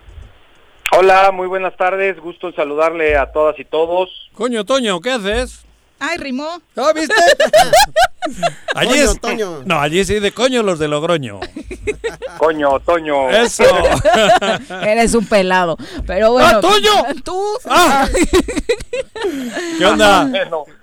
Hola, 0.97 1.31
muy 1.31 1.47
buenas 1.47 1.75
tardes. 1.77 2.19
Gusto 2.19 2.47
en 2.47 2.55
saludarle 2.55 3.15
a 3.15 3.31
todas 3.31 3.59
y 3.59 3.65
todos. 3.65 4.09
Coño, 4.33 4.65
Toño, 4.65 4.99
¿qué 5.01 5.11
haces? 5.11 5.65
Ay, 5.99 6.17
rimó. 6.17 6.61
¿Ah, 6.77 6.93
viste? 6.93 7.13
allí 8.75 8.99
es, 8.99 9.19
Toño. 9.19 9.63
No, 9.65 9.79
allí 9.79 10.05
sí 10.05 10.19
de 10.19 10.31
coño 10.31 10.63
los 10.63 10.79
de 10.79 10.87
Logroño. 10.87 11.39
Coño, 12.37 12.79
Toño. 12.79 13.29
Eso. 13.29 13.63
Eres 14.81 15.13
un 15.13 15.25
pelado. 15.25 15.77
Pero 16.07 16.31
bueno. 16.31 16.47
¡Ah, 16.49 16.61
Toño! 16.61 16.91
Tú. 17.23 17.43
Ah. 17.65 18.07
¿Qué 19.77 19.85
onda? 19.85 20.29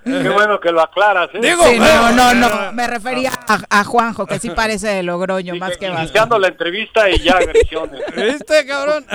qué 0.04 0.28
bueno 0.28 0.60
que 0.60 0.70
lo 0.70 0.82
aclaras. 0.82 1.30
¿eh? 1.32 1.38
Digo, 1.40 1.64
sí, 1.64 1.78
no, 1.78 2.12
no, 2.12 2.34
no. 2.34 2.72
Me 2.72 2.86
refería 2.86 3.32
a, 3.70 3.84
Juanjo, 3.84 4.26
que 4.26 4.38
sí 4.38 4.50
parece 4.50 4.88
de 4.88 5.02
Logroño, 5.02 5.54
más 5.56 5.78
que, 5.78 5.86
Iniciando 5.86 6.38
la 6.38 6.48
entrevista 6.48 7.08
y 7.08 7.20
ya 7.20 7.38
agresiones. 7.38 8.02
¿Viste, 8.14 8.66
cabrón? 8.66 9.06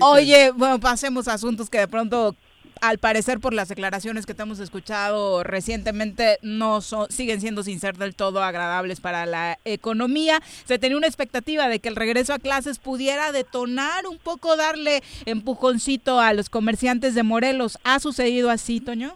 Oye, 0.00 0.52
bueno, 0.52 0.78
pasemos 0.78 1.26
a 1.26 1.34
asuntos 1.34 1.68
que 1.68 1.78
de 1.78 1.88
pronto 1.88 2.36
al 2.80 2.98
parecer 2.98 3.40
por 3.40 3.54
las 3.54 3.68
declaraciones 3.68 4.26
que 4.26 4.34
te 4.34 4.42
hemos 4.42 4.60
escuchado 4.60 5.42
recientemente 5.42 6.38
no 6.42 6.80
son, 6.80 7.10
siguen 7.10 7.40
siendo 7.40 7.62
sin 7.62 7.80
ser 7.80 7.96
del 7.96 8.14
todo 8.14 8.42
agradables 8.42 9.00
para 9.00 9.26
la 9.26 9.58
economía. 9.64 10.40
Se 10.64 10.78
tenía 10.78 10.96
una 10.96 11.06
expectativa 11.06 11.68
de 11.68 11.80
que 11.80 11.88
el 11.88 11.96
regreso 11.96 12.32
a 12.32 12.38
clases 12.38 12.78
pudiera 12.78 13.32
detonar 13.32 14.06
un 14.06 14.18
poco, 14.18 14.56
darle 14.56 15.02
empujoncito 15.26 16.20
a 16.20 16.32
los 16.32 16.50
comerciantes 16.50 17.14
de 17.14 17.22
Morelos. 17.22 17.78
¿Ha 17.84 18.00
sucedido 18.00 18.50
así, 18.50 18.80
Toño? 18.80 19.14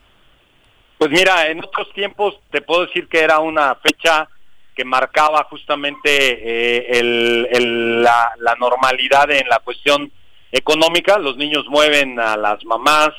Pues 0.98 1.10
mira, 1.10 1.48
en 1.48 1.64
otros 1.64 1.92
tiempos 1.94 2.38
te 2.50 2.62
puedo 2.62 2.86
decir 2.86 3.08
que 3.08 3.20
era 3.20 3.40
una 3.40 3.74
fecha 3.76 4.28
que 4.74 4.84
marcaba 4.84 5.44
justamente 5.44 6.98
eh, 6.98 7.02
la, 7.02 8.32
la 8.38 8.54
normalidad 8.54 9.30
en 9.30 9.48
la 9.48 9.58
cuestión 9.58 10.10
económica. 10.50 11.18
Los 11.18 11.36
niños 11.36 11.64
mueven 11.68 12.20
a 12.20 12.36
las 12.36 12.64
mamás, 12.64 13.10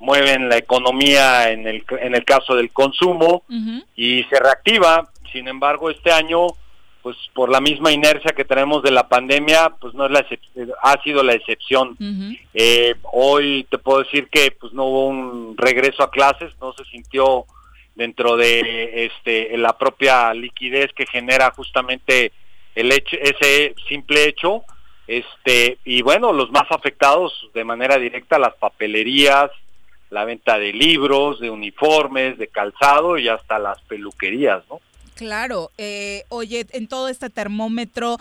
mueven 0.00 0.48
la 0.48 0.56
economía 0.56 1.50
en 1.50 1.66
el, 1.66 1.84
en 2.00 2.14
el 2.14 2.24
caso 2.24 2.54
del 2.54 2.70
consumo 2.70 3.42
y 3.96 4.24
se 4.24 4.38
reactiva. 4.38 5.10
Sin 5.32 5.48
embargo, 5.48 5.90
este 5.90 6.12
año, 6.12 6.46
pues 7.02 7.16
por 7.34 7.50
la 7.50 7.60
misma 7.60 7.92
inercia 7.92 8.32
que 8.32 8.44
tenemos 8.44 8.82
de 8.82 8.90
la 8.90 9.08
pandemia, 9.08 9.70
pues 9.80 9.94
no 9.94 10.06
es 10.06 10.10
la 10.10 10.24
ha 10.82 11.02
sido 11.02 11.22
la 11.22 11.34
excepción. 11.34 11.96
Eh, 12.54 12.94
hoy 13.12 13.66
te 13.70 13.78
puedo 13.78 14.02
decir 14.02 14.28
que 14.28 14.50
pues 14.52 14.72
no 14.72 14.84
hubo 14.84 15.06
un 15.06 15.56
regreso 15.56 16.02
a 16.02 16.10
clases, 16.10 16.52
no 16.60 16.72
se 16.72 16.84
sintió 16.84 17.44
dentro 17.98 18.36
de 18.36 19.06
este 19.06 19.56
la 19.58 19.76
propia 19.76 20.32
liquidez 20.32 20.92
que 20.94 21.04
genera 21.06 21.50
justamente 21.50 22.32
el 22.76 22.92
hecho, 22.92 23.16
ese 23.20 23.74
simple 23.88 24.28
hecho 24.28 24.62
este 25.08 25.78
y 25.84 26.02
bueno 26.02 26.32
los 26.32 26.52
más 26.52 26.70
afectados 26.70 27.32
de 27.54 27.64
manera 27.64 27.98
directa 27.98 28.38
las 28.38 28.54
papelerías 28.54 29.50
la 30.10 30.24
venta 30.24 30.58
de 30.58 30.72
libros, 30.72 31.40
de 31.40 31.50
uniformes, 31.50 32.38
de 32.38 32.48
calzado 32.48 33.18
y 33.18 33.28
hasta 33.28 33.58
las 33.58 33.80
peluquerías, 33.82 34.62
¿no? 34.68 34.80
Claro, 35.18 35.72
eh, 35.78 36.22
oye, 36.28 36.64
en 36.70 36.86
todo 36.86 37.08
este 37.08 37.28
termómetro, 37.28 38.18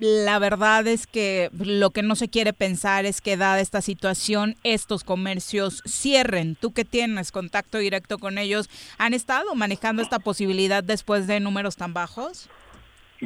la 0.00 0.40
verdad 0.40 0.84
es 0.88 1.06
que 1.06 1.48
lo 1.56 1.90
que 1.90 2.02
no 2.02 2.16
se 2.16 2.28
quiere 2.28 2.52
pensar 2.52 3.06
es 3.06 3.20
que 3.20 3.36
dada 3.36 3.60
esta 3.60 3.80
situación, 3.80 4.56
estos 4.64 5.04
comercios 5.04 5.80
cierren. 5.86 6.56
Tú 6.56 6.72
que 6.72 6.84
tienes 6.84 7.30
contacto 7.30 7.78
directo 7.78 8.18
con 8.18 8.36
ellos, 8.36 8.68
¿han 8.98 9.14
estado 9.14 9.54
manejando 9.54 10.02
esta 10.02 10.18
posibilidad 10.18 10.82
después 10.82 11.28
de 11.28 11.38
números 11.38 11.76
tan 11.76 11.94
bajos? 11.94 12.50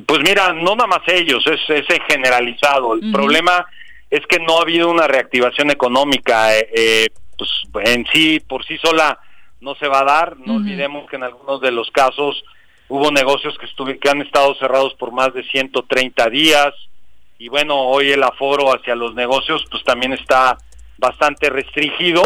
Pues 0.07 0.21
mira, 0.21 0.53
no 0.53 0.77
nada 0.77 0.87
más 0.87 1.01
ellos, 1.07 1.43
es, 1.47 1.61
es 1.71 1.99
generalizado. 2.07 2.93
El 2.93 3.11
problema 3.11 3.65
es 4.11 4.21
que 4.27 4.39
no 4.39 4.59
ha 4.59 4.63
habido 4.63 4.91
una 4.91 5.07
reactivación 5.07 5.71
económica. 5.71 6.55
Eh, 6.59 6.69
eh 6.77 7.07
pues 7.37 7.91
en 7.91 8.07
sí, 8.07 8.41
por 8.41 8.65
sí 8.65 8.79
sola, 8.79 9.19
no 9.61 9.75
se 9.77 9.89
va 9.89 10.01
a 10.01 10.05
dar. 10.05 10.37
No 10.39 10.57
olvidemos 10.57 11.09
que 11.09 11.17
en 11.17 11.25
algunos 11.25 11.61
de 11.61 11.73
los 11.73 11.91
casos 11.91 12.45
hubo 12.89 13.11
negocios 13.11 13.57
que, 13.59 13.67
estuve, 13.67 13.99
que 13.99 14.11
han 14.11 14.23
estado 14.23 14.55
cerrados 14.57 14.95
por 14.95 15.13
más 15.13 15.33
de 15.35 15.43
130 15.43 16.29
días. 16.31 16.73
Y 17.39 17.49
bueno, 17.49 17.81
hoy 17.81 18.13
el 18.13 18.23
aforo 18.23 18.75
hacia 18.75 18.95
los 18.95 19.15
negocios 19.15 19.65
pues 19.71 19.83
también 19.85 20.13
está 20.13 20.59
bastante 20.99 21.51
restringido. 21.51 22.23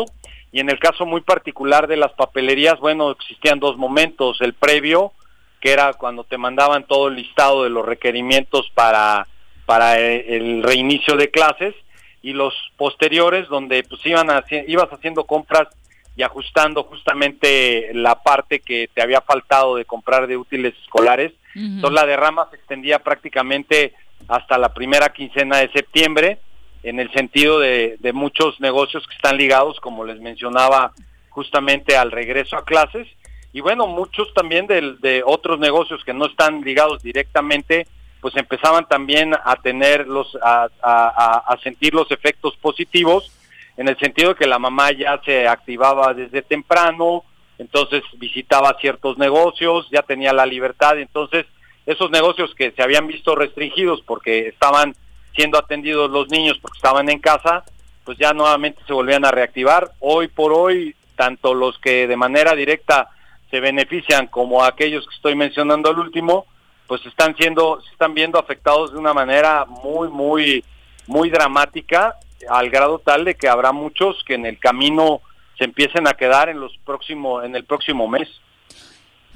Y 0.50 0.60
en 0.60 0.70
el 0.70 0.78
caso 0.78 1.06
muy 1.06 1.20
particular 1.20 1.86
de 1.86 1.96
las 1.96 2.12
papelerías, 2.12 2.78
bueno, 2.80 3.10
existían 3.10 3.60
dos 3.60 3.76
momentos. 3.76 4.40
El 4.40 4.54
previo, 4.54 5.12
que 5.60 5.72
era 5.72 5.92
cuando 5.94 6.24
te 6.24 6.38
mandaban 6.38 6.84
todo 6.84 7.08
el 7.08 7.16
listado 7.16 7.64
de 7.64 7.70
los 7.70 7.84
requerimientos 7.84 8.70
para, 8.74 9.26
para 9.66 9.98
el 9.98 10.62
reinicio 10.62 11.16
de 11.16 11.30
clases, 11.30 11.74
y 12.22 12.32
los 12.32 12.54
posteriores 12.76 13.48
donde 13.48 13.84
pues 13.84 14.04
iban 14.04 14.28
ibas 14.66 14.88
haciendo 14.90 15.24
compras 15.24 15.68
y 16.16 16.22
ajustando 16.22 16.82
justamente 16.82 17.90
la 17.94 18.22
parte 18.22 18.58
que 18.58 18.90
te 18.92 19.02
había 19.02 19.20
faltado 19.20 19.76
de 19.76 19.84
comprar 19.84 20.26
de 20.26 20.36
útiles 20.36 20.74
escolares. 20.82 21.32
Entonces 21.54 21.94
la 21.94 22.06
derrama 22.06 22.48
se 22.50 22.56
extendía 22.56 22.98
prácticamente 22.98 23.94
hasta 24.26 24.58
la 24.58 24.74
primera 24.74 25.10
quincena 25.10 25.58
de 25.58 25.70
septiembre 25.70 26.38
en 26.82 27.00
el 27.00 27.10
sentido 27.12 27.60
de, 27.60 27.96
de 28.00 28.12
muchos 28.12 28.60
negocios 28.60 29.06
que 29.06 29.14
están 29.14 29.36
ligados, 29.36 29.78
como 29.80 30.04
les 30.04 30.20
mencionaba, 30.20 30.92
justamente 31.30 31.96
al 31.96 32.10
regreso 32.10 32.56
a 32.56 32.64
clases. 32.64 33.06
Y 33.52 33.60
bueno, 33.60 33.86
muchos 33.86 34.32
también 34.34 34.66
de, 34.66 34.96
de 35.00 35.22
otros 35.24 35.58
negocios 35.58 36.04
que 36.04 36.14
no 36.14 36.26
están 36.26 36.62
ligados 36.62 37.02
directamente 37.02 37.86
pues 38.20 38.36
empezaban 38.36 38.86
también 38.88 39.34
a 39.34 39.56
tener 39.56 40.06
los, 40.08 40.36
a, 40.42 40.68
a, 40.82 41.56
sentir 41.62 41.94
los 41.94 42.10
efectos 42.10 42.56
positivos, 42.56 43.30
en 43.76 43.88
el 43.88 43.98
sentido 43.98 44.30
de 44.30 44.34
que 44.34 44.46
la 44.46 44.58
mamá 44.58 44.90
ya 44.90 45.20
se 45.24 45.46
activaba 45.46 46.12
desde 46.14 46.42
temprano, 46.42 47.24
entonces 47.58 48.02
visitaba 48.14 48.76
ciertos 48.80 49.18
negocios, 49.18 49.88
ya 49.90 50.02
tenía 50.02 50.32
la 50.32 50.46
libertad, 50.46 50.98
entonces 50.98 51.46
esos 51.86 52.10
negocios 52.10 52.54
que 52.54 52.72
se 52.72 52.82
habían 52.82 53.06
visto 53.06 53.34
restringidos 53.34 54.02
porque 54.02 54.48
estaban 54.48 54.94
siendo 55.34 55.58
atendidos 55.58 56.10
los 56.10 56.28
niños 56.28 56.58
porque 56.60 56.76
estaban 56.76 57.08
en 57.08 57.20
casa, 57.20 57.64
pues 58.04 58.18
ya 58.18 58.32
nuevamente 58.32 58.82
se 58.86 58.92
volvían 58.92 59.24
a 59.24 59.30
reactivar. 59.30 59.92
Hoy 60.00 60.28
por 60.28 60.52
hoy, 60.52 60.94
tanto 61.16 61.54
los 61.54 61.78
que 61.78 62.06
de 62.06 62.16
manera 62.16 62.54
directa 62.54 63.10
se 63.50 63.60
benefician 63.60 64.26
como 64.26 64.64
aquellos 64.64 65.06
que 65.06 65.14
estoy 65.14 65.34
mencionando 65.34 65.88
al 65.88 65.98
último, 65.98 66.46
pues 66.88 67.04
están 67.06 67.36
siendo, 67.36 67.80
se 67.82 67.90
están 67.92 68.14
viendo 68.14 68.38
afectados 68.38 68.92
de 68.92 68.98
una 68.98 69.14
manera 69.14 69.66
muy, 69.66 70.08
muy, 70.08 70.64
muy 71.06 71.30
dramática 71.30 72.16
al 72.48 72.70
grado 72.70 72.98
tal 72.98 73.24
de 73.24 73.34
que 73.34 73.48
habrá 73.48 73.72
muchos 73.72 74.24
que 74.24 74.34
en 74.34 74.46
el 74.46 74.58
camino 74.58 75.20
se 75.58 75.64
empiecen 75.64 76.08
a 76.08 76.14
quedar 76.14 76.48
en 76.48 76.60
los 76.60 76.76
próximos 76.84 77.44
en 77.44 77.54
el 77.54 77.64
próximo 77.64 78.08
mes. 78.08 78.28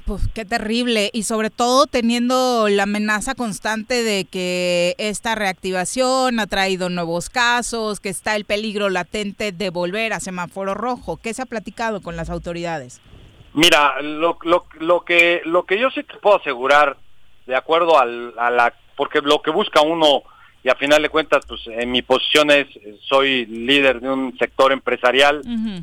Pues 0.05 0.27
qué 0.33 0.43
terrible 0.43 1.11
y 1.13 1.23
sobre 1.23 1.49
todo 1.49 1.85
teniendo 1.85 2.67
la 2.67 2.83
amenaza 2.83 3.35
constante 3.35 4.03
de 4.03 4.25
que 4.25 4.95
esta 4.97 5.35
reactivación 5.35 6.41
ha 6.41 6.47
traído 6.47 6.89
nuevos 6.89 7.29
casos, 7.29 8.01
que 8.01 8.09
está 8.09 8.35
el 8.35 8.43
peligro 8.43 8.89
latente 8.89 9.53
de 9.53 9.69
volver 9.69 10.11
a 10.11 10.19
semáforo 10.19 10.73
rojo. 10.73 11.17
¿Qué 11.17 11.33
se 11.33 11.43
ha 11.43 11.45
platicado 11.45 12.01
con 12.01 12.17
las 12.17 12.29
autoridades? 12.29 12.99
Mira, 13.53 14.01
lo, 14.01 14.37
lo, 14.41 14.65
lo 14.79 15.05
que 15.05 15.41
lo 15.45 15.65
que 15.65 15.79
yo 15.79 15.89
sí 15.91 16.03
te 16.03 16.17
puedo 16.17 16.37
asegurar, 16.37 16.97
de 17.45 17.55
acuerdo 17.55 17.99
al, 17.99 18.33
a 18.37 18.49
la, 18.49 18.73
porque 18.95 19.21
lo 19.21 19.41
que 19.41 19.51
busca 19.51 19.81
uno 19.81 20.23
y 20.63 20.69
a 20.69 20.75
final 20.75 21.01
de 21.01 21.09
cuentas, 21.09 21.45
pues 21.45 21.61
en 21.67 21.91
mi 21.91 22.01
posición 22.01 22.49
es, 22.49 22.67
soy 23.01 23.45
líder 23.45 23.99
de 23.99 24.09
un 24.09 24.37
sector 24.37 24.71
empresarial, 24.71 25.41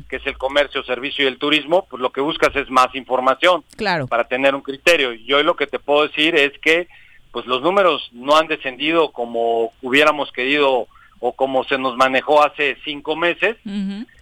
que 0.09 0.15
es 0.15 0.25
el 0.25 0.39
comercio, 0.39 0.83
servicio 0.83 1.23
y 1.23 1.27
el 1.27 1.37
turismo, 1.37 1.85
pues 1.87 2.01
lo 2.01 2.11
que 2.11 2.19
buscas 2.19 2.55
es 2.55 2.67
más 2.71 2.87
información 2.95 3.63
claro. 3.77 4.07
para 4.07 4.23
tener 4.23 4.55
un 4.55 4.61
criterio. 4.61 5.13
Y 5.13 5.31
hoy 5.33 5.43
lo 5.43 5.55
que 5.55 5.67
te 5.67 5.77
puedo 5.77 6.07
decir 6.07 6.35
es 6.35 6.53
que 6.59 6.87
pues 7.31 7.45
los 7.45 7.61
números 7.61 8.09
no 8.11 8.35
han 8.35 8.47
descendido 8.47 9.11
como 9.11 9.71
hubiéramos 9.83 10.31
querido 10.31 10.87
o 11.19 11.31
como 11.33 11.63
se 11.63 11.77
nos 11.77 11.95
manejó 11.95 12.43
hace 12.43 12.75
cinco 12.83 13.15
meses. 13.15 13.57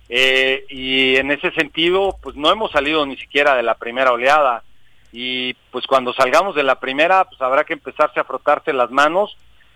eh, 0.10 0.66
y 0.70 1.16
en 1.16 1.32
ese 1.32 1.52
sentido, 1.52 2.18
pues 2.22 2.36
no 2.36 2.52
hemos 2.52 2.72
salido 2.72 3.06
ni 3.06 3.16
siquiera 3.16 3.56
de 3.56 3.64
la 3.64 3.76
primera 3.76 4.12
oleada. 4.12 4.64
Y 5.12 5.54
pues 5.72 5.88
cuando 5.88 6.14
salgamos 6.14 6.56
de 6.56 6.64
la 6.64 6.80
primera, 6.80 7.26
pues 7.26 7.42
habrá 7.42 7.64
que 7.64 7.74
empezarse 7.74 8.20
a 8.20 8.24
frotarse 8.24 8.74
las 8.74 8.92
manos 8.92 9.36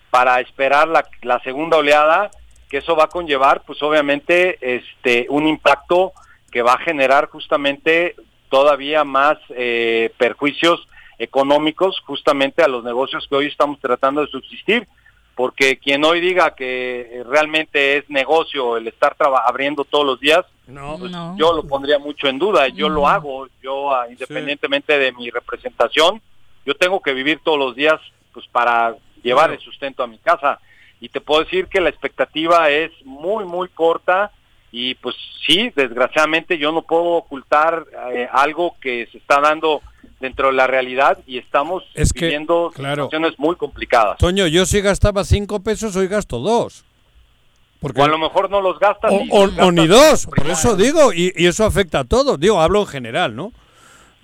para 0.09 0.39
esperar 0.39 0.87
la, 0.87 1.39
segunda 1.43 1.77
oleada, 1.77 2.29
que 2.69 2.77
eso 2.77 2.95
va 2.95 3.05
a 3.05 3.09
conllevar, 3.09 3.63
pues 3.65 3.81
obviamente, 3.81 4.57
este, 4.61 5.25
un 5.29 5.47
impacto 5.47 6.13
que 6.51 6.61
va 6.61 6.73
a 6.73 6.79
generar 6.79 7.29
justamente 7.29 8.15
todavía 8.49 9.03
más 9.03 9.39
eh, 9.49 10.13
perjuicios 10.17 10.87
económicos 11.17 11.99
justamente 12.05 12.61
a 12.61 12.67
los 12.67 12.83
negocios 12.83 13.25
que 13.27 13.35
hoy 13.35 13.47
estamos 13.47 13.79
tratando 13.79 14.21
de 14.21 14.27
subsistir, 14.27 14.87
porque 15.35 15.77
quien 15.77 16.03
hoy 16.05 16.21
diga 16.21 16.53
que 16.55 17.23
realmente 17.27 17.97
es 17.97 18.09
negocio 18.09 18.77
el 18.77 18.87
estar 18.87 19.15
abriendo 19.45 19.83
todos 19.83 20.05
los 20.05 20.19
días, 20.19 20.45
no, 20.67 20.97
pues 20.99 21.11
no. 21.11 21.35
yo 21.37 21.53
lo 21.53 21.63
pondría 21.63 21.97
mucho 21.97 22.27
en 22.27 22.37
duda, 22.37 22.67
yo 22.67 22.87
lo 22.87 23.07
hago, 23.07 23.47
yo 23.61 23.93
ah, 23.93 24.07
independientemente 24.09 24.97
de 24.97 25.11
mi 25.11 25.29
representación, 25.29 26.21
yo 26.65 26.75
tengo 26.75 27.01
que 27.01 27.13
vivir 27.13 27.39
todos 27.43 27.57
los 27.57 27.75
días 27.75 27.99
pues 28.31 28.45
para 28.47 28.95
llevar 29.23 29.51
el 29.51 29.59
sustento 29.59 30.03
a 30.03 30.07
mi 30.07 30.17
casa. 30.17 30.59
Y 30.99 31.09
te 31.09 31.21
puedo 31.21 31.43
decir 31.43 31.67
que 31.67 31.81
la 31.81 31.89
expectativa 31.89 32.69
es 32.69 32.91
muy, 33.03 33.43
muy 33.45 33.67
corta 33.69 34.31
y 34.71 34.95
pues 34.95 35.15
sí, 35.45 35.71
desgraciadamente 35.75 36.57
yo 36.57 36.71
no 36.71 36.81
puedo 36.81 37.03
ocultar 37.03 37.85
eh, 38.11 38.27
algo 38.31 38.75
que 38.79 39.07
se 39.11 39.17
está 39.17 39.39
dando 39.39 39.81
dentro 40.19 40.47
de 40.47 40.53
la 40.53 40.67
realidad 40.67 41.17
y 41.27 41.37
estamos 41.37 41.83
Es 41.93 42.13
que, 42.13 42.25
viviendo 42.25 42.71
claro. 42.73 43.05
situaciones 43.05 43.37
muy 43.39 43.55
complicadas. 43.55 44.17
Toño, 44.17 44.47
yo 44.47 44.65
si 44.65 44.81
gastaba 44.81 45.23
cinco 45.23 45.61
pesos, 45.61 45.95
hoy 45.95 46.07
gasto 46.07 46.39
dos. 46.39 46.85
Porque 47.79 47.99
O 47.99 48.05
a 48.05 48.07
lo 48.07 48.17
mejor 48.17 48.49
no 48.49 48.61
los 48.61 48.79
gastas. 48.79 49.11
o, 49.11 49.23
o- 49.29 49.47
los 49.47 49.59
o 49.59 49.71
ni 49.71 49.87
dos, 49.87 50.25
por 50.27 50.47
eso 50.49 50.75
digo, 50.77 51.11
y, 51.13 51.33
y 51.35 51.47
eso 51.47 51.65
afecta 51.65 51.99
a 51.99 52.03
todos. 52.05 52.39
Digo, 52.39 52.61
hablo 52.61 52.79
en 52.81 52.87
general, 52.87 53.35
¿no? 53.35 53.51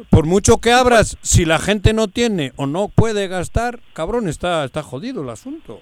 Por 0.10 0.26
mucho 0.26 0.60
que 0.60 0.72
abras, 0.72 1.18
si 1.22 1.44
la 1.44 1.60
gente 1.60 1.92
no 1.92 2.08
tiene 2.08 2.54
o 2.56 2.66
no 2.68 2.88
puede 2.88 3.28
gastar, 3.28 3.80
cabrón, 3.92 4.30
está, 4.30 4.64
está 4.64 4.82
jodido 4.82 5.24
el 5.24 5.30
asunto. 5.30 5.82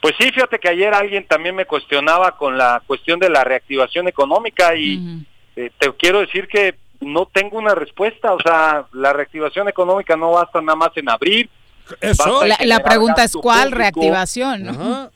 Pues 0.00 0.14
sí, 0.18 0.30
fíjate 0.32 0.58
que 0.58 0.68
ayer 0.70 0.94
alguien 0.94 1.26
también 1.26 1.54
me 1.54 1.66
cuestionaba 1.66 2.38
con 2.38 2.56
la 2.56 2.82
cuestión 2.86 3.18
de 3.18 3.28
la 3.28 3.44
reactivación 3.44 4.08
económica 4.08 4.74
y 4.76 5.26
eh, 5.56 5.70
te 5.76 5.92
quiero 5.94 6.20
decir 6.20 6.48
que 6.48 6.76
no 7.00 7.26
tengo 7.26 7.58
una 7.58 7.74
respuesta, 7.74 8.32
o 8.32 8.40
sea, 8.40 8.86
la 8.92 9.12
reactivación 9.12 9.68
económica 9.68 10.16
no 10.16 10.32
basta 10.32 10.60
nada 10.60 10.76
más 10.76 10.90
en 10.96 11.08
abrir. 11.08 11.48
en 12.00 12.68
La, 12.68 12.82
pregunta 12.82 13.24
es 13.24 13.32
cuál 13.32 13.70
público. 13.70 13.78
reactivación. 13.78 14.64
¿no? 14.64 14.70
Ajá. 14.70 15.10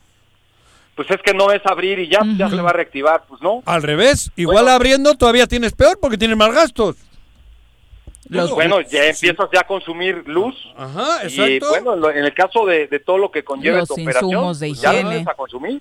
Pues 0.94 1.10
es 1.10 1.22
que 1.22 1.32
no 1.32 1.50
es 1.50 1.64
abrir 1.64 1.98
y 1.98 2.08
ya, 2.08 2.20
ya 2.36 2.50
se 2.50 2.56
va 2.56 2.70
a 2.70 2.74
reactivar, 2.74 3.24
pues 3.26 3.40
no. 3.40 3.62
Al 3.64 3.82
revés, 3.82 4.30
igual 4.36 4.68
abriendo 4.68 5.14
todavía 5.14 5.46
tienes 5.46 5.72
peor 5.72 5.98
porque 6.00 6.18
tienes 6.18 6.36
más 6.36 6.52
gastos. 6.52 6.96
Digo, 8.32 8.54
bueno, 8.54 8.80
ya 8.80 9.04
empiezas 9.06 9.48
ya 9.52 9.60
a 9.60 9.66
consumir 9.66 10.22
luz. 10.26 10.54
Ajá, 10.76 11.22
Y 11.24 11.26
exacto. 11.26 11.68
bueno, 11.68 11.96
lo- 11.96 12.10
en 12.10 12.24
el 12.24 12.32
caso 12.34 12.64
de, 12.66 12.86
de 12.86 12.98
todo 13.00 13.18
lo 13.18 13.30
que 13.30 13.44
conlleva 13.44 13.78
Los 13.80 13.88
tu 13.88 13.94
operación, 13.94 14.30
de 14.58 14.68
pues 14.68 14.80
ya 14.80 14.98
empiezas 14.98 15.28
a 15.28 15.34
consumir. 15.34 15.80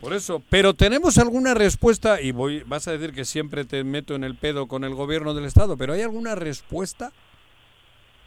Por 0.00 0.12
eso, 0.12 0.42
pero 0.50 0.74
tenemos 0.74 1.18
alguna 1.18 1.54
respuesta, 1.54 2.20
y 2.20 2.32
voy, 2.32 2.62
vas 2.66 2.88
a 2.88 2.92
decir 2.92 3.14
que 3.14 3.24
siempre 3.24 3.64
te 3.64 3.84
meto 3.84 4.14
en 4.14 4.24
el 4.24 4.34
pedo 4.34 4.66
con 4.68 4.84
el 4.84 4.94
gobierno 4.94 5.32
del 5.34 5.44
Estado, 5.44 5.76
pero 5.76 5.92
¿hay 5.92 6.02
alguna 6.02 6.34
respuesta 6.34 7.12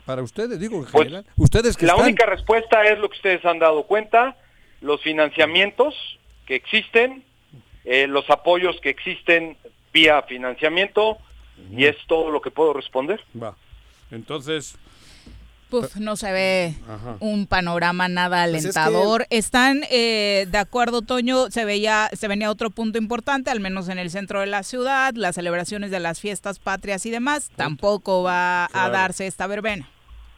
para 0.05 0.21
ustedes? 0.21 0.59
Digo, 0.59 0.77
en 0.77 0.85
general. 0.85 1.25
ustedes 1.35 1.75
que 1.77 1.81
Pues, 1.81 1.87
La 1.87 1.93
están... 1.93 2.05
única 2.07 2.25
respuesta 2.25 2.83
es 2.83 2.99
lo 2.99 3.09
que 3.09 3.15
ustedes 3.17 3.43
han 3.45 3.59
dado 3.59 3.83
cuenta, 3.83 4.35
los 4.81 5.01
financiamientos 5.01 5.95
que 6.45 6.55
existen, 6.55 7.23
eh, 7.85 8.07
los 8.07 8.29
apoyos 8.29 8.79
que 8.81 8.89
existen 8.89 9.57
vía 9.93 10.21
financiamiento, 10.23 11.17
y 11.71 11.85
es 11.85 11.95
todo 12.07 12.29
lo 12.31 12.41
que 12.41 12.51
puedo 12.51 12.73
responder. 12.73 13.21
Va. 13.41 13.55
Entonces, 14.11 14.75
Pues 15.69 15.97
no 15.97 16.15
se 16.15 16.31
ve 16.31 16.75
Ajá. 16.87 17.17
un 17.19 17.47
panorama 17.47 18.07
nada 18.07 18.45
Pues 18.49 18.65
es 18.65 18.73
que- 18.73 18.79
alentador. 18.79 19.25
Están 19.31 19.81
eh, 19.89 20.45
de 20.49 20.57
acuerdo, 20.59 21.01
Toño, 21.01 21.49
se 21.49 21.65
veía, 21.65 22.09
se 22.13 22.27
venía 22.27 22.51
otro 22.51 22.69
punto 22.69 22.97
importante, 22.99 23.49
al 23.49 23.59
menos 23.59 23.89
en 23.89 23.97
el 23.97 24.11
centro 24.11 24.39
de 24.41 24.45
la 24.45 24.61
ciudad, 24.63 25.13
las 25.15 25.35
celebraciones 25.35 25.89
de 25.91 25.99
las 25.99 26.19
fiestas 26.21 26.59
patrias 26.59 27.05
y 27.07 27.09
demás. 27.09 27.49
Tampoco 27.55 28.21
va 28.23 28.69
a 28.73 28.89
darse 28.89 29.25
esta 29.25 29.47
verbena, 29.47 29.89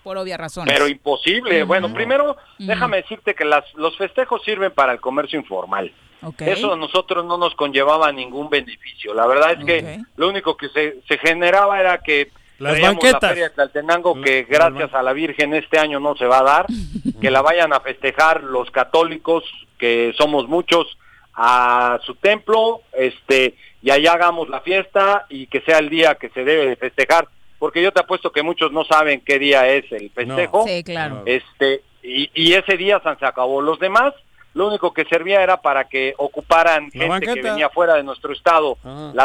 por 0.01 0.18
obvias 0.18 0.39
razones. 0.39 0.74
Pero 0.74 0.88
imposible. 0.88 1.63
Bueno, 1.63 1.93
primero, 1.93 2.38
déjame 2.57 2.97
decirte 2.97 3.36
que 3.36 3.43
las, 3.45 3.65
los 3.76 3.97
festejos 3.97 4.41
sirven 4.43 4.72
para 4.72 4.93
el 4.93 5.01
comercio 5.01 5.38
informal. 5.38 5.91
Eso 6.39 6.74
a 6.74 6.78
nosotros 6.78 7.26
no 7.26 7.38
nos 7.38 7.53
conllevaba 7.53 8.11
ningún 8.13 8.49
beneficio. 8.49 9.13
La 9.13 9.28
verdad 9.28 9.51
es 9.59 9.65
que 9.65 10.01
lo 10.15 10.30
único 10.30 10.55
que 10.57 10.70
se, 10.70 11.01
se 11.07 11.18
generaba 11.20 11.80
era 11.80 11.99
que 11.99 12.32
Las 12.60 12.82
banquetas. 12.82 13.22
la 13.22 13.30
feria 13.30 13.43
de 13.45 13.49
Tlaltenango 13.51 14.22
que 14.22 14.43
gracias 14.43 14.93
a 14.93 15.03
la 15.03 15.14
Virgen 15.14 15.53
este 15.53 15.78
año 15.78 15.99
no 15.99 16.16
se 16.16 16.26
va 16.26 16.39
a 16.39 16.43
dar, 16.43 16.66
que 17.22 17.32
la 17.32 17.41
vayan 17.41 17.74
a 17.74 17.80
festejar 17.80 18.43
los 18.43 18.72
católicos, 18.72 19.43
que 19.78 20.14
somos 20.18 20.47
muchos, 20.47 20.97
a 21.34 21.99
su 22.03 22.16
templo, 22.16 22.82
este, 22.93 23.55
y 23.84 23.91
allá 23.91 24.14
hagamos 24.14 24.49
la 24.49 24.62
fiesta 24.62 25.28
y 25.30 25.45
que 25.47 25.62
sea 25.62 25.78
el 25.78 25.89
día 25.89 26.16
que 26.16 26.30
se 26.30 26.43
debe 26.43 26.66
de 26.66 26.76
festejar, 26.76 27.28
porque 27.60 27.82
yo 27.82 27.91
te 27.91 27.99
apuesto 27.99 28.32
que 28.32 28.41
muchos 28.41 28.72
no 28.72 28.84
saben 28.86 29.22
qué 29.22 29.38
día 29.38 29.68
es 29.68 29.91
el 29.91 30.10
festejo. 30.10 30.66
Sí, 30.68 30.84
claro. 30.84 31.22
Este, 31.26 31.82
y, 32.01 32.32
y 32.34 32.53
ese 32.53 32.76
día 32.76 33.01
se 33.03 33.26
acabó. 33.26 33.62
Los 33.62 33.80
demás, 33.80 34.14
lo 34.58 34.68
único 34.68 34.91
que 34.93 35.05
servía 35.05 35.41
era 35.43 35.62
para 35.62 35.88
que 35.88 36.14
ocuparan 36.18 36.89
gente 36.91 37.26
que 37.36 37.41
venía 37.51 37.70
fuera 37.70 37.93
de 37.95 38.03
nuestro 38.03 38.34
estado, 38.34 38.78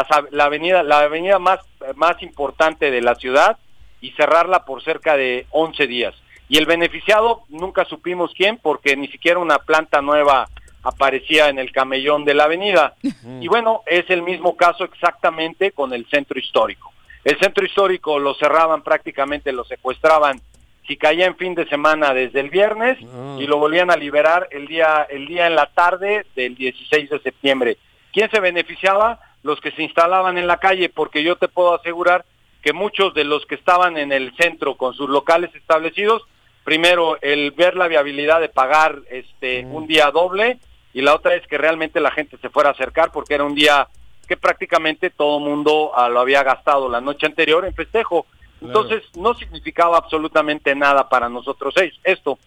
av- 0.09 0.27
la 0.31 0.45
avenida, 0.45 0.83
la 0.83 0.99
avenida 0.99 1.39
más, 1.39 1.59
más 1.95 2.21
importante 2.21 2.91
de 2.91 3.01
la 3.01 3.15
ciudad 3.15 3.57
y 3.99 4.11
cerrarla 4.11 4.63
por 4.65 4.83
cerca 4.83 5.17
de 5.17 5.47
11 5.51 5.87
días. 5.87 6.13
Y 6.49 6.57
el 6.57 6.65
beneficiado 6.65 7.41
nunca 7.49 7.83
supimos 7.85 8.31
quién 8.35 8.57
porque 8.57 8.95
ni 8.95 9.07
siquiera 9.07 9.39
una 9.39 9.57
planta 9.59 10.01
nueva 10.01 10.47
aparecía 10.83 11.47
en 11.49 11.57
el 11.57 11.71
camellón 11.71 12.25
de 12.25 12.33
la 12.33 12.43
avenida. 12.43 12.93
Y 13.41 13.47
bueno, 13.47 13.81
es 13.85 14.07
el 14.09 14.21
mismo 14.21 14.55
caso 14.57 14.83
exactamente 14.83 15.71
con 15.71 15.93
el 15.93 16.05
centro 16.09 16.37
histórico. 16.39 16.91
El 17.23 17.39
centro 17.39 17.65
histórico 17.65 18.19
lo 18.19 18.33
cerraban 18.35 18.83
prácticamente, 18.83 19.51
lo 19.53 19.63
secuestraban 19.63 20.41
si 20.87 20.97
caía 20.97 21.25
en 21.25 21.37
fin 21.37 21.55
de 21.55 21.67
semana 21.67 22.13
desde 22.13 22.39
el 22.39 22.49
viernes 22.49 22.97
y 23.39 23.47
lo 23.47 23.57
volvían 23.57 23.91
a 23.91 23.95
liberar 23.95 24.47
el 24.51 24.67
día 24.67 25.07
el 25.09 25.27
día 25.27 25.47
en 25.47 25.55
la 25.55 25.67
tarde 25.67 26.25
del 26.35 26.55
16 26.55 27.09
de 27.09 27.19
septiembre. 27.19 27.77
¿Quién 28.11 28.29
se 28.29 28.39
beneficiaba? 28.39 29.19
Los 29.43 29.59
que 29.59 29.71
se 29.71 29.83
instalaban 29.83 30.37
en 30.37 30.47
la 30.47 30.57
calle, 30.57 30.89
porque 30.89 31.23
yo 31.23 31.35
te 31.35 31.47
puedo 31.47 31.73
asegurar 31.73 32.25
que 32.61 32.73
muchos 32.73 33.13
de 33.13 33.25
los 33.25 33.45
que 33.45 33.55
estaban 33.55 33.97
en 33.97 34.11
el 34.11 34.33
centro 34.37 34.75
con 34.75 34.93
sus 34.93 35.09
locales 35.09 35.53
establecidos, 35.53 36.23
primero 36.63 37.17
el 37.21 37.51
ver 37.51 37.75
la 37.75 37.87
viabilidad 37.87 38.39
de 38.39 38.49
pagar 38.49 38.99
este 39.09 39.65
un 39.65 39.85
día 39.85 40.11
doble 40.11 40.59
y 40.93 41.01
la 41.01 41.15
otra 41.15 41.35
es 41.35 41.45
que 41.47 41.57
realmente 41.57 41.99
la 41.99 42.11
gente 42.11 42.37
se 42.37 42.49
fuera 42.49 42.69
a 42.69 42.73
acercar 42.73 43.11
porque 43.11 43.33
era 43.33 43.43
un 43.43 43.55
día 43.55 43.87
que 44.27 44.37
prácticamente 44.37 45.09
todo 45.09 45.39
mundo 45.39 45.91
ah, 45.95 46.07
lo 46.07 46.19
había 46.19 46.43
gastado 46.43 46.87
la 46.87 47.01
noche 47.01 47.25
anterior 47.25 47.65
en 47.65 47.73
festejo. 47.73 48.25
Entonces 48.63 49.03
no 49.15 49.33
significaba 49.35 49.97
absolutamente 49.97 50.75
nada 50.75 51.09
para 51.09 51.29
nosotros 51.29 51.73
esto. 52.03 52.37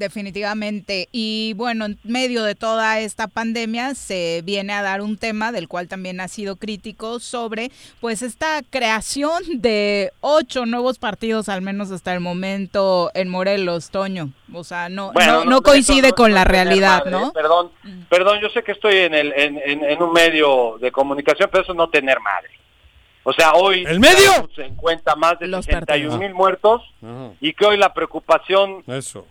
Definitivamente. 0.00 1.10
Y 1.12 1.52
bueno, 1.56 1.84
en 1.84 1.98
medio 2.04 2.42
de 2.42 2.54
toda 2.54 3.00
esta 3.00 3.28
pandemia 3.28 3.94
se 3.94 4.40
viene 4.44 4.72
a 4.72 4.80
dar 4.80 5.02
un 5.02 5.18
tema 5.18 5.52
del 5.52 5.68
cual 5.68 5.88
también 5.88 6.20
ha 6.22 6.28
sido 6.28 6.56
crítico 6.56 7.20
sobre 7.20 7.70
pues 8.00 8.22
esta 8.22 8.62
creación 8.70 9.42
de 9.60 10.10
ocho 10.22 10.64
nuevos 10.64 10.98
partidos, 10.98 11.50
al 11.50 11.60
menos 11.60 11.90
hasta 11.90 12.14
el 12.14 12.20
momento 12.20 13.10
en 13.12 13.28
Morelos, 13.28 13.90
Toño. 13.90 14.30
O 14.54 14.64
sea, 14.64 14.88
no, 14.88 15.12
no, 15.44 15.60
coincide 15.60 16.12
con 16.12 16.32
la 16.32 16.44
realidad, 16.44 17.04
¿no? 17.04 17.32
Perdón, 17.32 17.70
perdón, 18.08 18.40
yo 18.40 18.48
sé 18.48 18.62
que 18.62 18.72
estoy 18.72 18.96
en, 18.96 19.12
el, 19.12 19.34
en, 19.36 19.84
en 19.84 20.02
un 20.02 20.14
medio 20.14 20.78
de 20.80 20.90
comunicación, 20.90 21.50
pero 21.52 21.62
eso 21.62 21.74
no 21.74 21.90
tener 21.90 22.18
madre. 22.20 22.59
O 23.22 23.32
sea, 23.32 23.52
hoy 23.52 23.84
¿El 23.86 24.00
medio? 24.00 24.48
se 24.54 24.64
encuentra 24.64 25.14
más 25.14 25.38
de 25.38 25.46
61 25.46 26.16
mil 26.16 26.32
muertos 26.32 26.82
y 27.40 27.52
que 27.52 27.66
hoy 27.66 27.76
la 27.76 27.92
preocupación 27.92 28.82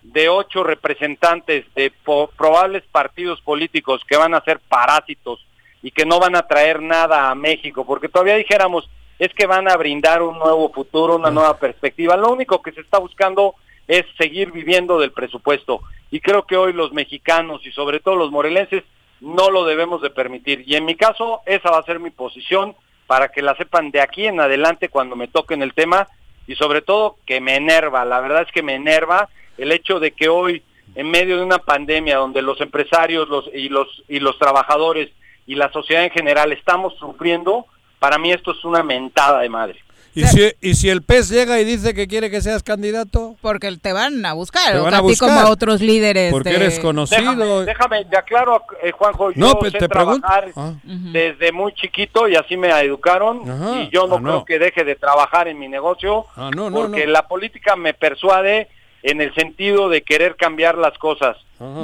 de 0.04 0.30
ocho 0.30 0.64
representantes 0.64 1.66
de 1.76 1.92
probables 2.38 2.84
partidos 2.92 3.42
políticos 3.42 4.02
que 4.08 4.18
van 4.18 4.36
a 4.36 4.44
ser 4.44 4.60
parásitos 4.60 5.44
y 5.82 5.92
que 5.92 6.06
no 6.06 6.20
van 6.20 6.36
a 6.36 6.44
traer 6.44 6.82
nada 6.82 7.32
a 7.32 7.36
México, 7.36 7.86
porque 7.86 8.10
todavía 8.10 8.36
dijéramos, 8.36 8.90
es 9.18 9.34
que 9.34 9.48
van 9.48 9.70
a 9.70 9.78
brindar 9.78 10.22
un 10.22 10.38
nuevo 10.38 10.72
futuro, 10.72 11.16
una 11.16 11.32
nueva 11.32 11.58
perspectiva. 11.58 12.16
Lo 12.16 12.32
único 12.32 12.62
que 12.62 12.72
se 12.72 12.82
está 12.82 13.00
buscando 13.00 13.56
es 13.88 14.06
seguir 14.18 14.52
viviendo 14.52 15.00
del 15.00 15.12
presupuesto. 15.12 15.82
Y 16.12 16.20
creo 16.20 16.44
que 16.44 16.58
hoy 16.58 16.74
los 16.74 16.94
mexicanos 16.94 17.66
y 17.66 17.72
sobre 17.72 18.00
todo 18.00 18.16
los 18.16 18.32
morelenses 18.32 18.84
no 19.20 19.50
lo 19.50 19.66
debemos 19.66 20.02
de 20.02 20.10
permitir. 20.10 20.64
Y 20.66 20.76
en 20.76 20.86
mi 20.86 20.96
caso, 20.96 21.42
esa 21.46 21.72
va 21.72 21.80
a 21.80 21.84
ser 21.84 22.00
mi 22.00 22.12
posición 22.12 22.76
para 23.10 23.30
que 23.30 23.41
la 23.41 23.55
sepan 23.55 23.89
de 23.89 24.01
aquí 24.01 24.28
en 24.28 24.39
adelante 24.39 24.88
cuando 24.88 25.16
me 25.16 25.28
toquen 25.28 25.64
el 25.64 25.74
tema 25.74 26.07
y 26.45 26.53
sobre 26.53 26.84
todo 26.84 27.18
que 27.26 27.41
me 27.41 27.55
enerva, 27.55 28.05
la 28.05 28.20
verdad 28.20 28.43
es 28.43 28.51
que 28.51 28.62
me 28.62 28.76
enerva 28.76 29.30
el 29.57 29.72
hecho 29.72 29.99
de 29.99 30.12
que 30.12 30.30
hoy 30.30 30.62
en 30.93 31.10
medio 31.10 31.38
de 31.38 31.43
una 31.43 31.57
pandemia 31.57 32.18
donde 32.18 32.43
los 32.43 32.62
empresarios 32.62 33.28
y 33.51 33.68
los 33.70 34.03
y 34.07 34.20
los 34.20 34.38
trabajadores 34.38 35.10
y 35.47 35.55
la 35.55 35.72
sociedad 35.72 36.03
en 36.03 36.12
general 36.12 36.51
estamos 36.51 36.93
sufriendo, 36.99 37.66
para 37.97 38.20
mí 38.20 38.32
esto 38.32 38.51
es 38.51 38.64
una 38.64 38.84
mentada 38.84 39.39
de 39.39 39.49
madre. 39.49 39.80
¿Y 40.16 40.24
si, 40.26 40.51
¿Y 40.62 40.74
si 40.76 40.89
el 40.89 41.01
PES 41.03 41.30
llega 41.30 41.60
y 41.60 41.66
dice 41.66 41.93
que 41.93 42.07
quiere 42.07 42.30
que 42.30 42.41
seas 42.41 42.64
candidato? 42.64 43.36
Porque 43.41 43.76
te 43.78 43.93
van 43.93 44.26
a 44.26 44.34
buscar, 44.34 44.74
te 44.74 44.80
van 44.80 44.93
a, 44.93 45.01
buscar. 45.01 45.30
como 45.30 45.39
a 45.39 45.49
otros 45.49 45.82
líderes. 45.82 46.32
Porque 46.32 46.55
eres 46.55 46.80
conocido. 46.80 47.66
Déjame, 47.66 48.05
te 48.05 48.18
aclaro, 48.18 48.64
eh, 48.84 48.91
Juanjo, 48.91 49.32
yo 49.32 49.57
pues, 49.60 49.72
sé 49.72 49.80
te 49.80 49.88
trabajar 49.88 50.51
ah. 50.55 50.74
desde 50.84 51.51
muy 51.51 51.74
chiquito 51.74 52.28
y 52.28 52.36
así 52.36 52.57
me 52.57 52.70
educaron 52.70 53.41
y 53.82 53.89
yo 53.89 54.07
no, 54.07 54.16
ah, 54.16 54.22
creo 54.22 54.45
que 54.45 54.60
deje 54.60 54.84
de 54.84 54.95
trabajar 54.95 55.47
en 55.47 55.60
mi 55.60 55.68
negocio 55.68 56.26
ah, 56.36 56.49
porque 56.72 57.07
la 57.07 57.28
política 57.28 57.76
me 57.76 57.93
persuade 57.93 58.68
en 59.03 59.22
el 59.22 59.34
sentido 59.34 59.89
de 59.89 60.01
querer 60.01 60.36
cambiar 60.36 60.78
las 60.78 60.97
cosas. 60.97 61.38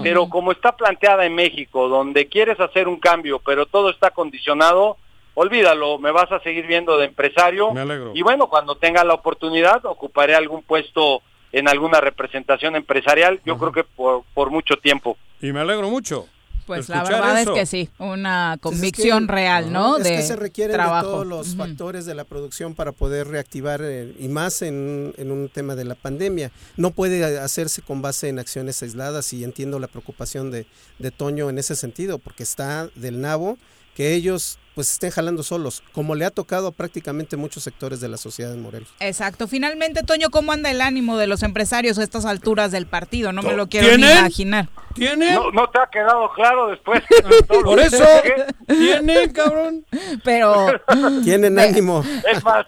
Pero 0.03 0.29
como 0.29 0.53
está 0.53 0.77
planteada 0.77 1.25
en 1.25 1.35
México, 1.35 1.89
donde 1.89 2.27
quieres 2.27 2.57
hacer 2.61 2.87
un 2.87 2.97
cambio, 2.97 3.39
pero 3.39 3.65
todo 3.65 3.89
está 3.89 4.09
condicionado, 4.11 4.95
olvídalo, 5.35 5.99
me 5.99 6.11
vas 6.11 6.31
a 6.31 6.39
seguir 6.39 6.65
viendo 6.65 6.97
de 6.97 7.05
empresario. 7.05 7.71
Me 7.71 7.81
alegro. 7.81 8.11
Y 8.15 8.23
bueno, 8.23 8.49
cuando 8.49 8.75
tenga 8.75 9.03
la 9.03 9.13
oportunidad, 9.13 9.85
ocuparé 9.85 10.35
algún 10.35 10.63
puesto 10.63 11.21
en 11.51 11.69
alguna 11.69 12.01
representación 12.01 12.75
empresarial, 12.75 13.39
yo 13.45 13.57
creo 13.57 13.71
que 13.71 13.83
por, 13.85 14.23
por 14.33 14.49
mucho 14.49 14.75
tiempo. 14.75 15.17
Y 15.41 15.53
me 15.53 15.61
alegro 15.61 15.89
mucho. 15.89 16.27
Pues 16.65 16.89
la 16.89 17.03
verdad 17.03 17.39
es 17.39 17.49
que 17.49 17.65
sí, 17.65 17.89
una 17.99 18.57
pues 18.59 18.73
convicción 18.75 19.27
real, 19.27 19.71
¿no? 19.71 19.97
Es 19.97 20.07
que 20.07 20.21
se 20.23 20.35
requieren 20.35 20.77
de 20.77 21.01
todos 21.01 21.25
los 21.25 21.55
factores 21.55 22.05
de 22.05 22.15
la 22.15 22.23
producción 22.23 22.73
para 22.73 22.91
poder 22.91 23.27
reactivar, 23.27 23.81
eh, 23.83 24.13
y 24.19 24.27
más 24.27 24.63
en, 24.63 25.13
en, 25.17 25.31
un 25.31 25.47
tema 25.47 25.75
de 25.75 25.85
la 25.85 25.93
pandemia. 25.93 26.51
No 26.75 26.89
puede 26.89 27.23
hacerse 27.39 27.83
con 27.83 28.01
base 28.01 28.29
en 28.29 28.39
acciones 28.39 28.81
aisladas 28.81 29.31
y 29.31 29.43
entiendo 29.43 29.79
la 29.79 29.87
preocupación 29.87 30.49
de, 30.49 30.65
de 30.97 31.11
Toño 31.11 31.49
en 31.49 31.59
ese 31.59 31.75
sentido, 31.75 32.17
porque 32.17 32.43
está 32.43 32.89
del 32.95 33.21
nabo 33.21 33.57
que 33.95 34.13
ellos 34.13 34.59
pues 34.75 34.91
estén 34.91 35.09
jalando 35.09 35.41
solos, 35.41 35.81
como 35.93 36.15
le 36.15 36.25
ha 36.25 36.31
tocado 36.31 36.67
a 36.67 36.71
prácticamente 36.71 37.37
muchos 37.37 37.63
sectores 37.63 38.01
de 38.01 38.09
la 38.09 38.17
sociedad 38.17 38.53
en 38.53 38.61
Morelos. 38.61 38.93
Exacto. 38.99 39.47
Finalmente, 39.47 40.03
Toño, 40.03 40.29
¿cómo 40.29 40.51
anda 40.51 40.69
el 40.69 40.81
ánimo 40.81 41.17
de 41.17 41.27
los 41.27 41.43
empresarios 41.43 41.97
a 41.97 42.03
estas 42.03 42.25
alturas 42.25 42.73
del 42.73 42.85
partido? 42.85 43.31
No 43.31 43.41
me 43.41 43.53
lo 43.53 43.67
quiero 43.67 43.97
ni 43.97 44.03
imaginar. 44.03 44.67
¿Tienen? 44.93 45.35
No, 45.35 45.49
no, 45.51 45.69
te 45.69 45.79
ha 45.79 45.87
quedado 45.87 46.29
claro 46.33 46.67
después. 46.67 47.01
Por 47.63 47.79
eso, 47.79 48.03
¿tienen, 48.67 49.31
cabrón? 49.31 49.85
Pero... 50.25 50.67
Tienen 51.23 51.57
ánimo. 51.57 52.03
Es 52.29 52.43
más, 52.43 52.65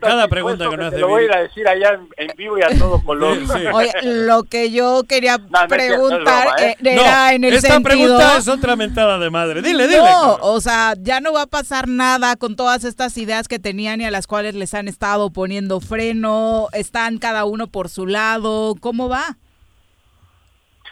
cada 0.00 0.28
pregunta 0.28 0.68
que 0.68 0.76
no 0.76 0.86
hace 0.86 0.98
Lo 0.98 1.08
voy 1.08 1.22
a 1.22 1.24
ir 1.26 1.32
a 1.32 1.42
decir 1.42 1.68
allá 1.68 2.00
en, 2.16 2.30
vivo 2.36 2.58
y 2.58 2.62
a 2.62 2.68
todo 2.78 3.02
color. 3.02 3.38
Oye, 3.72 3.92
lo 4.02 4.44
que 4.44 4.70
yo 4.70 5.04
quería 5.08 5.38
preguntar 5.68 6.48
era 6.82 7.32
en 7.32 7.44
el 7.44 7.54
esta 7.54 7.80
pregunta 7.80 8.38
es 8.38 8.48
otra 8.48 8.76
mentada 8.76 9.18
de 9.18 9.30
madre. 9.30 9.62
Dile, 9.62 9.86
dile. 9.86 10.00
No, 10.00 10.36
o 10.40 10.60
sea, 10.60 10.94
ya 11.00 11.20
no 11.20 11.32
va 11.32 11.42
a 11.42 11.46
pasar 11.46 11.88
nada 11.88 12.36
con 12.36 12.56
todas 12.56 12.84
estas 12.84 13.16
ideas 13.18 13.48
que 13.48 13.58
tenían 13.58 14.00
y 14.00 14.04
a 14.04 14.10
las 14.10 14.26
cuales 14.26 14.54
les 14.54 14.74
han 14.74 14.88
estado 14.88 15.30
poniendo 15.30 15.80
freno. 15.80 16.68
Están 16.72 17.18
cada 17.18 17.44
uno 17.44 17.66
por 17.66 17.88
su 17.88 18.06
lado. 18.06 18.74
¿Cómo 18.80 19.08
va? 19.08 19.36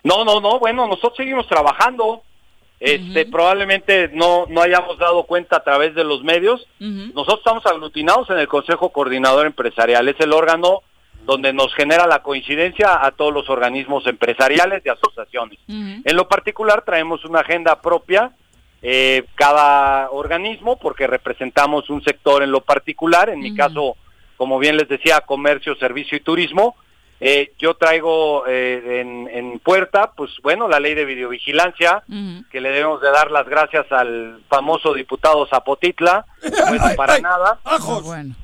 No, 0.05 0.25
no, 0.25 0.41
no. 0.41 0.59
Bueno, 0.59 0.87
nosotros 0.87 1.17
seguimos 1.17 1.47
trabajando. 1.49 2.23
Este, 2.79 3.25
Probablemente 3.27 4.11
no, 4.13 4.47
no 4.49 4.61
hayamos 4.61 4.99
dado 4.99 5.25
cuenta 5.25 5.57
a 5.57 5.65
través 5.65 5.95
de 5.95 6.05
los 6.05 6.23
medios. 6.23 6.67
Nosotros 6.79 7.39
estamos 7.39 7.65
aglutinados 7.67 8.29
en 8.31 8.39
el 8.39 8.49
Consejo 8.49 8.91
Coordinador 8.91 9.47
Empresarial. 9.47 10.09
Es 10.09 10.21
el 10.21 10.33
órgano 10.33 10.83
donde 11.25 11.53
nos 11.53 11.75
genera 11.75 12.07
la 12.07 12.23
coincidencia 12.23 13.05
a 13.05 13.11
todos 13.11 13.35
los 13.35 13.51
organismos 13.51 14.07
empresariales 14.07 14.83
y 14.85 14.89
asociaciones. 14.89 15.59
En 15.69 16.17
lo 16.17 16.29
particular 16.29 16.83
traemos 16.85 17.25
una 17.25 17.41
agenda 17.41 17.81
propia, 17.81 18.33
eh, 18.83 19.25
cada 19.35 20.11
organismo, 20.11 20.79
porque 20.79 21.07
representamos 21.07 21.91
un 21.91 22.03
sector 22.05 22.43
en 22.43 22.53
lo 22.53 22.61
particular, 22.61 23.29
en 23.31 23.41
mi 23.41 23.55
caso, 23.55 23.97
como 24.37 24.59
bien 24.59 24.77
les 24.77 24.89
decía, 24.89 25.21
comercio, 25.23 25.75
servicio 25.77 26.17
y 26.17 26.21
turismo, 26.21 26.77
eh, 27.21 27.53
yo 27.59 27.75
traigo 27.75 28.45
eh, 28.47 29.01
en, 29.01 29.59
puerta, 29.61 30.13
pues 30.17 30.31
bueno, 30.43 30.69
la 30.69 30.81
ley 30.81 30.95
de 30.95 31.05
videovigilancia, 31.05 32.03
que 32.51 32.61
le 32.61 32.71
debemos 32.71 33.01
de 33.01 33.11
dar 33.11 33.31
las 33.31 33.49
gracias 33.49 33.91
al 33.91 34.41
famoso 34.49 34.95
diputado 34.95 35.47
Zapotitla, 35.47 36.27
bueno, 36.69 36.85
para 36.97 37.19
nada. 37.19 37.59
Bueno. 38.05 38.35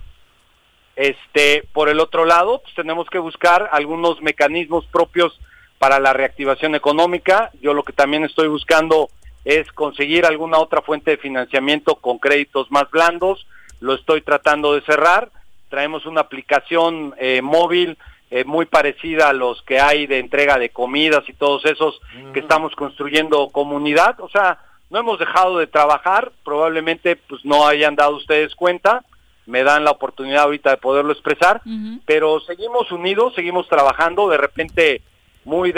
Este, 0.97 1.67
por 1.73 1.89
el 1.89 2.01
otro 2.01 2.25
lado, 2.25 2.61
pues 2.63 2.75
tenemos 2.75 3.09
que 3.09 3.19
buscar 3.19 3.69
algunos 3.73 4.21
mecanismos 4.21 4.87
propios 4.87 5.39
para 5.79 6.01
la 6.01 6.13
reactivación 6.13 6.75
económica. 6.75 7.51
Yo 7.61 7.75
lo 7.75 7.83
que 7.83 7.93
también 7.93 8.25
estoy 8.25 8.49
buscando 8.49 9.09
es 9.45 9.71
conseguir 9.73 10.27
alguna 10.27 10.59
otra 10.59 10.83
fuente 10.83 11.13
de 11.13 11.17
financiamiento 11.17 11.97
con 11.97 12.19
créditos 12.19 12.71
más 12.71 12.91
blandos. 12.91 13.47
Lo 13.81 13.95
estoy 13.95 14.21
tratando 14.21 14.75
de 14.75 14.83
cerrar. 14.83 15.31
Traemos 15.69 16.07
una 16.07 16.21
aplicación 16.21 17.15
eh, 17.19 17.41
móvil 17.43 17.97
eh, 18.35 18.45
muy 18.45 18.65
parecida 18.65 19.29
a 19.29 19.35
los 19.35 19.61
que 19.61 19.79
hay 19.79 20.07
de 20.07 20.19
entrega 20.19 20.57
de 20.59 20.71
comidas 20.71 21.23
y 21.29 21.35
todos 21.35 21.67
esos 21.67 22.01
que 22.33 22.41
estamos 22.41 22.75
construyendo 22.75 23.51
comunidad. 23.51 24.19
O 24.21 24.29
sea, 24.31 24.59
no 24.89 25.01
hemos 25.01 25.19
dejado 25.19 25.59
de 25.59 25.67
trabajar, 25.67 26.33
probablemente 26.43 27.17
pues 27.17 27.45
no 27.45 27.67
hayan 27.67 27.95
dado 27.95 28.17
ustedes 28.17 28.55
cuenta, 28.55 29.05
me 29.45 29.63
dan 29.63 29.85
la 29.85 29.91
oportunidad 29.91 30.45
ahorita 30.45 30.71
de 30.71 30.77
poderlo 30.79 31.13
expresar, 31.13 31.61
pero 32.07 32.41
seguimos 32.41 32.91
unidos, 32.91 33.35
seguimos 33.35 33.69
trabajando, 33.69 34.31
de 34.31 34.39
repente 34.39 35.03
muy, 35.45 35.75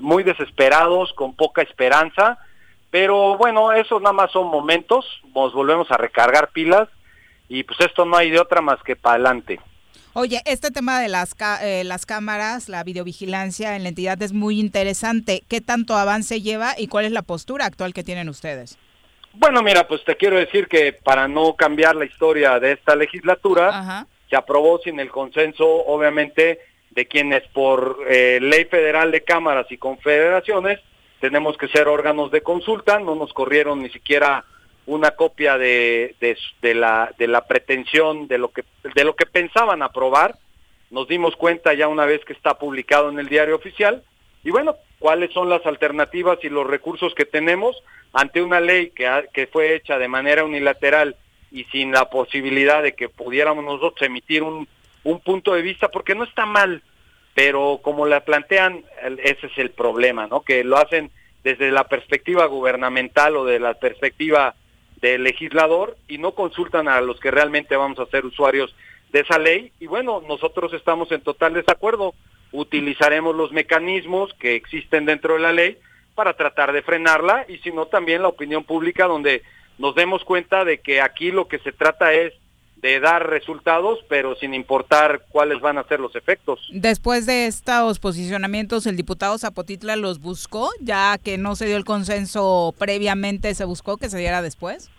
muy 0.00 0.24
desesperados, 0.24 1.12
con 1.12 1.36
poca 1.36 1.62
esperanza, 1.62 2.38
pero 2.90 3.36
bueno, 3.36 3.70
eso 3.70 4.00
nada 4.00 4.14
más 4.14 4.32
son 4.32 4.48
momentos, 4.48 5.06
nos 5.32 5.52
volvemos 5.52 5.92
a 5.92 5.96
recargar 5.96 6.48
pilas 6.48 6.88
y 7.48 7.62
pues 7.62 7.78
esto 7.78 8.04
no 8.04 8.16
hay 8.16 8.30
de 8.30 8.40
otra 8.40 8.60
más 8.60 8.82
que 8.82 8.96
para 8.96 9.14
adelante. 9.14 9.60
Oye, 10.16 10.42
este 10.44 10.70
tema 10.70 11.00
de 11.00 11.08
las, 11.08 11.34
eh, 11.60 11.82
las 11.82 12.06
cámaras, 12.06 12.68
la 12.68 12.84
videovigilancia 12.84 13.74
en 13.74 13.82
la 13.82 13.88
entidad 13.88 14.22
es 14.22 14.32
muy 14.32 14.60
interesante. 14.60 15.42
¿Qué 15.48 15.60
tanto 15.60 15.96
avance 15.96 16.40
lleva 16.40 16.74
y 16.78 16.86
cuál 16.86 17.04
es 17.06 17.10
la 17.10 17.22
postura 17.22 17.66
actual 17.66 17.92
que 17.92 18.04
tienen 18.04 18.28
ustedes? 18.28 18.78
Bueno, 19.32 19.60
mira, 19.64 19.88
pues 19.88 20.04
te 20.04 20.16
quiero 20.16 20.36
decir 20.36 20.68
que 20.68 20.92
para 20.92 21.26
no 21.26 21.56
cambiar 21.56 21.96
la 21.96 22.04
historia 22.04 22.60
de 22.60 22.72
esta 22.72 22.94
legislatura, 22.94 24.06
se 24.30 24.36
aprobó 24.36 24.78
sin 24.78 25.00
el 25.00 25.10
consenso, 25.10 25.66
obviamente, 25.66 26.60
de 26.90 27.08
quienes 27.08 27.42
por 27.48 27.98
eh, 28.08 28.38
ley 28.40 28.66
federal 28.66 29.10
de 29.10 29.24
cámaras 29.24 29.66
y 29.70 29.78
confederaciones 29.78 30.78
tenemos 31.18 31.56
que 31.56 31.66
ser 31.66 31.88
órganos 31.88 32.30
de 32.30 32.42
consulta, 32.42 33.00
no 33.00 33.16
nos 33.16 33.32
corrieron 33.32 33.82
ni 33.82 33.90
siquiera 33.90 34.44
una 34.86 35.12
copia 35.12 35.56
de, 35.56 36.14
de, 36.20 36.74
la, 36.74 37.12
de 37.18 37.26
la 37.26 37.46
pretensión 37.46 38.28
de 38.28 38.38
lo, 38.38 38.48
que, 38.48 38.64
de 38.94 39.04
lo 39.04 39.16
que 39.16 39.26
pensaban 39.26 39.82
aprobar. 39.82 40.36
Nos 40.90 41.08
dimos 41.08 41.36
cuenta 41.36 41.74
ya 41.74 41.88
una 41.88 42.06
vez 42.06 42.24
que 42.24 42.32
está 42.32 42.58
publicado 42.58 43.08
en 43.08 43.18
el 43.18 43.28
diario 43.28 43.56
oficial. 43.56 44.02
Y 44.42 44.50
bueno, 44.50 44.76
cuáles 44.98 45.32
son 45.32 45.48
las 45.48 45.64
alternativas 45.66 46.38
y 46.42 46.48
los 46.48 46.66
recursos 46.66 47.14
que 47.14 47.24
tenemos 47.24 47.76
ante 48.12 48.42
una 48.42 48.60
ley 48.60 48.90
que, 48.90 49.08
que 49.32 49.46
fue 49.46 49.74
hecha 49.74 49.98
de 49.98 50.08
manera 50.08 50.44
unilateral 50.44 51.16
y 51.50 51.64
sin 51.64 51.92
la 51.92 52.10
posibilidad 52.10 52.82
de 52.82 52.94
que 52.94 53.08
pudiéramos 53.08 53.64
nosotros 53.64 54.02
emitir 54.02 54.42
un, 54.42 54.68
un 55.02 55.20
punto 55.20 55.54
de 55.54 55.62
vista, 55.62 55.88
porque 55.88 56.14
no 56.14 56.24
está 56.24 56.46
mal 56.46 56.82
pero 57.34 57.80
como 57.82 58.06
la 58.06 58.20
plantean, 58.20 58.84
ese 59.22 59.48
es 59.48 59.58
el 59.58 59.70
problema, 59.70 60.28
¿no? 60.28 60.42
Que 60.42 60.62
lo 60.62 60.78
hacen 60.78 61.10
desde 61.42 61.70
la 61.72 61.84
perspectiva 61.88 62.46
gubernamental 62.46 63.36
o 63.36 63.44
de 63.44 63.58
la 63.58 63.74
perspectiva 63.74 64.54
del 65.04 65.22
legislador 65.22 65.98
y 66.08 66.16
no 66.16 66.32
consultan 66.32 66.88
a 66.88 67.02
los 67.02 67.20
que 67.20 67.30
realmente 67.30 67.76
vamos 67.76 67.98
a 67.98 68.06
ser 68.06 68.24
usuarios 68.24 68.74
de 69.12 69.20
esa 69.20 69.38
ley. 69.38 69.70
Y 69.78 69.86
bueno, 69.86 70.22
nosotros 70.26 70.72
estamos 70.72 71.12
en 71.12 71.20
total 71.20 71.52
desacuerdo. 71.52 72.14
Utilizaremos 72.52 73.36
los 73.36 73.52
mecanismos 73.52 74.32
que 74.40 74.54
existen 74.54 75.04
dentro 75.04 75.34
de 75.34 75.40
la 75.40 75.52
ley 75.52 75.76
para 76.14 76.32
tratar 76.32 76.72
de 76.72 76.80
frenarla 76.80 77.44
y 77.50 77.58
si 77.58 77.70
no 77.70 77.84
también 77.84 78.22
la 78.22 78.28
opinión 78.28 78.64
pública 78.64 79.04
donde 79.04 79.42
nos 79.76 79.94
demos 79.94 80.24
cuenta 80.24 80.64
de 80.64 80.78
que 80.78 81.02
aquí 81.02 81.32
lo 81.32 81.48
que 81.48 81.58
se 81.58 81.72
trata 81.72 82.14
es 82.14 82.32
de 82.76 82.98
dar 83.00 83.28
resultados, 83.28 83.98
pero 84.08 84.36
sin 84.36 84.54
importar 84.54 85.26
cuáles 85.28 85.60
van 85.60 85.76
a 85.76 85.84
ser 85.84 86.00
los 86.00 86.16
efectos. 86.16 86.60
Después 86.70 87.26
de 87.26 87.46
estos 87.46 87.98
posicionamientos, 87.98 88.86
el 88.86 88.96
diputado 88.96 89.36
Zapotitla 89.36 89.96
los 89.96 90.18
buscó, 90.18 90.70
ya 90.80 91.18
que 91.18 91.36
no 91.36 91.56
se 91.56 91.66
dio 91.66 91.76
el 91.76 91.84
consenso 91.84 92.74
previamente, 92.78 93.54
se 93.54 93.64
buscó 93.64 93.98
que 93.98 94.08
se 94.08 94.18
diera 94.18 94.40
después. 94.40 94.90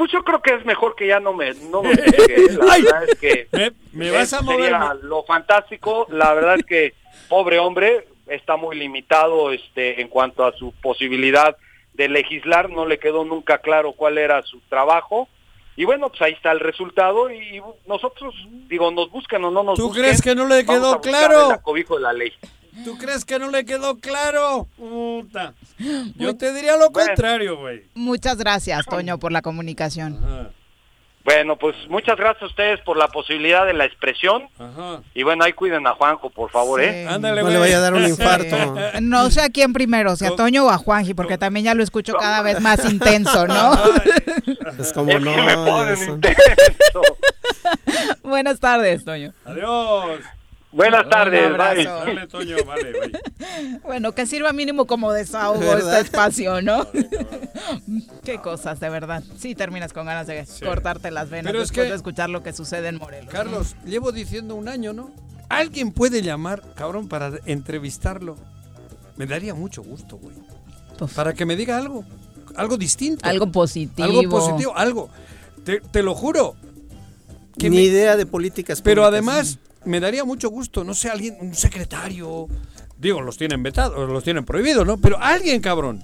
Pues 0.00 0.12
yo 0.12 0.24
creo 0.24 0.40
que 0.40 0.54
es 0.54 0.64
mejor 0.64 0.96
que 0.96 1.06
ya 1.06 1.20
no 1.20 1.34
me 1.34 1.52
no 1.70 1.82
me 1.82 1.92
La 1.94 2.78
verdad 2.78 3.04
es 3.06 3.18
que 3.18 3.48
me, 3.92 4.10
vas 4.10 4.32
a 4.32 4.40
mover 4.40 4.74
lo 5.02 5.24
fantástico, 5.24 6.06
la 6.08 6.32
verdad 6.32 6.54
es 6.58 6.64
que 6.64 6.94
pobre 7.28 7.58
hombre 7.58 8.08
está 8.26 8.56
muy 8.56 8.78
limitado 8.78 9.52
este 9.52 10.00
en 10.00 10.08
cuanto 10.08 10.46
a 10.46 10.56
su 10.56 10.72
posibilidad 10.80 11.54
de 11.92 12.08
legislar, 12.08 12.70
no 12.70 12.86
le 12.86 12.98
quedó 12.98 13.26
nunca 13.26 13.58
claro 13.58 13.92
cuál 13.92 14.16
era 14.16 14.42
su 14.42 14.60
trabajo. 14.70 15.28
Y 15.76 15.84
bueno, 15.84 16.08
pues 16.08 16.22
ahí 16.22 16.32
está 16.32 16.50
el 16.52 16.60
resultado 16.60 17.30
y 17.30 17.60
nosotros, 17.86 18.34
digo, 18.70 18.90
nos 18.90 19.10
buscan 19.10 19.44
o 19.44 19.50
no 19.50 19.62
nos 19.62 19.78
¿Tú 19.78 19.90
crees 19.90 20.22
que 20.22 20.34
no 20.34 20.46
le 20.46 20.64
quedó 20.64 20.98
claro? 21.02 21.50
El 21.50 21.84
de 21.84 22.00
la 22.00 22.12
ley. 22.14 22.32
¿Tú 22.84 22.96
crees 22.98 23.24
que 23.24 23.38
no 23.38 23.50
le 23.50 23.64
quedó 23.64 23.98
claro? 23.98 24.68
Puta. 24.76 25.54
Yo 26.16 26.36
te 26.36 26.52
diría 26.52 26.76
lo 26.76 26.90
contrario, 26.92 27.58
güey. 27.58 27.84
Muchas 27.94 28.38
gracias, 28.38 28.86
Toño, 28.86 29.18
por 29.18 29.32
la 29.32 29.42
comunicación. 29.42 30.18
Bueno, 31.22 31.56
pues 31.56 31.76
muchas 31.88 32.16
gracias 32.16 32.42
a 32.42 32.46
ustedes 32.46 32.80
por 32.80 32.96
la 32.96 33.08
posibilidad 33.08 33.66
de 33.66 33.74
la 33.74 33.84
expresión. 33.84 34.48
Y 35.14 35.22
bueno, 35.22 35.44
ahí 35.44 35.52
cuiden 35.52 35.86
a 35.86 35.92
Juanjo, 35.92 36.30
por 36.30 36.50
favor, 36.50 36.82
¿eh? 36.82 37.06
Ándale, 37.06 37.42
no 37.42 37.50
le 37.50 37.58
vaya 37.58 37.76
a 37.76 37.80
dar 37.80 37.94
un 37.94 38.04
infarto. 38.08 38.56
No 39.02 39.30
sé 39.30 39.42
a 39.42 39.50
quién 39.50 39.74
primero, 39.74 40.16
si 40.16 40.24
a 40.24 40.30
Toño 40.30 40.64
o 40.64 40.70
a 40.70 40.78
Juanji, 40.78 41.12
porque 41.12 41.36
también 41.36 41.64
ya 41.66 41.74
lo 41.74 41.82
escucho 41.82 42.14
cada 42.14 42.40
vez 42.40 42.60
más 42.60 42.84
intenso, 42.90 43.46
¿no? 43.46 43.72
es 44.78 44.92
como 44.94 45.18
no. 45.18 45.30
Buenas 48.22 48.58
tardes, 48.58 49.04
Toño. 49.04 49.32
Adiós. 49.44 50.20
Buenas 50.72 51.08
tardes, 51.08 51.56
vale. 51.56 52.26
Toño, 52.28 52.56
vale, 52.64 52.92
Bueno, 53.82 54.12
que 54.12 54.24
sirva 54.26 54.52
mínimo 54.52 54.86
como 54.86 55.12
desahogo 55.12 55.76
este 55.76 56.00
espacio, 56.00 56.62
¿no? 56.62 56.86
Qué 58.24 58.38
cosas, 58.38 58.78
de 58.78 58.88
verdad. 58.88 59.22
Sí, 59.36 59.54
terminas 59.54 59.92
con 59.92 60.06
ganas 60.06 60.26
de 60.28 60.46
cortarte 60.64 61.10
las 61.10 61.28
venas 61.28 61.50
Pero 61.50 61.60
después 61.60 61.88
de 61.88 61.94
escuchar 61.94 62.30
lo 62.30 62.42
que 62.42 62.52
sucede 62.52 62.88
en 62.88 62.98
Morelos. 62.98 63.32
Carlos, 63.32 63.74
llevo 63.84 64.12
diciendo 64.12 64.54
un 64.54 64.68
año, 64.68 64.92
¿no? 64.92 65.10
¿Alguien 65.48 65.90
puede 65.90 66.22
llamar, 66.22 66.62
cabrón, 66.74 67.08
para 67.08 67.32
entrevistarlo? 67.46 68.36
Me 69.16 69.26
daría 69.26 69.54
mucho 69.54 69.82
gusto, 69.82 70.16
güey. 70.18 70.36
Pues 70.96 71.12
para 71.12 71.34
que 71.34 71.44
me 71.44 71.56
diga 71.56 71.76
algo. 71.76 72.04
Algo 72.54 72.76
distinto. 72.76 73.28
Algo 73.28 73.50
positivo. 73.50 74.06
Algo 74.06 74.28
positivo, 74.28 74.76
algo. 74.76 75.10
Te, 75.64 76.02
lo 76.02 76.14
juro. 76.14 76.54
Ni 77.56 77.82
idea 77.82 78.16
de 78.16 78.24
políticas 78.24 78.80
Pero 78.80 79.04
además 79.04 79.58
me 79.84 80.00
daría 80.00 80.24
mucho 80.24 80.50
gusto, 80.50 80.84
no 80.84 80.94
sé, 80.94 81.10
alguien, 81.10 81.36
un 81.40 81.54
secretario, 81.54 82.48
digo, 82.98 83.20
los 83.20 83.36
tienen 83.36 83.62
vetados, 83.62 84.08
los 84.08 84.24
tienen 84.24 84.44
prohibidos, 84.44 84.86
¿no? 84.86 84.98
Pero 84.98 85.18
alguien, 85.20 85.60
cabrón, 85.60 86.02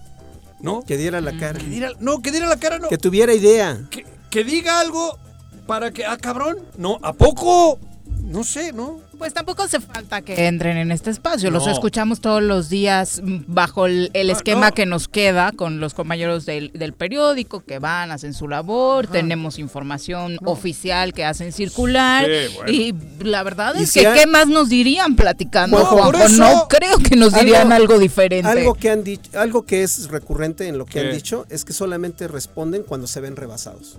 ¿no? 0.60 0.82
Que 0.82 0.96
diera 0.96 1.20
la 1.20 1.36
cara. 1.36 1.60
no, 2.00 2.22
que 2.22 2.30
diera 2.30 2.46
la 2.48 2.58
cara, 2.58 2.78
no. 2.78 2.88
Que 2.88 2.98
tuviera 2.98 3.34
idea. 3.34 3.86
Que, 3.90 4.06
que 4.30 4.44
diga 4.44 4.80
algo 4.80 5.18
para 5.66 5.90
que, 5.90 6.04
ah, 6.04 6.16
cabrón, 6.16 6.58
no, 6.78 6.98
¿a 7.02 7.12
poco? 7.12 7.78
No 8.22 8.44
sé, 8.44 8.72
¿no? 8.72 9.00
Pues 9.18 9.32
tampoco 9.32 9.62
hace 9.62 9.80
falta 9.80 10.22
que 10.22 10.46
entren 10.46 10.76
en 10.76 10.92
este 10.92 11.10
espacio. 11.10 11.50
Los 11.50 11.66
escuchamos 11.66 12.20
todos 12.20 12.42
los 12.42 12.68
días 12.68 13.20
bajo 13.46 13.86
el, 13.86 14.10
esquema 14.14 14.72
que 14.72 14.86
nos 14.86 15.08
queda 15.08 15.52
con 15.52 15.80
los 15.80 15.94
compañeros 15.94 16.46
del, 16.46 16.70
periódico 16.96 17.60
que 17.60 17.78
van, 17.78 18.10
hacen 18.10 18.34
su 18.34 18.48
labor. 18.48 19.06
Tenemos 19.06 19.58
información 19.58 20.38
oficial 20.44 21.12
que 21.12 21.24
hacen 21.24 21.52
circular. 21.52 22.26
Y 22.66 22.94
la 23.20 23.42
verdad 23.42 23.76
es 23.76 23.92
que, 23.92 24.00
¿qué 24.00 24.26
más 24.26 24.48
nos 24.48 24.68
dirían 24.68 25.16
platicando, 25.16 25.78
Juanjo? 25.84 26.28
No 26.28 26.68
creo 26.68 26.98
que 26.98 27.16
nos 27.16 27.32
dirían 27.34 27.72
algo, 27.72 27.98
diferente. 27.98 28.48
Algo 28.48 28.74
que, 28.74 28.90
han 28.90 29.04
dicho, 29.04 29.30
algo 29.38 29.64
que 29.64 29.82
es 29.82 30.08
recurrente 30.10 30.68
en 30.68 30.78
lo 30.78 30.86
que 30.86 31.00
han 31.00 31.12
dicho 31.12 31.46
es 31.48 31.64
que 31.64 31.72
solamente 31.72 32.28
responden 32.28 32.82
cuando 32.82 33.06
se 33.06 33.20
ven 33.20 33.36
rebasados. 33.36 33.98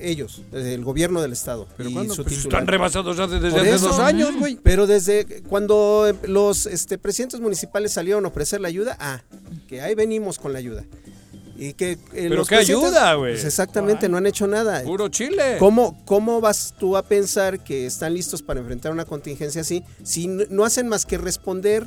Ellos, 0.00 0.42
el 0.52 0.84
gobierno 0.84 1.20
del 1.20 1.32
estado. 1.32 1.66
¿Pero 1.76 1.90
y 1.90 1.94
pues 1.94 2.18
están 2.18 2.66
rebasados 2.66 3.16
desde 3.16 3.60
hace 3.60 3.86
dos 3.86 3.98
años, 3.98 4.36
güey. 4.38 4.58
Pero 4.62 4.86
desde 4.86 5.42
cuando 5.42 6.16
los 6.24 6.66
este, 6.66 6.98
presidentes 6.98 7.40
municipales 7.40 7.92
salieron 7.92 8.24
a 8.24 8.28
ofrecer 8.28 8.60
la 8.60 8.68
ayuda, 8.68 8.96
ah, 9.00 9.22
que 9.68 9.80
ahí 9.80 9.94
venimos 9.94 10.38
con 10.38 10.52
la 10.52 10.58
ayuda. 10.58 10.84
Y 11.56 11.74
que, 11.74 11.92
eh, 11.92 11.98
¿Pero 12.12 12.44
qué 12.44 12.56
ayuda, 12.56 13.14
güey? 13.14 13.34
Pues 13.34 13.44
exactamente, 13.44 14.08
no 14.08 14.16
han 14.16 14.26
hecho 14.26 14.46
nada. 14.46 14.82
Puro 14.82 15.08
Chile. 15.08 15.56
¿Cómo, 15.58 16.02
¿Cómo 16.04 16.40
vas 16.40 16.74
tú 16.78 16.96
a 16.96 17.02
pensar 17.02 17.62
que 17.62 17.86
están 17.86 18.14
listos 18.14 18.42
para 18.42 18.60
enfrentar 18.60 18.90
una 18.90 19.04
contingencia 19.04 19.60
así 19.60 19.84
si 20.02 20.26
no 20.26 20.64
hacen 20.64 20.88
más 20.88 21.06
que 21.06 21.18
responder 21.18 21.86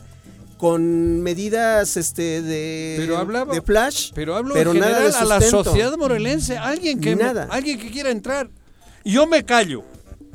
con 0.58 1.22
medidas 1.22 1.97
este 1.97 2.41
de, 2.41 3.08
de 3.51 3.62
flash, 3.62 4.12
pero 4.14 4.36
hablo 4.36 4.56
en 4.56 4.74
general 4.74 5.14
a 5.14 5.26
la 5.26 5.41
sociedad 5.41 5.95
morelense, 5.97 6.58
alguien 6.58 6.99
que 6.99 7.16
nada. 7.16 7.47
alguien 7.51 7.80
que 7.80 7.91
quiera 7.91 8.10
entrar. 8.10 8.49
Yo 9.03 9.28
me 9.28 9.43
callo. 9.43 9.84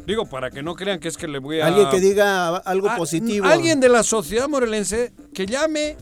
Digo, 0.06 0.26
para 0.26 0.50
que 0.50 0.62
no 0.62 0.74
crean 0.74 0.98
que 0.98 1.08
es 1.08 1.16
que 1.16 1.28
le 1.28 1.38
voy 1.38 1.60
a... 1.60 1.66
Alguien 1.66 1.88
que 1.90 2.00
diga 2.00 2.56
algo 2.56 2.88
positivo. 2.96 3.46
Alguien 3.46 3.80
de 3.80 3.88
la 3.88 4.02
sociedad 4.02 4.48
morelense 4.48 5.12
que 5.32 5.46
llame 5.46 5.96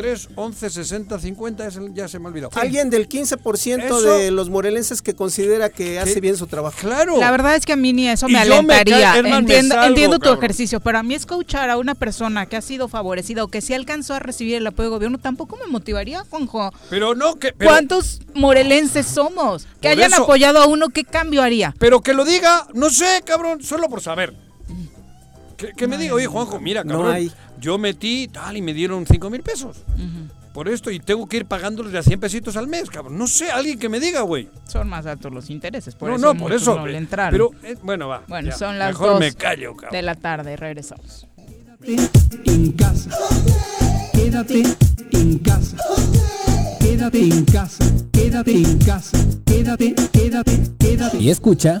3, 0.00 0.28
11, 0.34 0.70
60, 0.70 1.18
50, 1.18 1.68
ya 1.92 2.08
se 2.08 2.18
me 2.18 2.24
ha 2.24 2.28
olvidado. 2.28 2.52
Alguien 2.54 2.88
del 2.88 3.06
15% 3.06 4.00
de 4.00 4.30
los 4.30 4.48
morelenses 4.48 5.02
que 5.02 5.14
considera 5.14 5.68
que 5.68 5.98
hace 5.98 6.22
bien 6.22 6.38
su 6.38 6.46
trabajo. 6.46 6.78
Claro. 6.80 7.18
La 7.18 7.30
verdad 7.30 7.54
es 7.54 7.66
que 7.66 7.74
a 7.74 7.76
mí 7.76 7.92
ni 7.92 8.08
eso 8.08 8.26
me 8.26 8.38
alentaría. 8.38 9.18
entiendo, 9.18 10.18
tu 10.18 10.30
ejercicio, 10.30 10.80
pero 10.80 10.98
a 10.98 11.02
mí 11.02 11.14
escuchar 11.14 11.68
a 11.68 11.76
una 11.76 11.94
persona 11.94 12.46
que 12.46 12.56
ha 12.56 12.62
sido 12.62 12.88
favorecida 12.88 13.44
o 13.44 13.48
que 13.48 13.60
sí 13.60 13.74
alcanzó 13.74 14.14
a 14.14 14.20
recibir 14.20 14.54
el 14.54 14.66
apoyo 14.66 14.88
de 14.88 14.94
gobierno 14.94 15.18
tampoco 15.18 15.58
me 15.58 15.66
motivaría, 15.66 16.24
Juanjo. 16.30 16.72
Pero 16.88 17.14
no 17.14 17.34
que... 17.34 17.52
¿Cuántos 17.52 18.20
morelenses 18.32 19.04
somos? 19.04 19.66
Que 19.82 19.88
hayan 19.88 20.14
apoyado 20.14 20.60
a 20.60 20.66
uno, 20.66 20.88
¿qué 20.88 21.04
cambio 21.04 21.42
haría? 21.42 21.74
Pero 21.78 22.00
que 22.00 22.14
lo 22.14 22.24
diga, 22.24 22.68
no 22.72 22.88
sé, 22.88 23.22
cabrón, 23.26 23.62
solo 23.62 23.90
por 23.90 24.00
saber. 24.00 24.32
Que, 25.76 25.86
me 25.86 25.98
diga, 25.98 26.14
oye, 26.14 26.26
Juanjo, 26.26 26.60
mira, 26.60 26.82
cabrón, 26.82 27.06
no 27.06 27.12
hay 27.12 27.30
yo 27.60 27.78
metí 27.78 28.28
tal 28.28 28.56
y 28.56 28.62
me 28.62 28.72
dieron 28.72 29.06
5 29.06 29.30
mil 29.30 29.42
pesos. 29.42 29.84
Por 30.52 30.68
esto, 30.68 30.90
y 30.90 30.98
tengo 30.98 31.28
que 31.28 31.38
ir 31.38 31.46
pagándoles 31.46 31.94
a 31.94 32.02
100 32.02 32.18
pesitos 32.18 32.56
al 32.56 32.66
mes, 32.66 32.90
cabrón. 32.90 33.16
No 33.16 33.28
sé, 33.28 33.52
alguien 33.52 33.78
que 33.78 33.88
me 33.88 34.00
diga, 34.00 34.22
güey. 34.22 34.48
Son 34.66 34.88
más 34.88 35.06
altos 35.06 35.32
los 35.32 35.48
intereses, 35.48 35.94
por 35.94 36.08
no, 36.08 36.16
eso. 36.16 36.34
No, 36.34 36.40
por 36.40 36.52
eso. 36.52 36.76
No 36.76 36.86
le 36.86 36.98
entraron. 36.98 37.30
Pero, 37.30 37.50
eh, 37.62 37.76
bueno, 37.82 38.08
va. 38.08 38.24
Bueno, 38.26 38.50
son 38.50 38.78
las 38.78 38.90
Mejor 38.90 39.20
me 39.20 39.32
callo, 39.32 39.76
cabrón. 39.76 39.92
de 39.92 40.02
la 40.02 40.16
tarde. 40.16 40.56
Regresamos. 40.56 41.28
Quédate 41.84 42.50
en 42.50 42.72
casa. 42.72 43.10
Quédate 44.12 44.62
en 45.12 45.38
casa. 45.38 45.76
Quédate 46.80 47.22
en 47.22 47.44
casa. 47.44 47.84
Quédate 48.12 48.52
en 48.52 48.78
casa. 48.78 49.18
Quédate, 49.46 49.94
quédate, 50.12 50.60
quédate. 50.78 51.18
Y 51.18 51.30
escucha. 51.30 51.80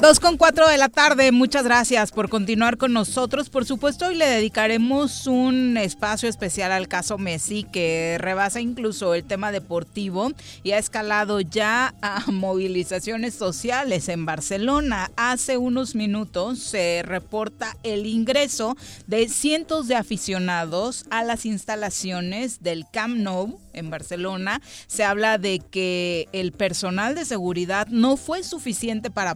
2 0.00 0.18
con 0.18 0.38
4 0.38 0.66
de 0.66 0.78
la 0.78 0.88
tarde, 0.88 1.30
muchas 1.30 1.62
gracias 1.62 2.10
por 2.10 2.30
continuar 2.30 2.78
con 2.78 2.94
nosotros. 2.94 3.50
Por 3.50 3.66
supuesto, 3.66 4.06
hoy 4.06 4.14
le 4.14 4.26
dedicaremos 4.26 5.26
un 5.26 5.76
espacio 5.76 6.26
especial 6.26 6.72
al 6.72 6.88
caso 6.88 7.18
Messi, 7.18 7.64
que 7.64 8.16
rebasa 8.18 8.62
incluso 8.62 9.12
el 9.12 9.24
tema 9.24 9.52
deportivo 9.52 10.32
y 10.62 10.72
ha 10.72 10.78
escalado 10.78 11.42
ya 11.42 11.94
a 12.00 12.24
movilizaciones 12.28 13.34
sociales 13.34 14.08
en 14.08 14.24
Barcelona. 14.24 15.10
Hace 15.16 15.58
unos 15.58 15.94
minutos 15.94 16.60
se 16.60 17.02
reporta 17.04 17.76
el 17.82 18.06
ingreso 18.06 18.78
de 19.06 19.28
cientos 19.28 19.86
de 19.86 19.96
aficionados 19.96 21.04
a 21.10 21.24
las 21.24 21.44
instalaciones 21.44 22.62
del 22.62 22.86
Camp 22.90 23.18
Nou 23.18 23.60
en 23.74 23.90
Barcelona. 23.90 24.62
Se 24.86 25.04
habla 25.04 25.36
de 25.36 25.58
que 25.58 26.26
el 26.32 26.52
personal 26.52 27.14
de 27.14 27.26
seguridad 27.26 27.86
no 27.88 28.16
fue 28.16 28.42
suficiente 28.42 29.10
para 29.10 29.34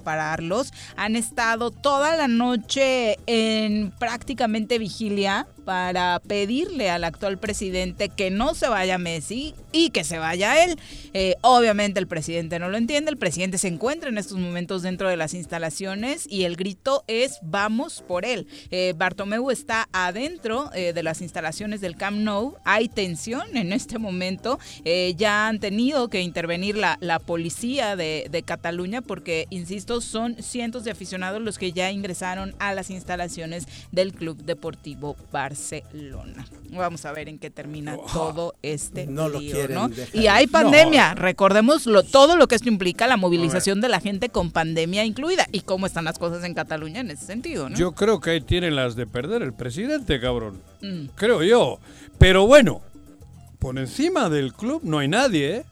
Han 0.96 1.16
estado 1.16 1.70
toda 1.70 2.16
la 2.16 2.28
noche 2.28 3.18
en 3.26 3.90
prácticamente 3.92 4.78
vigilia 4.78 5.46
para 5.64 6.20
pedirle 6.26 6.90
al 6.90 7.04
actual 7.04 7.38
presidente 7.38 8.08
que 8.08 8.30
no 8.30 8.54
se 8.54 8.68
vaya 8.68 8.98
Messi 8.98 9.54
y 9.72 9.90
que 9.90 10.04
se 10.04 10.18
vaya 10.18 10.64
él. 10.64 10.78
Eh, 11.12 11.36
obviamente 11.42 12.00
el 12.00 12.06
presidente 12.06 12.58
no 12.58 12.68
lo 12.68 12.76
entiende, 12.76 13.10
el 13.10 13.16
presidente 13.16 13.58
se 13.58 13.68
encuentra 13.68 14.08
en 14.08 14.18
estos 14.18 14.38
momentos 14.38 14.82
dentro 14.82 15.08
de 15.08 15.16
las 15.16 15.34
instalaciones 15.34 16.26
y 16.28 16.44
el 16.44 16.56
grito 16.56 17.04
es 17.06 17.38
vamos 17.42 18.02
por 18.06 18.24
él. 18.24 18.46
Eh, 18.70 18.94
Bartomeu 18.96 19.50
está 19.50 19.88
adentro 19.92 20.70
eh, 20.74 20.92
de 20.92 21.02
las 21.02 21.20
instalaciones 21.22 21.80
del 21.80 21.96
Camp 21.96 22.18
Nou, 22.18 22.56
hay 22.64 22.88
tensión 22.88 23.56
en 23.56 23.72
este 23.72 23.98
momento, 23.98 24.58
ya 25.16 25.48
han 25.48 25.60
tenido 25.60 26.08
que 26.08 26.20
intervenir 26.20 26.76
la, 26.76 26.98
la 27.00 27.18
policía 27.18 27.96
de, 27.96 28.28
de 28.30 28.42
Cataluña 28.42 29.02
porque, 29.02 29.46
insisto, 29.50 30.00
son 30.00 30.42
cientos 30.42 30.84
de 30.84 30.90
aficionados 30.90 31.40
los 31.40 31.58
que 31.58 31.72
ya 31.72 31.90
ingresaron 31.90 32.54
a 32.58 32.74
las 32.74 32.90
instalaciones 32.90 33.66
del 33.92 34.12
Club 34.12 34.42
Deportivo 34.44 35.16
Barcelona. 35.32 35.53
Barcelona. 35.54 36.46
Vamos 36.70 37.04
a 37.04 37.12
ver 37.12 37.28
en 37.28 37.38
qué 37.38 37.50
termina 37.50 37.96
todo 38.12 38.54
este 38.62 39.06
no 39.06 39.28
lo 39.28 39.40
¿no? 39.40 39.90
Y 40.12 40.26
hay 40.26 40.46
pandemia, 40.46 41.14
recordemos 41.14 41.88
todo 42.10 42.36
lo 42.36 42.48
que 42.48 42.56
esto 42.56 42.68
implica, 42.68 43.06
la 43.06 43.16
movilización 43.16 43.80
de 43.80 43.88
la 43.88 44.00
gente 44.00 44.28
con 44.28 44.50
pandemia 44.50 45.04
incluida 45.04 45.46
y 45.52 45.60
cómo 45.60 45.86
están 45.86 46.04
las 46.04 46.18
cosas 46.18 46.44
en 46.44 46.54
Cataluña 46.54 47.00
en 47.00 47.10
ese 47.10 47.26
sentido, 47.26 47.68
¿no? 47.68 47.76
Yo 47.76 47.92
creo 47.92 48.20
que 48.20 48.30
ahí 48.30 48.40
tienen 48.40 48.76
las 48.76 48.96
de 48.96 49.06
perder 49.06 49.42
el 49.42 49.52
presidente, 49.52 50.20
cabrón. 50.20 50.60
Mm. 50.82 51.06
Creo 51.14 51.42
yo. 51.42 51.78
Pero 52.18 52.46
bueno, 52.46 52.82
por 53.58 53.78
encima 53.78 54.28
del 54.28 54.52
club 54.52 54.82
no 54.84 54.98
hay 54.98 55.08
nadie, 55.08 55.56
¿eh? 55.56 55.64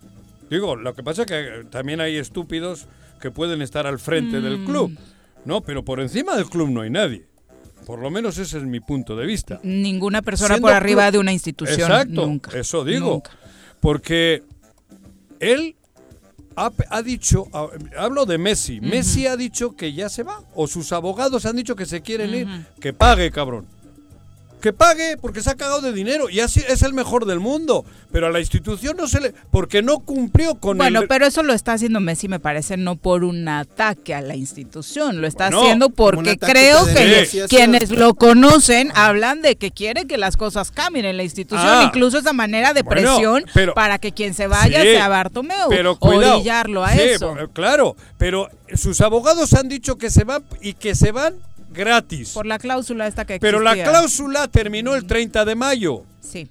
Digo, 0.50 0.76
lo 0.76 0.94
que 0.94 1.02
pasa 1.02 1.22
es 1.22 1.28
que 1.28 1.66
también 1.70 2.00
hay 2.00 2.16
estúpidos 2.16 2.86
que 3.20 3.30
pueden 3.30 3.62
estar 3.62 3.86
al 3.86 3.98
frente 3.98 4.40
del 4.40 4.58
mm. 4.58 4.66
club. 4.66 4.98
No, 5.44 5.62
pero 5.62 5.84
por 5.84 6.00
encima 6.00 6.36
del 6.36 6.46
club 6.46 6.68
no 6.68 6.82
hay 6.82 6.90
nadie. 6.90 7.26
Por 7.86 7.98
lo 7.98 8.10
menos 8.10 8.38
ese 8.38 8.58
es 8.58 8.64
mi 8.64 8.80
punto 8.80 9.16
de 9.16 9.26
vista. 9.26 9.60
Ninguna 9.62 10.22
persona 10.22 10.58
por 10.58 10.72
arriba 10.72 11.10
de 11.10 11.18
una 11.18 11.32
institución. 11.32 11.80
Exacto, 11.80 12.26
nunca, 12.26 12.58
eso 12.58 12.84
digo. 12.84 13.22
Porque 13.80 14.42
él 15.40 15.74
ha, 16.56 17.02
dicho, 17.02 17.48
hablo 17.96 18.26
de 18.26 18.38
Messi, 18.38 18.80
Messi 18.80 19.26
ha 19.26 19.36
dicho 19.36 19.74
que 19.74 19.92
ya 19.92 20.08
se 20.08 20.22
va, 20.22 20.40
o 20.54 20.66
sus 20.66 20.92
abogados 20.92 21.46
han 21.46 21.56
dicho 21.56 21.74
que 21.74 21.86
se 21.86 22.02
quieren 22.02 22.34
ir, 22.34 22.46
que 22.80 22.92
pague, 22.92 23.30
cabrón 23.30 23.66
que 24.62 24.72
pague 24.72 25.18
porque 25.18 25.42
se 25.42 25.50
ha 25.50 25.56
cagado 25.56 25.82
de 25.82 25.92
dinero 25.92 26.30
y 26.30 26.40
así 26.40 26.62
es 26.68 26.82
el 26.82 26.94
mejor 26.94 27.26
del 27.26 27.40
mundo. 27.40 27.84
Pero 28.12 28.26
a 28.26 28.30
la 28.30 28.40
institución 28.40 28.96
no 28.96 29.06
se 29.06 29.20
le. 29.20 29.34
porque 29.50 29.82
no 29.82 29.98
cumplió 29.98 30.54
con 30.54 30.78
Bueno, 30.78 31.02
pero 31.08 31.26
eso 31.26 31.42
lo 31.42 31.52
está 31.52 31.72
haciendo 31.72 31.98
Messi, 32.00 32.28
me 32.28 32.38
parece, 32.38 32.76
no 32.76 32.96
por 32.96 33.24
un 33.24 33.48
ataque 33.48 34.14
a 34.14 34.20
la 34.20 34.36
institución. 34.36 35.20
Lo 35.20 35.26
está 35.26 35.48
haciendo 35.48 35.90
porque 35.90 36.38
creo 36.38 36.86
que 36.86 37.46
quienes 37.48 37.90
lo 37.90 38.14
conocen 38.14 38.92
hablan 38.94 39.42
de 39.42 39.56
que 39.56 39.70
quiere 39.70 40.06
que 40.06 40.16
las 40.16 40.36
cosas 40.36 40.70
cambien 40.70 41.04
en 41.04 41.16
la 41.16 41.24
institución. 41.24 41.66
Ah. 41.66 41.84
incluso 41.86 42.18
esa 42.18 42.32
manera 42.32 42.72
de 42.72 42.84
presión 42.84 43.44
para 43.74 43.98
que 43.98 44.12
quien 44.12 44.34
se 44.34 44.46
vaya 44.46 44.82
sea 44.82 45.08
Bartomeu. 45.08 45.68
Pero 45.68 45.96
orillarlo 46.00 46.84
a 46.84 46.94
eso. 46.94 47.34
Claro, 47.52 47.96
pero 48.16 48.48
sus 48.74 49.00
abogados 49.00 49.52
han 49.54 49.68
dicho 49.68 49.98
que 49.98 50.10
se 50.10 50.24
van 50.24 50.44
y 50.60 50.74
que 50.74 50.94
se 50.94 51.10
van 51.12 51.34
gratis. 51.72 52.30
Por 52.30 52.46
la 52.46 52.58
cláusula 52.58 53.06
esta 53.06 53.24
que 53.24 53.38
Pero 53.38 53.60
la 53.60 53.74
cláusula 53.74 54.48
terminó 54.48 54.94
el 54.94 55.06
30 55.06 55.44
de 55.44 55.54
mayo. 55.54 56.04
Sí. 56.20 56.48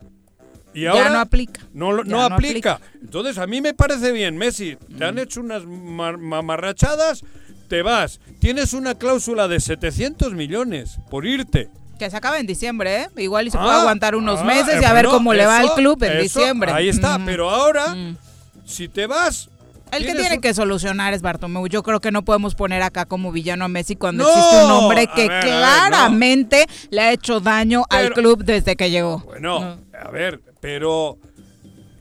Y 0.74 0.86
ahora 0.86 1.06
ya 1.06 1.10
no 1.10 1.20
aplica. 1.20 1.62
No, 1.74 2.04
no, 2.04 2.22
aplica. 2.22 2.80
Entonces, 3.02 3.38
a 3.38 3.48
mí 3.48 3.62
me 3.62 3.74
parece 3.74 4.12
bien, 4.12 4.38
Messi. 4.38 4.78
Te 4.98 5.04
han 5.04 5.16
mm. 5.16 5.20
hecho 5.20 5.42
unas 5.42 5.66
mamarrachadas, 5.66 7.24
te 7.68 7.82
vas. 7.82 8.20
Tienes 8.40 8.74
una 8.74 8.96
cláusula 8.96 9.48
de 9.48 9.60
700 9.60 10.34
millones 10.34 10.98
por 11.10 11.26
irte. 11.26 11.70
Que 12.00 12.10
se 12.10 12.18
acaba 12.18 12.40
en 12.40 12.48
diciembre, 12.48 13.02
¿eh? 13.02 13.10
Igual 13.18 13.48
y 13.48 13.52
se 13.52 13.58
puede 13.58 13.72
ah, 13.72 13.82
aguantar 13.82 14.16
unos 14.16 14.40
ah, 14.40 14.44
meses 14.44 14.82
y 14.82 14.86
a 14.86 14.94
ver 14.94 15.06
cómo 15.06 15.34
le 15.34 15.46
va 15.46 15.60
al 15.60 15.74
club 15.74 16.02
en 16.04 16.22
diciembre. 16.22 16.72
Ahí 16.72 16.90
está, 16.90 17.20
pero 17.24 17.50
ahora... 17.50 17.94
Mm. 17.94 18.18
si 18.66 18.88
te 18.88 19.06
vas, 19.08 19.50
el 19.92 20.06
que 20.06 20.16
tiene 20.16 20.40
que 20.40 20.54
solucionar 20.54 21.14
es 21.14 21.22
Bartomeu. 21.22 21.68
Yo 21.68 21.84
creo 21.84 22.00
que 22.00 22.12
no 22.12 22.24
podemos 22.24 22.56
poner 22.56 22.82
acá 22.82 23.06
como 23.06 23.32
villano 23.32 23.66
a 23.66 23.68
Messi 23.68 23.96
cuando 23.96 24.28
existe 24.28 24.66
un 24.66 24.72
hombre 24.72 25.08
que 25.08 25.28
claramente 25.28 26.68
le 26.90 27.02
ha 27.02 27.12
hecho 27.12 27.40
daño 27.40 27.84
al 27.90 28.14
club 28.14 28.44
desde 28.44 28.76
que 28.76 28.90
llegó. 28.90 29.20
Bueno, 29.20 29.80
a 29.94 30.10
ver, 30.10 30.42
pero 30.60 31.18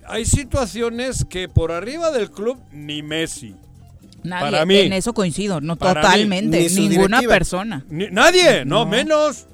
hay 0.06 0.24
situaciones 0.24 1.24
que 1.28 1.48
por 1.48 1.72
arriba 1.72 2.10
del 2.10 2.30
club 2.30 2.58
ni 2.72 3.02
Messi. 3.02 3.54
Nadie, 4.22 4.50
para 4.50 4.66
mí, 4.66 4.76
en 4.76 4.92
eso 4.92 5.14
coincido, 5.14 5.62
no 5.62 5.76
totalmente, 5.76 6.68
ninguna 6.70 7.22
persona. 7.22 7.84
nadie, 7.88 8.66
no, 8.66 8.84
menos 8.84 9.46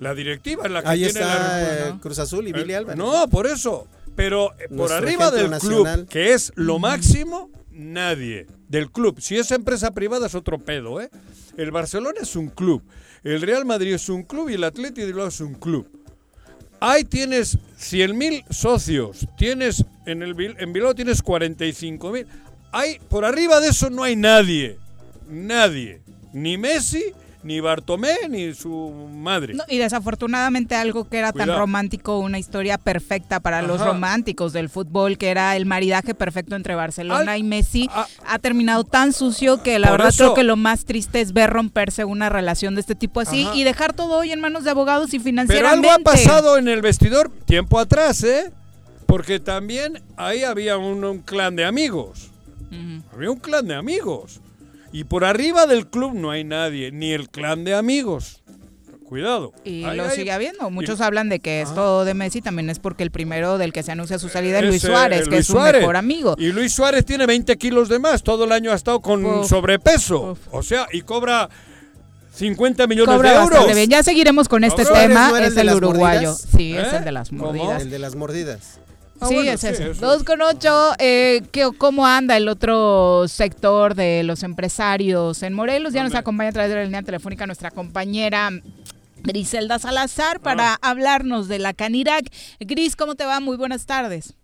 la 0.00 0.14
directiva 0.14 0.66
en 0.66 0.74
la 0.74 0.82
que 0.82 0.88
Ahí 0.88 0.98
tiene 0.98 1.20
está 1.20 1.88
eh, 1.88 1.94
Cruz 2.00 2.18
Azul 2.18 2.46
y 2.46 2.52
Billy 2.52 2.72
eh, 2.72 2.76
Álvarez. 2.76 2.98
No, 2.98 3.28
por 3.28 3.46
eso. 3.46 3.86
Pero 4.14 4.52
eh, 4.58 4.68
por 4.68 4.92
arriba 4.92 5.30
del 5.30 5.50
club, 5.58 6.06
que 6.08 6.32
es 6.34 6.52
lo 6.56 6.78
máximo, 6.78 7.50
nadie. 7.74 8.46
Del 8.68 8.90
club. 8.90 9.20
Si 9.20 9.36
es 9.36 9.50
empresa 9.50 9.92
privada 9.92 10.26
es 10.26 10.34
otro 10.34 10.58
pedo, 10.58 11.00
¿eh? 11.00 11.10
El 11.56 11.70
Barcelona 11.70 12.20
es 12.22 12.36
un 12.36 12.48
club. 12.48 12.82
El 13.22 13.40
Real 13.42 13.64
Madrid 13.64 13.94
es 13.94 14.08
un 14.08 14.22
club 14.22 14.50
y 14.50 14.54
el 14.54 14.64
Atlético 14.64 15.00
de 15.00 15.06
Bilbao 15.06 15.28
es 15.28 15.40
un 15.40 15.54
club. 15.54 15.88
Ahí 16.80 17.04
tienes 17.04 17.58
100 17.76 18.18
mil 18.18 18.44
socios. 18.50 19.26
Tienes 19.38 19.84
en, 20.06 20.22
el, 20.22 20.56
en 20.58 20.72
Bilbao 20.72 20.94
tienes 20.94 21.22
45 21.22 22.10
mil. 22.10 22.26
Hay, 22.72 22.98
por 23.08 23.24
arriba 23.24 23.60
de 23.60 23.68
eso 23.68 23.88
no 23.90 24.02
hay 24.02 24.16
nadie. 24.16 24.78
Nadie. 25.28 26.02
Ni 26.32 26.58
Messi, 26.58 27.12
ni 27.44 27.60
Bartomé 27.60 28.14
ni 28.28 28.54
su 28.54 28.90
madre. 29.14 29.54
y 29.68 29.78
desafortunadamente 29.78 30.74
algo 30.74 31.08
que 31.08 31.18
era 31.18 31.32
tan 31.32 31.48
romántico, 31.48 32.18
una 32.18 32.38
historia 32.38 32.78
perfecta 32.78 33.38
para 33.38 33.62
los 33.62 33.80
románticos 33.80 34.52
del 34.52 34.68
fútbol, 34.68 35.18
que 35.18 35.28
era 35.28 35.54
el 35.56 35.66
maridaje 35.66 36.14
perfecto 36.14 36.56
entre 36.56 36.74
Barcelona 36.74 37.36
y 37.38 37.42
Messi, 37.42 37.88
ha 38.26 38.38
terminado 38.38 38.84
tan 38.84 39.12
sucio 39.12 39.62
que 39.62 39.78
la 39.78 39.90
verdad 39.90 40.12
creo 40.16 40.34
que 40.34 40.42
lo 40.42 40.56
más 40.56 40.84
triste 40.84 41.20
es 41.20 41.32
ver 41.32 41.50
romperse 41.50 42.04
una 42.04 42.30
relación 42.30 42.74
de 42.74 42.80
este 42.80 42.94
tipo 42.94 43.20
así 43.20 43.48
y 43.54 43.62
dejar 43.62 43.92
todo 43.92 44.18
hoy 44.18 44.32
en 44.32 44.40
manos 44.40 44.64
de 44.64 44.70
abogados 44.70 45.12
y 45.14 45.20
financieramente. 45.20 45.86
Pero 45.86 45.94
algo 45.94 46.08
ha 46.08 46.12
pasado 46.12 46.56
en 46.56 46.68
el 46.68 46.80
vestidor 46.80 47.30
tiempo 47.44 47.78
atrás, 47.78 48.22
¿eh? 48.24 48.50
Porque 49.06 49.38
también 49.38 50.02
ahí 50.16 50.44
había 50.44 50.78
un, 50.78 51.18
clan 51.18 51.56
de 51.56 51.64
amigos. 51.64 52.30
Había 53.12 53.30
un 53.30 53.38
clan 53.38 53.68
de 53.68 53.74
amigos. 53.74 54.40
Y 54.94 55.02
por 55.02 55.24
arriba 55.24 55.66
del 55.66 55.88
club 55.88 56.14
no 56.14 56.30
hay 56.30 56.44
nadie, 56.44 56.92
ni 56.92 57.10
el 57.10 57.28
clan 57.28 57.64
de 57.64 57.74
amigos. 57.74 58.44
Cuidado. 59.04 59.52
Y 59.64 59.82
lo 59.82 60.08
sigue 60.08 60.30
habiendo. 60.30 60.70
Muchos 60.70 61.00
hablan 61.00 61.28
de 61.28 61.40
que 61.40 61.62
esto 61.62 62.04
de 62.04 62.14
Messi 62.14 62.40
también 62.40 62.70
es 62.70 62.78
porque 62.78 63.02
el 63.02 63.10
primero 63.10 63.58
del 63.58 63.72
que 63.72 63.82
se 63.82 63.90
anuncia 63.90 64.20
su 64.20 64.28
salida 64.28 64.60
es 64.60 64.66
Luis 64.66 64.82
Suárez, 64.82 65.28
que 65.28 65.38
es 65.38 65.48
su 65.48 65.58
mejor 65.58 65.96
amigo. 65.96 66.36
Y 66.38 66.52
Luis 66.52 66.72
Suárez 66.72 67.04
tiene 67.04 67.26
20 67.26 67.58
kilos 67.58 67.88
de 67.88 67.98
más. 67.98 68.22
Todo 68.22 68.44
el 68.44 68.52
año 68.52 68.70
ha 68.70 68.76
estado 68.76 69.00
con 69.00 69.44
sobrepeso. 69.48 70.38
O 70.52 70.62
sea, 70.62 70.86
y 70.92 71.02
cobra 71.02 71.50
50 72.36 72.86
millones 72.86 73.20
de 73.20 73.34
euros. 73.34 73.74
Bien. 73.74 73.90
Ya 73.90 74.04
seguiremos 74.04 74.48
con 74.48 74.62
este 74.62 74.84
tema. 74.84 75.32
es 75.44 75.56
el, 75.56 75.74
uruguayo. 75.74 76.34
Sí, 76.34 76.76
es 76.76 76.92
el 76.92 77.04
de 77.04 77.10
las 77.10 77.32
mordidas. 77.32 77.82
El 77.82 77.90
de 77.90 77.98
las 77.98 78.14
mordidas. 78.14 78.78
Ah, 79.24 79.28
sí, 79.28 79.48
es 79.48 79.64
eso. 79.64 80.06
Dos 80.06 80.22
con 80.24 80.42
ocho. 80.42 80.92
Eh, 80.98 81.42
¿Cómo 81.78 82.06
anda 82.06 82.36
el 82.36 82.48
otro 82.48 83.26
sector 83.28 83.94
de 83.94 84.22
los 84.22 84.42
empresarios 84.42 85.42
en 85.42 85.54
Morelos? 85.54 85.94
Ya 85.94 86.04
nos 86.04 86.14
acompaña 86.14 86.50
a 86.50 86.52
través 86.52 86.70
de 86.70 86.76
la 86.76 86.84
línea 86.84 87.02
telefónica 87.02 87.46
nuestra 87.46 87.70
compañera 87.70 88.50
Griselda 89.22 89.78
Salazar 89.78 90.40
para 90.40 90.74
hablarnos 90.74 91.48
de 91.48 91.58
la 91.58 91.72
Canirac. 91.72 92.26
Gris, 92.60 92.96
¿cómo 92.96 93.14
te 93.14 93.24
va? 93.24 93.40
Muy 93.40 93.56
buenas 93.56 93.86
tardes. 93.86 94.34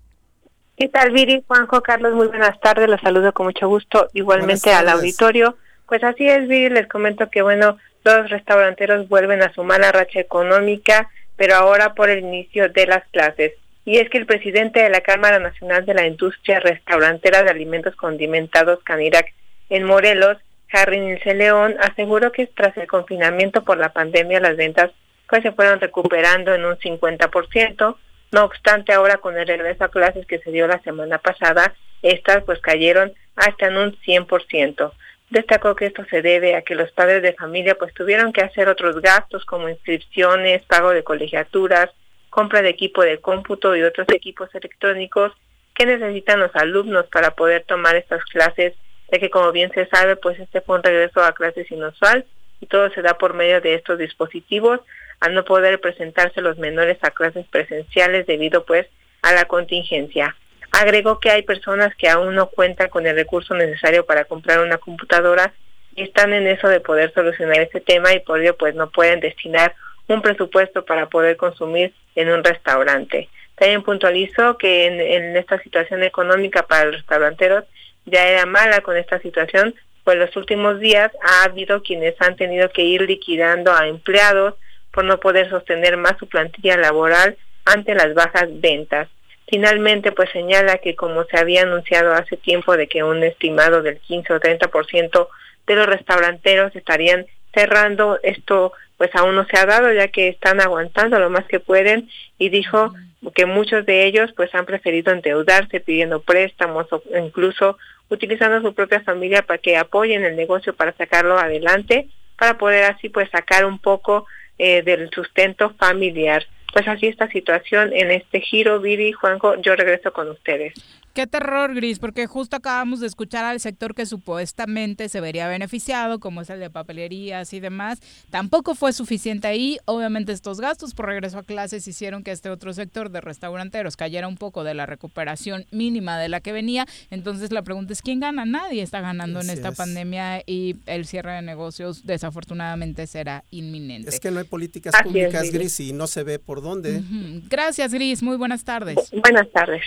¿Qué 0.76 0.88
tal, 0.88 1.10
Viri? 1.10 1.44
Juanjo, 1.46 1.82
Carlos, 1.82 2.14
muy 2.14 2.28
buenas 2.28 2.58
tardes. 2.60 2.88
Los 2.88 3.02
saludo 3.02 3.34
con 3.34 3.46
mucho 3.46 3.68
gusto. 3.68 4.08
Igualmente 4.14 4.72
al 4.72 4.88
auditorio. 4.88 5.58
Pues 5.86 6.02
así 6.02 6.26
es, 6.26 6.48
Viri. 6.48 6.70
Les 6.70 6.86
comento 6.86 7.28
que, 7.28 7.42
bueno, 7.42 7.76
los 8.02 8.30
restauranteros 8.30 9.08
vuelven 9.10 9.42
a 9.42 9.52
su 9.52 9.62
mala 9.62 9.92
racha 9.92 10.20
económica, 10.20 11.10
pero 11.36 11.56
ahora 11.56 11.92
por 11.92 12.08
el 12.08 12.20
inicio 12.20 12.70
de 12.70 12.86
las 12.86 13.06
clases 13.10 13.52
y 13.84 13.98
es 13.98 14.08
que 14.10 14.18
el 14.18 14.26
presidente 14.26 14.82
de 14.82 14.90
la 14.90 15.00
Cámara 15.00 15.38
Nacional 15.38 15.86
de 15.86 15.94
la 15.94 16.06
Industria 16.06 16.60
Restaurantera 16.60 17.42
de 17.42 17.50
Alimentos 17.50 17.96
Condimentados 17.96 18.82
Canirac 18.84 19.32
en 19.68 19.84
Morelos, 19.84 20.38
Harry 20.72 21.00
Nilce 21.00 21.34
León, 21.34 21.76
aseguró 21.80 22.30
que 22.32 22.46
tras 22.46 22.76
el 22.76 22.86
confinamiento 22.86 23.64
por 23.64 23.78
la 23.78 23.92
pandemia 23.92 24.40
las 24.40 24.56
ventas 24.56 24.90
pues 25.28 25.42
se 25.42 25.52
fueron 25.52 25.80
recuperando 25.80 26.54
en 26.54 26.64
un 26.64 26.76
50%, 26.76 27.96
no 28.32 28.44
obstante 28.44 28.92
ahora 28.92 29.18
con 29.18 29.38
el 29.38 29.46
regreso 29.46 29.84
a 29.84 29.90
clases 29.90 30.26
que 30.26 30.40
se 30.40 30.50
dio 30.50 30.66
la 30.66 30.80
semana 30.82 31.18
pasada, 31.18 31.74
estas 32.02 32.42
pues 32.44 32.60
cayeron 32.60 33.12
hasta 33.36 33.68
en 33.68 33.76
un 33.76 33.96
100%. 34.00 34.92
Destacó 35.30 35.76
que 35.76 35.86
esto 35.86 36.04
se 36.10 36.22
debe 36.22 36.56
a 36.56 36.62
que 36.62 36.74
los 36.74 36.90
padres 36.90 37.22
de 37.22 37.34
familia 37.34 37.76
pues 37.76 37.94
tuvieron 37.94 38.32
que 38.32 38.42
hacer 38.42 38.68
otros 38.68 39.00
gastos 39.00 39.44
como 39.44 39.68
inscripciones, 39.68 40.62
pago 40.64 40.90
de 40.90 41.04
colegiaturas, 41.04 41.90
compra 42.30 42.62
de 42.62 42.70
equipo 42.70 43.02
de 43.02 43.20
cómputo 43.20 43.76
y 43.76 43.82
otros 43.82 44.08
equipos 44.08 44.48
electrónicos 44.54 45.32
que 45.74 45.86
necesitan 45.86 46.40
los 46.40 46.54
alumnos 46.54 47.06
para 47.06 47.34
poder 47.34 47.64
tomar 47.64 47.96
estas 47.96 48.24
clases, 48.24 48.74
ya 49.10 49.18
que 49.18 49.30
como 49.30 49.52
bien 49.52 49.70
se 49.72 49.86
sabe, 49.86 50.16
pues 50.16 50.38
este 50.38 50.60
fue 50.60 50.76
un 50.76 50.82
regreso 50.82 51.22
a 51.22 51.32
clases 51.32 51.70
inusual 51.70 52.24
y 52.60 52.66
todo 52.66 52.90
se 52.90 53.02
da 53.02 53.14
por 53.14 53.34
medio 53.34 53.60
de 53.60 53.74
estos 53.74 53.98
dispositivos, 53.98 54.80
al 55.20 55.34
no 55.34 55.44
poder 55.44 55.80
presentarse 55.80 56.40
los 56.40 56.58
menores 56.58 56.98
a 57.02 57.10
clases 57.10 57.46
presenciales 57.46 58.26
debido 58.26 58.64
pues 58.64 58.86
a 59.22 59.32
la 59.32 59.44
contingencia. 59.46 60.36
Agregó 60.72 61.18
que 61.18 61.30
hay 61.30 61.42
personas 61.42 61.94
que 61.96 62.08
aún 62.08 62.34
no 62.34 62.48
cuentan 62.48 62.88
con 62.88 63.06
el 63.06 63.16
recurso 63.16 63.54
necesario 63.54 64.06
para 64.06 64.24
comprar 64.24 64.60
una 64.60 64.78
computadora 64.78 65.52
y 65.96 66.02
están 66.02 66.32
en 66.32 66.46
eso 66.46 66.68
de 66.68 66.80
poder 66.80 67.12
solucionar 67.12 67.60
este 67.60 67.80
tema 67.80 68.12
y 68.14 68.20
por 68.20 68.40
ello 68.40 68.56
pues 68.56 68.74
no 68.74 68.90
pueden 68.90 69.20
destinar 69.20 69.74
un 70.14 70.22
presupuesto 70.22 70.84
para 70.84 71.08
poder 71.08 71.36
consumir 71.36 71.92
en 72.14 72.30
un 72.30 72.44
restaurante. 72.44 73.28
También 73.54 73.82
puntualizó 73.82 74.56
que 74.56 74.86
en, 74.86 75.36
esta 75.36 75.58
situación 75.62 76.02
económica 76.02 76.66
para 76.66 76.86
los 76.86 76.96
restauranteros 76.96 77.64
ya 78.06 78.26
era 78.26 78.46
mala 78.46 78.80
con 78.80 78.96
esta 78.96 79.18
situación, 79.20 79.74
pues 80.04 80.16
los 80.16 80.34
últimos 80.36 80.80
días 80.80 81.12
ha 81.22 81.44
habido 81.44 81.82
quienes 81.82 82.14
han 82.20 82.36
tenido 82.36 82.70
que 82.70 82.82
ir 82.82 83.02
liquidando 83.02 83.72
a 83.72 83.86
empleados 83.86 84.54
por 84.92 85.04
no 85.04 85.20
poder 85.20 85.50
sostener 85.50 85.96
más 85.96 86.16
su 86.18 86.26
plantilla 86.26 86.76
laboral 86.76 87.36
ante 87.64 87.94
las 87.94 88.14
bajas 88.14 88.48
ventas. 88.48 89.08
Finalmente, 89.46 90.12
pues 90.12 90.30
señala 90.30 90.78
que 90.78 90.96
como 90.96 91.24
se 91.24 91.38
había 91.38 91.62
anunciado 91.62 92.14
hace 92.14 92.36
tiempo 92.36 92.76
de 92.76 92.86
que 92.88 93.02
un 93.02 93.22
estimado 93.22 93.82
del 93.82 93.98
15 93.98 94.32
o 94.32 94.40
30% 94.40 95.28
de 95.66 95.74
los 95.74 95.86
restauranteros 95.86 96.74
estarían 96.74 97.26
cerrando, 97.52 98.18
esto 98.22 98.72
pues 99.00 99.14
aún 99.14 99.34
no 99.34 99.46
se 99.46 99.58
ha 99.58 99.64
dado 99.64 99.90
ya 99.94 100.08
que 100.08 100.28
están 100.28 100.60
aguantando 100.60 101.18
lo 101.18 101.30
más 101.30 101.46
que 101.46 101.58
pueden 101.58 102.10
y 102.36 102.50
dijo 102.50 102.92
que 103.34 103.46
muchos 103.46 103.86
de 103.86 104.04
ellos 104.04 104.30
pues 104.36 104.54
han 104.54 104.66
preferido 104.66 105.10
endeudarse 105.10 105.80
pidiendo 105.80 106.20
préstamos 106.20 106.86
o 106.92 107.02
incluso 107.18 107.78
utilizando 108.10 108.58
a 108.58 108.60
su 108.60 108.74
propia 108.74 109.00
familia 109.00 109.40
para 109.40 109.56
que 109.56 109.78
apoyen 109.78 110.22
el 110.26 110.36
negocio 110.36 110.74
para 110.74 110.92
sacarlo 110.92 111.38
adelante 111.38 112.08
para 112.38 112.58
poder 112.58 112.92
así 112.92 113.08
pues 113.08 113.30
sacar 113.30 113.64
un 113.64 113.78
poco 113.78 114.26
eh, 114.58 114.82
del 114.82 115.08
sustento 115.08 115.70
familiar. 115.78 116.44
Pues 116.70 116.86
así 116.86 117.06
esta 117.06 117.26
situación 117.28 117.94
en 117.94 118.10
este 118.10 118.42
giro, 118.42 118.80
Viri, 118.80 119.12
Juanjo, 119.12 119.58
yo 119.62 119.76
regreso 119.76 120.12
con 120.12 120.28
ustedes. 120.28 120.74
Qué 121.12 121.26
terror, 121.26 121.74
Gris, 121.74 121.98
porque 121.98 122.26
justo 122.26 122.56
acabamos 122.56 123.00
de 123.00 123.08
escuchar 123.08 123.44
al 123.44 123.58
sector 123.58 123.94
que 123.96 124.06
supuestamente 124.06 125.08
se 125.08 125.20
vería 125.20 125.48
beneficiado, 125.48 126.20
como 126.20 126.42
es 126.42 126.50
el 126.50 126.60
de 126.60 126.70
papelerías 126.70 127.52
y 127.52 127.58
demás. 127.58 127.98
Tampoco 128.30 128.76
fue 128.76 128.92
suficiente 128.92 129.48
ahí. 129.48 129.78
Obviamente 129.86 130.32
estos 130.32 130.60
gastos 130.60 130.94
por 130.94 131.06
regreso 131.06 131.38
a 131.38 131.42
clases 131.42 131.88
hicieron 131.88 132.22
que 132.22 132.30
este 132.30 132.48
otro 132.48 132.72
sector 132.72 133.10
de 133.10 133.20
restauranteros 133.20 133.96
cayera 133.96 134.28
un 134.28 134.36
poco 134.36 134.62
de 134.62 134.74
la 134.74 134.86
recuperación 134.86 135.66
mínima 135.72 136.16
de 136.16 136.28
la 136.28 136.40
que 136.40 136.52
venía. 136.52 136.86
Entonces 137.10 137.50
la 137.50 137.62
pregunta 137.62 137.92
es, 137.92 138.02
¿quién 138.02 138.20
gana? 138.20 138.44
Nadie 138.44 138.82
está 138.82 139.00
ganando 139.00 139.40
en 139.40 139.50
esta 139.50 139.72
pandemia 139.72 140.42
y 140.46 140.76
el 140.86 141.06
cierre 141.06 141.32
de 141.32 141.42
negocios 141.42 142.06
desafortunadamente 142.06 143.08
será 143.08 143.42
inminente. 143.50 144.10
Es 144.10 144.20
que 144.20 144.30
no 144.30 144.38
hay 144.38 144.46
políticas 144.46 144.94
públicas, 145.02 145.50
Gris, 145.50 145.80
y 145.80 145.92
no 145.92 146.06
se 146.06 146.22
ve 146.22 146.38
por 146.38 146.62
dónde. 146.62 147.02
Gracias, 147.48 147.92
Gris. 147.92 148.22
Muy 148.22 148.36
buenas 148.36 148.62
tardes. 148.64 149.10
Buenas 149.10 149.50
tardes. 149.50 149.82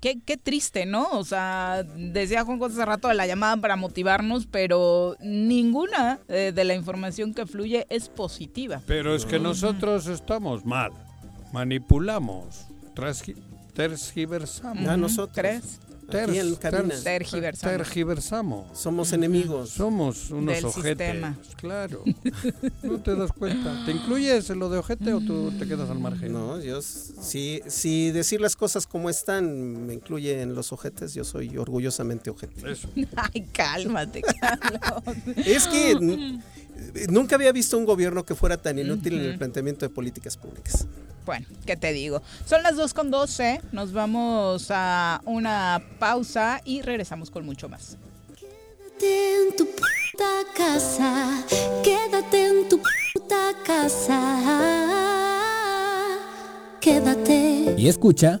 Qué, 0.00 0.18
qué, 0.24 0.38
triste, 0.38 0.86
¿no? 0.86 1.10
O 1.10 1.24
sea, 1.24 1.82
decía 1.82 2.44
Juan 2.44 2.58
José 2.58 2.74
hace 2.74 2.86
rato 2.86 3.08
de 3.08 3.14
la 3.14 3.26
llamada 3.26 3.58
para 3.58 3.76
motivarnos, 3.76 4.46
pero 4.46 5.16
ninguna 5.20 6.20
eh, 6.28 6.52
de 6.54 6.64
la 6.64 6.74
información 6.74 7.34
que 7.34 7.44
fluye 7.44 7.86
es 7.90 8.08
positiva. 8.08 8.80
Pero 8.86 9.14
es 9.14 9.26
que 9.26 9.38
nosotros 9.38 10.06
estamos 10.06 10.64
mal, 10.64 10.92
manipulamos, 11.52 12.66
tergiversamos. 13.74 14.88
¿A 14.88 14.96
nosotros? 14.96 15.36
¿Crees? 15.36 15.80
En 16.12 16.54
cabina. 16.56 16.94
Tergiversamos. 17.02 17.76
Tergiversamos. 17.76 18.78
Somos 18.78 19.12
enemigos. 19.12 19.70
Somos 19.70 20.30
unos 20.30 20.54
Del 20.56 20.64
ojetes. 20.66 21.08
sistema. 21.08 21.38
Claro. 21.56 22.02
no 22.82 22.98
te 23.00 23.14
das 23.14 23.32
cuenta. 23.32 23.84
¿Te 23.84 23.92
incluyes 23.92 24.50
en 24.50 24.58
lo 24.58 24.68
de 24.68 24.78
ojete 24.78 25.12
o 25.12 25.20
tú 25.20 25.52
te 25.58 25.66
quedas 25.66 25.90
al 25.90 25.98
margen? 25.98 26.32
No, 26.32 26.60
yo 26.60 26.80
si, 26.82 27.60
si 27.66 28.10
decir 28.10 28.40
las 28.40 28.56
cosas 28.56 28.86
como 28.86 29.10
están 29.10 29.86
me 29.86 29.94
incluye 29.94 30.40
en 30.42 30.54
los 30.54 30.72
ojetes, 30.72 31.14
yo 31.14 31.24
soy 31.24 31.56
orgullosamente 31.56 32.30
ojete. 32.30 32.70
Eso. 32.70 32.88
Ay, 33.16 33.46
cálmate, 33.52 34.22
Carlos. 34.22 35.16
Es 35.36 35.66
que 35.68 36.38
nunca 37.08 37.36
había 37.36 37.52
visto 37.52 37.78
un 37.78 37.84
gobierno 37.84 38.24
que 38.24 38.34
fuera 38.34 38.56
tan 38.56 38.78
inútil 38.78 39.14
en 39.14 39.24
el 39.24 39.38
planteamiento 39.38 39.86
de 39.86 39.90
políticas 39.90 40.36
públicas. 40.36 40.86
Bueno, 41.26 41.46
¿qué 41.66 41.76
te 41.76 41.92
digo? 41.92 42.22
Son 42.46 42.62
las 42.62 42.76
2 42.76 42.94
con 42.94 43.10
12. 43.10 43.60
Nos 43.72 43.92
vamos 43.92 44.66
a 44.70 45.20
una 45.26 45.82
pausa 45.98 46.60
y 46.64 46.82
regresamos 46.82 47.30
con 47.30 47.44
mucho 47.44 47.68
más. 47.68 47.96
Quédate 48.36 49.36
en 49.36 49.56
tu 49.56 49.66
puta 49.66 50.44
casa, 50.56 51.44
quédate 51.84 52.46
en 52.46 52.68
tu 52.68 52.80
puta 53.12 53.52
casa, 53.64 54.18
quédate. 56.80 57.74
Y 57.76 57.88
escucha. 57.88 58.40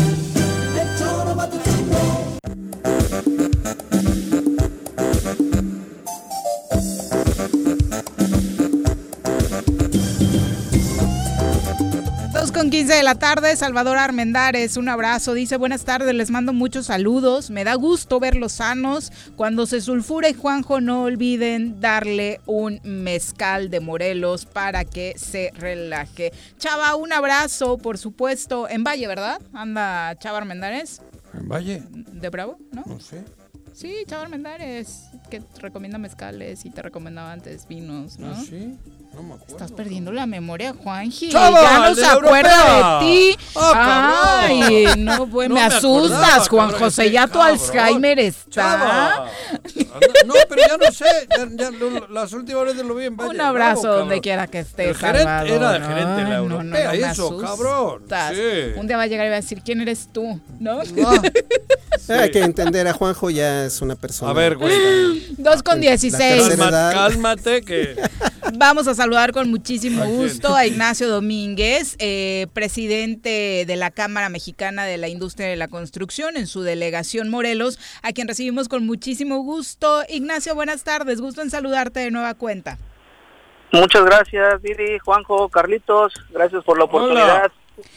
15 12.71 12.93
de 12.93 13.03
la 13.03 13.15
tarde, 13.15 13.53
Salvador 13.57 13.97
Armendares, 13.97 14.77
un 14.77 14.87
abrazo, 14.87 15.33
dice 15.33 15.57
buenas 15.57 15.83
tardes, 15.83 16.15
les 16.15 16.31
mando 16.31 16.53
muchos 16.53 16.85
saludos, 16.85 17.49
me 17.49 17.65
da 17.65 17.75
gusto 17.75 18.17
verlos 18.21 18.53
sanos, 18.53 19.11
cuando 19.35 19.65
se 19.65 19.81
sulfure 19.81 20.33
Juanjo 20.33 20.79
no 20.79 21.03
olviden 21.03 21.81
darle 21.81 22.39
un 22.45 22.79
mezcal 22.85 23.69
de 23.69 23.81
Morelos 23.81 24.45
para 24.45 24.85
que 24.85 25.15
se 25.17 25.51
relaje. 25.53 26.31
Chava, 26.59 26.95
un 26.95 27.11
abrazo, 27.11 27.77
por 27.77 27.97
supuesto, 27.97 28.69
en 28.69 28.85
Valle, 28.85 29.05
¿verdad? 29.05 29.41
Anda 29.51 30.15
Chava 30.17 30.37
Armendares, 30.37 31.01
¿En 31.33 31.49
Valle? 31.49 31.83
de 31.91 32.29
Bravo, 32.29 32.57
¿no? 32.71 32.83
No 32.85 33.01
sé. 33.01 33.25
Sí, 33.73 33.95
Chava 34.07 34.23
Armendares, 34.23 35.09
que 35.29 35.41
recomienda 35.59 35.97
mezcales 35.97 36.63
y 36.65 36.69
te 36.69 36.81
recomendaba 36.81 37.33
antes 37.33 37.67
vinos, 37.67 38.17
¿no? 38.17 38.31
¿Ah, 38.31 38.43
sí? 38.49 38.77
No 39.13 39.23
me 39.23 39.33
acuerdo. 39.33 39.51
Estás 39.55 39.71
perdiendo 39.73 40.11
la 40.13 40.25
memoria, 40.25 40.73
Juanji. 40.73 41.29
¡Chava, 41.29 41.61
ya 41.61 41.89
no 41.89 41.95
se 41.95 42.05
acuerda 42.05 42.99
de 42.99 43.05
ti. 43.05 43.37
¡Ah, 43.55 43.71
cabrón! 43.73 44.63
Ay, 44.63 44.85
no, 44.97 45.27
pues 45.27 45.49
No 45.49 45.55
me, 45.55 45.61
me 45.61 45.67
asustas, 45.67 46.11
acordaba, 46.17 46.45
Juan 46.49 46.69
cabrón, 46.71 46.79
José. 46.89 47.11
Ya 47.11 47.27
tu 47.27 47.33
cabrón. 47.39 47.59
Alzheimer 47.59 48.19
está. 48.19 48.49
Chava. 48.51 49.25
No, 50.25 50.33
pero 50.47 50.61
ya 50.67 50.77
no 50.77 50.91
sé. 50.93 51.05
Ya, 51.37 51.47
ya 51.51 51.71
lo- 51.71 52.07
las 52.07 52.31
últimas 52.33 52.63
veces 52.65 52.85
lo 52.85 52.95
vi 52.95 53.05
en 53.05 53.17
Valle. 53.17 53.31
Un 53.31 53.41
abrazo 53.41 53.81
Bravo, 53.81 53.97
donde 53.97 54.21
quiera 54.21 54.47
que 54.47 54.59
estés, 54.59 54.87
El 54.87 54.95
gerente 54.95 55.23
Salvador. 55.23 55.49
era 55.57 55.75
el 55.75 55.83
gerente 55.83 56.23
de 56.23 56.29
la 56.29 56.35
europea, 56.37 56.57
no, 56.57 56.63
no, 56.63 56.69
me 56.71 57.11
eso, 57.11 57.37
cabrón. 57.37 58.03
Sí. 58.09 58.79
Un 58.79 58.87
día 58.87 58.95
va 58.97 59.03
a 59.03 59.07
llegar 59.07 59.25
y 59.27 59.29
va 59.29 59.35
a 59.35 59.41
decir, 59.41 59.61
¿quién 59.63 59.81
eres 59.81 60.07
tú? 60.13 60.39
¿No? 60.59 60.79
Hay 62.09 62.31
que 62.31 62.39
entender 62.39 62.87
a 62.87 62.93
Juanjo 62.93 63.29
ya 63.29 63.65
es 63.65 63.81
una 63.81 63.95
persona. 63.95 64.31
A 64.31 64.33
ver, 64.33 64.57
güey. 64.57 65.35
Dos 65.37 65.61
con 65.63 65.75
La 65.75 65.81
16. 65.81 66.17
tercera 66.19 66.55
Calma- 66.55 66.69
edad. 66.69 66.93
cálmate 66.93 67.61
que... 67.61 67.95
Vamos 68.57 68.87
a 68.87 68.95
saludar 69.01 69.31
con 69.31 69.49
muchísimo 69.49 70.05
gusto 70.05 70.53
a 70.53 70.67
Ignacio 70.67 71.09
Domínguez, 71.09 71.95
eh, 71.97 72.45
presidente 72.53 73.65
de 73.65 73.75
la 73.75 73.89
Cámara 73.89 74.29
Mexicana 74.29 74.85
de 74.85 74.99
la 74.99 75.07
Industria 75.07 75.47
de 75.47 75.55
la 75.55 75.67
Construcción 75.67 76.37
en 76.37 76.45
su 76.45 76.61
delegación 76.61 77.27
Morelos, 77.27 77.79
a 78.03 78.11
quien 78.11 78.27
recibimos 78.27 78.69
con 78.69 78.85
muchísimo 78.85 79.39
gusto. 79.39 80.03
Ignacio, 80.07 80.53
buenas 80.53 80.83
tardes, 80.83 81.19
gusto 81.19 81.41
en 81.41 81.49
saludarte 81.49 81.99
de 81.99 82.11
nueva 82.11 82.35
cuenta. 82.35 82.77
Muchas 83.71 84.05
gracias, 84.05 84.61
Didi, 84.61 84.99
Juanjo, 84.99 85.49
Carlitos. 85.49 86.13
Gracias 86.29 86.63
por 86.63 86.77
la 86.77 86.83
oportunidad. 86.83 87.51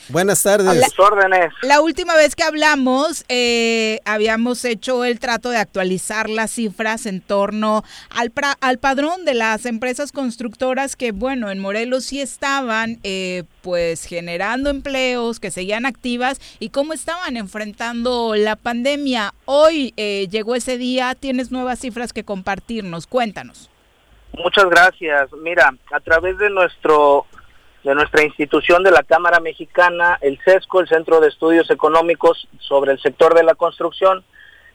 Buenas 0.08 0.42
tardes. 0.42 0.66
La, 0.66 1.04
órdenes. 1.04 1.52
La 1.62 1.80
última 1.80 2.14
vez 2.14 2.36
que 2.36 2.42
hablamos, 2.42 3.24
eh, 3.28 4.00
habíamos 4.04 4.64
hecho 4.64 5.04
el 5.04 5.18
trato 5.20 5.50
de 5.50 5.56
actualizar 5.56 6.28
las 6.28 6.50
cifras 6.50 7.06
en 7.06 7.20
torno 7.20 7.84
al, 8.10 8.32
al 8.60 8.78
padrón 8.78 9.24
de 9.24 9.34
las 9.34 9.66
empresas 9.66 10.12
constructoras 10.12 10.96
que, 10.96 11.12
bueno, 11.12 11.50
en 11.50 11.58
Morelos 11.58 12.04
sí 12.04 12.20
estaban, 12.20 12.98
eh, 13.02 13.44
pues, 13.62 14.04
generando 14.04 14.70
empleos, 14.70 15.40
que 15.40 15.50
seguían 15.50 15.86
activas 15.86 16.40
y 16.58 16.70
cómo 16.70 16.92
estaban 16.92 17.36
enfrentando 17.36 18.34
la 18.36 18.56
pandemia. 18.56 19.34
Hoy 19.44 19.94
eh, 19.96 20.28
llegó 20.30 20.54
ese 20.54 20.78
día, 20.78 21.14
tienes 21.14 21.50
nuevas 21.50 21.78
cifras 21.80 22.12
que 22.12 22.24
compartirnos. 22.24 23.06
Cuéntanos. 23.06 23.70
Muchas 24.36 24.64
gracias. 24.66 25.30
Mira, 25.42 25.74
a 25.92 26.00
través 26.00 26.38
de 26.38 26.50
nuestro 26.50 27.26
de 27.84 27.94
nuestra 27.94 28.24
institución 28.24 28.82
de 28.82 28.90
la 28.90 29.02
Cámara 29.02 29.40
Mexicana, 29.40 30.18
el 30.22 30.40
CESCO, 30.42 30.80
el 30.80 30.88
Centro 30.88 31.20
de 31.20 31.28
Estudios 31.28 31.70
Económicos 31.70 32.48
sobre 32.58 32.92
el 32.92 33.00
sector 33.00 33.34
de 33.34 33.44
la 33.44 33.54
construcción. 33.54 34.24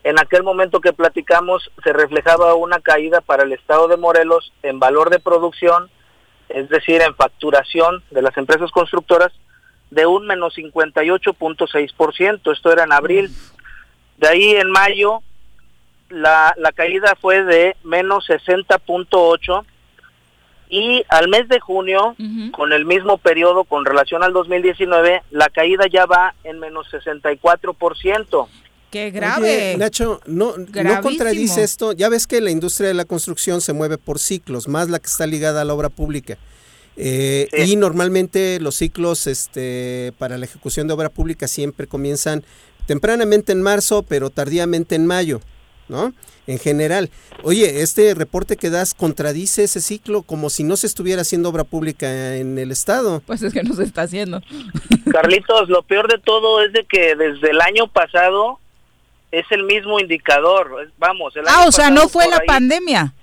En 0.04 0.20
aquel 0.20 0.44
momento 0.44 0.80
que 0.80 0.94
platicamos 0.94 1.72
se 1.84 1.92
reflejaba 1.92 2.54
una 2.54 2.80
caída 2.80 3.20
para 3.22 3.44
el 3.44 3.52
Estado 3.52 3.88
de 3.88 3.98
Morelos 3.98 4.54
en 4.62 4.80
valor 4.80 5.10
de 5.10 5.20
producción, 5.20 5.90
es 6.50 6.70
decir, 6.70 7.02
en 7.02 7.16
facturación 7.16 8.04
de 8.12 8.22
las 8.22 8.38
empresas 8.38 8.70
constructoras, 8.72 9.34
de 9.90 10.06
un 10.06 10.28
menos 10.28 10.56
58.6%. 10.56 12.54
Esto 12.54 12.72
era 12.72 12.84
en 12.84 12.94
abril. 12.94 13.32
De 14.18 14.28
ahí 14.28 14.52
en 14.52 14.70
mayo 14.70 15.24
la, 16.10 16.54
la 16.58 16.72
caída 16.74 17.18
fue 17.20 17.44
de 17.44 17.76
menos 17.84 18.30
60.8% 18.30 19.66
y 20.70 21.04
al 21.10 21.28
mes 21.30 21.48
de 21.50 21.60
junio, 21.60 22.16
con 22.52 22.72
el 22.74 22.86
mismo 22.86 23.18
periodo 23.18 23.64
con 23.64 23.86
relación 23.86 24.24
al 24.24 24.34
2019, 24.34 25.24
la 25.32 25.50
caída 25.50 25.88
ya 25.92 26.06
va 26.06 26.36
en 26.44 26.60
menos 26.60 26.88
64%. 26.92 28.48
¡Qué 28.92 29.12
grave! 29.12 29.76
Nacho, 29.78 30.20
no, 30.26 30.54
no 30.58 31.02
contradice 31.02 31.64
esto. 31.64 31.92
Ya 31.92 32.10
ves 32.10 32.28
que 32.28 32.40
la 32.42 32.52
industria 32.52 32.88
de 32.88 32.94
la 32.94 33.06
construcción 33.06 33.62
se 33.62 33.74
mueve 33.74 33.98
por 33.98 34.20
ciclos, 34.20 34.68
más 34.68 34.90
la 34.90 35.00
que 35.00 35.08
está 35.08 35.28
ligada 35.28 35.62
a 35.62 35.66
la 35.66 35.74
obra 35.74 35.90
pública. 35.90 36.38
Eh, 36.96 37.48
y 37.66 37.76
normalmente 37.76 38.60
los 38.60 38.76
ciclos 38.76 39.26
este, 39.26 40.12
para 40.18 40.38
la 40.38 40.46
ejecución 40.46 40.88
de 40.88 40.94
obra 40.94 41.10
pública 41.10 41.48
siempre 41.48 41.88
comienzan 41.88 42.44
tempranamente 42.88 43.54
en 43.54 43.62
marzo, 43.62 44.04
pero 44.04 44.30
tardíamente 44.30 44.96
en 44.96 45.06
mayo. 45.06 45.40
¿No? 45.90 46.14
En 46.48 46.60
general. 46.60 47.10
Oye, 47.44 47.82
este 47.82 48.14
reporte 48.16 48.58
que 48.58 48.70
das 48.70 48.94
contradice 48.94 49.64
ese 49.64 49.82
ciclo 49.82 50.22
como 50.22 50.50
si 50.50 50.64
no 50.64 50.78
se 50.78 50.88
estuviera 50.88 51.22
haciendo 51.22 51.50
obra 51.50 51.64
pública 51.64 52.36
en 52.36 52.58
el 52.58 52.72
Estado. 52.72 53.22
Pues 53.26 53.42
es 53.42 53.54
que 53.54 53.64
no 53.64 53.74
se 53.76 53.84
está 53.84 54.04
haciendo. 54.04 54.42
Carlitos, 55.12 55.70
lo 55.70 55.84
peor 55.84 56.10
de 56.10 56.20
todo 56.20 56.64
es 56.64 56.72
de 56.74 56.86
que 56.86 57.16
desde 57.16 57.52
el 57.52 57.62
año 57.62 57.88
pasado 57.88 58.60
es 59.32 59.46
el 59.52 59.64
mismo 59.64 60.00
indicador. 60.00 60.92
Vamos, 60.98 61.36
el 61.36 61.44
Ah, 61.48 61.66
o 61.68 61.72
sea, 61.72 61.90
no 61.90 62.08
fue 62.08 62.28
la 62.30 62.40
pandemia. 62.46 63.14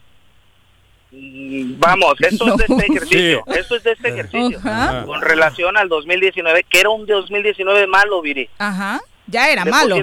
Mm, 1.13 1.79
vamos, 1.79 2.15
esto 2.21 2.47
es 2.49 2.57
de 2.57 2.65
este 2.65 2.87
ejercicio, 2.93 3.45
esto 3.47 3.77
es 3.77 3.85
de 3.85 3.93
este 3.93 4.09
ejercicio, 4.09 4.61
con 5.07 5.21
relación 5.23 5.77
al 5.77 5.89
2019, 5.89 6.65
que 6.69 6.81
era 6.81 6.91
un 6.91 7.07
2019 7.07 7.87
malo, 7.87 8.21
Viri. 8.21 8.49
Ajá. 8.59 9.01
Ya 9.27 9.51
era 9.51 9.65
malo. 9.65 9.97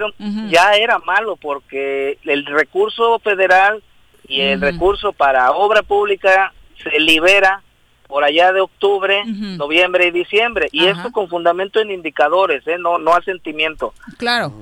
Ya 0.49 0.73
era 0.75 0.99
malo 0.99 1.35
porque 1.37 2.17
el 2.23 2.45
recurso 2.45 3.19
federal 3.19 3.81
y 4.27 4.41
el 4.41 4.61
recurso 4.61 5.13
para 5.13 5.51
obra 5.51 5.83
pública 5.83 6.53
se 6.81 6.99
libera 6.99 7.61
por 8.07 8.23
allá 8.23 8.51
de 8.51 8.61
octubre, 8.61 9.23
noviembre 9.25 10.07
y 10.07 10.11
diciembre. 10.11 10.69
Y 10.71 10.85
esto 10.85 11.11
con 11.11 11.29
fundamento 11.29 11.79
en 11.79 11.91
indicadores, 11.91 12.65
¿eh? 12.67 12.77
no, 12.77 12.97
no 12.97 13.13
a 13.13 13.21
sentimiento. 13.23 13.93
Claro. 14.17 14.53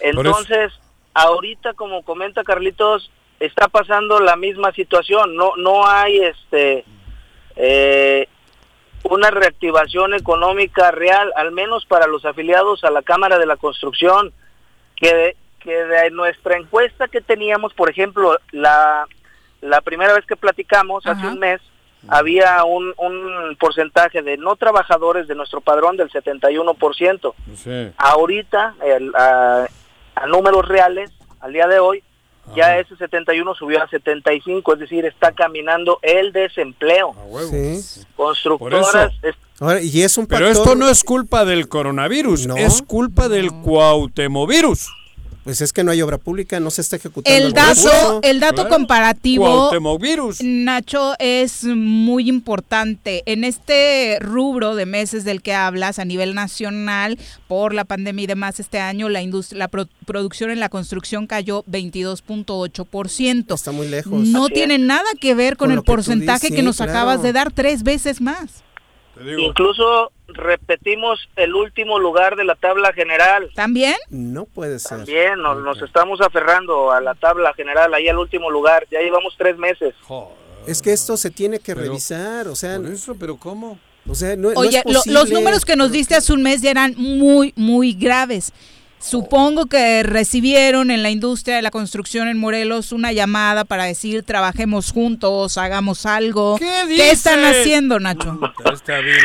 Entonces, 0.00 0.72
ahorita, 1.14 1.74
como 1.74 2.02
comenta 2.02 2.42
Carlitos, 2.42 3.10
está 3.38 3.68
pasando 3.68 4.20
la 4.20 4.36
misma 4.36 4.72
situación. 4.72 5.36
No, 5.36 5.52
no 5.56 5.86
hay 5.86 6.18
este 6.18 6.84
eh, 7.56 8.28
una 9.04 9.30
reactivación 9.30 10.14
económica 10.14 10.90
real, 10.90 11.32
al 11.36 11.52
menos 11.52 11.86
para 11.86 12.06
los 12.06 12.24
afiliados 12.24 12.84
a 12.84 12.90
la 12.90 13.02
Cámara 13.02 13.38
de 13.38 13.46
la 13.46 13.56
Construcción, 13.56 14.32
que, 14.96 15.36
que 15.60 15.72
de 15.72 16.10
nuestra 16.10 16.56
encuesta 16.56 17.08
que 17.08 17.20
teníamos, 17.20 17.74
por 17.74 17.90
ejemplo, 17.90 18.38
la, 18.52 19.06
la 19.60 19.80
primera 19.80 20.14
vez 20.14 20.24
que 20.26 20.36
platicamos, 20.36 21.06
hace 21.06 21.26
un 21.26 21.38
mes, 21.38 21.60
había 22.08 22.64
un, 22.64 22.94
un 22.96 23.56
porcentaje 23.58 24.22
de 24.22 24.36
no 24.36 24.56
trabajadores 24.56 25.28
de 25.28 25.34
nuestro 25.34 25.60
padrón 25.60 25.96
del 25.96 26.10
71%. 26.10 27.34
Sí. 27.54 27.92
Ahorita, 27.96 28.74
a, 29.16 29.66
a 30.14 30.26
números 30.26 30.66
reales, 30.66 31.12
al 31.40 31.52
día 31.52 31.66
de 31.66 31.78
hoy, 31.78 32.02
ya 32.54 32.78
ese 32.78 32.96
71 32.96 33.54
subió 33.54 33.82
a 33.82 33.88
75, 33.88 34.74
es 34.74 34.80
decir, 34.80 35.04
está 35.04 35.32
caminando 35.32 35.98
el 36.02 36.32
desempleo. 36.32 37.14
Constructoras... 38.16 39.12
y 39.82 40.02
es 40.02 40.18
un 40.18 40.26
Pero 40.26 40.48
esto 40.48 40.74
no 40.74 40.88
es 40.88 41.04
culpa 41.04 41.44
del 41.44 41.68
coronavirus, 41.68 42.48
es 42.56 42.82
culpa 42.82 43.28
del 43.28 43.52
cuautemovirus. 43.52 44.88
Pues 45.44 45.60
es 45.60 45.72
que 45.72 45.82
no 45.82 45.90
hay 45.90 46.00
obra 46.02 46.18
pública, 46.18 46.60
no 46.60 46.70
se 46.70 46.82
está 46.82 46.96
ejecutando. 46.96 47.36
El 47.36 47.52
dato, 47.52 48.20
el 48.22 48.38
dato 48.38 48.68
comparativo, 48.68 49.70
Nacho, 50.40 51.14
es 51.18 51.64
muy 51.64 52.28
importante. 52.28 53.22
En 53.26 53.42
este 53.42 54.18
rubro 54.20 54.76
de 54.76 54.86
meses 54.86 55.24
del 55.24 55.42
que 55.42 55.54
hablas 55.54 55.98
a 55.98 56.04
nivel 56.04 56.34
nacional, 56.34 57.18
por 57.48 57.74
la 57.74 57.84
pandemia 57.84 58.22
y 58.22 58.26
demás, 58.26 58.60
este 58.60 58.78
año 58.78 59.08
la 59.08 59.20
industria, 59.20 59.58
la 59.58 59.68
producción 59.68 60.50
en 60.50 60.60
la 60.60 60.68
construcción 60.68 61.26
cayó 61.26 61.64
22.8%. 61.64 63.54
Está 63.54 63.72
muy 63.72 63.88
lejos. 63.88 64.28
No 64.28 64.48
tiene 64.48 64.78
nada 64.78 65.08
que 65.20 65.34
ver 65.34 65.56
con, 65.56 65.72
el 65.72 65.82
porcentaje 65.82 66.50
que, 66.50 66.62
nos 66.62 66.80
acabas 66.80 67.22
de 67.22 67.32
dar 67.32 67.52
tres 67.52 67.82
veces 67.82 68.20
más. 68.20 68.62
Incluso 69.38 70.12
repetimos 70.28 71.28
el 71.36 71.54
último 71.54 71.98
lugar 71.98 72.36
de 72.36 72.44
la 72.44 72.54
tabla 72.54 72.92
general. 72.92 73.50
¿También? 73.54 73.96
No 74.10 74.44
puede 74.44 74.78
ser. 74.78 74.98
También, 74.98 75.40
nos, 75.40 75.80
estamos 75.82 76.20
aferrando 76.20 76.90
a 76.90 77.00
la 77.00 77.14
tabla 77.14 77.52
general, 77.54 77.92
ahí 77.94 78.08
al 78.08 78.18
último 78.18 78.50
lugar. 78.50 78.86
Ya 78.90 79.00
llevamos 79.00 79.34
tres 79.36 79.56
meses. 79.56 79.94
Es 80.66 80.80
que 80.80 80.92
esto 80.92 81.16
se 81.16 81.30
tiene 81.30 81.58
que 81.58 81.74
revisar, 81.74 82.48
o 82.48 82.54
sea... 82.54 82.76
eso, 82.76 83.16
pero 83.18 83.36
¿cómo? 83.36 83.78
O 84.08 84.14
sea, 84.14 84.34
no, 84.36 84.48
Oye, 84.56 84.82
los 84.84 85.30
números 85.30 85.64
que 85.64 85.76
nos 85.76 85.92
diste 85.92 86.14
hace 86.14 86.32
un 86.32 86.42
mes 86.42 86.60
ya 86.60 86.70
eran 86.70 86.94
muy, 86.96 87.52
muy 87.56 87.92
graves. 87.92 88.52
Supongo 89.02 89.66
que 89.66 90.04
recibieron 90.04 90.92
en 90.92 91.02
la 91.02 91.10
industria 91.10 91.56
de 91.56 91.62
la 91.62 91.72
construcción 91.72 92.28
en 92.28 92.38
Morelos 92.38 92.92
una 92.92 93.12
llamada 93.12 93.64
para 93.64 93.84
decir 93.84 94.22
trabajemos 94.22 94.92
juntos, 94.92 95.58
hagamos 95.58 96.06
algo. 96.06 96.56
¿Qué, 96.56 97.10
están 97.10 97.44
haciendo, 97.44 97.98
Nacho? 97.98 98.38
Está 98.72 99.00
bien, 99.00 99.18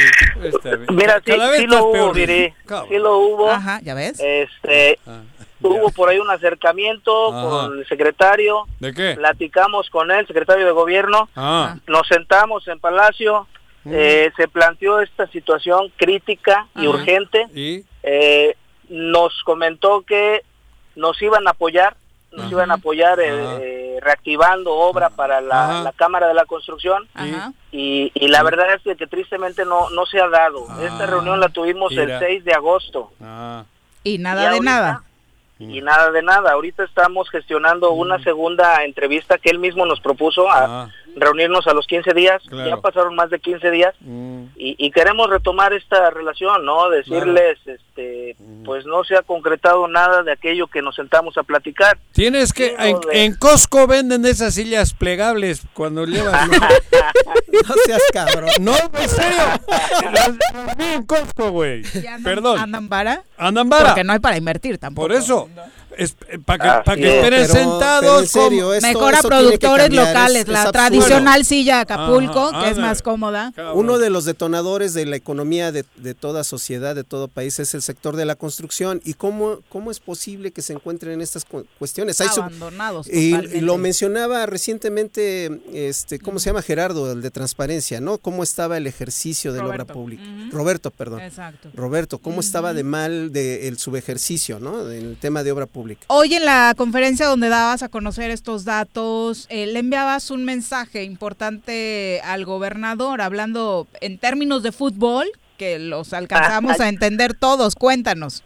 está 0.43 0.75
bien. 0.75 0.87
Mira, 0.95 1.21
sí, 1.23 1.31
sí 1.57 1.67
lo 1.67 1.85
hubo, 1.85 2.11
Viri. 2.11 2.53
Sí 2.89 2.97
lo 2.97 3.19
hubo. 3.19 3.51
Ajá, 3.51 3.79
ya 3.83 3.93
ves. 3.93 4.19
Este, 4.19 4.99
ah, 5.05 5.21
hubo 5.61 5.91
por 5.91 6.09
ahí 6.09 6.17
un 6.17 6.29
acercamiento 6.31 7.11
con 7.31 7.77
el 7.77 7.87
secretario. 7.87 8.65
¿De 8.79 8.93
qué? 8.93 9.13
Platicamos 9.15 9.91
con 9.91 10.09
él, 10.09 10.25
secretario 10.25 10.65
de 10.65 10.71
gobierno. 10.71 11.29
Ah. 11.35 11.77
Nos 11.85 12.07
sentamos 12.07 12.67
en 12.67 12.79
Palacio. 12.79 13.47
Mm. 13.83 13.91
Eh, 13.93 14.31
se 14.35 14.47
planteó 14.47 14.99
esta 15.01 15.27
situación 15.27 15.93
crítica 15.97 16.67
y 16.75 16.87
urgente. 16.87 17.45
¿Y? 17.53 17.85
Eh, 18.01 18.55
nos 18.89 19.43
comentó 19.43 20.01
que 20.01 20.43
nos 20.95 21.21
iban 21.21 21.47
a 21.47 21.51
apoyar, 21.51 21.95
nos 22.31 22.51
iban 22.51 22.71
a 22.71 22.75
apoyar 22.75 23.19
eh, 23.19 23.27
eh, 23.29 23.99
reactivando 24.01 24.73
obra 24.73 25.09
para 25.09 25.41
la, 25.41 25.93
Cámara 25.95 26.27
de 26.27 26.33
la 26.33 26.45
Construcción. 26.45 27.07
Y, 27.71 28.11
y, 28.13 28.27
la 28.27 28.43
verdad 28.43 28.67
es 28.73 28.97
que, 28.97 29.07
tristemente 29.07 29.65
no, 29.65 29.89
no 29.91 30.05
se 30.05 30.19
ha 30.19 30.27
dado. 30.27 30.67
Esta 30.81 31.05
reunión 31.05 31.39
la 31.39 31.49
tuvimos 31.49 31.91
el 31.93 32.19
6 32.19 32.43
de 32.43 32.53
agosto. 32.53 33.11
Y 34.03 34.17
nada 34.17 34.51
de 34.51 34.59
nada. 34.59 35.03
Y 35.59 35.81
nada 35.81 36.11
de 36.11 36.21
nada. 36.21 36.51
Ahorita 36.51 36.83
estamos 36.83 37.29
gestionando 37.29 37.91
una 37.91 38.21
segunda 38.23 38.83
entrevista 38.83 39.37
que 39.37 39.49
él 39.49 39.59
mismo 39.59 39.85
nos 39.85 39.99
propuso 39.99 40.49
a, 40.51 40.89
reunirnos 41.19 41.67
a 41.67 41.73
los 41.73 41.87
15 41.87 42.13
días, 42.13 42.41
ya 42.51 42.77
pasaron 42.77 43.15
más 43.15 43.29
de 43.29 43.39
15 43.39 43.71
días 43.71 43.93
mm. 43.99 44.43
y, 44.55 44.91
queremos 44.91 45.29
retomar 45.29 45.73
esta 45.73 46.09
relación, 46.09 46.65
¿no? 46.65 46.89
Decirles, 46.89 47.59
este, 47.65 48.35
mm. 48.39 48.63
pues 48.63 48.85
no 48.85 49.03
se 49.03 49.15
ha 49.15 49.21
concretado 49.21 49.87
nada 49.87 50.23
de 50.23 50.31
aquello 50.31 50.67
que 50.67 50.81
nos 50.81 50.95
sentamos 50.95 51.37
a 51.37 51.43
platicar. 51.43 51.97
Tienes 52.13 52.53
que, 52.53 52.75
en, 53.11 53.35
Costco 53.35 53.87
venden 53.87 54.25
esas 54.25 54.53
sillas 54.55 54.93
plegables 54.93 55.63
cuando 55.73 56.05
llevas... 56.05 56.47
no 56.47 57.73
seas 57.85 58.01
cabrón. 58.13 58.49
No, 58.61 58.73
en 58.75 59.09
serio. 59.09 59.43
en 60.79 61.05
Costco, 61.05 61.51
güey. 61.51 61.83
Perdón. 62.23 62.59
¿Andan 62.59 62.89
vara? 62.89 63.23
Andan 63.37 63.69
vara. 63.69 63.89
Porque 63.89 64.03
no 64.03 64.13
hay 64.13 64.19
para 64.19 64.37
invertir 64.37 64.77
tampoco. 64.77 65.07
Por 65.07 65.15
eso. 65.15 65.49
Para 66.45 66.83
que, 66.83 67.01
que 67.01 67.41
estén 67.41 67.47
sentados. 67.47 68.33
mejor 68.81 69.15
a 69.15 69.21
productores 69.21 69.93
locales, 69.93 70.47
la 70.47 70.71
tradicional 70.71 71.45
silla 71.45 71.81
Acapulco, 71.81 72.51
que 72.63 72.69
es 72.69 72.77
más 72.77 73.01
cómoda. 73.01 73.53
Uno 73.73 73.97
de 73.97 74.09
los 74.09 74.25
detonadores 74.25 74.93
de 74.93 75.05
la 75.05 75.15
economía 75.15 75.71
de, 75.71 75.83
toda 76.13 76.43
sociedad, 76.43 76.95
de 76.95 77.03
todo 77.03 77.27
país, 77.27 77.59
es 77.59 77.73
el 77.73 77.81
sector 77.81 78.15
de 78.15 78.25
la 78.25 78.35
construcción. 78.35 79.01
¿Y 79.03 79.13
cómo, 79.13 79.59
cómo 79.69 79.91
es 79.91 79.99
posible 79.99 80.51
que 80.51 80.61
se 80.61 80.73
encuentren 80.73 81.13
en 81.13 81.21
estas 81.21 81.45
cuestiones? 81.77 82.19
Abandonados. 82.21 83.07
Y, 83.07 83.35
y, 83.35 83.61
lo 83.61 83.77
mencionaba 83.77 84.45
recientemente, 84.45 85.61
este, 85.73 86.19
¿cómo 86.19 86.39
se 86.39 86.49
llama 86.49 86.61
Gerardo, 86.61 87.11
el 87.11 87.21
de 87.21 87.31
transparencia, 87.31 88.01
¿no? 88.01 88.17
¿Cómo 88.17 88.43
estaba 88.43 88.77
el 88.77 88.87
ejercicio 88.87 89.53
de 89.53 89.59
la 89.59 89.67
obra 89.67 89.85
pública? 89.85 90.23
Roberto, 90.51 90.91
perdón. 90.91 91.21
Exacto. 91.21 91.69
Roberto, 91.73 92.19
¿cómo 92.19 92.39
estaba 92.39 92.73
de 92.73 92.83
mal 92.83 93.31
de 93.31 93.67
el 93.67 93.77
subejercicio, 93.77 94.59
¿no? 94.59 94.91
En 94.91 95.05
el 95.05 95.17
tema 95.17 95.43
de 95.43 95.51
obra 95.51 95.65
pública. 95.65 95.86
Hoy 96.07 96.33
en 96.33 96.45
la 96.45 96.73
conferencia 96.75 97.27
donde 97.27 97.49
dabas 97.49 97.83
a 97.83 97.89
conocer 97.89 98.31
estos 98.31 98.65
datos, 98.65 99.47
eh, 99.49 99.67
le 99.67 99.79
enviabas 99.79 100.31
un 100.31 100.45
mensaje 100.45 101.03
importante 101.03 102.21
al 102.23 102.45
gobernador, 102.45 103.21
hablando 103.21 103.87
en 104.01 104.17
términos 104.17 104.63
de 104.63 104.71
fútbol, 104.71 105.27
que 105.57 105.79
los 105.79 106.13
alcanzamos 106.13 106.79
a 106.79 106.89
entender 106.89 107.33
todos. 107.33 107.75
Cuéntanos. 107.75 108.43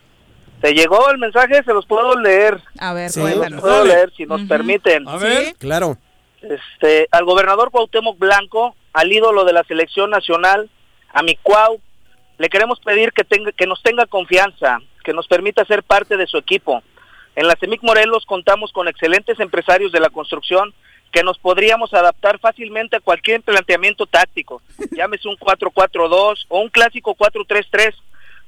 ¿Te 0.61 0.73
llegó 0.73 1.09
el 1.09 1.18
mensaje? 1.18 1.63
Se 1.63 1.73
los 1.73 1.85
puedo 1.85 2.15
leer. 2.19 2.61
A 2.80 2.93
ver, 2.93 3.11
cuéntanos. 3.11 3.61
puedo 3.61 3.85
leer, 3.85 4.13
si 4.15 4.26
nos 4.26 4.41
permiten. 4.43 5.07
A 5.07 5.18
ver. 5.18 5.55
Claro. 5.57 5.97
Este, 6.41 7.07
al 7.11 7.26
gobernador 7.26 7.72
Cuauhtémoc 7.72 8.18
Blanco, 8.18 8.76
al 8.93 9.11
ídolo 9.11 9.43
de 9.43 9.53
la 9.53 9.63
selección 9.63 10.09
nacional, 10.09 10.69
a 11.13 11.23
mi 11.23 11.35
Cuau, 11.35 11.80
le 12.38 12.49
queremos 12.49 12.80
pedir 12.80 13.11
que, 13.11 13.23
tenga, 13.23 13.51
que 13.51 13.68
nos 13.68 13.81
tenga 13.84 14.05
confianza, 14.05 14.80
que 15.03 15.13
nos 15.13 15.27
permita 15.27 15.65
ser 15.65 15.84
parte 15.84 16.18
de 16.18 16.27
su 16.27 16.38
equipo. 16.38 16.81
En 17.36 17.48
la 17.48 17.56
CEMIC 17.56 17.82
Morelos 17.84 18.26
contamos 18.26 18.74
con 18.74 18.88
excelentes 18.88 19.40
empresarios 19.40 19.91
de 19.91 20.02
la 20.02 20.10
construcción 20.10 20.74
que 21.12 21.24
nos 21.24 21.38
podríamos 21.38 21.94
adaptar 21.94 22.40
fácilmente 22.40 22.98
a 22.98 23.02
cualquier 23.02 23.41
planteamiento 23.41 24.06
táctico, 24.06 24.62
llámese 24.91 25.28
un 25.28 25.38
4-4-2 25.38 26.45
o 26.48 26.60
un 26.60 26.70
clásico 26.70 27.16
4-3-3. 27.16 27.94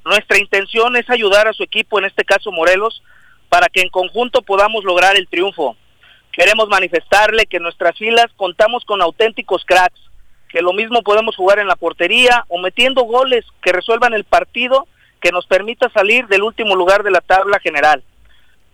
Nuestra 0.05 0.37
intención 0.37 0.95
es 0.97 1.09
ayudar 1.09 1.47
a 1.47 1.53
su 1.53 1.63
equipo, 1.63 1.97
en 1.97 2.05
este 2.05 2.25
caso 2.25 2.51
Morelos, 2.51 3.01
para 3.47 3.69
que 3.69 3.81
en 3.81 3.89
conjunto 3.89 4.41
podamos 4.41 4.83
lograr 4.83 5.15
el 5.15 5.27
triunfo. 5.27 5.77
Queremos 6.31 6.67
manifestarle 6.67 7.45
que 7.45 7.57
en 7.57 7.63
nuestras 7.63 7.97
filas 7.97 8.27
contamos 8.35 8.83
con 8.85 9.01
auténticos 9.01 9.63
cracks, 9.65 9.99
que 10.49 10.61
lo 10.61 10.73
mismo 10.73 11.03
podemos 11.03 11.35
jugar 11.35 11.59
en 11.59 11.67
la 11.67 11.75
portería 11.75 12.43
o 12.49 12.59
metiendo 12.59 13.03
goles 13.03 13.45
que 13.61 13.71
resuelvan 13.71 14.13
el 14.13 14.23
partido 14.23 14.87
que 15.21 15.31
nos 15.31 15.45
permita 15.47 15.89
salir 15.91 16.27
del 16.27 16.43
último 16.43 16.75
lugar 16.75 17.03
de 17.03 17.11
la 17.11 17.21
tabla 17.21 17.59
general. 17.59 18.03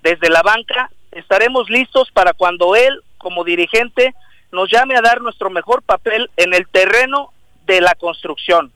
Desde 0.03 0.29
la 0.29 0.41
banca 0.41 0.89
estaremos 1.11 1.69
listos 1.69 2.09
para 2.11 2.33
cuando 2.33 2.75
él, 2.75 3.01
como 3.17 3.43
dirigente, 3.43 4.13
nos 4.51 4.71
llame 4.71 4.95
a 4.95 5.01
dar 5.01 5.21
nuestro 5.21 5.49
mejor 5.49 5.83
papel 5.83 6.29
en 6.37 6.53
el 6.53 6.67
terreno 6.67 7.33
de 7.65 7.81
la 7.81 7.93
construcción. 7.95 8.71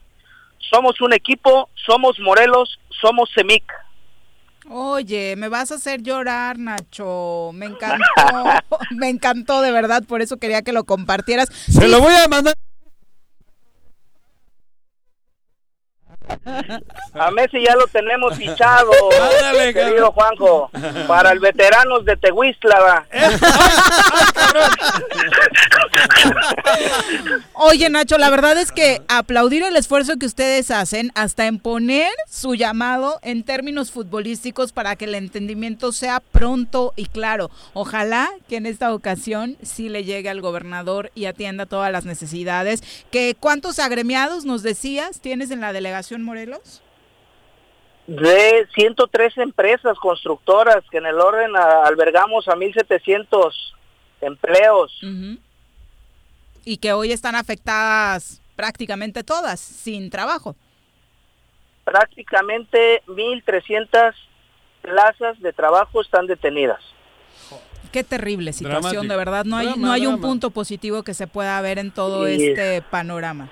Somos 0.69 1.01
un 1.01 1.13
equipo, 1.13 1.69
somos 1.85 2.19
Morelos, 2.19 2.79
somos 3.01 3.29
CEMIC. 3.33 3.63
Oye, 4.69 5.35
me 5.35 5.49
vas 5.49 5.71
a 5.71 5.75
hacer 5.75 6.01
llorar, 6.01 6.57
Nacho. 6.57 7.51
Me 7.53 7.65
encantó, 7.65 8.05
me 8.91 9.09
encantó 9.09 9.61
de 9.61 9.71
verdad, 9.71 10.03
por 10.07 10.21
eso 10.21 10.37
quería 10.37 10.61
que 10.61 10.71
lo 10.71 10.85
compartieras. 10.85 11.49
Se 11.49 11.87
lo 11.87 11.99
voy 11.99 12.13
a 12.13 12.27
mandar. 12.27 12.55
A 17.13 17.31
Messi 17.31 17.63
ya 17.63 17.75
lo 17.75 17.87
tenemos 17.87 18.37
fichado, 18.37 18.91
querido 19.73 20.11
Juanjo, 20.11 20.69
para 21.07 21.31
el 21.31 21.39
veteranos 21.39 22.05
de 22.05 22.17
Tehuistla. 22.17 23.05
Oye, 27.53 27.89
Nacho, 27.89 28.17
la 28.17 28.29
verdad 28.29 28.57
es 28.57 28.71
que 28.71 29.01
aplaudir 29.07 29.63
el 29.63 29.75
esfuerzo 29.75 30.17
que 30.17 30.25
ustedes 30.25 30.71
hacen 30.71 31.11
hasta 31.15 31.45
en 31.45 31.59
poner 31.59 32.11
su 32.29 32.55
llamado 32.55 33.19
en 33.21 33.43
términos 33.43 33.91
futbolísticos 33.91 34.71
para 34.71 34.95
que 34.95 35.05
el 35.05 35.15
entendimiento 35.15 35.91
sea 35.91 36.19
pronto 36.19 36.93
y 36.95 37.05
claro. 37.05 37.51
Ojalá 37.73 38.29
que 38.47 38.57
en 38.57 38.65
esta 38.65 38.93
ocasión 38.93 39.57
sí 39.61 39.89
le 39.89 40.03
llegue 40.03 40.29
al 40.29 40.41
gobernador 40.41 41.11
y 41.15 41.25
atienda 41.25 41.65
todas 41.65 41.91
las 41.91 42.05
necesidades. 42.05 42.83
Que 43.11 43.35
¿Cuántos 43.39 43.79
agremiados 43.79 44.45
nos 44.45 44.63
decías 44.63 45.19
tienes 45.19 45.51
en 45.51 45.61
la 45.61 45.73
delegación 45.73 46.12
Morelos? 46.21 46.83
De 48.07 48.67
103 48.75 49.37
empresas 49.37 49.97
constructoras 49.97 50.83
que 50.91 50.97
en 50.97 51.05
el 51.05 51.19
orden 51.19 51.55
albergamos 51.55 52.47
a 52.47 52.55
1.700 52.55 53.53
empleos. 54.21 55.01
Y 56.65 56.77
que 56.77 56.93
hoy 56.93 57.11
están 57.11 57.35
afectadas 57.35 58.41
prácticamente 58.55 59.23
todas, 59.23 59.59
sin 59.59 60.09
trabajo. 60.09 60.55
Prácticamente 61.85 63.01
1.300 63.07 64.13
plazas 64.81 65.39
de 65.39 65.53
trabajo 65.53 66.01
están 66.01 66.27
detenidas. 66.27 66.81
Qué 67.91 68.03
terrible 68.03 68.53
situación, 68.53 69.07
de 69.07 69.15
verdad. 69.15 69.45
No 69.45 69.55
hay, 69.57 69.73
no 69.77 69.91
hay 69.91 70.07
un 70.07 70.19
punto 70.19 70.49
positivo 70.49 71.03
que 71.03 71.13
se 71.13 71.27
pueda 71.27 71.59
ver 71.61 71.79
en 71.79 71.91
todo 71.91 72.27
este 72.27 72.81
panorama. 72.81 73.49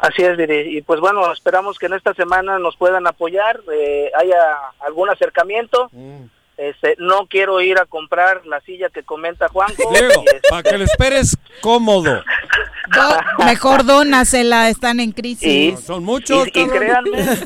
Así 0.00 0.22
es, 0.22 0.38
y 0.48 0.80
pues 0.80 0.98
bueno, 0.98 1.30
esperamos 1.30 1.78
que 1.78 1.84
en 1.84 1.92
esta 1.92 2.14
semana 2.14 2.58
nos 2.58 2.74
puedan 2.76 3.06
apoyar, 3.06 3.60
eh, 3.70 4.10
haya 4.18 4.56
algún 4.80 5.10
acercamiento. 5.10 5.90
Mm. 5.92 6.24
Este, 6.56 6.94
no 6.98 7.26
quiero 7.26 7.60
ir 7.60 7.78
a 7.78 7.84
comprar 7.84 8.46
la 8.46 8.60
silla 8.62 8.88
que 8.88 9.02
comenta 9.02 9.48
Juanjo. 9.48 9.92
Este, 9.94 10.40
para 10.48 10.62
que 10.62 10.78
le 10.78 10.84
esperes 10.84 11.36
cómodo. 11.60 12.22
mejor 13.44 13.84
dónasela, 13.84 14.70
están 14.70 15.00
en 15.00 15.12
crisis. 15.12 15.80
son 15.80 16.02
muchos. 16.02 16.48
Y, 16.48 16.50
créanme, 16.50 17.38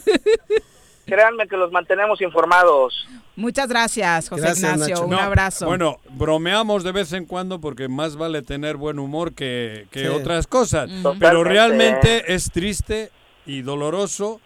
créanme 1.07 1.49
que 1.49 1.57
los 1.57 1.73
mantenemos 1.73 2.21
informados. 2.21 3.05
Muchas 3.37 3.69
gracias, 3.69 4.29
José 4.29 4.53
Ignacio. 4.57 5.07
Un 5.07 5.15
abrazo. 5.15 5.67
Bueno, 5.67 5.99
bromeamos 6.11 6.85
de 6.85 6.93
vez 6.93 7.13
en 7.13 7.25
cuando 7.25 7.61
porque 7.61 7.89
más 7.89 8.17
vale 8.17 8.43
tener 8.43 8.77
buen 8.77 8.99
humor 8.99 9.35
que, 9.35 9.87
otras 10.13 10.47
cosas. 10.47 10.91
Pero 11.19 11.45
realmente 11.45 12.33
es 12.33 12.51
triste 12.51 13.11
y 13.47 13.63
doloroso 13.63 14.41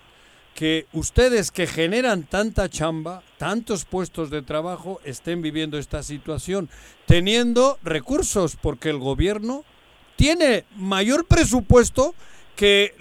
que 0.55 0.87
ustedes 0.93 1.53
que 1.53 1.69
generan 1.69 2.25
tanta 2.25 2.69
chamba, 2.69 3.23
tantos 3.37 3.85
puestos 3.85 4.29
de 4.31 4.43
trabajo, 4.43 5.01
estén 5.05 5.41
viviendo 5.41 5.79
esta 5.79 6.03
situación, 6.03 6.69
teniendo 7.07 7.79
recursos, 7.85 8.57
porque 8.61 8.91
el 8.91 8.99
gobierno 8.99 9.65
tiene 10.17 10.65
mayor 10.75 11.27
presupuesto 11.27 12.13
que, 12.57 12.93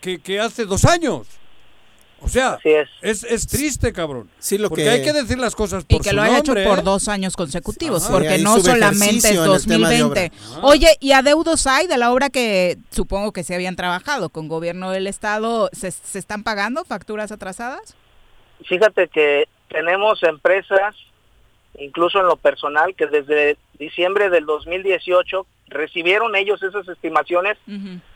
que 0.00 0.40
hace 0.40 0.64
dos 0.64 0.84
años. 0.84 1.28
O 2.20 2.28
sea, 2.28 2.58
es. 2.64 2.88
Es, 3.24 3.46
triste, 3.46 3.92
cabrón. 3.92 4.30
Sí, 4.38 4.56
lo 4.58 4.68
porque 4.68 4.84
que... 4.84 4.90
hay 4.90 5.02
que 5.02 5.12
decir 5.12 5.38
las 5.38 5.54
cosas 5.54 5.84
por 5.84 6.00
Y 6.00 6.02
que 6.02 6.12
lo 6.12 6.22
haya 6.22 6.38
hecho 6.38 6.54
por 6.54 6.78
¿eh? 6.78 6.82
dos 6.82 7.08
años 7.08 7.36
consecutivos, 7.36 8.08
porque 8.10 8.38
no 8.38 8.58
solamente 8.58 9.28
es 9.28 9.44
2020. 9.44 10.32
Oye, 10.62 10.96
¿y 11.00 11.12
adeudos 11.12 11.66
hay 11.66 11.86
de 11.86 11.98
la 11.98 12.12
obra 12.12 12.30
que 12.30 12.78
supongo 12.90 13.32
que 13.32 13.44
se 13.44 13.54
habían 13.54 13.76
trabajado 13.76 14.30
con 14.30 14.48
gobierno 14.48 14.90
del 14.90 15.06
Estado? 15.06 15.68
¿Se, 15.72 15.90
se 15.90 16.18
están 16.18 16.42
pagando 16.42 16.84
facturas 16.84 17.32
atrasadas? 17.32 17.96
Fíjate 18.64 19.08
que 19.08 19.48
tenemos 19.68 20.22
empresas, 20.22 20.96
incluso 21.78 22.18
en 22.20 22.26
lo 22.26 22.36
personal, 22.36 22.94
que 22.94 23.06
desde 23.06 23.58
diciembre 23.78 24.30
del 24.30 24.46
2018 24.46 25.46
recibieron 25.68 26.36
ellos 26.36 26.62
esas 26.62 26.88
estimaciones 26.88 27.58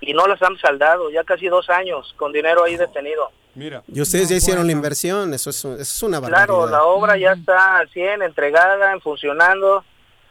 y 0.01 0.13
no 0.15 0.27
las 0.27 0.41
han 0.43 0.57
saldado, 0.59 1.11
ya 1.11 1.25
casi 1.25 1.49
dos 1.49 1.69
años 1.69 2.15
con 2.17 2.33
dinero 2.33 2.65
ahí 2.65 2.77
detenido. 2.77 3.31
Mira. 3.55 3.83
Y 3.89 4.01
ustedes 4.01 4.29
ya 4.29 4.37
hicieron 4.37 4.67
la 4.67 4.73
inversión, 4.73 5.35
eso 5.35 5.51
es, 5.51 5.65
es 5.65 6.03
una 6.03 6.21
barbaridad. 6.21 6.47
Claro, 6.47 6.67
la 6.69 6.85
obra 6.85 7.17
ya 7.17 7.33
está 7.33 7.79
al 7.79 7.89
100, 7.91 8.23
entregada, 8.23 8.99
funcionando, 9.01 9.85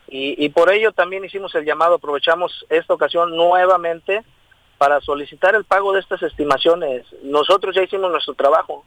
y, 0.07 0.43
y 0.43 0.49
por 0.49 0.71
ello 0.71 0.91
también 0.91 1.25
hicimos 1.25 1.53
el 1.55 1.65
llamado, 1.65 1.95
aprovechamos 1.95 2.65
esta 2.69 2.93
ocasión 2.93 3.35
nuevamente 3.35 4.23
para 4.79 5.01
solicitar 5.01 5.53
el 5.55 5.65
pago 5.65 5.93
de 5.93 5.99
estas 5.99 6.23
estimaciones. 6.23 7.05
Nosotros 7.23 7.75
ya 7.75 7.83
hicimos 7.83 8.09
nuestro 8.09 8.33
trabajo. 8.33 8.85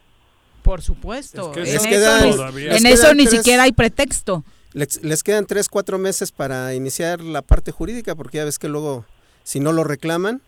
Por 0.63 0.81
supuesto. 0.81 1.53
en, 1.55 1.67
eso, 1.67 2.49
en 2.57 2.85
eso 2.85 3.13
ni 3.13 3.27
siquiera 3.27 3.63
hay 3.63 3.73
pretexto. 3.73 4.43
Les, 4.73 5.03
les, 5.03 5.21
quedan 5.21 5.45
tres, 5.45 5.69
cuatro 5.69 5.99
meses 5.99 6.31
para 6.31 6.73
iniciar 6.73 7.21
la 7.21 7.43
parte 7.43 7.71
jurídica, 7.71 8.15
porque 8.15 8.37
ya 8.37 8.45
ves 8.45 8.57
que 8.57 8.67
luego, 8.67 9.05
si 9.43 9.59
no 9.59 9.71
lo 9.71 9.83
reclaman. 9.83 10.41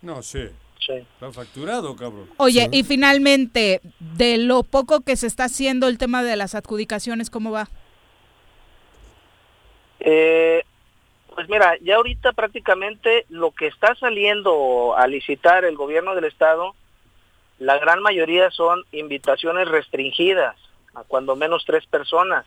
No, 0.00 0.22
sí. 0.22 0.48
Está 0.88 1.32
facturado, 1.32 1.96
cabrón. 1.96 2.28
Oye, 2.36 2.68
y 2.72 2.84
finalmente, 2.84 3.80
de 3.98 4.38
lo 4.38 4.62
poco 4.62 5.00
que 5.00 5.16
se 5.16 5.26
está 5.26 5.44
haciendo 5.44 5.88
el 5.88 5.98
tema 5.98 6.22
de 6.22 6.36
las 6.36 6.54
adjudicaciones, 6.54 7.30
¿cómo 7.30 7.50
va? 7.50 7.68
Eh, 10.00 10.62
pues 11.34 11.48
mira, 11.48 11.74
ya 11.82 11.96
ahorita 11.96 12.32
prácticamente 12.32 13.26
lo 13.28 13.50
que 13.50 13.66
está 13.66 13.94
saliendo 13.96 14.96
a 14.96 15.06
licitar 15.06 15.64
el 15.64 15.76
gobierno 15.76 16.14
del 16.14 16.24
estado, 16.24 16.74
la 17.58 17.78
gran 17.78 18.00
mayoría 18.00 18.50
son 18.50 18.84
invitaciones 18.92 19.68
restringidas. 19.68 20.56
a 20.94 21.02
cuando 21.02 21.36
menos 21.36 21.64
tres 21.66 21.84
personas. 21.86 22.46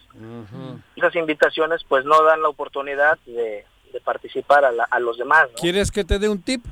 Esas 0.95 1.15
invitaciones 1.15 1.83
pues 1.87 2.03
no 2.03 2.23
dan 2.23 2.41
la 2.41 2.49
oportunidad 2.49 3.19
de, 3.27 3.63
participar 4.03 4.65
a, 4.65 4.71
a, 4.89 4.99
los 4.99 5.19
demás. 5.19 5.49
¿Quieres 5.61 5.91
que 5.91 6.03
te 6.03 6.17
dé 6.17 6.29
un 6.29 6.41
tip? 6.41 6.65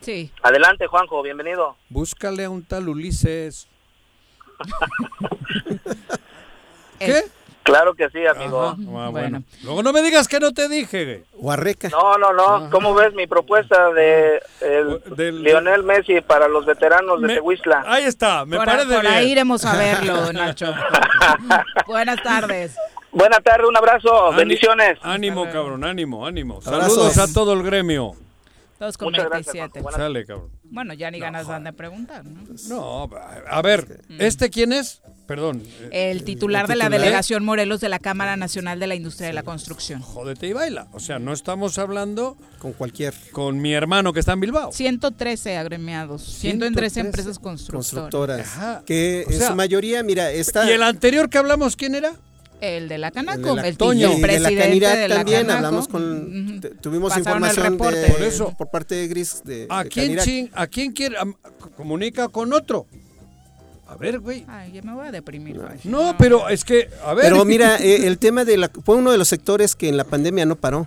Sí. 0.00 0.32
Adelante, 0.42 0.86
Juanjo, 0.86 1.22
bienvenido. 1.22 1.76
Búscale 1.88 2.44
a 2.44 2.50
un 2.50 2.64
tal 2.64 2.88
Ulises. 2.88 3.68
¿Qué? 6.98 7.24
Claro 7.62 7.94
que 7.94 8.08
sí, 8.10 8.26
amigo. 8.26 8.74
Ah, 8.96 9.08
bueno. 9.10 9.42
Luego 9.62 9.82
no 9.82 9.92
me 9.92 10.02
digas 10.02 10.26
que 10.26 10.40
no 10.40 10.52
te 10.52 10.68
dije. 10.68 11.24
Guarreca. 11.34 11.88
No, 11.90 12.16
no, 12.16 12.32
no. 12.32 12.70
¿Cómo 12.70 12.94
ves 12.94 13.12
mi 13.14 13.26
propuesta 13.26 13.90
de 13.90 14.42
el 14.60 15.42
Lionel 15.42 15.82
Messi 15.82 16.20
para 16.20 16.48
los 16.48 16.64
veteranos 16.64 17.20
de 17.20 17.28
Tehuistla? 17.28 17.84
Ahí 17.86 18.04
está, 18.04 18.44
me 18.46 18.56
por, 18.56 18.66
parece 18.66 18.94
por 18.94 19.06
ahí 19.06 19.30
iremos 19.30 19.64
a 19.64 19.76
verlo, 19.76 20.32
Nacho. 20.32 20.74
Buenas 21.86 22.22
tardes. 22.22 22.76
Buenas 23.12 23.42
tardes, 23.42 23.66
un 23.68 23.76
abrazo, 23.76 24.32
bendiciones. 24.32 24.98
Ánimo, 25.02 25.44
cabrón, 25.50 25.84
ánimo, 25.84 26.26
ánimo. 26.26 26.62
Saludos 26.62 27.18
a 27.18 27.32
todo 27.32 27.52
el 27.52 27.62
gremio. 27.62 28.14
Todos 28.80 28.96
con 28.96 29.12
27. 29.12 29.82
Sale, 29.94 30.24
cabrón. 30.24 30.50
Bueno, 30.62 30.94
ya 30.94 31.10
ni 31.10 31.20
ganas 31.20 31.46
dan 31.46 31.64
de 31.64 31.74
preguntar, 31.74 32.24
¿no? 32.24 32.40
No, 32.70 33.10
a 33.46 33.60
ver, 33.60 34.00
¿este 34.18 34.48
quién 34.48 34.72
es? 34.72 35.02
Perdón. 35.26 35.62
El 35.90 36.24
titular 36.24 36.66
de 36.66 36.76
la 36.76 36.88
delegación 36.88 37.44
Morelos 37.44 37.82
de 37.82 37.90
la 37.90 37.98
Cámara 37.98 38.38
Nacional 38.38 38.80
de 38.80 38.86
la 38.86 38.94
Industria 38.94 39.26
de 39.26 39.34
la 39.34 39.42
Construcción. 39.42 40.00
Jódete 40.00 40.46
y 40.46 40.54
baila. 40.54 40.88
O 40.94 40.98
sea, 40.98 41.18
no 41.18 41.34
estamos 41.34 41.76
hablando... 41.76 42.38
Con 42.58 42.72
cualquier... 42.72 43.12
Con 43.32 43.60
mi 43.60 43.74
hermano 43.74 44.14
que 44.14 44.20
está 44.20 44.32
en 44.32 44.40
Bilbao. 44.40 44.72
113 44.72 45.58
agremiados. 45.58 46.22
113 46.22 47.00
empresas 47.00 47.38
constructoras. 47.38 48.48
Constructoras. 48.48 48.84
Que 48.84 49.26
en 49.28 49.42
su 49.42 49.54
mayoría, 49.54 50.02
mira, 50.02 50.32
está... 50.32 50.64
¿Y 50.66 50.72
el 50.72 50.82
anterior 50.82 51.28
que 51.28 51.36
hablamos 51.36 51.76
quién 51.76 51.96
era? 51.96 52.14
El 52.60 52.88
de 52.88 52.98
la 52.98 53.10
Canaco, 53.10 53.58
el, 53.58 53.64
el, 53.64 53.76
presidente 54.20 54.86
de 54.86 55.08
la, 55.08 55.16
también 55.16 55.50
hablamos 55.50 55.88
con 55.88 56.60
tuvimos 56.80 57.16
información 57.16 57.72
de, 57.72 57.78
por, 57.78 57.94
eso. 57.94 58.54
por 58.56 58.70
parte 58.70 58.94
de 58.94 59.08
Gris 59.08 59.42
de 59.44 59.66
¿A 59.70 59.84
quién 59.84 60.50
¿A 60.52 60.66
quién 60.66 60.92
quiere 60.92 61.16
comunica 61.76 62.28
con 62.28 62.52
otro? 62.52 62.86
A 63.90 63.96
ver, 63.96 64.20
güey. 64.20 64.44
Ay, 64.46 64.70
ya 64.72 64.82
me 64.82 64.94
voy 64.94 65.08
a 65.08 65.10
deprimir. 65.10 65.60
No, 65.82 66.14
pero 66.16 66.48
es 66.48 66.64
que, 66.64 66.88
a 67.04 67.12
ver. 67.12 67.24
Pero 67.24 67.44
mira, 67.44 67.76
eh, 67.78 68.06
el 68.06 68.18
tema 68.18 68.44
de 68.44 68.56
la. 68.56 68.70
Fue 68.84 68.94
uno 68.94 69.10
de 69.10 69.18
los 69.18 69.26
sectores 69.26 69.74
que 69.74 69.88
en 69.88 69.96
la 69.96 70.04
pandemia 70.04 70.46
no 70.46 70.54
paró. 70.54 70.86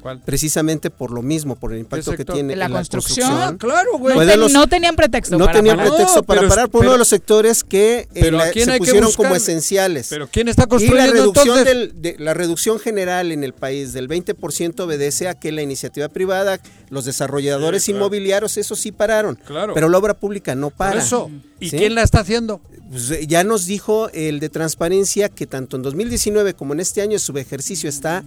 ¿Cuál? 0.00 0.20
Precisamente 0.20 0.90
por 0.90 1.10
lo 1.10 1.22
mismo, 1.22 1.56
por 1.56 1.72
el 1.72 1.80
impacto 1.80 2.12
que 2.12 2.24
tiene 2.24 2.56
la, 2.56 2.66
en 2.66 2.72
construcción. 2.72 3.28
la 3.28 3.46
construcción. 3.46 3.58
claro, 3.58 3.98
güey. 3.98 4.52
No, 4.52 4.66
tenían 4.66 4.96
pretexto 4.96 5.38
no 5.38 5.46
para 5.46 5.58
tenían 5.58 5.76
parar. 5.76 5.92
pretexto 5.92 6.22
para 6.22 6.48
parar. 6.48 6.70
Fue 6.70 6.80
uno 6.80 6.92
de 6.92 6.98
los 6.98 7.08
sectores 7.08 7.64
que 7.64 8.08
eh, 8.14 8.30
la, 8.30 8.52
se 8.52 8.78
pusieron 8.78 9.12
como 9.12 9.34
esenciales. 9.34 10.08
Pero 10.08 10.28
¿quién 10.28 10.48
está 10.48 10.66
construyendo 10.66 11.04
y 11.04 11.08
la 11.08 11.12
reducción, 11.12 11.58
entonces? 11.58 11.92
del, 11.92 12.02
de, 12.02 12.16
la 12.18 12.34
reducción 12.34 12.78
general 12.78 13.32
en 13.32 13.44
el 13.44 13.52
país 13.52 13.92
del 13.92 14.08
20% 14.08 14.80
obedece 14.80 15.28
a 15.28 15.34
que 15.34 15.52
la 15.52 15.62
iniciativa 15.62 16.08
privada, 16.08 16.60
los 16.88 17.04
desarrolladores 17.04 17.82
sí, 17.82 17.92
claro. 17.92 18.06
inmobiliarios, 18.06 18.56
eso 18.56 18.76
sí 18.76 18.92
pararon. 18.92 19.36
Claro. 19.36 19.74
Pero 19.74 19.88
la 19.88 19.98
obra 19.98 20.14
pública 20.14 20.54
no 20.54 20.70
para. 20.70 20.92
Por 20.92 21.00
eso. 21.00 21.30
¿Y 21.60 21.70
¿sí? 21.70 21.76
quién 21.76 21.94
la 21.94 22.02
está 22.02 22.20
haciendo? 22.20 22.60
Pues 22.90 23.26
ya 23.28 23.44
nos 23.44 23.66
dijo 23.66 24.10
el 24.12 24.40
de 24.40 24.48
transparencia 24.48 25.28
que 25.28 25.46
tanto 25.46 25.76
en 25.76 25.82
2019 25.82 26.54
como 26.54 26.72
en 26.72 26.80
este 26.80 27.02
año 27.02 27.18
su 27.18 27.36
ejercicio 27.38 27.88
está 27.88 28.24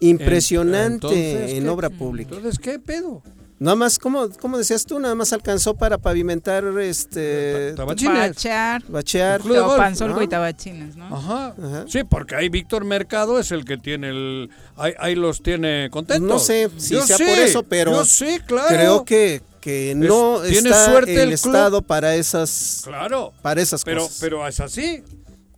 impresionante 0.00 1.06
entonces, 1.06 1.52
en 1.52 1.68
obra 1.68 1.90
pública. 1.90 2.34
Entonces, 2.34 2.58
¿qué 2.58 2.78
pedo? 2.78 3.22
Nada 3.58 3.74
más, 3.74 3.98
¿cómo, 3.98 4.28
¿cómo 4.38 4.58
decías 4.58 4.84
tú? 4.84 4.98
Nada 4.98 5.14
más 5.14 5.32
alcanzó 5.32 5.74
para 5.74 5.96
pavimentar 5.96 6.64
este... 6.78 7.72
Tabachines. 7.74 8.14
Bachear. 8.14 8.82
Bachear. 8.86 9.42
Teopanzolco 9.42 10.20
y 10.20 10.28
tabachines, 10.28 10.94
¿no? 10.94 11.06
Ajá. 11.06 11.54
Ajá. 11.58 11.84
Sí, 11.88 12.04
porque 12.04 12.34
ahí 12.34 12.50
Víctor 12.50 12.84
Mercado 12.84 13.38
es 13.38 13.50
el 13.52 13.64
que 13.64 13.78
tiene 13.78 14.10
el... 14.10 14.50
Ahí, 14.76 14.92
ahí 14.98 15.14
los 15.14 15.42
tiene 15.42 15.88
contentos. 15.90 16.28
No 16.28 16.38
sé 16.38 16.70
si 16.76 16.94
yo 16.94 17.06
sea 17.06 17.16
sí, 17.16 17.24
por 17.24 17.38
eso, 17.38 17.62
pero... 17.62 17.92
Yo 17.92 18.04
sí, 18.04 18.40
claro. 18.46 18.68
Creo 18.68 19.04
que 19.04 19.42
que 19.66 19.94
no 19.96 20.44
es, 20.44 20.52
¿tiene 20.52 20.68
está 20.68 20.84
suerte 20.84 21.14
el, 21.14 21.20
el 21.22 21.32
Estado 21.32 21.82
para 21.82 22.14
esas 22.14 22.82
claro 22.84 23.32
para 23.42 23.60
esas 23.60 23.82
pero, 23.82 24.02
cosas. 24.02 24.18
Pero 24.20 24.46
es 24.46 24.60
así. 24.60 25.02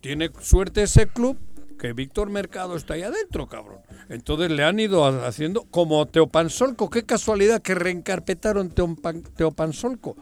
Tiene 0.01 0.31
suerte 0.41 0.81
ese 0.81 1.05
club 1.07 1.37
que 1.77 1.93
Víctor 1.93 2.31
Mercado 2.31 2.75
está 2.75 2.95
ahí 2.95 3.03
adentro, 3.03 3.47
cabrón. 3.47 3.77
Entonces 4.09 4.49
le 4.51 4.63
han 4.63 4.79
ido 4.79 5.05
haciendo 5.05 5.65
como 5.69 6.07
Teopanzolco. 6.07 6.89
Qué 6.89 7.05
casualidad 7.05 7.61
que 7.61 7.75
reencarpetaron 7.75 8.69
Teopan, 8.71 9.21
Teopanzolco. 9.21 10.17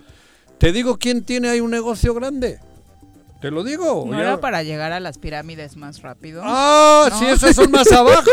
Te 0.57 0.71
digo 0.73 0.97
quién 0.97 1.23
tiene 1.23 1.49
ahí 1.49 1.61
un 1.61 1.71
negocio 1.71 2.13
grande. 2.13 2.59
¿Te 3.41 3.49
lo 3.51 3.63
digo? 3.63 4.05
¿No 4.07 4.13
ya... 4.13 4.21
era 4.21 4.39
para 4.41 4.63
llegar 4.63 4.91
a 4.91 4.99
las 4.99 5.17
pirámides 5.19 5.77
más 5.77 6.01
rápido? 6.01 6.41
¡Ah! 6.43 7.07
¿No? 7.09 7.19
Si 7.19 7.25
esas 7.25 7.55
son 7.55 7.71
más 7.71 7.89
abajo. 7.91 8.29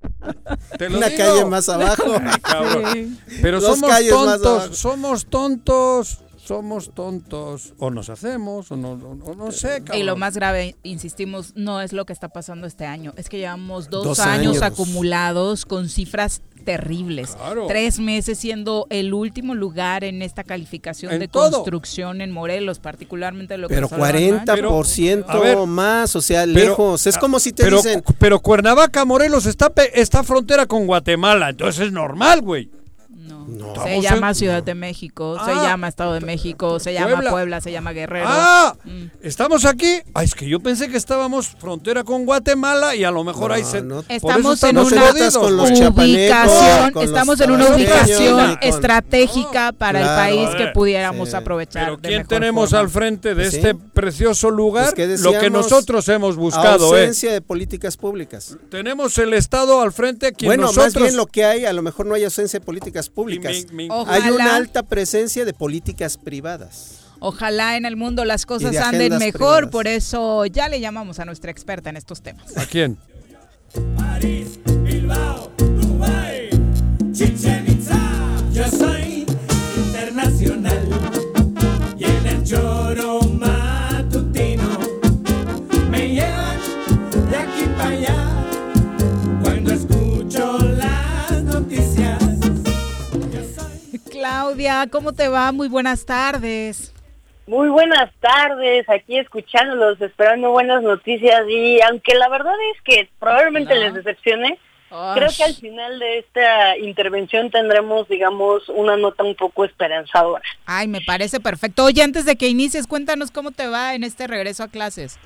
Te 0.78 0.88
lo 0.88 0.98
Una 0.98 1.08
digo. 1.08 1.24
calle 1.24 1.44
más 1.44 1.68
abajo. 1.68 2.04
Sí. 2.92 3.18
Pero 3.42 3.60
Dos 3.60 3.78
somos 3.78 3.90
más 3.90 4.08
tontos, 4.08 4.78
somos 4.78 5.26
tontos, 5.26 6.23
somos 6.44 6.92
tontos. 6.94 7.74
O 7.78 7.90
nos 7.90 8.08
hacemos, 8.10 8.70
o 8.70 8.76
no, 8.76 8.92
o, 8.92 9.30
o 9.30 9.34
no 9.34 9.50
sé, 9.52 9.78
cabrón. 9.84 9.98
Y 9.98 10.02
lo 10.04 10.16
más 10.16 10.34
grave, 10.34 10.76
insistimos, 10.82 11.52
no 11.56 11.80
es 11.80 11.92
lo 11.92 12.04
que 12.06 12.12
está 12.12 12.28
pasando 12.28 12.66
este 12.66 12.84
año. 12.86 13.12
Es 13.16 13.28
que 13.28 13.38
llevamos 13.38 13.90
dos, 13.90 14.04
Dos 14.04 14.18
años, 14.20 14.60
años. 14.60 14.62
acumulados 14.62 15.64
con 15.66 15.88
cifras 15.88 16.42
terribles. 16.64 17.36
Claro. 17.36 17.66
Tres 17.66 17.98
meses 17.98 18.38
siendo 18.38 18.86
el 18.88 19.12
último 19.12 19.54
lugar 19.54 20.02
en 20.02 20.22
esta 20.22 20.44
calificación 20.44 21.12
En 21.12 21.20
de 21.20 21.28
todo. 21.28 21.50
construcción 21.58 22.20
en 22.22 22.30
Morelos, 22.30 22.78
particularmente 22.78 23.58
lo 23.58 23.68
que 23.68 23.74
Pero 23.74 23.88
nos 23.88 23.92
hablaban, 23.92 24.30
¿no? 24.30 24.44
40% 24.44 25.24
a 25.28 25.38
ver, 25.38 25.58
más, 25.66 26.16
o 26.16 26.22
sea, 26.22 26.44
pero- 26.44 26.52
lejos. 26.70 27.06
Es 27.06 27.18
como 27.18 27.38
si 27.38 27.52
te 27.52 27.64
pero, 27.64 27.76
dicen, 27.78 28.02
pero 28.18 28.40
Cuernavaca, 28.40 29.04
Morelos, 29.04 29.44
está, 29.46 29.68
pe- 29.70 30.00
está 30.00 30.22
frontera 30.24 30.64
con 30.66 30.86
Guatemala. 30.86 31.50
Entonces 31.50 31.86
es 31.86 31.92
normal, 31.92 32.40
güey. 32.40 32.70
no. 33.10 33.43
Se 33.46 33.66
Estamos 33.66 34.02
llama 34.04 34.28
en- 34.28 34.34
Ciudad 34.34 34.62
de 34.62 34.74
México, 34.74 35.36
se 35.44 35.50
Ah. 35.50 35.62
llama 35.62 35.88
Estado 35.88 36.14
de 36.14 36.20
México, 36.20 36.78
se 36.80 36.92
llama 36.94 37.12
Puebla. 37.14 37.30
Puebla, 37.30 37.60
se 37.60 37.72
llama 37.72 37.92
Guerrero. 37.92 38.26
¡Ah! 38.28 38.74
Mm. 38.84 39.04
¿Estamos 39.22 39.64
aquí? 39.64 40.00
Ah, 40.14 40.24
es 40.24 40.34
que 40.34 40.48
yo 40.48 40.60
pensé 40.60 40.88
que 40.88 40.96
estábamos 40.96 41.48
frontera 41.48 42.04
con 42.04 42.24
Guatemala 42.24 42.94
y 42.96 43.04
a 43.04 43.10
lo 43.10 43.22
mejor 43.24 43.48
No, 43.50 43.54
ahí 43.54 43.64
se... 43.64 43.82
no. 43.82 44.04
Estamos 44.08 44.62
en 44.62 44.78
una 44.78 44.88
ubicación, 45.10 46.92
estamos 47.02 47.40
en 47.40 47.50
una 47.50 47.68
ubicación 47.74 48.58
estratégica 48.62 49.72
para 49.72 50.00
Claro. 50.00 50.12
el 50.12 50.16
país 50.46 50.56
que 50.56 50.66
pudiéramos 50.72 51.30
sí. 51.30 51.36
aprovechar. 51.36 51.84
Pero 51.84 51.96
de 51.96 52.08
¿quién 52.08 52.18
mejor 52.20 52.28
tenemos 52.28 52.70
forma? 52.70 52.80
al 52.80 52.88
frente 52.90 53.28
de 53.30 53.34
Pues 53.34 53.50
sí. 53.50 53.56
este 53.56 53.74
precioso 53.74 54.50
lugar? 54.50 54.94
Pues 54.94 55.18
que 55.18 55.22
lo 55.22 55.38
que 55.38 55.50
nosotros 55.50 56.08
hemos 56.08 56.36
buscado, 56.36 56.96
¿eh? 56.96 57.00
ausencia 57.00 57.32
de 57.32 57.40
políticas 57.40 57.96
públicas. 57.96 58.56
Tenemos 58.70 59.16
el 59.18 59.34
Estado 59.34 59.80
al 59.80 59.92
frente, 59.92 60.32
quien 60.32 60.48
Bueno, 60.48 60.62
nosotros... 60.64 60.94
más 60.94 61.02
bien 61.02 61.16
lo 61.16 61.26
que 61.26 61.44
hay, 61.44 61.64
a 61.66 61.72
lo 61.72 61.82
mejor 61.82 62.06
no 62.06 62.14
hay 62.14 62.24
ausencia 62.24 62.58
de 62.60 62.64
políticas 62.64 63.08
públicas. 63.08 63.33
Mi- 63.38 63.66
mi- 63.72 63.88
Ojalá, 63.90 64.24
Hay 64.24 64.30
una 64.30 64.56
alta 64.56 64.82
presencia 64.82 65.44
de 65.44 65.52
políticas 65.52 66.16
privadas. 66.16 67.00
ojalá 67.20 67.76
en 67.76 67.84
el 67.86 67.96
mundo 67.96 68.24
las 68.24 68.44
cosas 68.46 68.72
de 68.72 68.78
anden 68.78 69.18
mejor, 69.18 69.30
privadas. 69.68 69.70
por 69.70 69.86
eso 69.88 70.46
ya 70.46 70.68
le 70.68 70.80
llamamos 70.80 71.18
a 71.20 71.24
nuestra 71.24 71.50
experta 71.50 71.90
en 71.90 71.96
estos 71.96 72.20
temas. 72.22 72.56
¿A 72.56 72.66
quién? 72.66 72.98
Chichen 77.12 77.64
Itza. 77.68 77.98
Yo 78.52 78.64
soy 78.68 79.24
internacional 79.76 80.80
y 81.98 82.04
en 82.04 82.26
el 82.26 82.44
Claudia, 94.48 94.86
¿cómo 94.92 95.14
te 95.14 95.26
va? 95.28 95.52
Muy 95.52 95.68
buenas 95.68 96.04
tardes. 96.04 96.92
Muy 97.46 97.70
buenas 97.70 98.10
tardes, 98.20 98.86
aquí 98.90 99.16
escuchándolos, 99.18 99.98
esperando 100.02 100.50
buenas 100.50 100.82
noticias 100.82 101.48
y 101.48 101.80
aunque 101.80 102.14
la 102.14 102.28
verdad 102.28 102.52
es 102.74 102.82
que 102.82 103.08
probablemente 103.18 103.74
No. 103.74 103.80
les 103.80 103.94
decepcione, 103.94 104.58
creo 105.14 105.28
que 105.34 105.44
al 105.44 105.54
final 105.54 105.98
de 105.98 106.18
esta 106.18 106.76
intervención 106.76 107.50
tendremos, 107.50 108.06
digamos, 108.08 108.68
una 108.68 108.98
nota 108.98 109.24
un 109.24 109.34
poco 109.34 109.64
esperanzadora. 109.64 110.42
Ay, 110.66 110.88
me 110.88 111.00
parece 111.00 111.40
perfecto. 111.40 111.84
Oye, 111.84 112.02
antes 112.02 112.26
de 112.26 112.36
que 112.36 112.46
inicies, 112.48 112.86
cuéntanos 112.86 113.30
cómo 113.30 113.50
te 113.50 113.66
va 113.66 113.94
en 113.94 114.04
este 114.04 114.26
regreso 114.26 114.62
a 114.62 114.68
clases. 114.68 115.18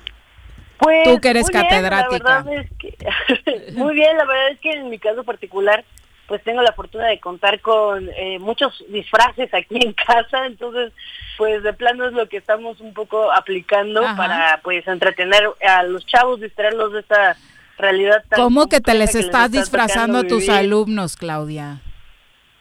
Pues 0.77 1.03
Tú 1.03 1.19
que 1.19 1.29
eres 1.31 1.45
muy 1.53 1.61
bien, 1.61 1.83
la 1.83 2.07
verdad 2.09 2.53
es 2.53 2.69
que 2.79 3.71
muy 3.73 3.93
bien, 3.95 4.15
la 4.17 4.23
verdad 4.23 4.51
es 4.51 4.59
que 4.61 4.71
en 4.71 4.89
mi 4.89 4.97
caso 4.97 5.25
particular 5.25 5.83
pues 6.29 6.41
tengo 6.43 6.61
la 6.61 6.71
fortuna 6.73 7.07
de 7.07 7.19
contar 7.19 7.59
con 7.59 8.07
eh, 8.15 8.37
muchos 8.39 8.81
disfraces 8.87 9.51
aquí 9.53 9.77
en 9.83 9.91
casa, 9.93 10.45
entonces 10.45 10.93
pues 11.37 11.63
de 11.63 11.73
plano 11.73 12.05
es 12.05 12.13
lo 12.13 12.29
que 12.29 12.37
estamos 12.37 12.79
un 12.79 12.93
poco 12.93 13.31
aplicando 13.33 14.05
Ajá. 14.05 14.15
para 14.15 14.59
pues 14.63 14.87
entretener 14.87 15.43
a 15.67 15.83
los 15.83 16.05
chavos, 16.05 16.39
distraerlos 16.39 16.93
de 16.93 16.99
esta 17.01 17.35
realidad 17.79 18.23
tan 18.29 18.39
¿Cómo 18.39 18.69
que 18.69 18.79
te 18.79 18.93
les 18.93 19.11
que 19.11 19.19
estás 19.19 19.45
está 19.45 19.59
disfrazando 19.59 20.19
a 20.19 20.23
tus 20.23 20.43
vivir. 20.43 20.51
alumnos, 20.51 21.15
Claudia? 21.17 21.81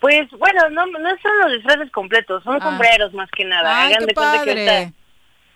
Pues 0.01 0.31
bueno, 0.31 0.71
no, 0.71 0.87
no 0.87 0.99
son 1.21 1.33
los 1.43 1.53
disfraces 1.53 1.91
completos, 1.91 2.43
son 2.45 2.57
Ah. 2.63 2.65
sombreros 2.65 3.13
más 3.13 3.29
que 3.33 3.45
nada. 3.45 3.83
Ay, 3.83 3.93
Hagan 3.93 3.99
qué 4.01 4.07
de 4.07 4.15
cuenta 4.15 4.45
que 4.45 4.51
ahorita 4.51 4.93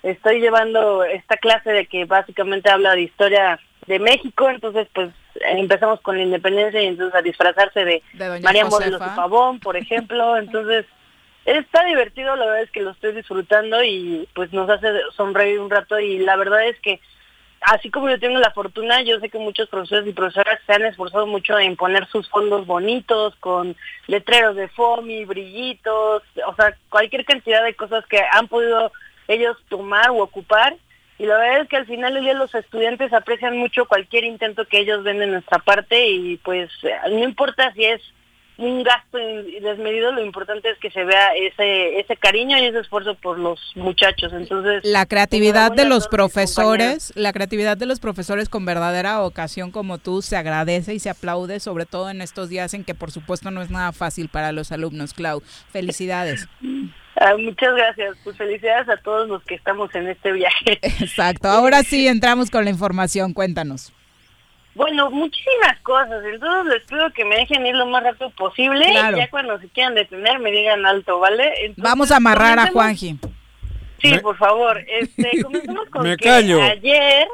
estoy 0.02 0.40
llevando 0.40 1.02
esta 1.04 1.36
clase 1.38 1.70
de 1.70 1.86
que 1.86 2.04
básicamente 2.04 2.70
habla 2.70 2.92
de 2.94 3.02
historia 3.02 3.58
de 3.86 3.98
México, 4.00 4.50
entonces 4.50 4.86
pues 4.92 5.10
empezamos 5.40 6.00
con 6.00 6.16
la 6.16 6.24
independencia 6.24 6.82
y 6.82 6.86
entonces 6.86 7.14
a 7.14 7.22
disfrazarse 7.22 7.84
de, 7.84 8.02
María 8.42 8.64
Morelos 8.64 9.00
de 9.00 9.06
Pavón, 9.06 9.60
por 9.60 9.76
ejemplo, 9.76 10.36
entonces 10.38 10.86
está 11.44 11.84
divertido, 11.84 12.36
la 12.36 12.46
verdad 12.46 12.62
es 12.62 12.70
que 12.70 12.82
lo 12.82 12.90
estoy 12.90 13.12
disfrutando 13.12 13.82
y 13.82 14.28
pues 14.34 14.52
nos 14.52 14.68
hace 14.70 14.88
sonreír 15.16 15.58
un 15.60 15.70
rato 15.70 15.98
y 15.98 16.18
la 16.18 16.36
verdad 16.36 16.66
es 16.66 16.78
que 16.80 17.00
así 17.62 17.90
como 17.90 18.08
yo 18.08 18.18
tengo 18.18 18.38
la 18.38 18.50
fortuna, 18.50 19.02
yo 19.02 19.18
sé 19.20 19.28
que 19.28 19.38
muchos 19.38 19.68
profesores 19.68 20.06
y 20.06 20.12
profesoras 20.12 20.58
se 20.66 20.72
han 20.72 20.84
esforzado 20.84 21.26
mucho 21.26 21.58
en 21.58 21.76
poner 21.76 22.06
sus 22.08 22.28
fondos 22.28 22.66
bonitos 22.66 23.34
con 23.36 23.76
letreros 24.06 24.56
de 24.56 24.68
FOMI, 24.68 25.24
brillitos, 25.24 26.22
o 26.46 26.54
sea, 26.54 26.76
cualquier 26.88 27.24
cantidad 27.24 27.64
de 27.64 27.74
cosas 27.74 28.04
que 28.06 28.20
han 28.32 28.48
podido 28.48 28.92
ellos 29.28 29.56
tomar 29.68 30.10
o 30.10 30.22
ocupar. 30.22 30.76
Y 31.22 31.26
la 31.26 31.38
verdad 31.38 31.60
es 31.60 31.68
que 31.68 31.76
al 31.76 31.86
final 31.86 32.14
del 32.14 32.24
día 32.24 32.34
los 32.34 32.52
estudiantes 32.52 33.12
aprecian 33.12 33.56
mucho 33.56 33.86
cualquier 33.86 34.24
intento 34.24 34.64
que 34.64 34.80
ellos 34.80 35.04
ven 35.04 35.20
de 35.20 35.28
nuestra 35.28 35.60
parte 35.60 36.08
y 36.08 36.36
pues 36.38 36.68
no 37.08 37.18
importa 37.20 37.72
si 37.74 37.84
es 37.84 38.02
un 38.58 38.82
gasto 38.82 39.18
desmedido, 39.18 40.10
lo 40.10 40.20
importante 40.24 40.68
es 40.68 40.78
que 40.78 40.90
se 40.90 41.04
vea 41.04 41.32
ese 41.36 42.00
ese 42.00 42.16
cariño 42.16 42.58
y 42.58 42.64
ese 42.64 42.80
esfuerzo 42.80 43.14
por 43.14 43.38
los 43.38 43.60
muchachos. 43.76 44.32
Entonces, 44.32 44.84
la 44.84 45.06
creatividad 45.06 45.70
de 45.70 45.84
los 45.84 46.08
profesores, 46.08 47.12
la 47.14 47.32
creatividad 47.32 47.76
de 47.76 47.86
los 47.86 48.00
profesores 48.00 48.48
con 48.48 48.64
verdadera 48.64 49.22
ocasión 49.22 49.70
como 49.70 49.98
tú 49.98 50.22
se 50.22 50.36
agradece 50.36 50.92
y 50.92 50.98
se 50.98 51.10
aplaude, 51.10 51.60
sobre 51.60 51.86
todo 51.86 52.10
en 52.10 52.20
estos 52.20 52.48
días 52.48 52.74
en 52.74 52.82
que 52.82 52.96
por 52.96 53.12
supuesto 53.12 53.52
no 53.52 53.62
es 53.62 53.70
nada 53.70 53.92
fácil 53.92 54.28
para 54.28 54.50
los 54.50 54.72
alumnos, 54.72 55.14
Clau. 55.14 55.40
Felicidades. 55.70 56.48
Ah, 57.16 57.36
muchas 57.38 57.74
gracias. 57.74 58.16
Pues 58.24 58.36
felicidades 58.36 58.88
a 58.88 58.96
todos 58.96 59.28
los 59.28 59.42
que 59.44 59.54
estamos 59.54 59.94
en 59.94 60.08
este 60.08 60.32
viaje. 60.32 60.78
Exacto. 60.82 61.48
Ahora 61.48 61.82
sí 61.82 62.08
entramos 62.08 62.50
con 62.50 62.64
la 62.64 62.70
información. 62.70 63.32
Cuéntanos. 63.32 63.92
Bueno, 64.74 65.10
muchísimas 65.10 65.78
coses. 65.82 66.22
Entonces 66.32 66.72
les 66.72 66.84
pido 66.84 67.10
que 67.12 67.24
me 67.24 67.36
dejen 67.36 67.66
ir 67.66 67.74
lo 67.74 67.86
más 67.86 68.02
rápido 68.02 68.30
posible. 68.30 68.90
Y 68.90 69.16
ya 69.16 69.28
cuando 69.30 69.58
se 69.60 69.68
quieran 69.68 69.94
detener 69.94 70.38
me 70.38 70.50
digan 70.50 70.86
alto, 70.86 71.18
¿vale? 71.18 71.74
Vamos 71.76 72.10
a 72.10 72.16
amarrar 72.16 72.58
a 72.58 72.68
Juanji. 72.68 73.18
Sí, 74.00 74.18
por 74.18 74.36
favor. 74.36 74.82
Este, 74.88 75.42
comencemos 75.42 75.88
con 75.90 76.08
me 76.08 76.16
que 76.16 76.30
ayer 76.30 77.28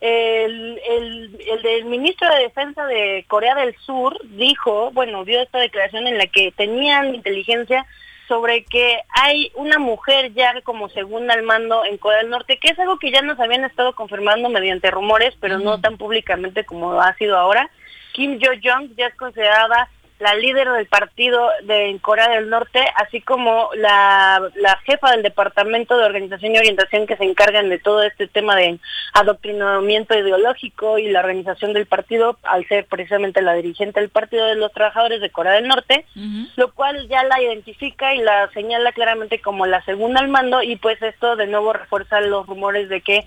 el, 0.00 0.80
el, 0.90 1.40
el 1.48 1.62
del 1.62 1.84
ministro 1.84 2.28
de 2.34 2.42
Defensa 2.42 2.84
de 2.86 3.24
Corea 3.28 3.54
del 3.54 3.76
Sur 3.86 4.18
dijo, 4.36 4.90
bueno, 4.90 5.24
dio 5.24 5.40
esta 5.40 5.58
declaración 5.58 6.08
en 6.08 6.18
la 6.18 6.26
que 6.26 6.52
tenían 6.56 7.14
inteligencia 7.14 7.86
sobre 8.32 8.64
que 8.64 8.98
hay 9.10 9.52
una 9.56 9.78
mujer 9.78 10.32
ya 10.32 10.58
como 10.62 10.88
segunda 10.88 11.34
al 11.34 11.42
mando 11.42 11.84
en 11.84 11.98
Corea 11.98 12.20
del 12.20 12.30
Norte, 12.30 12.58
que 12.58 12.68
es 12.68 12.78
algo 12.78 12.98
que 12.98 13.12
ya 13.12 13.20
nos 13.20 13.38
habían 13.38 13.62
estado 13.62 13.94
confirmando 13.94 14.48
mediante 14.48 14.90
rumores, 14.90 15.34
pero 15.38 15.58
no 15.58 15.78
tan 15.82 15.98
públicamente 15.98 16.64
como 16.64 16.98
ha 16.98 17.14
sido 17.16 17.36
ahora. 17.36 17.68
Kim 18.14 18.40
Jo-jong 18.40 18.96
ya 18.96 19.08
es 19.08 19.14
considerada 19.16 19.90
la 20.22 20.36
líder 20.36 20.70
del 20.70 20.86
partido 20.86 21.50
de 21.64 21.98
Corea 22.00 22.28
del 22.30 22.48
Norte, 22.48 22.80
así 22.96 23.20
como 23.20 23.70
la, 23.74 24.40
la, 24.54 24.76
jefa 24.86 25.10
del 25.10 25.22
Departamento 25.22 25.98
de 25.98 26.04
Organización 26.04 26.54
y 26.54 26.58
Orientación 26.58 27.08
que 27.08 27.16
se 27.16 27.24
encargan 27.24 27.68
de 27.68 27.80
todo 27.80 28.04
este 28.04 28.28
tema 28.28 28.54
de 28.54 28.78
adoctrinamiento 29.14 30.16
ideológico 30.16 30.98
y 30.98 31.08
la 31.08 31.20
organización 31.20 31.72
del 31.72 31.86
partido, 31.86 32.38
al 32.44 32.66
ser 32.68 32.86
precisamente 32.86 33.42
la 33.42 33.54
dirigente 33.54 33.98
del 33.98 34.10
Partido 34.10 34.46
de 34.46 34.54
los 34.54 34.72
Trabajadores 34.72 35.20
de 35.20 35.30
Corea 35.30 35.54
del 35.54 35.66
Norte, 35.66 36.06
lo 36.54 36.72
cual 36.72 37.08
ya 37.08 37.24
la 37.24 37.42
identifica 37.42 38.14
y 38.14 38.18
la 38.18 38.48
señala 38.52 38.92
claramente 38.92 39.40
como 39.40 39.66
la 39.66 39.84
segunda 39.84 40.20
al 40.20 40.28
mando 40.28 40.62
y 40.62 40.76
pues 40.76 41.02
esto 41.02 41.34
de 41.34 41.48
nuevo 41.48 41.72
refuerza 41.72 42.20
los 42.20 42.46
rumores 42.46 42.88
de 42.88 43.00
que 43.00 43.24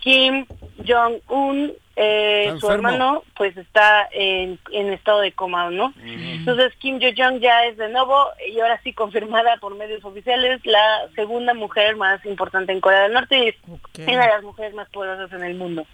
Kim 0.00 0.44
Jong-un 0.86 1.72
eh, 1.96 2.54
su 2.60 2.70
hermano 2.70 3.22
pues 3.36 3.56
está 3.56 4.08
en, 4.10 4.58
estado 4.72 5.20
de 5.20 5.32
coma, 5.32 5.70
¿no? 5.70 5.94
Entonces 6.04 6.72
Kim 6.78 6.98
Jo-jong 7.00 7.40
ya 7.40 7.66
es 7.66 7.76
de 7.76 7.88
nuevo 7.88 8.16
y 8.48 8.58
ahora 8.60 8.80
sí 8.82 8.92
confirmada 8.94 9.56
por 9.60 9.76
medios 9.76 10.04
oficiales 10.04 10.60
la 10.64 11.08
segunda 11.14 11.54
mujer 11.54 11.96
más 11.96 12.24
importante 12.26 12.72
en 12.72 12.80
Corea 12.80 13.02
del 13.02 13.12
Norte 13.12 13.36
y 13.36 14.02
una 14.02 14.22
de 14.22 14.28
las 14.28 14.42
mujeres 14.42 14.74
más 14.74 14.88
poderosas 14.90 15.32
en 15.32 15.44
el 15.44 15.54
mundo. 15.54 15.86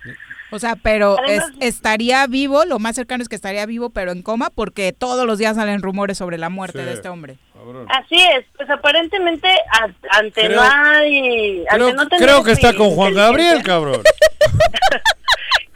O 0.52 0.58
sea, 0.58 0.76
pero 0.76 1.16
estaría 1.60 2.26
vivo, 2.26 2.64
lo 2.64 2.78
más 2.78 2.96
cercano 2.96 3.22
es 3.22 3.28
que 3.28 3.36
estaría 3.36 3.66
vivo, 3.66 3.90
pero 3.90 4.10
en 4.10 4.22
coma, 4.22 4.50
porque 4.50 4.92
todos 4.92 5.26
los 5.26 5.38
días 5.38 5.56
salen 5.56 5.82
rumores 5.82 6.18
sobre 6.18 6.38
la 6.38 6.48
muerte 6.48 6.84
de 6.84 6.92
este 6.92 7.08
hombre. 7.08 7.36
Así 7.88 8.16
es, 8.16 8.46
pues 8.56 8.68
aparentemente 8.70 9.48
ante 10.10 10.48
no 10.48 10.62
hay... 10.62 11.64
creo 12.18 12.42
que 12.42 12.52
está 12.52 12.74
con 12.74 12.90
Juan 12.90 13.14
Gabriel, 13.14 13.62
cabrón. 13.62 14.02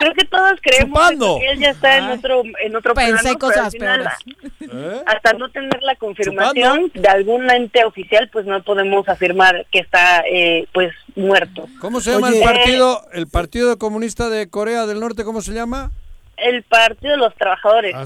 creo 0.05 0.15
que 0.15 0.25
todos 0.25 0.53
creemos 0.61 1.11
que 1.41 1.51
él 1.51 1.59
ya 1.59 1.71
está 1.71 1.97
en 1.99 2.05
otro 2.11 2.43
en 2.63 2.77
otro 2.77 2.95
Pensé 2.95 3.37
cosas 3.37 3.75
¿Eh? 3.75 5.03
Hasta 5.07 5.33
no 5.35 5.51
tener 5.51 5.83
la 5.83 5.97
confirmación 5.97 6.91
de 6.95 7.09
algún 7.09 7.51
ente 7.51 7.85
oficial, 7.85 8.29
pues 8.33 8.47
no 8.47 8.63
podemos 8.63 9.09
afirmar 9.09 9.67
que 9.71 9.79
está 9.79 10.23
eh, 10.31 10.67
pues 10.73 10.93
muerto. 11.15 11.69
¿Cómo 11.81 12.01
se 12.01 12.13
llama 12.13 12.31
el 12.31 12.43
partido 12.43 13.01
el 13.13 13.27
Partido 13.29 13.79
Comunista 13.79 14.29
de 14.29 14.49
Corea 14.49 14.87
del 14.87 15.01
Norte? 15.01 15.25
¿Cómo 15.25 15.41
se 15.41 15.53
llama? 15.53 15.91
El 16.37 16.63
Partido 16.65 17.13
de 17.13 17.19
los 17.19 17.35
Trabajadores. 17.37 17.95
¿Ah, 17.95 18.05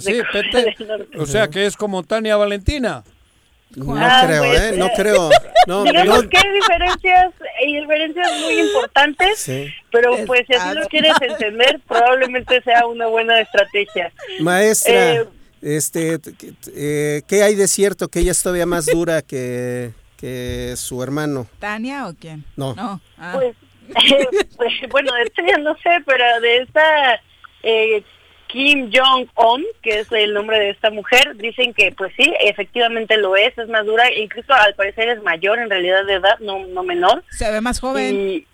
o 1.19 1.27
sea, 1.27 1.49
que 1.49 1.67
es 1.67 1.77
como 1.77 2.03
Tania 2.03 2.37
Valentina. 2.37 3.03
No 3.77 3.95
ah, 3.97 4.23
creo, 4.27 4.43
pues, 4.45 4.61
¿eh? 4.61 4.77
No 4.77 4.89
creo. 4.97 5.31
No, 5.67 5.85
digamos 5.85 6.27
que 6.29 6.39
hay 6.39 6.51
diferencias, 6.55 7.35
hay 7.61 7.75
diferencias 7.75 8.41
muy 8.41 8.59
importantes, 8.59 9.51
pero 9.93 10.17
pues 10.25 10.47
si 10.47 10.55
así 10.55 10.75
lo 10.75 10.87
quieres 10.89 11.13
entender, 11.21 11.79
probablemente 11.87 12.63
sea 12.63 12.87
una 12.87 13.07
buena 13.07 13.39
estrategia. 13.39 14.11
Maestra, 14.41 15.13
eh, 15.13 15.27
este, 15.61 16.19
eh, 16.75 17.21
¿qué 17.29 17.43
hay 17.43 17.55
de 17.55 17.69
cierto 17.69 18.09
que 18.09 18.21
ella 18.21 18.31
es 18.31 18.43
todavía 18.43 18.65
más 18.65 18.87
dura 18.87 19.21
que, 19.21 19.93
que 20.17 20.73
su 20.79 21.03
hermano? 21.03 21.47
¿Tania 21.59 22.09
o 22.09 22.15
quién? 22.15 22.47
No. 22.57 22.75
Ah. 23.19 23.35
Pues, 23.35 23.55
pues, 24.57 24.73
bueno, 24.91 25.13
de 25.17 25.27
Tania 25.29 25.59
no 25.59 25.77
sé, 25.83 26.03
pero 26.07 26.41
de 26.41 26.63
esta... 26.63 27.21
Kim 28.49 28.91
Jong-un, 28.93 29.65
que 29.83 30.01
es 30.01 30.11
el 30.11 30.35
nombre 30.35 30.59
de 30.59 30.71
esta 30.71 30.91
mujer, 30.91 31.37
dicen 31.37 31.73
que 31.75 31.93
pues 31.93 32.13
sí, 32.17 32.35
efectivamente 32.41 33.17
lo 33.17 33.37
es, 33.37 33.57
es 33.57 33.69
más 33.69 33.87
dura, 33.87 34.13
incluso 34.13 34.53
al 34.53 34.75
parecer 34.75 35.09
es 35.11 35.23
mayor 35.23 35.59
en 35.59 35.71
realidad 35.71 36.05
de 36.07 36.15
edad, 36.15 36.39
no, 36.41 36.67
no 36.67 36.83
menor. 36.83 37.23
Se 37.31 37.51
ve 37.51 37.61
más 37.61 37.79
joven. 37.79 38.45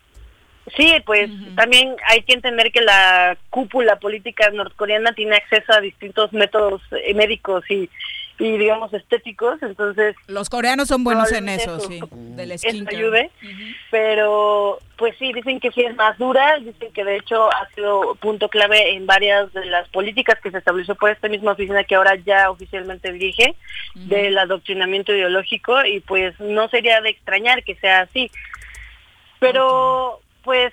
sí, 0.77 0.95
pues 1.07 1.31
también 1.55 1.95
hay 2.09 2.23
que 2.23 2.35
entender 2.35 2.73
que 2.73 2.81
la 2.81 3.39
cúpula 3.51 3.97
política 3.97 4.51
norcoreana 4.51 5.13
tiene 5.13 5.37
acceso 5.37 5.73
a 5.73 5.81
distintos 5.81 6.33
métodos 6.33 6.83
eh, 6.91 7.15
médicos 7.15 7.65
y 7.71 7.89
y 8.39 8.59
digamos 8.59 8.93
estéticos, 8.93 9.63
entonces 9.63 10.17
los 10.27 10.51
coreanos 10.51 10.89
son 10.89 11.05
buenos 11.05 11.31
en 11.31 11.49
eso, 11.49 11.79
sí, 11.79 12.01
del 12.11 12.51
ayude, 12.53 13.31
pero 13.91 14.81
pues 14.97 15.15
sí 15.19 15.33
dicen 15.33 15.61
que 15.61 15.71
sí 15.71 15.83
es 15.83 15.95
más 15.95 16.19
dura, 16.19 16.59
dicen 16.59 16.93
que 16.93 17.05
de 17.05 17.17
hecho 17.17 17.49
ha 17.53 17.69
sido 17.75 18.17
punto 18.17 18.49
clave 18.49 18.95
en 18.95 19.07
varias 19.07 19.53
de 19.53 19.65
las 19.67 19.89
políticas 19.91 20.41
que 20.43 20.51
se 20.51 20.59
estableció 20.59 20.97
por 20.97 21.11
esta 21.11 21.29
misma 21.29 21.53
oficina 21.53 21.85
que 21.85 21.95
ahora 21.95 22.17
ya 22.17 22.51
oficialmente 22.51 23.13
dirige 23.13 23.55
del 23.95 24.37
adoctrinamiento 24.37 25.13
ideológico 25.13 25.85
y 25.85 26.01
pues 26.01 26.39
no 26.41 26.69
sería 26.69 27.01
de 27.01 27.11
extrañar 27.11 27.63
que 27.63 27.77
sea 27.77 28.01
así, 28.01 28.33
pero 29.39 30.21
pues 30.43 30.73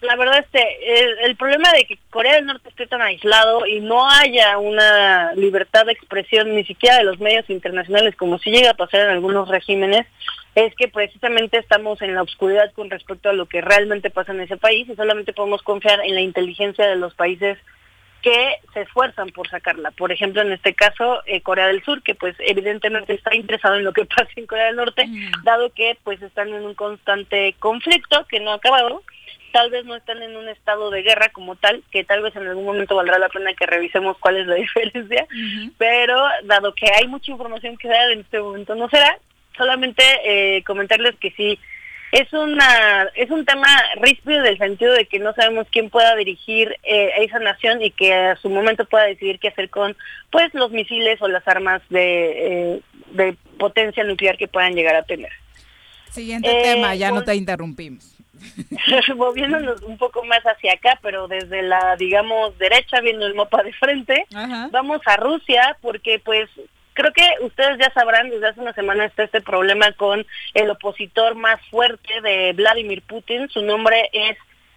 la 0.00 0.16
verdad 0.16 0.38
este 0.38 1.24
el, 1.26 1.36
problema 1.36 1.70
de 1.72 1.84
que 1.84 1.98
Corea 2.10 2.34
del 2.34 2.46
Norte 2.46 2.68
esté 2.68 2.86
tan 2.86 3.02
aislado 3.02 3.66
y 3.66 3.80
no 3.80 4.08
haya 4.08 4.58
una 4.58 5.32
libertad 5.34 5.86
de 5.86 5.92
expresión 5.92 6.54
ni 6.54 6.64
siquiera 6.64 6.98
de 6.98 7.04
los 7.04 7.20
medios 7.20 7.48
internacionales 7.50 8.16
como 8.16 8.38
si 8.38 8.50
llega 8.50 8.70
a 8.70 8.74
pasar 8.74 9.02
en 9.02 9.10
algunos 9.10 9.48
regímenes 9.48 10.06
es 10.54 10.74
que 10.74 10.88
precisamente 10.88 11.58
estamos 11.58 12.02
en 12.02 12.14
la 12.14 12.22
oscuridad 12.22 12.72
con 12.72 12.90
respecto 12.90 13.28
a 13.28 13.34
lo 13.34 13.46
que 13.46 13.60
realmente 13.60 14.10
pasa 14.10 14.32
en 14.32 14.40
ese 14.40 14.56
país 14.56 14.88
y 14.88 14.96
solamente 14.96 15.32
podemos 15.32 15.62
confiar 15.62 16.00
en 16.04 16.14
la 16.14 16.20
inteligencia 16.20 16.86
de 16.86 16.96
los 16.96 17.14
países 17.14 17.58
que 18.22 18.56
se 18.74 18.82
esfuerzan 18.82 19.30
por 19.30 19.48
sacarla. 19.48 19.90
Por 19.92 20.12
ejemplo, 20.12 20.42
en 20.42 20.52
este 20.52 20.74
caso, 20.74 21.22
eh, 21.26 21.40
Corea 21.40 21.68
del 21.68 21.82
Sur, 21.82 22.02
que 22.02 22.14
pues 22.14 22.36
evidentemente 22.40 23.14
está 23.14 23.34
interesado 23.34 23.76
en 23.76 23.84
lo 23.84 23.92
que 23.92 24.04
pasa 24.16 24.28
en 24.36 24.46
Corea 24.46 24.66
del 24.66 24.76
Norte, 24.76 25.08
dado 25.42 25.70
que 25.72 25.96
pues 26.04 26.20
están 26.20 26.48
en 26.48 26.64
un 26.64 26.74
constante 26.74 27.54
conflicto 27.58 28.26
que 28.28 28.40
no 28.40 28.52
ha 28.52 28.56
acabado 28.56 29.02
tal 29.52 29.70
vez 29.70 29.84
no 29.84 29.96
están 29.96 30.22
en 30.22 30.36
un 30.36 30.48
estado 30.48 30.90
de 30.90 31.02
guerra 31.02 31.28
como 31.30 31.56
tal, 31.56 31.82
que 31.90 32.04
tal 32.04 32.22
vez 32.22 32.34
en 32.36 32.46
algún 32.46 32.64
momento 32.64 32.96
valdrá 32.96 33.18
la 33.18 33.28
pena 33.28 33.54
que 33.54 33.66
revisemos 33.66 34.16
cuál 34.18 34.38
es 34.38 34.46
la 34.46 34.54
diferencia, 34.56 35.26
pero 35.78 36.16
dado 36.44 36.74
que 36.74 36.86
hay 36.92 37.06
mucha 37.08 37.30
información 37.30 37.76
que 37.76 37.88
dar 37.88 38.10
en 38.10 38.20
este 38.20 38.40
momento 38.40 38.74
no 38.74 38.88
será, 38.88 39.18
solamente 39.56 40.02
eh, 40.24 40.62
comentarles 40.64 41.16
que 41.16 41.30
sí, 41.32 41.58
es 42.12 42.32
una 42.32 43.08
es 43.14 43.30
un 43.30 43.44
tema 43.44 43.68
ríspido 44.00 44.42
del 44.42 44.58
sentido 44.58 44.94
de 44.94 45.06
que 45.06 45.20
no 45.20 45.32
sabemos 45.34 45.68
quién 45.70 45.90
pueda 45.90 46.16
dirigir 46.16 46.76
eh, 46.82 47.10
esa 47.18 47.38
nación 47.38 47.80
y 47.82 47.92
que 47.92 48.12
a 48.12 48.36
su 48.36 48.50
momento 48.50 48.84
pueda 48.84 49.04
decidir 49.04 49.38
qué 49.38 49.48
hacer 49.48 49.70
con 49.70 49.96
pues 50.30 50.52
los 50.54 50.72
misiles 50.72 51.22
o 51.22 51.28
las 51.28 51.46
armas 51.46 51.82
de, 51.88 52.72
eh, 52.74 52.80
de 53.12 53.36
potencia 53.58 54.02
nuclear 54.02 54.36
que 54.36 54.48
puedan 54.48 54.74
llegar 54.74 54.96
a 54.96 55.04
tener. 55.04 55.30
Siguiente 56.10 56.50
tema, 56.64 56.96
ya 56.96 57.12
no 57.12 57.22
te 57.22 57.36
interrumpimos. 57.36 58.19
moviéndonos 59.16 59.82
un 59.82 59.98
poco 59.98 60.24
más 60.24 60.40
hacia 60.42 60.74
acá, 60.74 60.98
pero 61.02 61.28
desde 61.28 61.62
la, 61.62 61.96
digamos, 61.96 62.56
derecha, 62.58 63.00
viendo 63.00 63.26
el 63.26 63.34
mapa 63.34 63.62
de 63.62 63.72
frente, 63.72 64.26
vamos 64.70 65.00
a 65.06 65.16
Rusia 65.16 65.76
porque 65.80 66.20
pues 66.24 66.48
creo 66.94 67.12
que 67.12 67.44
ustedes 67.44 67.78
ya 67.78 67.92
sabrán, 67.92 68.30
desde 68.30 68.48
hace 68.48 68.60
una 68.60 68.72
semana 68.74 69.04
está 69.04 69.24
este 69.24 69.40
problema 69.40 69.92
con 69.92 70.26
el 70.54 70.70
opositor 70.70 71.34
más 71.34 71.60
fuerte 71.70 72.20
de 72.22 72.52
Vladimir 72.52 73.02
Putin, 73.02 73.48
su 73.48 73.62
nombre 73.62 74.08
es 74.12 74.36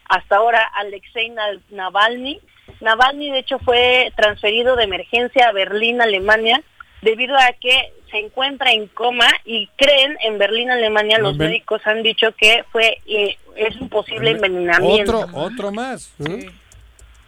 hasta 0.09 0.37
ahora 0.37 0.63
Alexei 0.75 1.33
Navalny. 1.69 2.39
Navalny 2.81 3.31
de 3.31 3.39
hecho 3.39 3.59
fue 3.59 4.11
transferido 4.15 4.75
de 4.75 4.83
emergencia 4.83 5.47
a 5.47 5.51
Berlín, 5.51 6.01
Alemania, 6.01 6.61
debido 7.01 7.35
a 7.35 7.53
que 7.59 7.93
se 8.09 8.19
encuentra 8.19 8.71
en 8.71 8.87
coma 8.87 9.27
y 9.43 9.67
creen 9.75 10.17
en 10.21 10.37
Berlín, 10.37 10.69
Alemania, 10.69 11.17
los 11.17 11.35
médicos 11.35 11.81
han 11.85 12.03
dicho 12.03 12.31
que 12.33 12.63
fue 12.71 12.99
eh, 13.07 13.37
es 13.55 13.75
un 13.77 13.89
posible 13.89 14.31
envenenamiento. 14.31 15.19
Otro, 15.19 15.37
otro 15.37 15.71
más. 15.71 16.13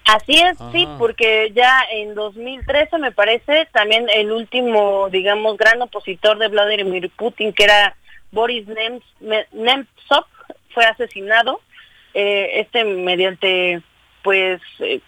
Así 0.06 0.36
es, 0.38 0.56
sí, 0.72 0.88
porque 1.00 1.52
ya 1.56 1.84
en 1.92 2.14
2013 2.14 3.00
me 3.00 3.12
parece 3.12 3.68
también 3.72 4.06
el 4.14 4.32
último, 4.32 5.10
digamos, 5.10 5.58
gran 5.58 5.82
opositor 5.82 6.38
de 6.38 6.48
Vladimir 6.48 7.10
Putin, 7.10 7.54
que 7.54 7.64
era 7.64 7.96
Boris 8.32 8.68
Nemtsov, 9.52 10.26
fue 10.70 10.86
asesinado, 10.86 11.60
eh, 12.14 12.60
este 12.60 12.84
mediante, 12.84 13.82
pues, 14.22 14.62
eh, 14.80 15.02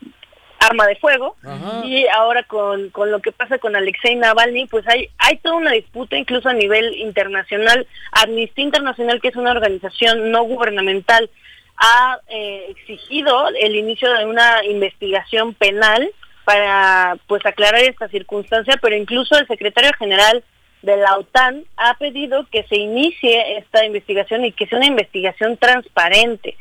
arma 0.68 0.88
de 0.88 0.96
fuego. 0.98 1.36
Y 1.84 2.06
ahora 2.08 2.44
con, 2.44 2.90
con 2.90 3.12
lo 3.12 3.20
que 3.20 3.32
pasa 3.32 3.58
con 3.58 3.76
Alexei 3.76 4.16
Navalny, 4.16 4.68
pues 4.68 4.88
hay, 4.88 5.10
hay 5.18 5.38
toda 5.38 5.56
una 5.56 5.72
disputa, 5.72 6.18
incluso 6.18 6.50
a 6.50 6.54
nivel 6.54 6.96
internacional. 6.96 7.88
Amnistía 8.12 8.66
Internacional, 8.66 9.22
que 9.22 9.30
es 9.30 9.36
una 9.36 9.52
organización 9.52 10.32
no 10.32 10.44
gubernamental, 10.44 11.30
ha 11.78 12.20
eh, 12.28 12.68
exigido 12.70 13.48
el 13.50 13.76
inicio 13.76 14.12
de 14.14 14.26
una 14.26 14.64
investigación 14.66 15.54
penal 15.54 16.10
para 16.44 17.18
pues 17.28 17.46
aclarar 17.46 17.82
esta 17.82 18.08
circunstancia, 18.08 18.80
pero 18.82 18.96
incluso 18.96 19.38
el 19.38 19.48
secretario 19.48 19.92
general 20.00 20.44
de 20.82 20.98
la 20.98 21.18
OTAN 21.18 21.64
ha 21.76 21.96
pedido 21.96 22.48
que 22.52 22.64
se 22.64 22.78
inicie 22.78 23.58
esta 23.58 23.86
investigación 23.86 24.46
y 24.46 24.52
que 24.52 24.68
sea 24.68 24.78
una 24.78 24.88
investigación 24.88 25.58
transparente. 25.58 26.56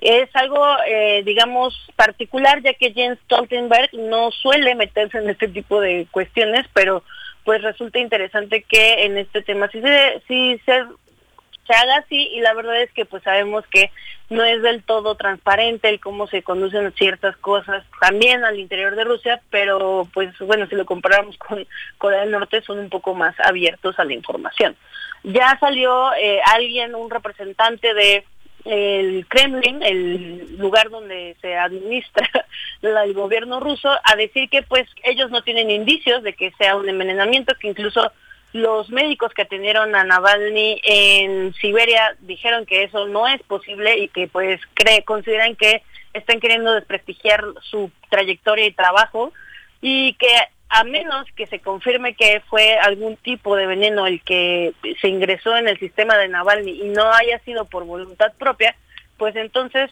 Es 0.00 0.34
algo, 0.34 0.64
eh, 0.86 1.22
digamos, 1.24 1.74
particular, 1.94 2.62
ya 2.62 2.72
que 2.74 2.92
Jens 2.92 3.18
Stoltenberg 3.24 3.90
no 3.92 4.30
suele 4.30 4.74
meterse 4.74 5.18
en 5.18 5.28
este 5.28 5.48
tipo 5.48 5.80
de 5.80 6.06
cuestiones, 6.10 6.66
pero 6.72 7.02
pues 7.44 7.62
resulta 7.62 7.98
interesante 7.98 8.62
que 8.62 9.04
en 9.04 9.18
este 9.18 9.42
tema 9.42 9.68
sí 9.70 9.80
se, 9.80 10.22
se 10.26 11.74
haga 11.74 11.96
así 11.98 12.28
y 12.32 12.40
la 12.40 12.54
verdad 12.54 12.80
es 12.82 12.90
que 12.92 13.04
pues 13.04 13.22
sabemos 13.22 13.64
que 13.68 13.90
no 14.28 14.44
es 14.44 14.62
del 14.62 14.82
todo 14.82 15.16
transparente 15.16 15.88
el 15.88 16.00
cómo 16.00 16.26
se 16.28 16.42
conducen 16.42 16.92
ciertas 16.92 17.36
cosas 17.36 17.84
también 18.00 18.44
al 18.44 18.58
interior 18.58 18.94
de 18.94 19.04
Rusia, 19.04 19.40
pero 19.50 20.08
pues 20.14 20.36
bueno, 20.38 20.66
si 20.66 20.76
lo 20.76 20.86
comparamos 20.86 21.36
con 21.38 21.66
Corea 21.98 22.20
del 22.20 22.30
Norte 22.30 22.62
son 22.62 22.78
un 22.78 22.88
poco 22.88 23.14
más 23.14 23.38
abiertos 23.40 23.98
a 23.98 24.04
la 24.04 24.14
información. 24.14 24.76
Ya 25.24 25.58
salió 25.60 26.14
eh, 26.14 26.40
alguien, 26.46 26.94
un 26.94 27.10
representante 27.10 27.92
de 27.92 28.24
el 28.64 29.26
Kremlin, 29.26 29.82
el 29.82 30.56
lugar 30.58 30.90
donde 30.90 31.36
se 31.40 31.56
administra 31.56 32.28
el 32.82 33.14
gobierno 33.14 33.60
ruso, 33.60 33.90
a 33.90 34.16
decir 34.16 34.48
que 34.48 34.62
pues 34.62 34.88
ellos 35.02 35.30
no 35.30 35.42
tienen 35.42 35.70
indicios 35.70 36.22
de 36.22 36.34
que 36.34 36.52
sea 36.58 36.76
un 36.76 36.88
envenenamiento, 36.88 37.54
que 37.58 37.68
incluso 37.68 38.12
los 38.52 38.90
médicos 38.90 39.32
que 39.32 39.42
atendieron 39.42 39.94
a 39.94 40.04
Navalny 40.04 40.80
en 40.82 41.54
Siberia 41.54 42.16
dijeron 42.20 42.66
que 42.66 42.82
eso 42.82 43.06
no 43.06 43.28
es 43.28 43.40
posible 43.44 43.98
y 43.98 44.08
que 44.08 44.26
pues 44.26 44.60
cree, 44.74 45.04
consideran 45.04 45.54
que 45.54 45.82
están 46.12 46.40
queriendo 46.40 46.72
desprestigiar 46.72 47.44
su 47.62 47.90
trayectoria 48.08 48.66
y 48.66 48.72
trabajo 48.72 49.32
y 49.80 50.14
que 50.14 50.26
a 50.70 50.84
menos 50.84 51.26
que 51.34 51.46
se 51.46 51.58
confirme 51.58 52.14
que 52.14 52.42
fue 52.48 52.78
algún 52.78 53.16
tipo 53.16 53.56
de 53.56 53.66
veneno 53.66 54.06
el 54.06 54.22
que 54.22 54.72
se 55.00 55.08
ingresó 55.08 55.56
en 55.56 55.68
el 55.68 55.78
sistema 55.78 56.16
de 56.16 56.28
Navalny 56.28 56.82
y 56.82 56.88
no 56.88 57.12
haya 57.12 57.40
sido 57.40 57.64
por 57.64 57.84
voluntad 57.84 58.32
propia, 58.38 58.76
pues 59.18 59.34
entonces 59.34 59.90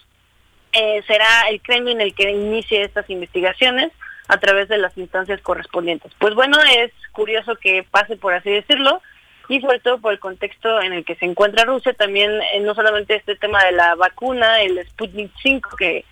eh, 0.73 1.03
será 1.07 1.49
el 1.51 1.61
Kremlin 1.61 2.01
el 2.01 2.15
que 2.15 2.31
inicie 2.31 2.83
estas 2.83 3.11
investigaciones 3.11 3.91
a 4.29 4.39
través 4.39 4.69
de 4.69 4.79
las 4.79 4.97
instancias 4.97 5.41
correspondientes. 5.41 6.13
Pues 6.19 6.35
bueno, 6.35 6.59
es 6.77 6.93
curioso 7.13 7.57
que 7.57 7.85
pase 7.91 8.17
por 8.17 8.35
así 8.35 8.51
decirlo 8.51 9.03
y 9.49 9.61
sobre 9.61 9.81
todo 9.81 9.99
por 9.99 10.13
el 10.13 10.21
contexto 10.21 10.81
en 10.81 10.93
el 10.93 11.05
que 11.05 11.17
se 11.17 11.25
encuentra 11.25 11.65
Rusia, 11.65 11.93
también 11.95 12.31
eh, 12.31 12.61
no 12.61 12.75
solamente 12.75 13.17
este 13.17 13.35
tema 13.35 13.65
de 13.65 13.73
la 13.73 13.97
vacuna, 13.97 14.61
el 14.61 14.87
Sputnik 14.91 15.33
5 15.43 15.71
que 15.77 16.05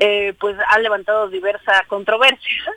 eh, 0.00 0.34
pues 0.40 0.56
ha 0.66 0.78
levantado 0.78 1.28
diversa 1.28 1.84
controversia, 1.86 2.72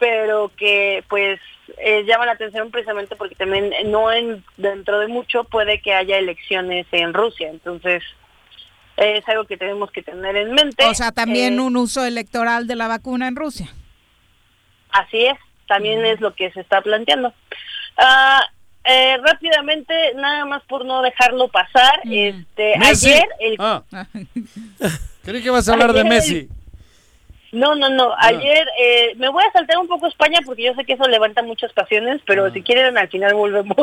pero 0.00 0.50
que 0.56 1.04
pues 1.08 1.38
eh, 1.78 2.04
llama 2.04 2.26
la 2.26 2.32
atención 2.32 2.72
precisamente 2.72 3.14
porque 3.14 3.36
también 3.36 3.70
no 3.86 4.10
en, 4.10 4.42
dentro 4.56 4.98
de 4.98 5.06
mucho 5.06 5.44
puede 5.44 5.80
que 5.80 5.94
haya 5.94 6.18
elecciones 6.18 6.86
en 6.90 7.14
Rusia, 7.14 7.48
entonces 7.48 8.02
es 8.96 9.28
algo 9.28 9.44
que 9.44 9.56
tenemos 9.56 9.90
que 9.92 10.02
tener 10.02 10.36
en 10.36 10.52
mente. 10.52 10.84
O 10.86 10.94
sea, 10.94 11.12
también 11.12 11.60
un 11.60 11.76
uso 11.76 12.04
electoral 12.04 12.66
de 12.66 12.76
la 12.76 12.88
vacuna 12.88 13.28
en 13.28 13.36
Rusia. 13.36 13.68
Así 14.90 15.26
es, 15.26 15.38
también 15.68 16.04
es 16.04 16.20
lo 16.20 16.34
que 16.34 16.50
se 16.50 16.60
está 16.60 16.80
planteando. 16.80 17.32
Ah, 17.96 18.42
eh, 18.84 19.18
rápidamente, 19.18 19.94
nada 20.16 20.44
más 20.46 20.62
por 20.64 20.84
no 20.84 21.02
dejarlo 21.02 21.48
pasar, 21.48 22.00
este, 22.04 22.74
ayer 22.76 23.28
el... 23.38 23.56
Ah. 23.58 23.84
Creí 25.22 25.42
que 25.42 25.50
vas 25.50 25.68
a 25.68 25.74
hablar 25.74 25.92
de 25.92 26.04
Messi. 26.04 26.48
No, 27.52 27.74
no, 27.74 27.88
no. 27.90 28.12
Ah. 28.12 28.28
Ayer 28.28 28.68
eh, 28.78 29.14
me 29.16 29.28
voy 29.28 29.42
a 29.44 29.52
saltar 29.52 29.78
un 29.78 29.88
poco 29.88 30.06
España 30.06 30.40
porque 30.44 30.64
yo 30.64 30.74
sé 30.74 30.84
que 30.84 30.92
eso 30.92 31.08
levanta 31.08 31.42
muchas 31.42 31.72
pasiones, 31.72 32.20
pero 32.24 32.50
si 32.52 32.62
quieren 32.62 32.96
al 32.96 33.08
final 33.08 33.34
volvemos. 33.34 33.76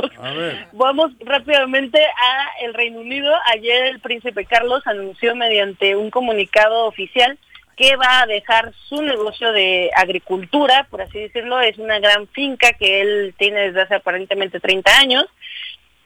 Vamos 0.71 1.11
rápidamente 1.19 1.99
a 1.99 2.65
el 2.65 2.73
Reino 2.73 2.99
Unido. 2.99 3.33
Ayer 3.53 3.87
el 3.87 3.99
príncipe 3.99 4.45
Carlos 4.45 4.85
anunció 4.85 5.35
mediante 5.35 5.95
un 5.95 6.09
comunicado 6.09 6.85
oficial 6.85 7.37
que 7.75 7.95
va 7.95 8.21
a 8.21 8.25
dejar 8.25 8.73
su 8.89 9.03
negocio 9.03 9.51
de 9.51 9.91
agricultura, 9.95 10.87
por 10.89 11.01
así 11.03 11.19
decirlo, 11.19 11.61
es 11.61 11.77
una 11.77 11.99
gran 11.99 12.27
finca 12.27 12.73
que 12.73 13.01
él 13.01 13.35
tiene 13.37 13.67
desde 13.67 13.81
hace 13.81 13.95
aparentemente 13.95 14.59
30 14.59 14.97
años 14.97 15.25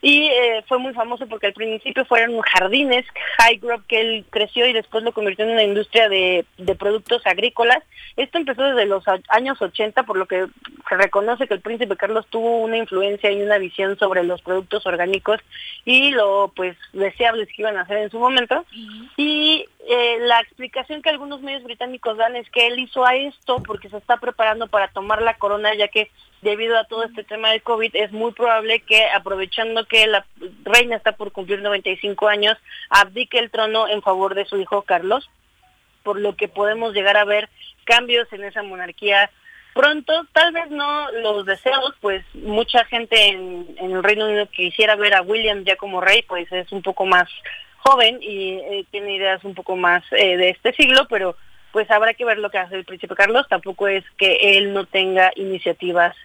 y 0.01 0.27
eh, 0.27 0.63
fue 0.67 0.79
muy 0.79 0.93
famoso 0.93 1.27
porque 1.27 1.47
al 1.47 1.53
principio 1.53 2.05
fueron 2.05 2.39
jardines 2.41 3.05
high 3.37 3.57
growth 3.57 3.85
que 3.87 4.01
él 4.01 4.25
creció 4.29 4.65
y 4.65 4.73
después 4.73 5.03
lo 5.03 5.11
convirtió 5.11 5.45
en 5.45 5.51
una 5.51 5.63
industria 5.63 6.09
de, 6.09 6.45
de, 6.57 6.75
productos 6.75 7.25
agrícolas. 7.25 7.83
Esto 8.17 8.39
empezó 8.39 8.63
desde 8.63 8.87
los 8.87 9.03
años 9.29 9.61
80, 9.61 10.03
por 10.03 10.17
lo 10.17 10.25
que 10.25 10.47
se 10.89 10.97
reconoce 10.97 11.47
que 11.47 11.53
el 11.53 11.61
príncipe 11.61 11.95
Carlos 11.95 12.25
tuvo 12.29 12.57
una 12.57 12.77
influencia 12.77 13.31
y 13.31 13.41
una 13.43 13.59
visión 13.59 13.97
sobre 13.99 14.23
los 14.23 14.41
productos 14.41 14.85
orgánicos 14.87 15.39
y 15.85 16.11
lo 16.11 16.51
pues 16.55 16.75
deseables 16.93 17.47
que 17.49 17.61
iban 17.61 17.77
a 17.77 17.81
hacer 17.81 17.97
en 17.97 18.09
su 18.09 18.17
momento. 18.17 18.65
Y 19.17 19.65
eh, 19.87 20.17
la 20.21 20.39
explicación 20.39 21.01
que 21.01 21.09
algunos 21.09 21.41
medios 21.41 21.63
británicos 21.63 22.17
dan 22.17 22.35
es 22.35 22.49
que 22.49 22.67
él 22.67 22.79
hizo 22.79 23.05
a 23.05 23.15
esto 23.15 23.61
porque 23.63 23.89
se 23.89 23.97
está 23.97 24.17
preparando 24.17 24.67
para 24.67 24.87
tomar 24.87 25.21
la 25.21 25.35
corona, 25.35 25.75
ya 25.75 25.87
que 25.87 26.09
debido 26.41 26.77
a 26.77 26.85
todo 26.85 27.03
este 27.03 27.23
tema 27.23 27.51
del 27.51 27.61
COVID 27.61 27.95
es 27.95 28.11
muy 28.11 28.31
probable 28.31 28.79
que 28.79 29.05
aprovechando 29.09 29.85
que 29.85 30.07
la 30.07 30.25
reina 30.63 30.95
está 30.95 31.13
por 31.13 31.31
cumplir 31.31 31.61
95 31.61 32.27
años, 32.27 32.57
abdique 32.89 33.39
el 33.39 33.51
trono 33.51 33.87
en 33.87 34.01
favor 34.01 34.35
de 34.35 34.45
su 34.45 34.57
hijo 34.57 34.81
Carlos, 34.81 35.29
por 36.03 36.19
lo 36.19 36.35
que 36.35 36.47
podemos 36.47 36.93
llegar 36.93 37.17
a 37.17 37.25
ver 37.25 37.49
cambios 37.85 38.31
en 38.33 38.43
esa 38.43 38.63
monarquía 38.63 39.29
pronto, 39.73 40.25
tal 40.33 40.51
vez 40.51 40.69
no 40.69 41.11
los 41.11 41.45
deseos, 41.45 41.93
pues 42.01 42.23
mucha 42.33 42.83
gente 42.85 43.27
en, 43.27 43.75
el 43.79 44.03
Reino 44.03 44.25
Unido 44.25 44.47
quisiera 44.47 44.95
ver 44.95 45.13
a 45.13 45.21
William 45.21 45.63
ya 45.63 45.75
como 45.75 46.01
rey, 46.01 46.23
pues 46.23 46.51
es 46.51 46.71
un 46.71 46.81
poco 46.81 47.05
más 47.05 47.29
joven 47.77 48.19
y 48.21 48.53
eh, 48.53 48.85
tiene 48.91 49.15
ideas 49.15 49.43
un 49.43 49.55
poco 49.55 49.75
más 49.75 50.03
eh, 50.11 50.37
de 50.37 50.49
este 50.49 50.73
siglo, 50.73 51.07
pero 51.09 51.35
pues 51.71 51.89
habrá 51.89 52.13
que 52.13 52.25
ver 52.25 52.37
lo 52.37 52.49
que 52.49 52.57
hace 52.57 52.75
el 52.75 52.85
príncipe 52.85 53.15
Carlos. 53.15 53.47
Tampoco 53.47 53.87
es 53.87 54.03
que 54.17 54.57
él 54.57 54.73
no 54.73 54.85
tenga 54.85 55.31
iniciativas 55.35 56.15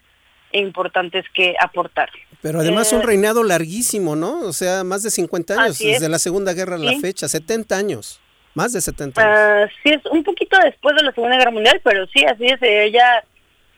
importantes 0.52 1.24
que 1.34 1.54
aportar. 1.60 2.10
Pero 2.42 2.60
además 2.60 2.92
un 2.92 3.00
eh, 3.00 3.06
reinado 3.06 3.42
larguísimo, 3.42 4.16
¿no? 4.16 4.40
O 4.40 4.52
sea, 4.52 4.84
más 4.84 5.02
de 5.02 5.10
50 5.10 5.54
años, 5.54 5.78
desde 5.78 6.08
la 6.08 6.18
Segunda 6.18 6.52
Guerra 6.52 6.76
a 6.76 6.78
la 6.78 6.98
fecha, 7.00 7.28
70 7.28 7.76
años, 7.76 8.20
más 8.54 8.72
de 8.72 8.80
70 8.80 9.20
años. 9.20 9.38
Ah, 9.38 9.68
sí, 9.82 9.90
es 9.90 10.04
un 10.06 10.22
poquito 10.22 10.58
después 10.62 10.96
de 10.96 11.02
la 11.02 11.12
Segunda 11.12 11.36
Guerra 11.36 11.50
Mundial, 11.50 11.80
pero 11.82 12.06
sí, 12.06 12.24
así 12.24 12.46
es, 12.46 12.58
ella 12.62 13.24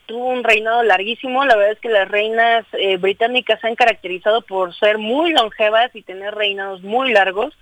tuvo 0.07 0.31
un 0.31 0.43
reinado 0.43 0.83
larguísimo. 0.83 1.45
La 1.45 1.55
verdad 1.55 1.73
es 1.73 1.81
que 1.81 1.91
las 1.91 2.09
reinas 2.09 2.67
eh, 2.73 2.97
británicas 2.97 3.61
se 3.61 3.69
han 3.69 3.77
caracterizado 3.77 4.43
por 4.43 4.75
ser 4.75 4.99
muy 4.99 5.33
longevas 5.33 5.95
y 5.95 6.03
tener 6.03 6.35
reinados 6.35 6.83
muy 6.83 7.13
largos 7.13 7.55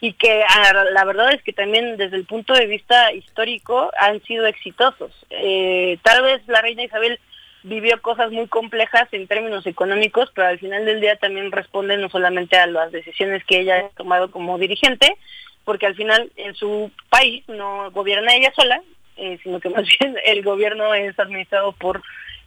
y 0.00 0.12
que 0.12 0.42
ah, 0.46 0.84
la 0.92 1.04
verdad 1.04 1.32
es 1.32 1.42
que 1.42 1.54
también 1.54 1.96
desde 1.96 2.16
el 2.16 2.26
punto 2.26 2.52
de 2.52 2.66
vista 2.66 3.12
histórico 3.12 3.90
han 3.98 4.22
sido 4.24 4.44
exitosos. 4.46 5.12
Eh, 5.30 5.98
tal 6.02 6.22
vez 6.22 6.42
la 6.46 6.60
reina 6.60 6.82
Isabel 6.82 7.18
vivió 7.64 8.00
cosas 8.02 8.30
muy 8.30 8.46
complejas 8.46 9.08
en 9.12 9.26
términos 9.26 9.66
económicos, 9.66 10.30
pero 10.34 10.48
al 10.48 10.58
final 10.58 10.84
del 10.84 11.00
día 11.00 11.16
también 11.16 11.50
responde 11.50 11.96
no 11.96 12.10
solamente 12.10 12.56
a 12.56 12.66
las 12.66 12.92
decisiones 12.92 13.42
que 13.44 13.60
ella 13.60 13.78
ha 13.78 13.96
tomado 13.96 14.30
como 14.30 14.58
dirigente, 14.58 15.16
porque 15.64 15.86
al 15.86 15.94
final 15.94 16.30
en 16.36 16.54
su 16.54 16.90
país 17.08 17.42
no 17.48 17.90
gobierna 17.90 18.34
ella 18.34 18.52
sola, 18.54 18.82
eh, 19.16 19.38
sino 19.42 19.60
que 19.60 19.70
más 19.70 19.84
bien 19.98 20.16
el 20.24 20.42
gobierno 20.42 20.94
es 20.94 21.18
administrado 21.18 21.72
por 21.72 22.02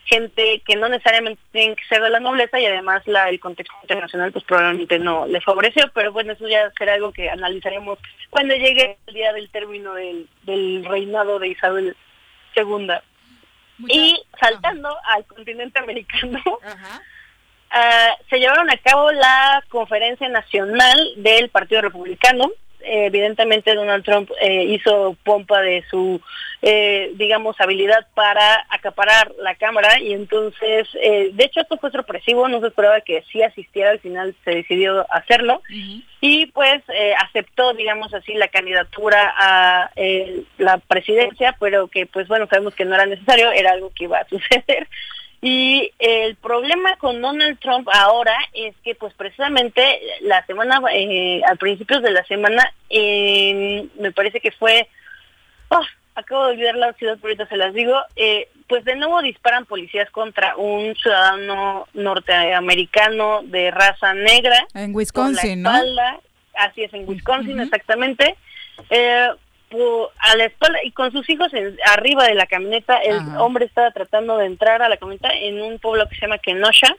gente 0.05 0.61
que 0.65 0.77
no 0.77 0.87
necesariamente 0.87 1.41
tiene 1.51 1.75
que 1.75 1.83
ser 1.89 2.01
de 2.01 2.09
la 2.09 2.21
nobleza 2.21 2.59
y 2.59 2.65
además 2.65 3.01
la, 3.07 3.27
el 3.27 3.41
contexto 3.41 3.75
internacional 3.81 4.31
pues 4.31 4.45
probablemente 4.45 4.99
no 4.99 5.25
le 5.27 5.41
favoreció, 5.41 5.91
pero 5.93 6.13
bueno, 6.13 6.33
eso 6.33 6.47
ya 6.47 6.71
será 6.77 6.93
algo 6.93 7.11
que 7.11 7.29
analizaremos 7.29 7.99
cuando 8.29 8.55
llegue 8.55 8.97
el 9.07 9.13
día 9.13 9.33
del 9.33 9.49
término 9.49 9.95
del, 9.95 10.27
del 10.43 10.85
reinado 10.85 11.39
de 11.39 11.49
Isabel 11.49 11.97
II. 12.55 12.87
Y 13.87 14.21
saltando 14.39 14.89
al 15.05 15.25
continente 15.25 15.79
americano, 15.79 16.41
ah, 17.71 18.15
se 18.29 18.39
llevaron 18.39 18.69
a 18.69 18.77
cabo 18.77 19.11
la 19.11 19.63
conferencia 19.69 20.29
nacional 20.29 20.97
del 21.17 21.49
Partido 21.49 21.81
Republicano, 21.81 22.51
evidentemente 22.87 23.75
Donald 23.75 24.03
Trump 24.03 24.29
eh, 24.41 24.63
hizo 24.63 25.15
pompa 25.23 25.61
de 25.61 25.83
su, 25.89 26.21
eh, 26.61 27.11
digamos, 27.15 27.59
habilidad 27.59 28.07
para 28.13 28.65
acaparar 28.69 29.31
la 29.39 29.55
Cámara 29.55 29.99
y 29.99 30.13
entonces, 30.13 30.87
eh, 31.01 31.31
de 31.33 31.45
hecho 31.45 31.61
esto 31.61 31.77
fue 31.77 31.91
sorpresivo, 31.91 32.47
no 32.47 32.59
se 32.61 32.67
esperaba 32.67 33.01
que 33.01 33.23
sí 33.31 33.43
asistiera, 33.43 33.91
al 33.91 33.99
final 33.99 34.35
se 34.43 34.51
decidió 34.51 35.05
hacerlo. 35.11 35.61
Y 36.19 36.47
pues 36.47 36.81
aceptó, 37.19 37.73
digamos 37.73 38.11
así, 38.13 38.33
la 38.33 38.47
candidatura 38.47 39.33
a 39.37 39.91
la 40.57 40.77
presidencia, 40.79 41.55
pero 41.59 41.87
que 41.87 42.07
pues 42.07 42.27
bueno, 42.27 42.47
sabemos 42.47 42.73
que 42.73 42.85
no 42.85 42.95
era 42.95 43.05
necesario, 43.05 43.51
era 43.51 43.71
algo 43.71 43.91
que 43.95 44.05
iba 44.05 44.17
a 44.17 44.27
suceder. 44.29 44.87
Y 45.41 45.91
el 45.99 46.35
problema 46.35 46.95
con 46.97 47.21
Donald 47.21 47.59
Trump 47.59 47.87
ahora 47.93 48.35
es 48.53 48.75
que 48.83 48.95
pues 48.95 49.13
precisamente 49.13 49.99
la 50.21 50.43
semana, 50.45 50.81
eh, 50.91 51.41
al 51.47 51.57
principios 51.57 52.01
de 52.01 52.11
la 52.11 52.23
semana, 52.25 52.73
me 52.89 54.11
parece 54.15 54.39
que 54.39 54.51
fue, 54.51 54.87
oh, 55.69 55.83
acabo 56.15 56.45
de 56.45 56.53
olvidar 56.53 56.75
la 56.75 56.93
ciudad, 56.93 57.17
pero 57.21 57.27
ahorita 57.27 57.47
se 57.47 57.57
las 57.57 57.73
digo, 57.73 57.95
eh, 58.15 58.49
pues 58.67 58.83
de 58.83 58.95
nuevo 58.95 59.21
disparan 59.21 59.65
policías 59.65 60.09
contra 60.09 60.55
un 60.57 60.95
ciudadano 60.95 61.87
norteamericano 61.93 63.41
de 63.43 63.69
raza 63.69 64.15
negra. 64.15 64.65
En 64.73 64.95
Wisconsin, 64.95 65.61
¿no? 65.61 65.71
Así 66.55 66.83
es, 66.83 66.93
en 66.93 67.07
Wisconsin, 67.07 67.59
exactamente. 67.59 68.35
Eh, 68.89 69.29
a 70.19 70.35
la 70.37 70.45
espalda 70.45 70.79
y 70.83 70.91
con 70.91 71.11
sus 71.11 71.29
hijos 71.29 71.51
arriba 71.85 72.25
de 72.25 72.35
la 72.35 72.45
camioneta. 72.45 72.97
El 72.97 73.19
hombre 73.37 73.65
estaba 73.65 73.91
tratando 73.91 74.37
de 74.37 74.45
entrar 74.45 74.81
a 74.81 74.89
la 74.89 74.97
camioneta 74.97 75.29
en 75.33 75.61
un 75.61 75.79
pueblo 75.79 76.07
que 76.07 76.15
se 76.15 76.21
llama 76.21 76.37
Kenosha 76.37 76.95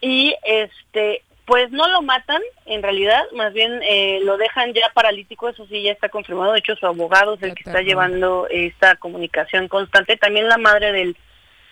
y 0.00 0.34
este 0.42 1.22
pues 1.44 1.70
no 1.72 1.88
lo 1.88 2.02
matan 2.02 2.40
en 2.66 2.82
realidad, 2.82 3.24
más 3.34 3.52
bien 3.52 3.80
eh, 3.82 4.20
lo 4.22 4.36
dejan 4.36 4.72
ya 4.74 4.90
paralítico, 4.94 5.48
eso 5.48 5.66
sí 5.66 5.82
ya 5.82 5.90
está 5.90 6.08
confirmado, 6.08 6.52
de 6.52 6.60
hecho 6.60 6.76
su 6.76 6.86
abogado 6.86 7.34
es 7.34 7.42
el 7.42 7.54
que 7.54 7.64
está 7.66 7.82
llevando 7.82 8.46
esta 8.48 8.94
comunicación 8.96 9.66
constante, 9.66 10.16
también 10.16 10.48
la 10.48 10.56
madre 10.56 10.92
del 10.92 11.16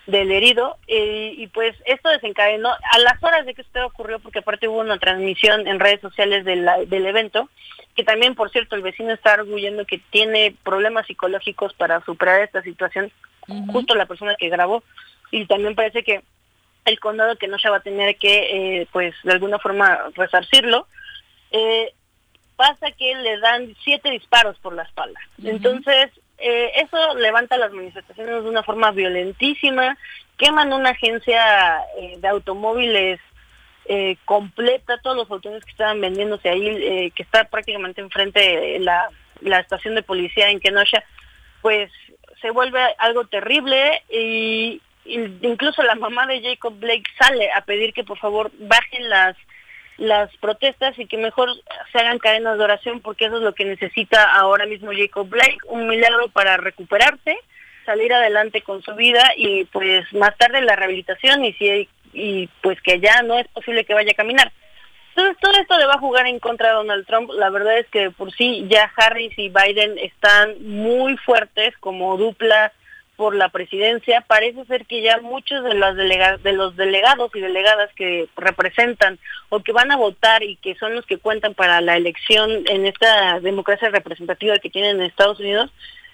del 0.07 0.33
herido 0.33 0.77
eh, 0.87 1.35
y 1.37 1.47
pues 1.49 1.77
esto 1.85 2.09
desencadenó 2.09 2.71
a 2.71 2.99
las 2.99 3.23
horas 3.23 3.47
de 3.47 3.55
que 3.55 3.63
esto 3.63 3.87
ocurrió 3.87 4.19
porque 4.19 4.41
aparte 4.41 4.69
hubo 4.69 4.81
una 4.81 4.99
transmisión 4.99 5.67
en 5.67 5.79
redes 5.79 6.01
sociales 6.01 6.45
del, 6.45 6.69
del 6.87 7.07
evento 7.07 7.49
que 7.95 8.05
también 8.05 8.35
por 8.35 8.51
cierto 8.51 8.77
el 8.77 8.83
vecino 8.83 9.13
está 9.13 9.35
arguyendo 9.35 9.85
que 9.85 10.01
tiene 10.11 10.55
problemas 10.65 11.07
psicológicos 11.07 11.75
para 11.75 12.05
superar 12.05 12.41
esta 12.41 12.63
situación 12.63 13.13
justo 13.73 13.95
la 13.95 14.07
persona 14.07 14.37
que 14.37 14.49
grabó 14.49 14.83
y 15.31 15.47
también 15.47 15.75
parece 15.75 16.03
que 16.03 16.23
el 16.85 16.99
condado 16.99 17.37
que 17.37 17.49
no 17.49 17.59
se 17.59 17.69
va 17.69 17.79
a 17.79 17.83
tener 17.83 18.17
que 18.17 18.81
eh, 18.81 18.89
pues 18.93 19.15
de 19.23 19.33
alguna 19.33 19.59
forma 19.59 20.11
resarcirlo 20.15 20.87
eh, 21.51 21.93
pasa 22.57 22.91
que 22.93 23.15
le 23.15 23.39
dan 23.41 23.75
siete 23.83 24.11
disparos 24.11 24.59
por 24.59 24.75
la 24.75 24.83
espalda. 24.83 25.19
Entonces 25.43 26.11
eh, 26.41 26.73
eso 26.77 27.15
levanta 27.15 27.59
las 27.59 27.73
manifestaciones 27.73 28.43
de 28.43 28.49
una 28.49 28.63
forma 28.63 28.91
violentísima, 28.93 29.97
queman 30.39 30.73
una 30.73 30.91
agencia 30.91 31.81
eh, 31.99 32.17
de 32.19 32.29
automóviles 32.29 33.21
eh, 33.85 34.17
completa, 34.25 34.99
todos 35.03 35.17
los 35.17 35.31
automóviles 35.31 35.65
que 35.65 35.73
estaban 35.73 36.01
vendiéndose 36.01 36.49
ahí, 36.49 37.11
que 37.11 37.23
está 37.23 37.45
prácticamente 37.45 38.01
enfrente 38.01 38.41
de 38.41 38.79
la, 38.79 39.11
la 39.41 39.59
estación 39.59 39.95
de 39.95 40.03
policía 40.03 40.49
en 40.49 40.61
Kenosha, 40.61 41.05
pues 41.61 41.91
se 42.41 42.51
vuelve 42.51 42.81
algo 42.99 43.27
terrible 43.27 44.03
y 44.09 44.81
incluso 45.05 45.83
la 45.83 45.95
mamá 45.95 46.27
de 46.27 46.41
Jacob 46.41 46.75
Blake 46.79 47.11
sale 47.19 47.51
a 47.53 47.63
pedir 47.63 47.93
que 47.93 48.05
por 48.05 48.19
favor 48.19 48.51
bajen 48.59 49.09
las 49.11 49.37
las 50.01 50.35
protestas 50.39 50.99
y 50.99 51.07
que 51.07 51.19
mejor 51.19 51.51
se 51.93 51.99
hagan 51.99 52.19
cadenas 52.19 52.57
de 52.57 52.65
oración 52.65 53.01
porque 53.01 53.27
eso 53.27 53.37
es 53.37 53.43
lo 53.43 53.55
que 53.55 53.67
necesita 53.67 54.33
ahora 54.33 54.65
mismo 54.65 54.93
Jacob 54.97 55.29
Blake, 55.29 55.59
un 55.69 55.87
milagro 55.87 56.29
para 56.29 56.57
recuperarse, 56.57 57.37
salir 57.85 58.13
adelante 58.13 58.63
con 58.63 58.83
su 58.83 58.95
vida 58.95 59.33
y 59.37 59.67
pues 59.67 60.11
más 60.15 60.37
tarde 60.39 60.63
la 60.63 60.75
rehabilitación 60.75 61.45
y 61.45 61.53
si 61.53 61.89
y 62.13 62.49
pues 62.63 62.81
que 62.81 62.99
ya 62.99 63.23
no 63.23 63.39
es 63.39 63.47
posible 63.49 63.85
que 63.85 63.95
vaya 63.95 64.13
a 64.13 64.17
caminar. 64.17 64.51
Entonces 65.11 65.37
todo 65.39 65.53
esto 65.61 65.79
le 65.79 65.87
va 65.87 65.95
a 65.95 66.01
jugar 66.01 66.27
en 66.27 66.39
contra 66.39 66.69
de 66.69 66.75
Donald 66.77 67.07
Trump. 67.07 67.31
La 67.35 67.51
verdad 67.51 67.79
es 67.79 67.87
que 67.89 68.11
por 68.11 68.33
sí 68.33 68.67
ya 68.71 68.91
Harris 68.97 69.39
y 69.39 69.51
Biden 69.51 69.99
están 69.99 70.55
muy 70.67 71.19
fuertes 71.19 71.77
como 71.79 72.17
dupla 72.17 72.73
por 73.21 73.35
la 73.35 73.51
presidencia, 73.51 74.25
parece 74.27 74.65
ser 74.65 74.87
que 74.87 75.03
ya 75.03 75.21
muchos 75.21 75.63
de 75.63 75.75
los, 75.75 75.95
de 75.95 76.53
los 76.55 76.75
delegados 76.75 77.31
y 77.35 77.41
delegadas 77.41 77.91
que 77.95 78.31
representan 78.35 79.19
o 79.51 79.61
que 79.61 79.73
van 79.73 79.93
a 79.93 79.99
votar 79.99 80.43
y 80.43 80.57
que 80.57 80.75
son 80.77 80.95
los 80.95 81.05
que 81.05 81.19
cuentan 81.19 81.53
para 81.53 81.83
la 81.83 81.99
elección 81.99 82.51
en 82.67 82.87
esta 82.87 83.39
democracia 83.41 83.91
representativa 83.91 84.57
que 84.57 84.71
tienen 84.71 84.97
en 84.97 85.03
Estados 85.03 85.39
Unidos, 85.39 85.71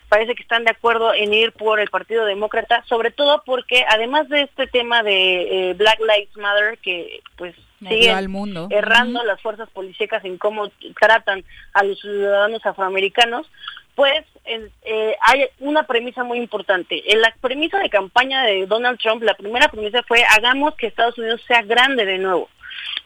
parece 0.08 0.34
que 0.34 0.42
están 0.42 0.64
de 0.64 0.72
acuerdo 0.72 1.14
en 1.14 1.32
ir 1.32 1.52
por 1.52 1.78
el 1.78 1.90
Partido 1.90 2.24
Demócrata, 2.24 2.82
sobre 2.88 3.12
todo 3.12 3.40
porque 3.46 3.84
además 3.88 4.28
de 4.28 4.42
este 4.42 4.66
tema 4.66 5.04
de 5.04 5.70
eh, 5.70 5.74
Black 5.74 6.00
Lives 6.00 6.36
Matter, 6.36 6.76
que 6.78 7.20
pues 7.36 7.54
siguen 7.88 8.68
errando 8.70 9.22
las 9.22 9.40
fuerzas 9.40 9.70
policíacas 9.70 10.24
en 10.24 10.38
cómo 10.38 10.72
tratan 11.00 11.44
a 11.72 11.84
los 11.84 12.00
ciudadanos 12.00 12.66
afroamericanos, 12.66 13.46
pues 13.94 14.24
eh, 14.46 15.16
hay 15.20 15.46
una 15.60 15.84
premisa 15.84 16.24
muy 16.24 16.38
importante. 16.38 17.12
En 17.12 17.20
la 17.20 17.34
premisa 17.40 17.78
de 17.78 17.90
campaña 17.90 18.44
de 18.44 18.66
Donald 18.66 18.98
Trump, 18.98 19.22
la 19.22 19.34
primera 19.34 19.68
premisa 19.68 20.02
fue 20.02 20.24
hagamos 20.24 20.74
que 20.76 20.86
Estados 20.86 21.18
Unidos 21.18 21.42
sea 21.46 21.62
grande 21.62 22.04
de 22.04 22.18
nuevo. 22.18 22.48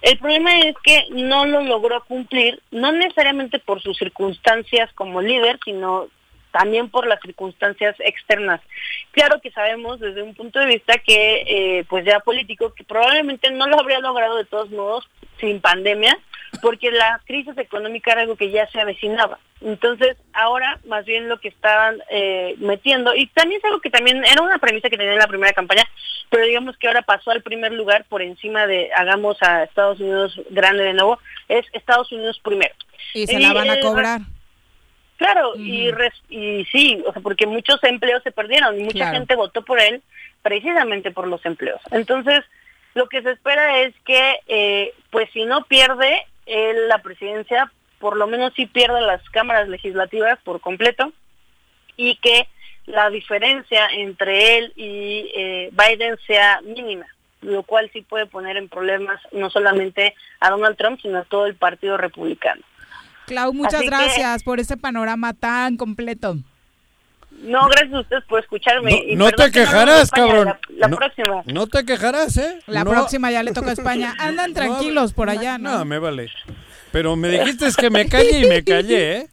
El 0.03 0.19
problema 0.19 0.59
es 0.61 0.75
que 0.83 1.07
no 1.11 1.45
lo 1.45 1.63
logró 1.63 2.03
cumplir, 2.05 2.61
no 2.71 2.93
necesariamente 2.93 3.59
por 3.59 3.83
sus 3.83 3.99
circunstancias 3.99 4.91
como 4.95 5.21
líder, 5.21 5.59
sino 5.65 6.09
también 6.53 6.89
por 6.89 7.07
las 7.07 7.21
circunstancias 7.21 7.95
externas. 8.01 8.61
Claro 9.13 9.41
que 9.41 9.51
sabemos 9.51 10.01
desde 10.01 10.23
un 10.23 10.35
punto 10.35 10.59
de 10.59 10.67
vista 10.67 10.99
que, 10.99 11.45
eh, 11.47 11.85
pues 11.89 12.05
ya 12.05 12.21
político, 12.21 12.75
que 12.75 12.85
probablemente 12.85 13.51
no 13.51 13.67
lo 13.67 13.79
habría 13.79 14.01
logrado 14.01 14.37
de 14.37 14.45
todos 14.45 14.71
modos 14.71 15.09
sin 15.39 15.61
pandemia, 15.61 16.19
porque 16.63 16.91
la 16.91 17.21
crisis 17.25 17.57
económica 17.59 18.13
era 18.13 18.23
algo 18.23 18.37
que 18.37 18.51
ya 18.51 18.67
se 18.69 18.81
avecinaba. 18.81 19.39
Entonces, 19.61 20.17
ahora 20.33 20.79
más 20.87 21.05
bien 21.05 21.29
lo 21.29 21.39
que 21.39 21.49
estaban 21.49 22.03
eh, 22.11 22.55
metiendo, 22.59 23.15
y 23.15 23.27
también 23.27 23.59
es 23.59 23.65
algo 23.65 23.81
que 23.81 23.91
también 23.91 24.25
era 24.25 24.43
una 24.43 24.59
premisa 24.59 24.89
que 24.89 24.97
tenía 24.97 25.13
en 25.13 25.19
la 25.19 25.27
primera 25.27 25.53
campaña, 25.53 25.85
pero 26.31 26.45
digamos 26.47 26.77
que 26.79 26.89
ahora 26.89 27.03
pasó 27.03 27.31
al 27.31 27.43
primer 27.43 27.73
lugar 27.73 28.05
por 28.09 28.23
encima 28.23 28.67
de 28.67 28.91
hagamos 28.97 29.37
a 29.43 29.65
Estados 29.65 30.01
Unidos 30.01 30.41
grande 30.51 30.85
de 30.85 30.95
nuevo, 30.95 31.19
es 31.49 31.67
Estados 31.73 32.11
Unidos 32.13 32.41
primero. 32.43 32.75
Y 33.15 33.27
se 33.27 33.39
la 33.39 33.53
van 33.53 33.71
a 33.71 33.81
cobrar. 33.81 34.21
Claro, 35.19 35.53
y, 35.55 35.91
y 36.31 36.65
sí, 36.73 37.03
o 37.07 37.13
sea, 37.13 37.21
porque 37.21 37.47
muchos 37.47 37.83
empleos 37.85 38.23
se 38.23 38.33
perdieron 38.33 38.81
y 38.81 38.85
mucha 38.85 39.11
gente 39.11 39.37
votó 39.37 39.63
por 39.63 39.79
él 39.79 40.03
precisamente 40.41 41.11
por 41.11 41.29
los 41.29 41.45
empleos. 41.45 41.81
Entonces, 41.91 42.41
lo 42.95 43.07
que 43.07 43.21
se 43.21 43.33
espera 43.33 43.81
es 43.81 43.95
que, 44.07 44.41
eh, 44.47 44.95
pues 45.11 45.29
si 45.33 45.45
no 45.45 45.65
pierde 45.65 46.25
la 46.89 46.99
presidencia, 46.99 47.71
por 47.99 48.17
lo 48.17 48.27
menos 48.27 48.53
sí 48.55 48.67
pierde 48.67 49.01
las 49.01 49.23
cámaras 49.31 49.69
legislativas 49.69 50.39
por 50.43 50.61
completo 50.61 51.13
y 51.97 52.17
que 52.17 52.49
la 52.87 53.11
diferencia 53.11 53.89
entre 53.89 54.59
él 54.59 54.73
y 54.77 55.31
eh, 55.35 55.71
Biden 55.73 56.17
sea 56.27 56.61
mínima, 56.63 57.07
lo 57.43 57.63
cual 57.63 57.91
sí 57.93 58.03
puede 58.03 58.27
poner 58.27 58.57
en 58.57 58.69
problemas 58.69 59.21
no 59.33 59.51
solamente 59.51 60.15
a 60.41 60.51
Donald 60.51 60.77
Trump, 60.77 61.01
sino 61.01 61.19
a 61.19 61.25
todo 61.25 61.47
el 61.47 61.55
Partido 61.55 61.97
Republicano. 61.97 62.63
Clau, 63.27 63.53
muchas 63.53 63.83
gracias 63.83 64.43
por 64.43 64.59
ese 64.59 64.77
panorama 64.77 65.35
tan 65.35 65.77
completo. 65.77 66.37
No, 67.43 67.69
gracias 67.69 67.95
a 67.95 68.01
ustedes 68.01 68.25
por 68.25 68.41
escucharme. 68.41 69.15
No, 69.17 69.31
te 69.31 69.51
quejarás, 69.51 70.11
cabrón. 70.11 70.55
La, 70.77 70.89
próxima. 70.89 71.43
No 71.47 71.67
te 71.67 71.85
quejarás, 71.85 72.37
¿eh? 72.37 72.59
La 72.67 72.85
próxima 72.85 73.31
ya 73.31 73.43
le 73.43 73.53
toca 73.53 73.71
a 73.71 73.73
España. 73.73 74.15
Andan 74.19 74.53
tranquilos 74.53 75.13
por 75.13 75.31
allá, 75.31 75.59
¿no? 75.59 75.79
No, 75.79 75.85
me 75.85 75.99
vale. 75.99 76.29
Pero 76.93 77.15
me 77.17 77.29
dijiste 77.29 77.67
es 77.67 77.77
que 77.77 77.89
me 77.91 78.07
callé 78.09 78.41
y 78.41 78.49
me 78.49 78.65
callé, 78.65 79.17
¿eh? 79.19 79.29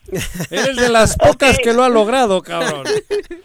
Eres 0.51 0.75
de 0.75 0.89
las 0.89 1.15
pocas 1.17 1.57
que 1.57 1.73
lo 1.73 1.83
ha 1.83 1.89
logrado, 1.89 2.41
cabrón. 2.43 2.83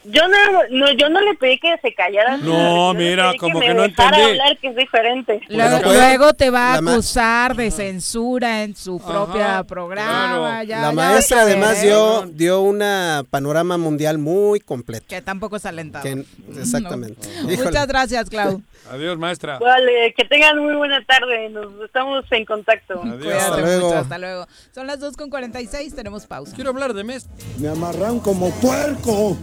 Yo 0.05 0.23
no, 0.29 0.37
no, 0.71 0.93
yo 0.93 1.09
no 1.09 1.21
le 1.23 1.35
pedí 1.37 1.59
que 1.59 1.75
se 1.81 1.95
callara. 1.95 2.37
No, 2.37 2.93
mira, 2.93 3.33
como 3.39 3.59
me 3.61 3.67
que 3.67 3.75
no 3.75 3.85
entendí. 3.85 4.21
hablar, 4.21 4.59
que 4.59 4.69
es 4.69 4.77
diferente. 4.77 5.41
Luego, 5.49 5.81
Pues, 5.83 5.97
luego 5.97 6.33
te 6.35 6.51
va 6.51 6.75
a 6.75 6.79
acusar 6.79 7.57
de 7.57 7.71
censura 7.71 8.63
en 8.65 8.77
su 8.77 8.99
propia 9.01 9.65
programa. 9.65 10.63
ya- 10.65 10.81
la 10.83 10.89
ya 10.89 10.93
maestra 10.93 11.43
además 11.43 11.83
¿eh? 11.83 11.87
dio, 11.87 12.27
dio 12.33 12.61
una 12.61 13.25
panorama 13.31 13.79
mundial 13.79 14.19
muy 14.19 14.61
completo. 14.61 15.07
Que 15.09 15.23
tampoco 15.23 15.57
es 15.57 15.65
alentado. 15.65 16.05
Que- 16.05 16.25
exactamente. 16.61 17.27
No. 17.43 17.49
Muchas 17.65 17.87
gracias, 17.87 18.29
Clau. 18.29 18.63
Adiós, 18.93 19.16
maestra. 19.16 19.59
Vale, 19.59 20.12
que 20.14 20.24
tengan 20.27 20.59
muy 20.59 20.74
buena 20.74 21.02
tarde. 21.06 21.48
Nos 21.48 21.73
estamos 21.82 22.27
en 22.31 22.44
contacto. 22.44 23.01
Cuídate 23.01 23.32
Hasta 23.32 23.60
luego. 23.62 23.86
mucho, 23.86 23.98
hasta 23.98 24.19
luego. 24.19 24.47
Son 24.74 24.86
las 24.86 25.01
2 25.01 25.16
con 25.16 25.31
46, 25.31 25.94
tenemos 25.94 26.27
pausa. 26.27 26.55
Quiero 26.55 26.70
hablar 26.70 26.93
de 26.93 27.02
mes. 27.02 27.27
Me 27.59 27.69
amarran 27.69 28.20
como 28.20 28.51
puerco. 28.60 29.35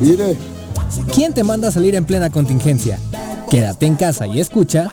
Mire. 0.00 0.36
¿Quién 1.14 1.32
te 1.32 1.42
manda 1.42 1.68
a 1.68 1.70
salir 1.70 1.94
en 1.94 2.04
plena 2.04 2.28
contingencia? 2.28 2.98
Quédate 3.50 3.86
en 3.86 3.96
casa 3.96 4.26
y 4.26 4.38
escucha. 4.38 4.92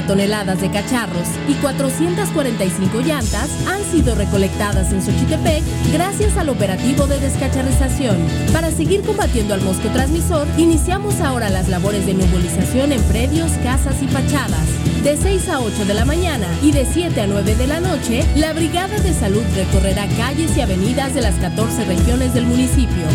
toneladas 0.01 0.61
de 0.61 0.69
cacharros 0.69 1.27
y 1.47 1.53
445 1.55 3.01
llantas 3.01 3.49
han 3.67 3.83
sido 3.91 4.15
recolectadas 4.15 4.91
en 4.91 5.01
Xochitepec 5.01 5.63
gracias 5.91 6.37
al 6.37 6.49
operativo 6.49 7.07
de 7.07 7.19
descacharrización. 7.19 8.17
Para 8.53 8.71
seguir 8.71 9.01
combatiendo 9.01 9.53
al 9.53 9.61
mosco 9.61 9.87
transmisor, 9.89 10.47
iniciamos 10.57 11.19
ahora 11.21 11.49
las 11.49 11.69
labores 11.69 12.05
de 12.05 12.13
nebulización 12.13 12.91
en 12.91 13.01
predios, 13.03 13.51
casas 13.63 14.01
y 14.01 14.07
fachadas. 14.07 14.65
De 15.03 15.17
6 15.17 15.49
a 15.49 15.59
8 15.59 15.85
de 15.85 15.93
la 15.95 16.05
mañana 16.05 16.47
y 16.61 16.71
de 16.71 16.85
7 16.85 17.21
a 17.21 17.27
9 17.27 17.55
de 17.55 17.67
la 17.67 17.79
noche, 17.79 18.23
la 18.35 18.53
Brigada 18.53 18.99
de 18.99 19.13
Salud 19.13 19.43
recorrerá 19.55 20.07
calles 20.15 20.55
y 20.55 20.61
avenidas 20.61 21.15
de 21.15 21.21
las 21.21 21.35
14 21.35 21.85
regiones 21.85 22.33
del 22.35 22.45
municipio. 22.45 23.05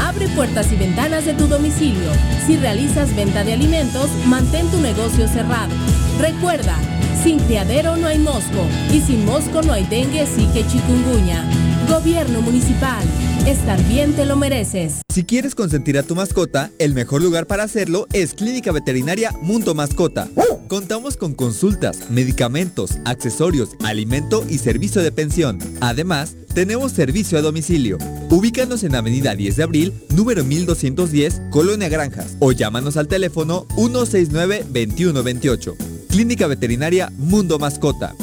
Abre 0.00 0.28
puertas 0.28 0.70
y 0.72 0.76
ventanas 0.76 1.24
de 1.24 1.34
tu 1.34 1.46
domicilio. 1.48 2.10
Si 2.46 2.56
realizas 2.56 3.14
venta 3.16 3.42
de 3.42 3.54
alimentos, 3.54 4.08
mantén 4.26 4.70
tu 4.70 4.80
negocio 4.80 5.26
cerrado. 5.26 5.74
Recuerda, 6.18 6.76
sin 7.22 7.38
criadero 7.40 7.96
no 7.96 8.06
hay 8.06 8.18
mosco 8.18 8.66
y 8.92 9.00
sin 9.00 9.24
mosco 9.24 9.62
no 9.62 9.72
hay 9.72 9.84
dengue, 9.84 10.26
que 10.52 10.66
chikungunya. 10.66 11.44
Gobierno 11.88 12.42
municipal, 12.42 13.04
estar 13.46 13.82
bien 13.88 14.14
te 14.14 14.24
lo 14.24 14.36
mereces. 14.36 15.02
Si 15.08 15.24
quieres 15.24 15.54
consentir 15.54 15.98
a 15.98 16.02
tu 16.02 16.14
mascota, 16.14 16.70
el 16.78 16.94
mejor 16.94 17.22
lugar 17.22 17.46
para 17.46 17.64
hacerlo 17.64 18.06
es 18.12 18.34
Clínica 18.34 18.72
Veterinaria 18.72 19.32
Mundo 19.42 19.74
Mascota. 19.74 20.28
Contamos 20.68 21.18
con 21.18 21.34
consultas, 21.34 22.08
medicamentos, 22.08 22.98
accesorios, 23.04 23.70
alimento 23.84 24.44
y 24.48 24.58
servicio 24.58 25.02
de 25.02 25.12
pensión. 25.12 25.58
Además, 25.80 26.36
tenemos 26.54 26.92
servicio 26.92 27.36
a 27.36 27.42
domicilio. 27.42 27.98
Ubícanos 28.30 28.82
en 28.84 28.94
Avenida 28.94 29.34
10 29.34 29.56
de 29.56 29.62
Abril, 29.62 29.92
número 30.14 30.44
1210, 30.44 31.42
Colonia 31.50 31.90
Granjas, 31.90 32.36
o 32.38 32.52
llámanos 32.52 32.96
al 32.96 33.08
teléfono 33.08 33.66
169-2128. 33.76 35.91
Clínica 36.12 36.46
Veterinaria 36.46 37.10
Mundo 37.16 37.58
Mascota. 37.58 38.14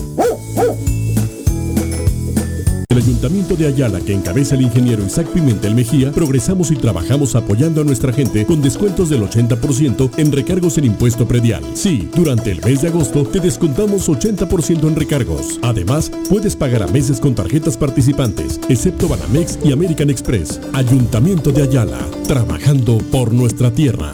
El 2.87 2.97
Ayuntamiento 2.97 3.55
de 3.55 3.65
Ayala, 3.65 3.99
que 3.99 4.13
encabeza 4.13 4.53
el 4.53 4.61
ingeniero 4.61 5.03
Isaac 5.03 5.25
Pimentel 5.29 5.73
Mejía, 5.73 6.11
progresamos 6.11 6.69
y 6.69 6.75
trabajamos 6.75 7.35
apoyando 7.35 7.81
a 7.81 7.83
nuestra 7.83 8.13
gente 8.13 8.45
con 8.45 8.61
descuentos 8.61 9.09
del 9.09 9.23
80% 9.23 10.11
en 10.17 10.31
recargos 10.31 10.77
en 10.77 10.85
impuesto 10.85 11.27
predial. 11.27 11.63
Sí, 11.73 12.07
durante 12.13 12.51
el 12.51 12.61
mes 12.63 12.83
de 12.83 12.89
agosto 12.89 13.23
te 13.23 13.39
descontamos 13.39 14.07
80% 14.07 14.87
en 14.87 14.95
recargos. 14.95 15.59
Además, 15.63 16.11
puedes 16.29 16.55
pagar 16.55 16.83
a 16.83 16.87
meses 16.87 17.19
con 17.19 17.33
tarjetas 17.33 17.75
participantes, 17.75 18.59
excepto 18.69 19.07
Banamex 19.07 19.57
y 19.63 19.71
American 19.71 20.11
Express. 20.11 20.61
Ayuntamiento 20.73 21.51
de 21.51 21.63
Ayala, 21.63 22.05
trabajando 22.27 22.99
por 23.11 23.33
nuestra 23.33 23.71
tierra. 23.71 24.13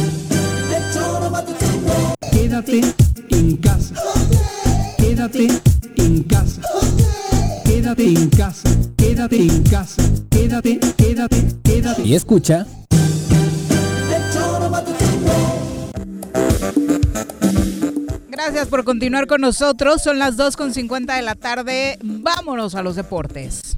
Quédate 2.29 2.81
en 3.29 3.57
casa. 3.57 3.95
Quédate 4.97 5.47
en 5.97 6.23
casa. 6.23 6.61
Quédate 7.65 8.03
en 8.03 8.29
casa. 8.29 8.69
Quédate 8.95 9.41
en 9.41 9.63
casa. 9.63 10.03
Quédate, 10.29 10.79
quédate, 10.97 11.55
quédate. 11.63 12.01
Y 12.03 12.13
escucha... 12.13 12.67
Gracias 18.29 18.67
por 18.67 18.83
continuar 18.83 19.27
con 19.27 19.41
nosotros. 19.41 20.01
Son 20.01 20.19
las 20.19 20.37
2.50 20.37 21.15
de 21.15 21.21
la 21.21 21.35
tarde. 21.35 21.97
Vámonos 22.03 22.75
a 22.75 22.83
los 22.83 22.95
deportes. 22.95 23.77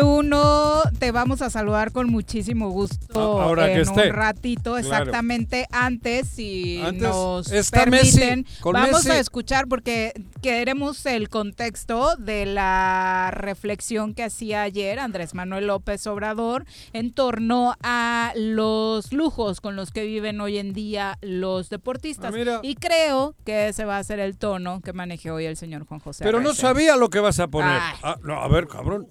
Bruno, 0.00 0.80
te 0.98 1.12
vamos 1.12 1.42
a 1.42 1.50
saludar 1.50 1.92
con 1.92 2.10
muchísimo 2.10 2.70
gusto 2.70 3.40
ahora 3.40 3.68
en 3.68 3.74
que 3.76 3.80
esté. 3.82 4.08
un 4.08 4.14
ratito, 4.14 4.62
Claro. 4.76 4.78
exactamente 4.78 5.66
antes, 5.70 6.26
si 6.28 6.80
Antes 6.82 7.02
nos 7.02 7.52
está 7.52 7.84
permiten. 7.84 8.40
Messi, 8.44 8.60
vamos 8.64 8.90
Messi. 9.04 9.10
a 9.10 9.18
escuchar 9.18 9.68
porque 9.68 10.12
queremos 10.42 11.04
el 11.06 11.28
contexto 11.28 12.16
de 12.16 12.46
la 12.46 13.30
reflexión 13.32 14.14
que 14.14 14.24
hacía 14.24 14.62
ayer 14.62 14.98
Andrés 14.98 15.34
Manuel 15.34 15.66
López 15.66 16.06
Obrador 16.06 16.64
en 16.94 17.12
torno 17.12 17.74
a 17.82 18.32
los 18.36 19.12
lujos 19.12 19.60
con 19.60 19.76
los 19.76 19.90
que 19.90 20.04
viven 20.06 20.40
hoy 20.40 20.56
en 20.58 20.72
día 20.72 21.18
los 21.20 21.68
deportistas. 21.68 22.34
Ah. 22.34 22.60
Y 22.62 22.76
creo 22.76 23.34
que 23.44 23.68
ese 23.68 23.84
va 23.84 23.98
a 23.98 24.04
ser 24.04 24.18
el 24.18 24.38
tono 24.38 24.80
que 24.80 24.92
maneje 24.94 25.30
hoy 25.30 25.44
el 25.44 25.56
señor 25.58 25.84
Juan 25.86 26.00
José. 26.00 26.24
Pero 26.24 26.40
no 26.40 26.54
sabía 26.54 26.96
lo 26.96 27.10
que 27.10 27.20
vas 27.20 27.38
a 27.38 27.48
poner. 27.48 27.78
Ah, 28.02 28.16
no, 28.22 28.40
a 28.40 28.48
ver, 28.48 28.66
cabrón. 28.66 29.06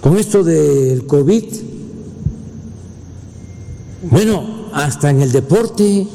Con 0.00 0.16
esto 0.16 0.42
del 0.42 1.06
COVID. 1.06 1.44
Bueno, 4.10 4.68
hasta 4.72 5.10
en 5.10 5.22
el 5.22 5.30
deporte. 5.30 6.06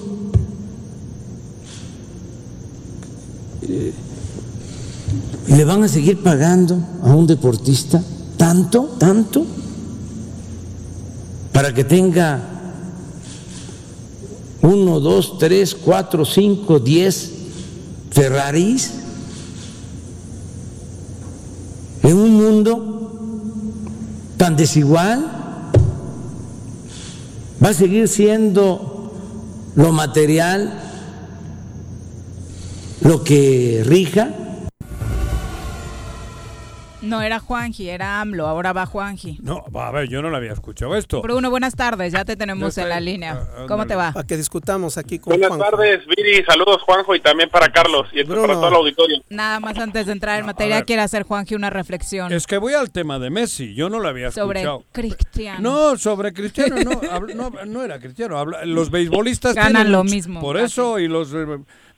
Eh, 3.62 3.94
¿Le 5.48 5.64
van 5.64 5.84
a 5.84 5.88
seguir 5.88 6.22
pagando 6.22 6.78
a 7.02 7.16
un 7.16 7.26
deportista 7.26 8.04
tanto, 8.36 8.96
tanto? 9.00 9.46
Para 11.54 11.74
que 11.74 11.86
tenga 11.86 12.58
uno, 14.62 15.00
dos, 15.00 15.38
tres, 15.40 15.74
cuatro, 15.74 16.26
cinco, 16.26 16.80
diez 16.80 17.32
Ferraris 18.12 18.92
en 22.04 22.18
un 22.18 22.38
tan 24.38 24.56
desigual. 24.56 25.32
Va 27.64 27.70
a 27.70 27.74
seguir 27.74 28.08
siendo 28.08 29.14
lo 29.76 29.92
material 29.92 30.84
lo 33.02 33.24
que 33.24 33.84
rija 33.86 34.30
no 37.08 37.22
era 37.22 37.40
Juanji, 37.40 37.90
era 37.90 38.22
AMLO, 38.22 38.48
ahora 38.48 38.74
va 38.74 38.86
Juanji. 38.86 39.40
No, 39.42 39.64
a 39.74 39.92
ver, 39.92 40.08
yo 40.10 40.22
no 40.22 40.30
lo 40.30 40.38
había 40.38 40.54
escuchado 40.54 40.96
esto. 40.96 41.22
Bruno, 41.22 41.50
buenas 41.50 41.76
tardes, 41.76 42.14
ya 42.14 42.26
te 42.26 42.36
tenemos 42.36 42.78
en 42.78 42.90
la 42.90 43.00
línea. 43.00 43.48
Ah, 43.58 43.66
¿Cómo 43.68 43.88
te 43.88 43.96
va? 43.96 44.14
A 44.16 44.24
que 44.24 44.38
discutamos 44.38 44.98
aquí 44.98 45.20
con 45.20 45.38
Buenas 45.40 45.58
tardes, 45.58 46.06
Viri, 46.06 46.44
saludos 46.46 46.82
Juanjo 46.84 47.16
y 47.16 47.20
también 47.20 47.50
para 47.50 47.72
Carlos 47.72 48.08
y 48.12 48.24
para 48.24 48.54
todo 48.54 48.68
el 48.68 48.74
auditorio. 48.74 49.24
Nada 49.30 49.60
más 49.60 49.78
antes 49.78 50.06
de 50.06 50.12
entrar 50.12 50.40
en 50.40 50.46
materia, 50.46 50.84
quiere 50.84 51.02
hacer 51.02 51.24
Juanji 51.24 51.56
una 51.56 51.70
reflexión. 51.70 52.32
Es 52.32 52.46
que 52.46 52.58
voy 52.58 52.74
al 52.74 52.92
tema 52.92 53.20
de 53.20 53.30
Messi, 53.30 53.74
yo 53.74 53.90
no 53.90 54.00
lo 54.00 54.08
había 54.08 54.28
escuchado. 54.28 54.48
Sobre 54.48 54.92
Cristiano. 54.92 55.60
No, 55.62 55.98
sobre 55.98 56.34
Cristiano, 56.34 56.76
no, 57.36 57.52
no, 57.66 57.84
era 57.84 58.00
Cristiano. 58.00 58.44
los 58.66 58.90
beisbolistas 58.92 59.56
ganan 59.56 59.92
lo 59.92 60.04
mismo. 60.04 60.42
Por 60.42 60.58
eso, 60.58 61.00
y 61.00 61.08
los 61.08 61.34
eh, 61.34 61.46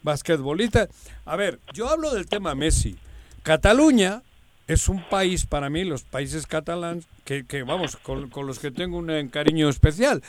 basquetbolistas. 0.02 0.90
A 1.26 1.36
ver, 1.36 1.60
yo 1.74 1.90
hablo 1.90 2.14
del 2.14 2.28
tema 2.28 2.56
Messi. 2.56 2.96
Cataluña 3.44 4.22
es 4.70 4.88
un 4.88 5.02
país 5.02 5.48
para 5.48 5.72
mí, 5.72 5.84
los 5.84 6.04
países 6.04 6.46
catalanes, 6.46 7.06
que, 7.26 7.64
vamos, 7.64 7.98
con, 7.98 8.30
los 8.46 8.60
que 8.60 8.70
tengo 8.70 9.00
un 9.00 9.28
cariño 9.30 9.68
especial. 9.68 10.22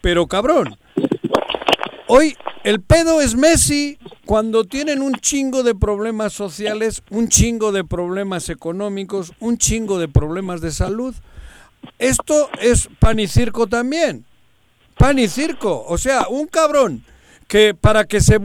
Pero 0.00 0.28
cabrón, 0.28 0.78
hoy 2.06 2.36
el 2.62 2.80
pedo 2.80 3.20
es 3.20 3.34
Messi 3.34 3.98
cuando 4.24 4.64
tienen 4.64 5.02
un 5.02 5.14
chingo 5.14 5.64
de 5.64 5.74
problemas 5.74 6.32
sociales, 6.32 7.02
un 7.10 7.28
chingo 7.28 7.72
de 7.72 7.82
problemas 7.82 8.48
económicos, 8.50 9.32
un 9.40 9.58
chingo 9.58 9.98
de 9.98 10.06
problemas 10.06 10.60
de 10.60 10.70
salud. 10.70 11.12
Esto 11.98 12.50
es 12.60 12.88
pan 13.00 13.18
y 13.18 13.26
circo 13.26 13.66
también. 13.66 14.24
Pan 14.96 15.18
y 15.18 15.26
circo. 15.26 15.84
O 15.88 15.98
sea, 15.98 16.28
un 16.28 16.46
cabrón 16.46 17.04
que 17.48 17.74
para 17.74 18.04
que 18.04 18.20
se 18.20 18.38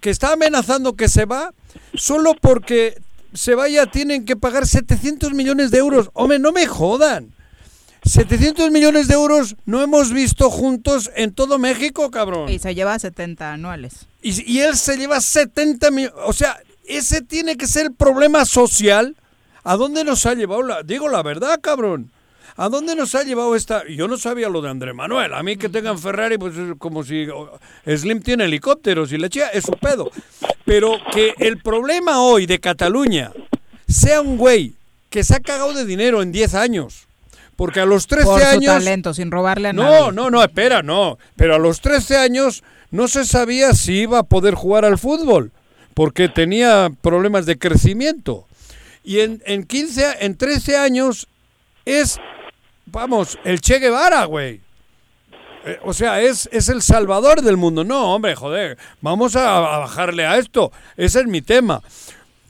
que 0.00 0.08
está 0.08 0.32
amenazando 0.32 0.96
que 0.96 1.08
se 1.08 1.26
va 1.26 1.52
solo 1.94 2.34
porque 2.40 2.98
se 3.36 3.54
vaya 3.54 3.86
tienen 3.86 4.24
que 4.24 4.36
pagar 4.36 4.66
700 4.66 5.32
millones 5.32 5.70
de 5.70 5.78
euros. 5.78 6.10
Hombre, 6.14 6.38
no 6.38 6.52
me 6.52 6.66
jodan. 6.66 7.32
700 8.04 8.70
millones 8.70 9.08
de 9.08 9.14
euros 9.14 9.56
no 9.64 9.82
hemos 9.82 10.12
visto 10.12 10.48
juntos 10.50 11.10
en 11.16 11.34
todo 11.34 11.58
México, 11.58 12.10
cabrón. 12.10 12.48
Y 12.48 12.58
se 12.58 12.74
lleva 12.74 12.98
70 12.98 13.52
anuales. 13.52 14.06
Y, 14.22 14.58
él 14.60 14.76
se 14.76 14.96
lleva 14.96 15.20
70 15.20 15.90
millones. 15.90 16.18
O 16.24 16.32
sea, 16.32 16.58
ese 16.84 17.20
tiene 17.20 17.56
que 17.56 17.66
ser 17.66 17.86
el 17.86 17.94
problema 17.94 18.44
social. 18.44 19.16
¿A 19.64 19.76
dónde 19.76 20.04
nos 20.04 20.24
ha 20.26 20.34
llevado? 20.34 20.62
La, 20.62 20.82
digo 20.82 21.08
la 21.08 21.22
verdad, 21.22 21.60
cabrón. 21.60 22.10
¿A 22.58 22.70
dónde 22.70 22.96
nos 22.96 23.14
ha 23.14 23.22
llevado 23.22 23.54
esta? 23.54 23.86
Yo 23.86 24.08
no 24.08 24.16
sabía 24.16 24.48
lo 24.48 24.62
de 24.62 24.70
André 24.70 24.94
Manuel. 24.94 25.34
A 25.34 25.42
mí 25.42 25.56
que 25.56 25.68
tengan 25.68 25.98
Ferrari, 25.98 26.38
pues 26.38 26.56
es 26.56 26.74
como 26.78 27.04
si 27.04 27.26
Slim 27.86 28.22
tiene 28.22 28.44
helicópteros 28.44 29.12
y 29.12 29.18
le 29.18 29.28
chica, 29.28 29.48
es 29.48 29.64
su 29.64 29.72
pedo. 29.72 30.10
Pero 30.64 30.98
que 31.12 31.34
el 31.38 31.58
problema 31.58 32.20
hoy 32.20 32.46
de 32.46 32.58
Cataluña 32.58 33.30
sea 33.86 34.22
un 34.22 34.38
güey 34.38 34.72
que 35.10 35.22
se 35.22 35.34
ha 35.34 35.40
cagado 35.40 35.74
de 35.74 35.84
dinero 35.84 36.22
en 36.22 36.32
10 36.32 36.54
años. 36.54 37.06
Porque 37.56 37.80
a 37.80 37.86
los 37.86 38.06
13 38.06 38.24
Por 38.24 38.40
su 38.40 38.46
años. 38.46 38.74
talento, 38.74 39.12
sin 39.12 39.30
robarle 39.30 39.68
a 39.68 39.72
no, 39.74 39.82
nadie. 39.82 40.00
No, 40.00 40.12
no, 40.12 40.30
no, 40.30 40.42
espera, 40.42 40.82
no. 40.82 41.18
Pero 41.36 41.54
a 41.54 41.58
los 41.58 41.80
13 41.82 42.16
años 42.16 42.62
no 42.90 43.06
se 43.08 43.26
sabía 43.26 43.74
si 43.74 44.00
iba 44.00 44.20
a 44.20 44.22
poder 44.22 44.54
jugar 44.54 44.86
al 44.86 44.98
fútbol. 44.98 45.52
Porque 45.92 46.28
tenía 46.28 46.90
problemas 47.02 47.44
de 47.44 47.58
crecimiento. 47.58 48.46
Y 49.04 49.20
en, 49.20 49.42
en 49.46 49.64
15, 49.64 50.16
en 50.20 50.36
13 50.36 50.76
años 50.76 51.28
es 51.86 52.18
vamos, 52.86 53.38
el 53.44 53.60
Che 53.60 53.78
Guevara, 53.78 54.24
güey. 54.24 54.60
Eh, 55.66 55.80
o 55.82 55.92
sea, 55.92 56.20
es, 56.20 56.48
es 56.52 56.68
el 56.68 56.80
salvador 56.80 57.42
del 57.42 57.56
mundo. 57.56 57.82
No, 57.82 58.14
hombre, 58.14 58.36
joder, 58.36 58.78
vamos 59.00 59.34
a, 59.34 59.58
bajarle 59.58 60.24
a 60.24 60.38
esto. 60.38 60.72
Ese 60.96 61.20
es 61.20 61.26
mi 61.26 61.42
tema. 61.42 61.82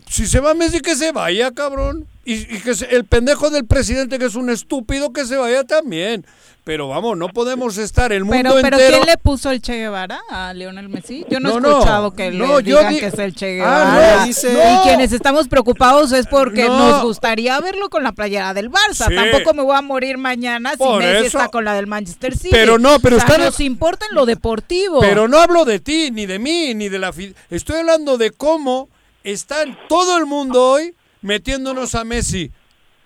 Si 0.08 0.26
se 0.26 0.40
va 0.40 0.54
Messi, 0.54 0.80
que 0.80 0.94
se 0.94 1.12
vaya, 1.12 1.50
cabrón. 1.52 2.06
Y, 2.24 2.44
que 2.60 2.72
el 2.90 3.04
pendejo 3.04 3.50
del 3.50 3.66
presidente, 3.66 4.18
que 4.18 4.26
es 4.26 4.34
un 4.34 4.50
estúpido, 4.50 5.12
que 5.12 5.24
se 5.24 5.36
vaya 5.36 5.64
también. 5.64 6.26
Pero 6.64 6.88
vamos, 6.88 7.16
no 7.16 7.28
podemos 7.28 7.78
estar 7.78 8.12
el 8.12 8.24
mundo 8.24 8.36
pero, 8.42 8.54
pero 8.60 8.76
entero. 8.76 8.96
¿quién 8.96 9.06
le 9.06 9.16
puso 9.18 9.52
el 9.52 9.62
Che 9.62 9.74
Guevara 9.74 10.20
a 10.28 10.52
Lionel 10.52 10.88
Messi? 10.88 11.24
Yo 11.30 11.38
no, 11.38 11.54
he 11.54 11.58
escuchado 11.58 12.12
que 12.12 12.32
le 12.32 12.44
digan 12.62 12.98
que 12.98 13.06
es 13.06 13.18
el 13.20 13.36
Che 13.36 13.62
ah, 13.62 14.26
Guevara. 14.26 14.28
y 14.28 14.82
quienes 14.82 15.12
estamos 15.12 15.46
preocados 15.46 16.10
es 16.10 16.26
porque 16.26 16.64
nos 16.64 17.04
gustaría 17.04 17.60
verlo 17.60 17.88
con 17.88 18.02
la 18.02 18.10
playera 18.10 18.52
del 18.52 18.68
Barça. 18.68 19.14
Tampoco 19.14 19.54
me 19.54 19.62
voy 19.62 19.76
a 19.76 19.82
morir 19.82 20.18
mañana 20.18 20.72
si 20.76 20.98
Messi 20.98 21.26
está 21.26 21.48
con 21.48 21.64
la 21.64 21.74
del 21.74 21.86
Manchester 21.86 22.36
City. 22.36 22.50
Pero 22.50 22.78
no, 22.80 22.98
pero 22.98 23.18
o 23.18 23.38
nos 23.38 23.60
importa 23.60 24.06
en 24.10 24.16
lo 24.16 24.26
deportivo. 24.26 24.98
Pero 25.00 25.28
no 25.28 25.38
hablo 25.38 25.64
de 25.64 25.78
ti, 25.78 26.10
ni 26.10 26.26
de 26.26 26.40
mí, 26.40 26.74
ni 26.74 26.88
de 26.88 26.98
la. 26.98 27.14
Estoy 27.50 27.76
hablando 27.76 28.18
de 28.18 28.32
cómo 28.32 28.88
está 29.32 29.64
todo 29.88 30.16
el 30.18 30.26
mundo 30.26 30.62
hoy 30.62 30.94
metiéndonos 31.20 31.94
a 31.94 32.04
Messi. 32.04 32.50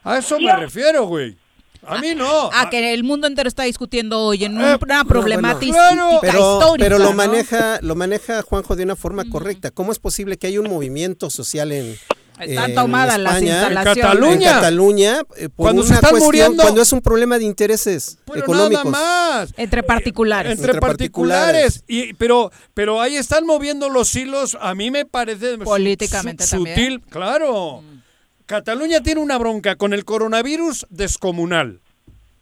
A 0.04 0.18
eso 0.18 0.38
me 0.38 0.54
refiero, 0.54 1.06
güey. 1.06 1.36
A 1.82 1.98
mí 1.98 2.14
no. 2.14 2.50
A, 2.52 2.68
que 2.68 2.92
el 2.92 3.04
mundo 3.04 3.26
entero 3.26 3.48
está 3.48 3.62
discutiendo 3.62 4.20
hoy 4.20 4.44
en 4.44 4.60
eh, 4.60 4.76
una 4.80 5.04
problemática 5.04 5.96
pero, 6.20 6.60
Pero 6.78 6.98
lo 6.98 7.14
maneja, 7.14 7.78
lo 7.80 7.94
maneja 7.94 8.42
Juanjo 8.42 8.76
de 8.76 8.84
una 8.84 8.96
forma 8.96 9.24
correcta. 9.24 9.70
¿Cómo 9.70 9.90
es 9.90 9.98
posible 9.98 10.36
que 10.36 10.46
haya 10.46 10.60
un 10.60 10.68
movimiento 10.68 11.30
social 11.30 11.72
en 11.72 11.96
están 12.40 12.74
tomadas 12.74 13.18
las 13.18 13.42
instalaciones. 13.42 13.96
En 13.96 14.02
Cataluña. 14.02 14.48
En 14.48 14.54
Cataluña 14.54 15.22
eh, 15.36 15.48
cuando 15.54 15.82
se 15.82 15.94
están 15.94 16.18
muriendo. 16.18 16.62
Cuando 16.62 16.82
es 16.82 16.92
un 16.92 17.00
problema 17.00 17.38
de 17.38 17.44
intereses 17.44 18.18
económicos. 18.34 18.84
Nada 18.84 19.38
más. 19.40 19.54
Entre 19.56 19.82
particulares. 19.82 20.52
Entre, 20.52 20.80
particulares. 20.80 21.84
Y, 21.86 22.14
pero, 22.14 22.50
pero 22.74 23.00
ahí 23.00 23.16
están 23.16 23.46
moviendo 23.46 23.88
los 23.88 24.14
hilos, 24.14 24.56
a 24.60 24.74
mí 24.74 24.90
me 24.90 25.04
parece. 25.04 25.58
Políticamente 25.58 26.46
sutil, 26.46 27.00
Claro. 27.08 27.82
Mm. 27.82 28.00
Cataluña 28.46 29.00
tiene 29.00 29.20
una 29.20 29.38
bronca 29.38 29.76
con 29.76 29.92
el 29.92 30.04
coronavirus 30.04 30.84
descomunal. 30.90 31.80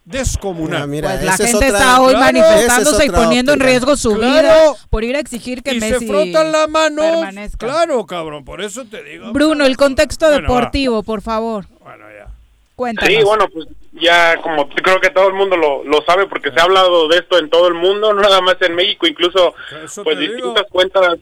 Descomunal. 0.08 0.82
Ah, 0.82 0.86
pues 0.86 1.22
la 1.22 1.36
gente 1.36 1.66
está 1.66 2.00
hoy 2.00 2.14
manifestándose 2.14 3.06
y 3.06 3.10
poniendo 3.10 3.52
en 3.52 3.60
riesgo 3.60 3.94
su 3.94 4.14
vida 4.14 4.72
por 4.88 5.04
ir 5.04 5.16
a 5.16 5.18
exigir 5.18 5.62
que 5.62 5.74
y 5.74 5.80
Messi 5.80 6.06
se 6.06 6.06
frotan 6.06 6.50
la 6.50 6.66
mano. 6.66 7.02
Claro, 7.58 8.06
cabrón, 8.06 8.44
por 8.44 8.62
eso 8.62 8.86
te 8.86 9.02
digo. 9.04 9.32
Bruno, 9.32 9.66
el 9.66 9.76
contexto 9.76 10.30
deportivo, 10.30 11.02
por 11.02 11.20
favor. 11.20 11.66
Bueno, 11.80 12.04
ya. 12.10 12.28
Cuéntanos. 12.74 13.14
Sí, 13.14 13.22
bueno, 13.22 13.48
pues 13.52 13.66
ya 14.00 14.40
como 14.40 14.68
creo 14.68 14.98
que 15.00 15.10
todo 15.10 15.28
el 15.28 15.34
mundo 15.34 15.56
lo, 15.56 15.84
lo 15.84 16.02
sabe 16.06 16.26
porque 16.26 16.50
se 16.52 16.60
ha 16.60 16.62
hablado 16.62 17.08
de 17.08 17.18
esto 17.18 17.38
en 17.38 17.50
todo 17.50 17.68
el 17.68 17.74
mundo, 17.74 18.14
no 18.14 18.22
nada 18.22 18.40
más 18.40 18.56
en 18.60 18.74
México, 18.74 19.06
incluso 19.06 19.54
pues 20.04 20.18
distintas 20.18 20.64
cuentas 20.70 21.18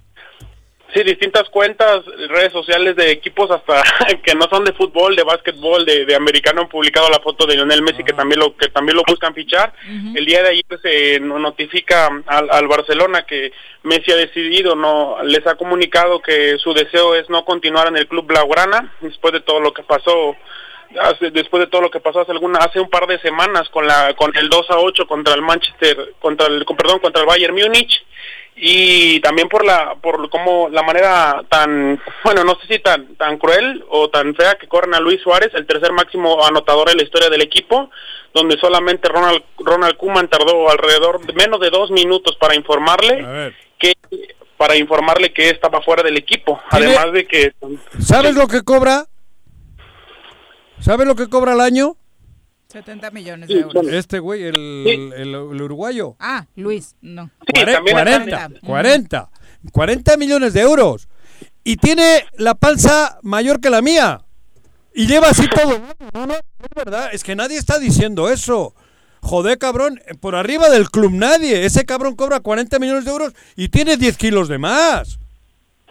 Sí, 0.94 1.02
distintas 1.02 1.48
cuentas, 1.50 2.04
redes 2.28 2.52
sociales 2.52 2.94
de 2.96 3.10
equipos 3.10 3.50
hasta 3.50 3.82
que 4.22 4.34
no 4.34 4.48
son 4.48 4.64
de 4.64 4.72
fútbol, 4.72 5.16
de 5.16 5.24
básquetbol, 5.24 5.84
de, 5.84 6.14
americano 6.14 6.62
han 6.62 6.68
publicado 6.68 7.10
la 7.10 7.18
foto 7.18 7.44
de 7.46 7.56
Lionel 7.56 7.82
Messi 7.82 8.04
que 8.04 8.12
también 8.12 8.40
lo 8.40 8.56
que 8.56 8.68
también 8.68 8.96
lo 8.96 9.02
buscan 9.06 9.34
fichar. 9.34 9.72
El 10.14 10.24
día 10.24 10.42
de 10.42 10.50
ayer 10.50 10.64
se 10.80 11.20
notifica 11.20 12.08
al, 12.26 12.50
al, 12.50 12.68
Barcelona 12.68 13.26
que 13.26 13.52
Messi 13.82 14.12
ha 14.12 14.16
decidido, 14.16 14.76
no 14.76 15.22
les 15.24 15.46
ha 15.46 15.56
comunicado 15.56 16.20
que 16.20 16.56
su 16.58 16.72
deseo 16.72 17.14
es 17.14 17.28
no 17.28 17.44
continuar 17.44 17.88
en 17.88 17.96
el 17.96 18.06
club 18.06 18.26
blaugrana 18.26 18.94
después 19.00 19.32
de 19.32 19.40
todo 19.40 19.60
lo 19.60 19.74
que 19.74 19.82
pasó 19.82 20.36
hace, 21.00 21.30
después 21.30 21.60
de 21.60 21.66
todo 21.66 21.82
lo 21.82 21.90
que 21.90 22.00
pasó 22.00 22.20
hace 22.20 22.32
alguna 22.32 22.60
hace 22.60 22.80
un 22.80 22.88
par 22.88 23.06
de 23.06 23.18
semanas 23.20 23.68
con 23.70 23.86
la 23.86 24.14
con 24.14 24.34
el 24.36 24.48
2 24.48 24.70
a 24.70 24.78
8 24.78 25.06
contra 25.06 25.34
el 25.34 25.42
Manchester 25.42 26.14
contra 26.20 26.46
el 26.46 26.64
perdón 26.64 27.00
contra 27.00 27.22
el 27.22 27.26
Bayern 27.26 27.54
Múnich 27.54 28.05
y 28.56 29.20
también 29.20 29.48
por 29.48 29.64
la 29.66 29.96
por 29.96 30.30
como 30.30 30.70
la 30.70 30.82
manera 30.82 31.44
tan 31.48 32.00
bueno 32.24 32.42
no 32.42 32.54
sé 32.58 32.66
si 32.66 32.78
tan 32.78 33.14
tan 33.16 33.36
cruel 33.36 33.84
o 33.90 34.08
tan 34.08 34.34
fea 34.34 34.56
que 34.56 34.66
corren 34.66 34.94
a 34.94 35.00
Luis 35.00 35.20
Suárez 35.20 35.50
el 35.54 35.66
tercer 35.66 35.92
máximo 35.92 36.42
anotador 36.42 36.90
en 36.90 36.96
la 36.96 37.02
historia 37.02 37.28
del 37.28 37.42
equipo 37.42 37.90
donde 38.32 38.58
solamente 38.58 39.10
Ronald 39.10 39.42
Ronald 39.58 39.98
Koeman 39.98 40.28
tardó 40.28 40.70
alrededor 40.70 41.24
de 41.26 41.34
menos 41.34 41.60
de 41.60 41.68
dos 41.68 41.90
minutos 41.90 42.36
para 42.40 42.54
informarle 42.54 43.52
que 43.78 43.92
para 44.56 44.74
informarle 44.76 45.34
que 45.34 45.50
estaba 45.50 45.82
fuera 45.82 46.02
del 46.02 46.16
equipo 46.16 46.58
además 46.70 47.12
de 47.12 47.26
que 47.26 47.52
sabes 48.00 48.36
lo 48.36 48.48
que 48.48 48.62
cobra 48.62 49.04
sabes 50.80 51.06
lo 51.06 51.14
que 51.14 51.28
cobra 51.28 51.52
al 51.52 51.60
año 51.60 51.96
70 52.76 53.10
millones 53.10 53.48
de 53.48 53.60
euros. 53.60 53.86
Este 53.88 54.18
güey, 54.18 54.42
el, 54.42 55.12
el, 55.16 55.34
uruguayo. 55.34 56.14
Ah, 56.20 56.44
Luis, 56.56 56.94
no. 57.00 57.30
40, 57.54 58.50
40, 58.66 59.30
40, 59.72 60.16
millones 60.18 60.52
de 60.52 60.60
euros. 60.60 61.08
Y 61.64 61.78
tiene 61.78 62.26
la 62.36 62.54
panza 62.54 63.18
mayor 63.22 63.62
que 63.62 63.70
la 63.70 63.80
mía. 63.80 64.20
Y 64.94 65.06
lleva 65.06 65.28
así 65.28 65.48
todo. 65.48 65.80
No, 66.12 66.26
no, 66.26 66.34
es 66.34 66.74
verdad. 66.74 67.08
Es 67.14 67.24
que 67.24 67.34
nadie 67.34 67.56
está 67.56 67.78
diciendo 67.78 68.28
eso. 68.28 68.74
Joder, 69.22 69.56
cabrón, 69.56 69.98
por 70.20 70.34
arriba 70.34 70.68
del 70.68 70.90
club 70.90 71.12
nadie. 71.12 71.64
Ese 71.64 71.86
cabrón 71.86 72.14
cobra 72.14 72.40
40 72.40 72.78
millones 72.78 73.06
de 73.06 73.10
euros 73.10 73.32
y 73.56 73.70
tiene 73.70 73.96
10 73.96 74.18
kilos 74.18 74.48
de 74.48 74.58
más. 74.58 75.18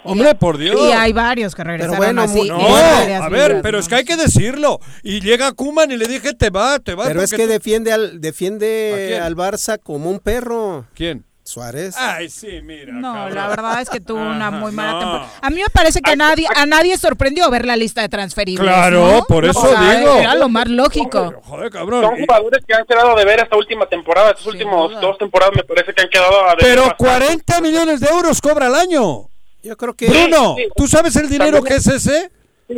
Hombre, 0.06 0.36
por 0.36 0.58
Dios. 0.58 0.80
Y 0.80 0.92
hay 0.92 1.14
varios 1.14 1.56
que 1.56 1.64
regresaron 1.64 1.98
pero 1.98 2.06
bueno, 2.06 2.22
así. 2.22 2.48
No, 2.48 2.76
a 3.24 3.30
ver, 3.30 3.62
pero 3.62 3.80
es 3.80 3.88
que 3.88 3.96
hay 3.96 4.06
que 4.06 4.16
decirlo. 4.18 4.80
Y 5.04 5.22
llega 5.22 5.52
Kuman 5.52 5.92
y 5.92 5.98
le 5.98 6.08
dije, 6.08 6.34
te 6.34 6.50
va, 6.50 6.80
te 6.80 6.96
va. 6.96 7.06
Pero 7.06 7.22
es 7.22 7.34
que 7.34 7.48
defiende 7.48 7.92
al 7.92 8.22
defiende 8.22 9.20
al 9.22 9.36
Barça 9.36 9.80
como 9.82 10.10
un 10.10 10.20
perro. 10.20 10.86
¿Quién? 10.94 11.26
Suárez. 11.46 11.96
Ay, 11.96 12.28
sí, 12.28 12.60
mira. 12.64 12.92
No, 12.92 13.30
la 13.30 13.48
verdad 13.48 13.80
es 13.80 13.88
que 13.88 14.00
tuvo 14.00 14.20
una 14.20 14.50
muy 14.50 14.72
mala 14.72 15.00
temporada. 15.00 15.30
A 15.42 15.50
mí 15.52 15.58
me 15.58 15.70
parece 15.72 16.02
que 16.02 16.12
a 16.12 16.16
nadie, 16.16 16.48
a 16.54 16.66
nadie 16.66 16.98
sorprendió 16.98 17.50
ver 17.52 17.66
la 17.66 17.76
lista 17.76 18.02
de 18.02 18.10
transferibles. 18.10 18.66
Claro, 18.66 19.24
por 19.28 19.46
eso 19.46 19.68
digo. 19.68 20.16
Era 20.18 20.34
lo 20.34 20.50
más 20.50 20.68
lógico. 20.68 21.36
Joder, 21.44 21.70
cabrón. 21.70 22.04
Son 22.04 22.18
jugadores 22.18 22.66
que 22.68 22.74
han 22.74 22.84
quedado 22.86 23.16
de 23.16 23.26
ver 23.26 23.42
esta 23.42 23.56
última 23.56 23.86
temporada. 23.86 24.32
Estas 24.32 24.48
últimas 24.48 25.00
dos 25.00 25.20
temporadas 25.20 25.54
me 25.56 25.64
parece 25.64 25.94
que 25.94 26.02
han 26.02 26.10
quedado 26.10 26.50
a 26.50 26.56
Pero 26.58 26.96
40 26.98 27.62
millones 27.62 28.00
de 28.00 28.08
euros 28.08 28.42
cobra 28.42 28.66
al 28.66 28.76
año. 28.76 29.30
Yo 29.66 29.76
creo 29.76 29.96
que. 29.96 30.08
Bruno, 30.08 30.56
¿tú 30.76 30.88
sabes 30.88 31.16
el 31.16 31.28
dinero 31.28 31.64
que 31.64 31.76
es 31.76 31.88
ese? 31.88 32.30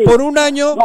Por 0.06 0.22
un 0.22 0.38
año. 0.38 0.76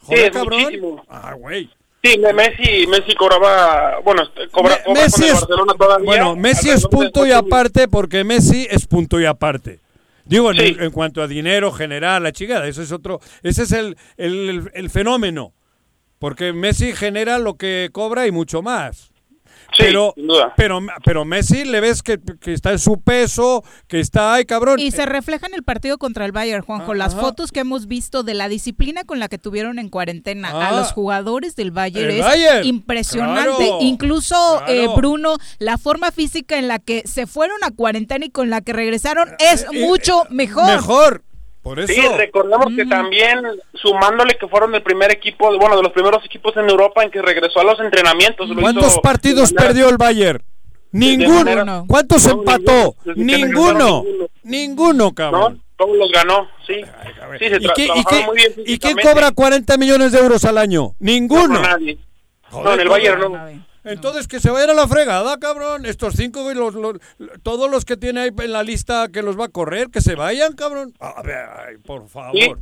Joder, 0.00 0.32
cabrón. 0.32 1.02
Ah, 1.08 1.34
güey. 1.34 1.68
Sí, 2.02 2.18
Messi, 2.18 2.86
Messi 2.88 3.14
cobraba, 3.14 4.00
bueno, 4.00 4.22
cobra, 4.50 4.76
Messi 4.92 5.26
es, 5.26 5.34
Barcelona 5.34 5.74
todavía. 5.78 6.04
Bueno, 6.04 6.34
Messi 6.34 6.70
es 6.70 6.84
punto 6.88 7.24
y 7.24 7.30
aparte 7.30 7.86
porque 7.86 8.24
Messi 8.24 8.66
es 8.68 8.88
punto 8.88 9.20
y 9.20 9.26
aparte. 9.26 9.78
Digo, 10.24 10.50
en, 10.52 10.90
cuanto 10.90 11.22
a 11.22 11.28
dinero 11.28 11.70
general, 11.70 12.24
la 12.24 12.32
chingada, 12.32 12.66
eso 12.66 12.82
es 12.82 12.90
otro, 12.90 13.20
ese 13.44 13.62
es 13.62 13.72
el, 13.72 13.96
el, 14.16 14.70
el 14.74 14.90
fenómeno. 14.90 15.52
Porque 16.18 16.52
Messi 16.52 16.92
genera 16.92 17.38
lo 17.38 17.54
que 17.54 17.90
cobra 17.92 18.26
y 18.26 18.32
mucho 18.32 18.62
más 18.62 19.11
pero, 19.76 20.14
pero, 20.56 20.80
pero 21.04 21.24
Messi 21.24 21.64
le 21.64 21.80
ves 21.80 22.02
que, 22.02 22.20
está 22.46 22.72
en 22.72 22.78
su 22.78 23.00
peso, 23.00 23.64
que 23.88 24.00
está 24.00 24.34
ahí, 24.34 24.44
cabrón. 24.44 24.78
Y 24.78 24.90
se 24.90 25.06
refleja 25.06 25.46
en 25.46 25.54
el 25.54 25.62
partido 25.62 25.98
contra 25.98 26.24
el 26.24 26.32
Bayern, 26.32 26.62
Juanjo. 26.62 26.94
Las 26.94 27.14
fotos 27.14 27.52
que 27.52 27.60
hemos 27.60 27.86
visto 27.86 28.22
de 28.22 28.34
la 28.34 28.48
disciplina 28.48 29.04
con 29.04 29.18
la 29.18 29.28
que 29.28 29.38
tuvieron 29.38 29.78
en 29.78 29.88
cuarentena 29.88 30.50
a 30.50 30.68
ah. 30.68 30.78
los 30.78 30.92
jugadores 30.92 31.56
del 31.56 31.70
Bayern 31.70 32.10
es 32.10 32.66
impresionante. 32.66 33.70
Incluso, 33.80 34.62
eh, 34.66 34.88
Bruno, 34.94 35.36
la 35.58 35.78
forma 35.78 36.10
física 36.10 36.58
en 36.58 36.68
la 36.68 36.78
que 36.78 37.02
se 37.06 37.26
fueron 37.26 37.62
a 37.64 37.70
cuarentena 37.70 38.26
y 38.26 38.30
con 38.30 38.50
la 38.50 38.60
que 38.60 38.72
regresaron 38.72 39.30
es 39.38 39.62
eh, 39.72 39.86
mucho 39.86 40.24
mejor. 40.30 40.66
Mejor. 40.66 41.24
Sí, 41.86 42.00
recordemos 42.16 42.66
que 42.74 42.84
mm. 42.84 42.88
también 42.88 43.40
sumándole 43.74 44.34
que 44.34 44.48
fueron 44.48 44.74
el 44.74 44.82
primer 44.82 45.12
equipo, 45.12 45.56
bueno, 45.58 45.76
de 45.76 45.82
los 45.82 45.92
primeros 45.92 46.24
equipos 46.24 46.56
en 46.56 46.68
Europa 46.68 47.04
en 47.04 47.10
que 47.10 47.22
regresó 47.22 47.60
a 47.60 47.64
los 47.64 47.78
entrenamientos. 47.78 48.50
¿Cuántos 48.60 48.98
partidos 48.98 49.52
perdió 49.52 49.88
el 49.88 49.96
Bayern? 49.96 50.42
Ninguno. 50.90 51.84
¿Cuántos 51.86 52.26
empató? 52.26 52.96
Ninguno. 53.14 54.04
Ninguno, 54.42 55.12
cabrón. 55.14 55.62
todos 55.76 55.96
los 55.96 56.10
ganó, 56.10 56.48
sí. 56.66 56.74
sí 57.38 57.48
se 57.48 57.58
¿Y, 58.66 58.78
quién 58.78 58.96
cobra 58.98 59.30
40 59.30 59.76
millones 59.78 60.12
de 60.12 60.18
euros 60.18 60.44
al 60.44 60.58
año? 60.58 60.94
Ninguno. 60.98 61.54
No, 61.54 61.60
nadie. 61.60 61.98
no, 62.52 62.74
en 62.74 62.80
el 62.80 62.88
Bayern 62.88 63.20
no. 63.20 63.71
Entonces 63.84 64.28
que 64.28 64.40
se 64.40 64.50
vayan 64.50 64.70
a 64.70 64.74
la 64.74 64.88
fregada, 64.88 65.38
cabrón. 65.38 65.86
Estos 65.86 66.14
cinco, 66.14 66.52
los, 66.52 66.74
todos 67.42 67.70
los 67.70 67.84
que 67.84 67.96
tiene 67.96 68.20
ahí 68.20 68.30
en 68.36 68.52
la 68.52 68.62
lista 68.62 69.08
que 69.12 69.22
los 69.22 69.38
va 69.38 69.46
a 69.46 69.48
correr, 69.48 69.88
que 69.90 70.00
se 70.00 70.14
vayan, 70.14 70.54
cabrón. 70.54 70.94
A 71.00 71.22
ver, 71.22 71.80
por 71.84 72.08
favor. 72.08 72.58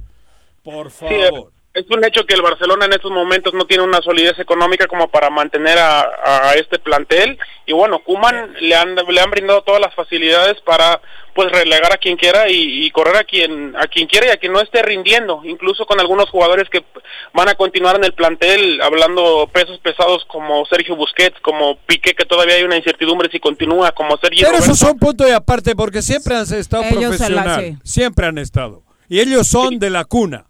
Por 0.63 0.91
favor 0.91 1.53
es 1.73 1.89
un 1.89 2.05
hecho 2.05 2.27
que 2.27 2.35
el 2.35 2.43
Barcelona 2.43 2.87
en 2.87 2.93
estos 2.93 3.13
momentos 3.13 3.55
no 3.55 3.65
tiene 3.65 3.85
una 3.85 4.03
solidez 4.03 4.39
económica 4.39 4.89
como 4.89 5.09
para 5.09 5.31
mantener 5.31 5.79
a, 5.79 6.53
este 6.57 6.81
plantel 6.81 7.39
y 7.65 7.73
bueno, 7.73 8.01
Kuman 8.01 8.55
le 8.61 8.75
han, 8.75 8.97
le 8.97 9.21
han 9.21 9.31
brindado 9.31 9.63
todas 9.63 9.81
las 9.81 9.95
facilidades 9.95 10.61
para 10.63 11.01
pues 11.35 11.51
relegar 11.53 11.93
a 11.93 11.97
quien 11.97 12.17
quiera 12.17 12.49
y, 12.49 12.91
correr 12.91 13.17
a 13.17 13.25
quien 13.25 13.75
a 13.77 13.87
quien 13.87 14.07
quiera 14.07 14.27
y 14.27 14.31
a 14.31 14.37
quien 14.37 14.53
no 14.53 14.61
esté 14.61 14.83
rindiendo, 14.83 15.43
incluso 15.45 15.87
con 15.87 16.01
algunos 16.01 16.29
jugadores 16.31 16.69
que 16.69 16.85
van 17.33 17.49
a 17.49 17.55
continuar 17.55 17.97
en 17.97 18.05
el 18.05 18.15
plantel, 18.15 18.81
hablando 18.83 19.49
pesos 19.53 19.79
pesados 19.81 20.25
como 20.27 20.65
Sergio 20.67 20.97
Busquets, 20.97 21.39
como 21.41 21.79
Piqué 21.87 22.15
que 22.15 22.25
todavía 22.25 22.57
hay 22.57 22.65
una 22.65 22.77
incertidumbre 22.77 23.31
si 23.31 23.41
continúa, 23.41 23.93
como 23.93 24.17
Sergio 24.19 24.47
Pero 24.47 24.59
eso 24.59 24.75
son 24.75 24.99
punto 24.99 25.27
y 25.29 25.33
aparte 25.33 25.75
porque 25.77 26.03
siempre 26.03 26.35
han 26.35 26.53
estado 26.53 26.85
profesionales, 26.89 27.77
siempre 27.85 28.27
han 28.27 28.39
estado. 28.39 28.83
Y 29.09 29.21
ellos 29.21 29.47
son 29.47 29.79
de 29.79 29.91
la 29.91 30.05
cuna. 30.05 30.47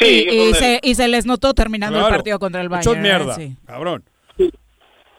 Y, 0.00 0.54
se, 0.54 0.80
y, 0.82 0.94
se, 0.94 1.08
les 1.08 1.26
notó 1.26 1.54
terminando 1.54 1.98
el 1.98 2.12
partido 2.12 2.38
contra 2.38 2.60
el 2.60 2.68
Bayern. 2.68 2.88
Mucho 2.88 3.00
mierda, 3.00 3.36
cabrón. 3.66 4.04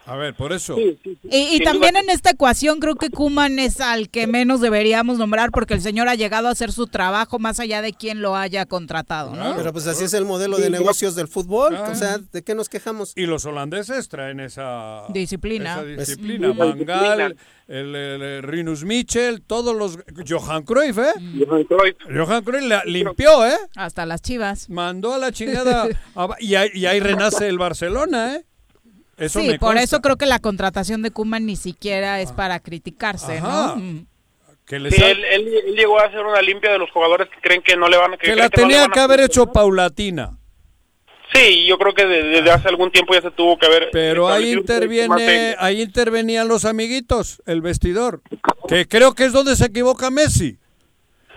A 0.10 0.16
ver, 0.16 0.34
por 0.34 0.54
eso. 0.54 0.76
y, 0.80 1.64
también 1.64 1.96
en 1.96 2.10
esta 2.10 2.32
ecuación 2.32 2.80
creo 2.80 2.96
que 2.96 3.12
Kuman 3.12 3.60
es 3.60 3.80
al 3.80 4.10
que 4.10 4.26
menos 4.26 4.60
deberíamos 4.60 5.20
nombrar 5.20 5.52
porque 5.52 5.76
el 5.76 5.82
señor 5.82 6.10
ha 6.10 6.16
llegado 6.16 6.48
a 6.48 6.52
hacer 6.52 6.72
su 6.72 6.88
trabajo 6.88 7.38
más 7.38 7.60
allá 7.60 7.84
de 7.84 7.94
quien 7.94 8.22
lo 8.22 8.36
haya 8.36 8.66
contratado, 8.66 9.36
¿no? 9.36 9.56
Pero 9.56 9.72
pues 9.72 9.86
así 9.86 10.06
es 10.06 10.14
el 10.16 10.26
modelo 10.26 10.58
de 10.58 10.72
negocios 10.72 11.16
del 11.16 11.28
fútbol, 11.28 11.76
o 11.76 11.96
sea, 11.96 12.18
¿de 12.18 12.42
qué 12.42 12.56
nos 12.56 12.70
quejamos? 12.70 13.14
Y 13.16 13.28
los 13.28 13.46
holandeses 13.46 14.10
traen 14.10 14.40
esa 14.40 15.04
disciplina. 15.10 15.74
Esa 15.74 15.84
disciplina. 15.84 16.54
Mangal, 16.54 17.36
el, 17.68 17.96
el, 17.96 18.44
Rinus 18.44 18.84
Michel, 18.84 19.44
todos 19.44 19.76
los... 19.76 20.00
Johan 20.28 20.64
Cruyff, 20.64 20.98
¿eh? 20.98 21.14
Johan 21.38 21.64
Cruyff. 21.66 21.96
Johan 22.12 22.44
Cruyff 22.44 22.64
la, 22.64 22.84
limpió, 22.84 23.46
¿eh? 23.46 23.58
Hasta 23.76 24.08
las 24.08 24.24
chivas. 24.24 24.70
Mandó 24.70 25.14
a 25.14 25.20
la 25.20 25.32
chingada. 25.32 25.88
y, 26.40 26.56
ahí, 26.56 26.70
y 26.74 26.88
ahí 26.88 27.00
renace 27.00 27.48
el 27.48 27.60
Barcelona, 27.60 28.36
¿eh? 28.38 28.46
Sí, 29.28 29.58
por 29.60 29.78
eso 29.78 30.02
creo 30.02 30.18
que 30.18 30.26
la 30.26 30.40
contratación 30.40 31.02
de 31.02 31.12
Kuman 31.12 31.46
ni 31.46 31.56
siquiera 31.56 32.22
es 32.22 32.32
para 32.32 32.60
criticarse, 32.60 33.42
¿no? 33.42 33.76
Mm. 33.76 34.06
sí, 34.68 35.04
él, 35.04 35.76
llegó 35.76 36.00
a 36.00 36.06
hacer 36.06 36.26
una 36.26 36.42
limpia 36.42 36.72
de 36.72 36.78
los 36.78 36.90
jugadores 36.92 37.28
que 37.30 37.42
creen 37.42 37.62
que 37.62 37.76
no 37.76 37.90
le 37.90 37.98
van 37.98 38.14
a... 38.14 38.18
Que, 38.18 38.36
la 38.36 38.50
tenía 38.50 38.88
que 38.88 39.00
haber 39.00 39.22
hecho 39.22 39.52
paulatina. 39.52 40.38
Sí, 41.34 41.66
yo 41.68 41.78
creo 41.78 41.94
que 41.94 42.06
desde, 42.06 42.50
hace 42.52 42.70
algún 42.70 42.92
tiempo 42.92 43.14
ya 43.14 43.22
se 43.22 43.32
tuvo 43.32 43.58
que 43.58 43.68
haber... 43.68 43.90
Pero 43.92 44.30
ahí 44.30 44.52
interviene, 44.52 45.56
ahí 45.60 45.82
intervenían 45.82 46.48
los 46.48 46.66
amiguitos, 46.66 47.42
el 47.46 47.62
vestidor, 47.62 48.22
que 48.68 48.88
creo 48.88 49.14
que 49.14 49.26
es 49.26 49.34
donde 49.34 49.56
se 49.56 49.66
equivoca 49.66 50.10
Messi, 50.10 50.58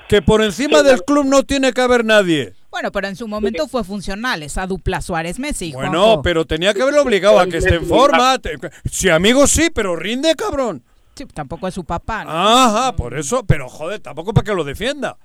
que 0.09 0.23
por 0.23 0.43
encima 0.43 0.83
del 0.83 1.05
club 1.05 1.27
no 1.27 1.43
tiene 1.43 1.73
que 1.73 1.81
haber 1.83 2.05
nadie. 2.05 2.55
Bueno, 2.73 2.91
pero 2.91 3.07
en 3.07 3.17
su 3.17 3.29
momento 3.29 3.69
fue 3.69 3.85
funcional 3.85 4.43
esa 4.43 4.67
dupla 4.67 5.03
Suárez-Messi. 5.03 5.73
Bueno, 5.73 6.23
pero 6.23 6.47
tenía 6.47 6.73
que 6.73 6.81
haberlo 6.81 7.03
obligado 7.03 7.39
a 7.39 7.47
que 7.47 7.59
esté 7.59 7.75
en 7.75 7.87
forma. 7.87 8.39
Si 8.91 9.11
amigos 9.11 9.51
sí, 9.51 9.69
pero 9.69 9.95
rinde, 9.95 10.35
cabrón. 10.35 10.83
Sí, 11.15 11.27
tampoco 11.27 11.69
es 11.69 11.75
su 11.75 11.85
papá. 11.85 12.25
Ajá, 12.27 12.97
por 12.97 13.17
eso, 13.17 13.45
pero 13.45 13.69
joder, 13.69 14.01
tampoco 14.01 14.33
para 14.33 14.47
que 14.47 14.55
lo 14.55 14.65
defienda. 14.65 15.19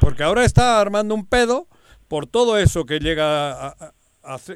porque 0.00 0.22
ahora 0.22 0.46
está 0.46 0.80
armando 0.80 1.14
un 1.14 1.26
pedo 1.26 1.68
por 2.08 2.26
todo 2.26 2.56
eso 2.56 2.86
que 2.86 3.00
llega 3.00 3.66
a, 3.68 3.92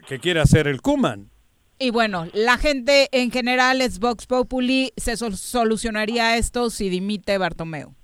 que 0.08 0.18
quiere 0.18 0.40
hacer 0.40 0.68
el 0.68 0.80
Kuman. 0.80 1.30
Y 1.78 1.90
bueno, 1.90 2.28
la 2.32 2.56
gente 2.56 3.10
en 3.12 3.30
general 3.30 3.82
es 3.82 3.98
Vox 3.98 4.24
Populi, 4.24 4.94
se 4.96 5.18
solucionaría 5.18 6.38
esto 6.38 6.70
si 6.70 6.88
dimite 6.88 7.36
Bartomeu. 7.36 7.94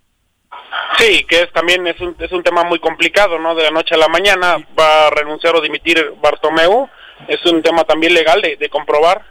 Sí, 0.98 1.24
que 1.24 1.43
es 1.43 1.52
también 1.52 1.86
es 1.86 2.01
un, 2.01 2.16
es 2.19 2.32
un 2.32 2.43
tema 2.43 2.64
muy 2.64 2.78
complicado, 2.78 3.39
¿no? 3.39 3.55
De 3.55 3.64
la 3.64 3.70
noche 3.70 3.94
a 3.94 3.98
la 3.98 4.09
mañana 4.09 4.59
va 4.78 5.06
a 5.06 5.10
renunciar 5.10 5.56
o 5.56 5.60
dimitir 5.60 6.14
Bartomeu. 6.20 6.89
Es 7.28 7.44
un 7.47 7.62
tema 7.62 7.85
también 7.85 8.14
legal 8.14 8.40
de, 8.43 8.56
de 8.56 8.69
comprobar, 8.69 9.23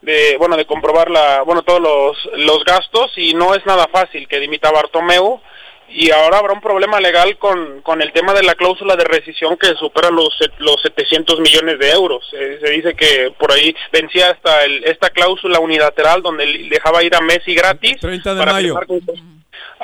de 0.00 0.36
bueno, 0.38 0.56
de 0.56 0.66
comprobar 0.66 1.10
la, 1.10 1.42
bueno, 1.42 1.62
todos 1.62 1.80
los, 1.80 2.30
los 2.38 2.64
gastos 2.64 3.12
y 3.16 3.34
no 3.34 3.54
es 3.54 3.64
nada 3.66 3.86
fácil 3.92 4.26
que 4.28 4.40
dimita 4.40 4.70
Bartomeu 4.70 5.40
y 5.88 6.10
ahora 6.10 6.38
habrá 6.38 6.52
un 6.54 6.60
problema 6.60 6.98
legal 7.00 7.36
con, 7.38 7.82
con 7.82 8.00
el 8.02 8.12
tema 8.12 8.32
de 8.32 8.42
la 8.42 8.54
cláusula 8.54 8.96
de 8.96 9.04
rescisión 9.04 9.56
que 9.56 9.74
supera 9.74 10.10
los, 10.10 10.36
los 10.58 10.80
700 10.82 11.40
millones 11.40 11.78
de 11.78 11.90
euros. 11.90 12.26
se 12.30 12.70
dice 12.70 12.94
que 12.94 13.32
por 13.38 13.52
ahí 13.52 13.74
vencía 13.92 14.30
hasta 14.30 14.64
el, 14.64 14.84
esta 14.84 15.10
cláusula 15.10 15.60
unilateral 15.60 16.22
donde 16.22 16.46
dejaba 16.70 17.02
ir 17.02 17.14
a 17.14 17.20
Messi 17.20 17.54
gratis. 17.54 18.00
30 18.00 18.34
de 18.34 18.46
mayo. 18.46 18.80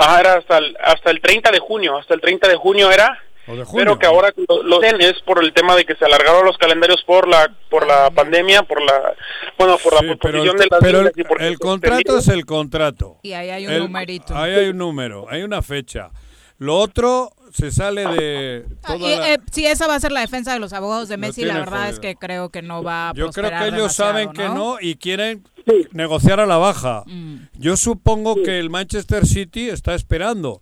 Ajá, 0.01 0.20
era 0.20 0.35
hasta 0.35 0.59
el, 0.59 0.77
hasta 0.82 1.10
el 1.10 1.20
30 1.20 1.51
de 1.51 1.59
junio, 1.59 1.97
hasta 1.98 2.14
el 2.14 2.20
30 2.20 2.48
de 2.48 2.56
junio 2.56 2.90
era. 2.90 3.18
Pero 3.74 3.98
que 3.98 4.06
ahora 4.06 4.32
lo, 4.62 4.78
den 4.78 5.01
es 5.01 5.20
por 5.22 5.43
el 5.43 5.52
tema 5.52 5.74
de 5.74 5.85
que 5.85 5.97
se 5.97 6.05
alargaron 6.05 6.44
los 6.44 6.56
calendarios 6.56 7.02
por 7.05 7.27
la 7.27 7.52
por 7.68 7.85
la 7.85 8.09
pandemia, 8.10 8.62
por 8.62 8.81
la 8.81 9.14
bueno, 9.59 9.77
por 9.78 9.94
la 9.94 10.01
proposición 10.01 10.56
de 10.56 10.68
las 10.70 10.81
Pero 10.81 11.01
el, 11.01 11.59
contrato 11.59 12.18
es 12.18 12.28
el 12.28 12.47
contrato. 12.47 13.18
Y 13.22 13.32
ahí 13.32 13.51
hay 13.51 13.66
un 13.66 13.78
numerito. 13.78 14.36
Ahí 14.36 14.52
hay 14.52 14.68
un 14.68 14.78
número, 14.78 15.27
hay 15.28 15.43
una 15.43 15.62
fecha. 15.62 16.10
Lo 16.59 16.77
otro 16.77 17.32
se 17.52 17.70
sale 17.70 18.06
de 18.06 18.64
ah, 18.85 18.97
eh, 19.01 19.39
si 19.51 19.66
esa 19.66 19.86
va 19.86 19.94
a 19.94 20.01
ser 20.01 20.12
la 20.12 20.20
defensa 20.20 20.52
de 20.52 20.59
los 20.59 20.72
abogados 20.72 21.09
de 21.09 21.16
Messi, 21.16 21.44
la 21.44 21.59
verdad 21.59 21.89
es 21.89 21.98
que 21.98 22.16
creo 22.16 22.51
que 22.51 22.62
no 22.62 22.82
va 22.82 23.10
a 23.10 23.14
Yo 23.14 23.31
creo 23.31 23.51
que 23.51 23.68
ellos 23.68 23.94
saben 23.94 24.32
que 24.32 24.48
no 24.48 24.77
y 24.81 24.97
quieren 24.97 25.43
negociar 25.93 26.40
a 26.40 26.47
la 26.47 26.56
baja. 26.56 27.05
Mm. 27.06 27.48
Yo 27.59 27.77
supongo 27.77 28.36
que 28.43 28.59
el 28.59 28.70
Manchester 28.70 29.27
City 29.27 29.68
está 29.68 29.94
esperando. 29.94 30.60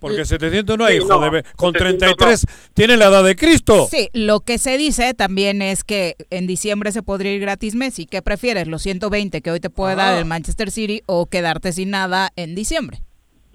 Porque 0.00 0.24
700 0.24 0.76
no 0.76 0.84
hay, 0.84 0.96
hijo 0.96 1.30
de... 1.30 1.44
Con 1.54 1.72
33 1.72 2.44
tiene 2.74 2.96
la 2.96 3.06
edad 3.06 3.22
de 3.22 3.36
Cristo. 3.36 3.86
Sí, 3.88 4.08
lo 4.12 4.40
que 4.40 4.58
se 4.58 4.76
dice 4.76 5.14
también 5.14 5.62
es 5.62 5.84
que 5.84 6.16
en 6.30 6.48
diciembre 6.48 6.90
se 6.90 7.04
podría 7.04 7.32
ir 7.32 7.40
gratis 7.40 7.76
Messi. 7.76 8.06
¿Qué 8.06 8.20
prefieres, 8.20 8.66
los 8.66 8.82
120 8.82 9.40
que 9.42 9.50
hoy 9.52 9.60
te 9.60 9.70
puede 9.70 9.94
dar 9.94 10.18
el 10.18 10.24
Manchester 10.24 10.72
City 10.72 11.02
o 11.06 11.26
quedarte 11.26 11.72
sin 11.72 11.90
nada 11.90 12.32
en 12.34 12.56
diciembre? 12.56 13.02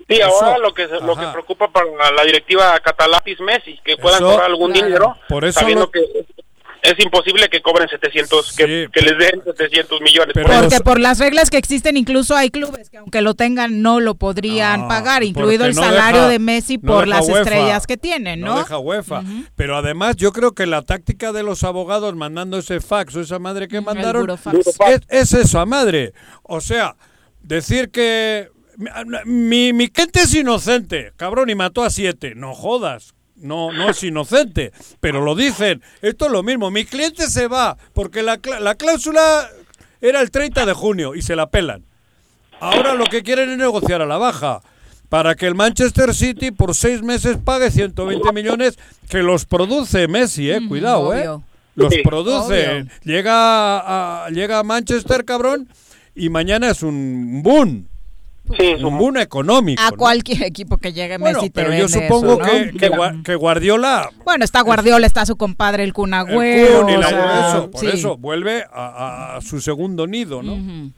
Sí, 0.09 0.21
ahora 0.21 0.57
lo 0.57 0.73
que 0.73 0.87
lo 0.87 1.15
que 1.15 1.25
preocupa 1.27 1.69
para 1.69 2.11
la 2.11 2.23
directiva 2.23 2.79
Catalatis 2.79 3.39
Messi, 3.41 3.79
que 3.83 3.97
puedan 3.97 4.21
cobrar 4.21 4.45
algún 4.45 4.71
dinero, 4.71 5.17
por 5.27 5.43
eso 5.43 5.59
sabiendo 5.59 5.91
que 5.91 5.99
es 6.81 7.03
imposible 7.03 7.49
que 7.49 7.61
cobren 7.61 7.89
700, 7.89 8.55
que, 8.55 8.89
les 8.93 9.17
den 9.17 9.41
700 9.43 10.01
millones. 10.01 10.33
Porque 10.33 10.79
por 10.79 10.99
las 10.99 11.19
reglas 11.19 11.49
que 11.49 11.57
existen, 11.57 11.97
incluso 11.97 12.35
hay 12.35 12.49
clubes 12.49 12.89
que 12.89 12.97
aunque 12.97 13.21
lo 13.21 13.33
tengan 13.33 13.81
no 13.81 13.99
lo 13.99 14.15
podrían 14.15 14.83
ah, 14.83 14.87
pagar, 14.87 15.23
incluido 15.23 15.65
el 15.65 15.73
salario 15.73 16.27
de 16.27 16.39
Messi 16.39 16.77
por 16.77 17.07
las 17.07 17.27
estrellas 17.27 17.87
que 17.87 17.97
tienen, 17.97 18.41
¿no? 18.41 18.55
No 18.55 18.59
deja 18.59 18.77
UEFA. 18.77 19.23
Pero 19.55 19.75
además 19.75 20.15
yo 20.15 20.31
creo 20.31 20.53
que 20.53 20.65
la 20.65 20.81
táctica 20.83 21.31
de 21.31 21.43
los 21.43 21.63
abogados 21.63 22.15
mandando 22.15 22.57
ese 22.57 22.79
fax 22.79 23.15
o 23.15 23.21
esa 23.21 23.39
madre 23.39 23.67
que 23.67 23.81
mandaron 23.81 24.29
es, 24.29 25.01
es 25.09 25.33
esa 25.33 25.65
madre. 25.65 26.13
O 26.43 26.61
sea, 26.61 26.95
decir 27.41 27.91
que 27.91 28.49
mi, 29.25 29.73
mi 29.73 29.87
cliente 29.89 30.21
es 30.21 30.33
inocente, 30.33 31.11
cabrón, 31.15 31.49
y 31.49 31.55
mató 31.55 31.83
a 31.83 31.89
siete. 31.89 32.35
No 32.35 32.53
jodas, 32.53 33.15
no, 33.35 33.71
no 33.71 33.89
es 33.89 34.03
inocente, 34.03 34.71
pero 34.99 35.21
lo 35.21 35.35
dicen. 35.35 35.81
Esto 36.01 36.25
es 36.25 36.31
lo 36.31 36.43
mismo. 36.43 36.71
Mi 36.71 36.85
cliente 36.85 37.27
se 37.27 37.47
va 37.47 37.77
porque 37.93 38.23
la, 38.23 38.39
la 38.59 38.75
cláusula 38.75 39.49
era 40.01 40.21
el 40.21 40.31
30 40.31 40.65
de 40.65 40.73
junio 40.73 41.15
y 41.15 41.21
se 41.21 41.35
la 41.35 41.49
pelan. 41.49 41.83
Ahora 42.59 42.93
lo 42.93 43.05
que 43.05 43.23
quieren 43.23 43.49
es 43.51 43.57
negociar 43.57 44.01
a 44.01 44.05
la 44.05 44.17
baja 44.17 44.61
para 45.09 45.35
que 45.35 45.45
el 45.45 45.55
Manchester 45.55 46.13
City 46.13 46.51
por 46.51 46.75
seis 46.75 47.01
meses 47.01 47.37
pague 47.43 47.71
120 47.71 48.31
millones 48.33 48.77
que 49.09 49.19
los 49.19 49.45
produce 49.45 50.07
Messi, 50.07 50.49
eh. 50.51 50.59
Cuidado, 50.67 51.13
eh. 51.13 51.29
Los 51.75 51.93
produce. 52.03 52.85
Llega 53.03 54.25
a, 54.25 54.29
llega 54.31 54.59
a 54.59 54.63
Manchester, 54.63 55.23
cabrón, 55.25 55.69
y 56.15 56.29
mañana 56.29 56.71
es 56.71 56.81
un 56.81 57.43
boom. 57.43 57.87
Sí, 58.57 58.75
económico. 59.21 59.81
A 59.81 59.91
cualquier 59.91 60.43
equipo 60.43 60.77
que 60.77 60.93
llegue 60.93 61.17
Messi 61.17 61.49
pero 61.49 61.73
yo 61.73 61.87
supongo 61.87 62.37
que, 62.37 62.73
que, 63.23 63.35
Guardiola... 63.35 64.09
Bueno, 64.23 64.45
está 64.45 64.61
Guardiola, 64.61 65.05
está 65.05 65.25
su 65.25 65.35
compadre 65.35 65.83
el 65.83 65.93
Kun 65.93 66.13
por 67.71 67.85
eso, 67.85 68.17
vuelve 68.17 68.63
a, 68.71 69.39
su 69.41 69.59
segundo 69.59 70.07
nido, 70.07 70.41
¿no? 70.41 70.91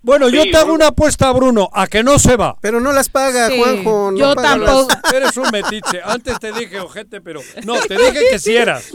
Bueno, 0.00 0.28
yo 0.28 0.42
te 0.44 0.56
hago 0.56 0.72
una 0.72 0.88
apuesta, 0.88 1.30
Bruno, 1.32 1.68
a 1.72 1.86
que 1.86 2.02
no 2.02 2.18
se 2.18 2.36
va. 2.36 2.56
Pero 2.60 2.80
no 2.80 2.92
las 2.92 3.08
paga, 3.08 3.50
Juanjo. 3.54 4.16
yo 4.16 4.34
tampoco. 4.34 4.88
Eres 5.14 5.36
un 5.36 5.50
metiche. 5.50 6.00
Antes 6.02 6.38
te 6.38 6.52
dije, 6.52 6.80
ojete, 6.80 7.20
pero 7.20 7.40
no, 7.64 7.74
te 7.80 7.96
dije 7.96 8.20
que 8.30 8.38
si 8.38 8.56
eras. 8.56 8.90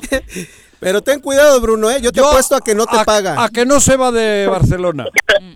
Pero 0.79 1.01
ten 1.01 1.21
cuidado, 1.21 1.61
Bruno, 1.61 1.89
¿eh? 1.89 2.01
Yo 2.01 2.11
te 2.11 2.19
apuesto 2.19 2.57
a 2.57 2.59
que 2.59 2.75
no 2.75 2.85
te 2.85 2.97
paga. 3.05 3.41
A 3.41 3.47
que 3.47 3.65
no 3.65 3.79
se 3.79 3.95
va 3.95 4.11
de 4.11 4.47
Barcelona. 4.47 5.05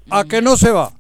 A 0.10 0.24
que 0.24 0.42
no 0.42 0.56
se 0.56 0.72
va. 0.72 0.94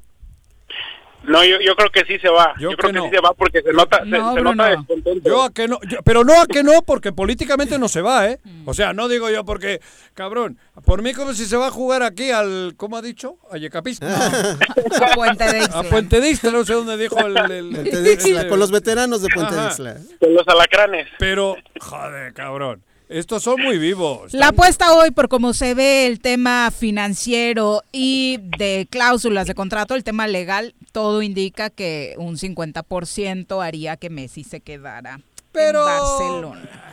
No, 1.27 1.43
yo, 1.43 1.59
yo 1.59 1.75
creo 1.75 1.89
que 1.91 2.05
sí 2.05 2.17
se 2.19 2.29
va. 2.29 2.53
Yo, 2.57 2.71
creo 2.71 2.93
que, 2.93 3.01
sí 3.01 3.15
se 3.15 3.21
va 3.21 3.33
porque 3.33 3.61
se 3.61 3.73
nota, 3.73 3.99
se, 4.03 4.09
nota 4.09 4.69
descontento. 4.69 5.29
Yo 5.29 5.43
a 5.43 5.53
que 5.53 5.67
no, 5.67 5.77
pero 6.05 6.23
no 6.23 6.41
a 6.41 6.47
que 6.47 6.63
no 6.63 6.81
porque 6.83 7.11
políticamente 7.11 7.77
no 7.77 7.89
se 7.89 8.01
va, 8.01 8.29
¿eh? 8.29 8.39
O 8.65 8.73
sea, 8.73 8.93
no 8.93 9.09
digo 9.09 9.29
yo 9.29 9.43
porque, 9.43 9.81
cabrón, 10.13 10.57
por 10.85 11.01
mí 11.01 11.13
como 11.13 11.33
si 11.33 11.45
se 11.45 11.57
va 11.57 11.67
a 11.67 11.71
jugar 11.71 12.01
aquí 12.01 12.31
al, 12.31 12.75
¿cómo 12.77 12.95
ha 12.95 13.01
dicho? 13.01 13.37
A 13.51 13.57
Yecapista. 13.57 14.07
a 14.55 15.15
Puente 15.15 15.51
de 15.51 15.59
Isla. 15.59 15.79
A 15.79 15.83
Puente 15.83 16.21
de 16.21 16.29
Isla, 16.29 16.51
no 16.51 16.63
sé 16.63 16.73
dónde 16.73 16.95
dijo 16.95 17.19
el... 17.19 17.37
el, 17.37 18.47
con 18.47 18.59
los 18.59 18.71
veteranos 18.71 19.21
de 19.21 19.27
Puente 19.27 19.53
de 19.53 19.67
Isla. 19.67 19.97
Con 20.19 20.33
los 20.33 20.47
alacranes. 20.47 21.07
Pero, 21.19 21.57
joder, 21.79 22.33
cabrón. 22.33 22.86
Estos 23.09 23.43
son 23.43 23.61
muy 23.61 23.77
vivos. 23.77 24.33
La 24.33 24.49
apuesta 24.49 24.93
hoy, 24.93 25.11
por 25.11 25.29
cómo 25.29 25.53
se 25.53 25.73
ve 25.73 26.07
el 26.07 26.19
tema 26.19 26.71
financiero 26.71 27.81
y 27.91 28.39
de 28.57 28.87
cláusulas 28.89 29.47
de 29.47 29.55
contrato, 29.55 29.95
el 29.95 30.03
tema 30.03 30.27
legal, 30.27 30.75
todo 30.91 31.21
indica 31.21 31.69
que 31.69 32.15
un 32.17 32.37
50% 32.37 33.65
haría 33.65 33.95
que 33.95 34.09
Messi 34.09 34.43
se 34.43 34.59
quedara 34.59 35.21
en 35.53 35.73
Barcelona. 35.73 36.86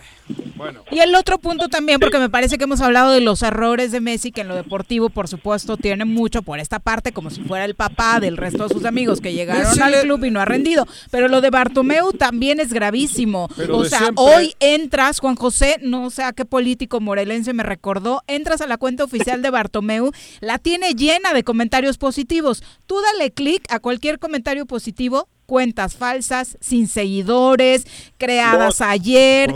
Y 0.90 1.00
el 1.00 1.14
otro 1.14 1.38
punto 1.38 1.68
también, 1.68 2.00
porque 2.00 2.18
me 2.18 2.30
parece 2.30 2.56
que 2.58 2.64
hemos 2.64 2.80
hablado 2.80 3.12
de 3.12 3.20
los 3.20 3.42
errores 3.42 3.92
de 3.92 4.00
Messi, 4.00 4.32
que 4.32 4.42
en 4.42 4.48
lo 4.48 4.54
deportivo, 4.54 5.10
por 5.10 5.28
supuesto, 5.28 5.76
tiene 5.76 6.04
mucho 6.04 6.42
por 6.42 6.58
esta 6.58 6.78
parte, 6.78 7.12
como 7.12 7.30
si 7.30 7.42
fuera 7.42 7.64
el 7.64 7.74
papá 7.74 8.20
del 8.20 8.36
resto 8.36 8.66
de 8.68 8.74
sus 8.74 8.84
amigos 8.84 9.20
que 9.20 9.32
llegaron 9.32 9.80
al 9.82 10.00
club 10.02 10.24
y 10.24 10.30
no 10.30 10.40
ha 10.40 10.44
rendido. 10.44 10.86
Pero 11.10 11.28
lo 11.28 11.40
de 11.40 11.50
Bartomeu 11.50 12.12
también 12.12 12.60
es 12.60 12.72
gravísimo. 12.72 13.48
o 13.70 13.84
sea, 13.84 14.10
hoy 14.16 14.54
entras, 14.60 15.20
Juan 15.20 15.36
José, 15.36 15.78
no 15.82 16.10
sé 16.10 16.22
a 16.22 16.32
qué 16.32 16.44
político 16.44 17.00
morelense 17.00 17.52
me 17.52 17.62
recordó, 17.62 18.22
entras 18.26 18.60
a 18.60 18.66
la 18.66 18.78
cuenta 18.78 19.04
oficial 19.04 19.42
de 19.42 19.50
Bartomeu, 19.50 20.12
la 20.40 20.58
tiene 20.58 20.94
llena 20.94 21.32
de 21.32 21.44
comentarios 21.44 21.98
positivos. 21.98 22.62
Tú 22.86 22.96
dale 23.00 23.32
clic 23.32 23.64
a 23.70 23.80
cualquier 23.80 24.18
comentario 24.18 24.66
positivo 24.66 25.28
cuentas 25.46 25.94
falsas, 25.94 26.56
sin 26.60 26.88
seguidores, 26.88 27.86
creadas 28.16 28.80
ayer. 28.80 29.52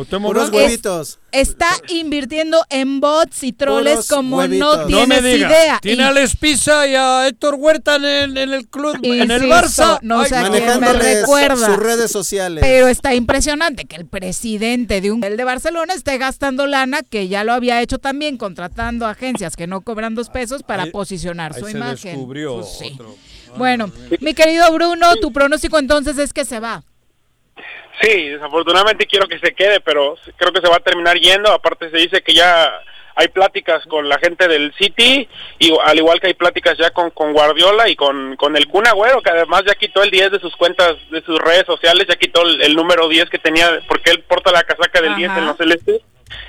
está 1.33 1.69
invirtiendo 1.89 2.65
en 2.71 3.01
bots 3.01 3.43
y 3.43 3.53
troles 3.53 4.09
como 4.09 4.47
no 4.47 4.87
tienes 4.87 5.21
idea. 5.21 5.79
Tiene 5.81 6.05
a 6.05 6.13
Les 6.13 6.37
Pisa 6.37 6.87
y 6.87 6.95
a 6.95 7.27
Héctor 7.29 7.57
Huerta 7.59 7.97
en 7.97 8.37
el, 8.37 8.69
club, 8.69 8.99
en 9.03 9.31
el 9.31 9.43
Barça. 9.43 9.99
no 10.03 10.25
sé 10.25 10.37
quién 10.51 10.81
me 10.81 10.93
recuerda. 10.93 11.67
Sus 11.67 11.77
redes 11.77 12.11
sociales. 12.11 12.63
Pero 12.63 12.89
está 12.89 13.15
impresionante 13.15 13.85
que 13.85 13.97
el 13.97 14.07
presidente 14.07 15.01
de 15.01 15.13
un 15.13 15.25
el 15.25 15.37
de 15.37 15.45
Barcelona 15.45 15.95
esté 15.95 16.17
gastando 16.19 16.67
lana, 16.67 17.03
que 17.03 17.29
ya 17.29 17.45
lo 17.45 17.53
había 17.53 17.83
hecho 17.83 17.99
también, 17.99 18.37
contratando 18.39 19.07
agencias 19.07 19.57
que 19.57 19.67
no 19.67 19.81
cobran 19.81 20.15
dos 20.15 20.31
pesos 20.31 20.63
para 20.63 20.87
posicionar 20.87 21.55
su 21.55 21.69
imagen. 21.69 22.13
Descubrió 22.13 22.57
pues 22.57 22.83
bueno, 23.57 23.91
mi 24.21 24.35
querido 24.35 24.73
Bruno, 24.73 25.17
tu 25.17 25.33
pronóstico 25.33 25.79
entonces 25.79 26.19
es 26.19 26.33
que 26.33 26.45
se 26.45 26.61
va. 26.61 26.83
Sí, 28.01 28.29
desafortunadamente 28.29 29.07
quiero 29.07 29.27
que 29.27 29.39
se 29.39 29.55
quede, 29.55 29.81
pero 29.81 30.17
creo 30.37 30.53
que 30.53 30.61
se 30.61 30.69
va 30.69 30.77
a 30.77 30.81
terminar 30.81 31.19
yendo. 31.19 31.51
Aparte 31.51 31.91
se 31.91 31.97
dice 31.97 32.23
que 32.23 32.33
ya 32.33 32.73
hay 33.17 33.29
pláticas 33.29 33.85
con 33.87 34.09
la 34.09 34.19
gente 34.19 34.47
del 34.47 34.73
City 34.75 35.29
y 35.59 35.77
al 35.85 35.99
igual 35.99 36.21
que 36.21 36.29
hay 36.29 36.35
pláticas 36.35 36.79
ya 36.79 36.91
con, 36.91 37.11
con 37.11 37.33
Guardiola 37.33 37.89
y 37.89 37.97
con, 37.97 38.37
con 38.37 38.57
el 38.57 38.69
Kun 38.69 38.87
Agüero, 38.87 39.21
que 39.21 39.31
además 39.31 39.65
ya 39.67 39.75
quitó 39.75 40.05
el 40.05 40.11
10 40.13 40.31
de 40.31 40.41
sus 40.41 40.55
cuentas, 40.55 40.95
de 41.11 41.21
sus 41.23 41.37
redes 41.41 41.65
sociales, 41.67 42.07
ya 42.09 42.15
quitó 42.15 42.43
el, 42.43 42.77
número 42.77 43.09
10 43.09 43.29
que 43.29 43.41
tenía, 43.41 43.81
porque 43.89 44.13
él 44.13 44.23
porta 44.23 44.53
la 44.53 44.63
casaca 44.63 45.01
del 45.01 45.17
10 45.17 45.33
en 45.33 45.47
los 45.47 45.57
celestes 45.57 46.03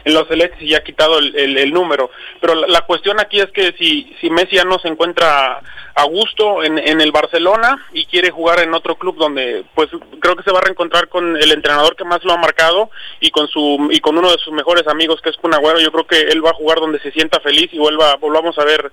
en 0.04 0.14
los 0.14 0.28
celestes 0.28 0.62
y 0.62 0.76
ha 0.76 0.84
quitado 0.84 1.20
el, 1.20 1.74
número. 1.74 2.10
Pero 2.40 2.56
la, 2.56 2.82
cuestión 2.82 3.20
aquí 3.20 3.40
es 3.40 3.52
que 3.52 3.74
si, 3.78 4.16
si 4.20 4.30
Messi 4.30 4.56
ya 4.56 4.64
no 4.64 4.80
se 4.80 4.88
encuentra 4.88 5.62
a 5.96 6.04
gusto 6.06 6.64
en, 6.64 6.78
en 6.78 7.02
el 7.02 7.12
Barcelona 7.12 7.86
y 7.92 8.06
quiere 8.06 8.32
jugar 8.32 8.62
en 8.62 8.74
otro 8.74 8.96
club 8.96 9.18
donde 9.18 9.66
pues 9.76 9.90
creo 10.20 10.36
que 10.36 10.44
se 10.44 10.52
va 10.52 10.60
a 10.60 10.64
reencontrar 10.64 11.10
con 11.10 11.36
el 11.36 11.52
entrenador 11.52 11.96
que 11.96 12.06
más 12.06 12.24
lo 12.24 12.34
ha 12.34 12.38
marcado 12.38 12.90
y 13.20 13.32
con 13.32 13.48
su 13.48 13.90
y 13.92 14.00
con 14.00 14.18
uno 14.18 14.32
de 14.32 14.38
sus 14.38 14.54
mejores 14.54 14.88
amigos 14.88 15.22
que 15.22 15.30
es 15.30 15.38
Punagüero, 15.38 15.80
yo 15.80 15.92
creo 15.92 16.08
que 16.08 16.20
él 16.20 16.46
va 16.46 16.52
a 16.52 16.56
jugar 16.56 16.80
donde 16.80 17.00
se 17.00 17.12
sienta 17.12 17.40
feliz 17.40 17.70
y 17.74 17.80
vuelva 17.80 18.16
volvamos 18.16 18.58
a 18.60 18.64
ver 18.64 18.92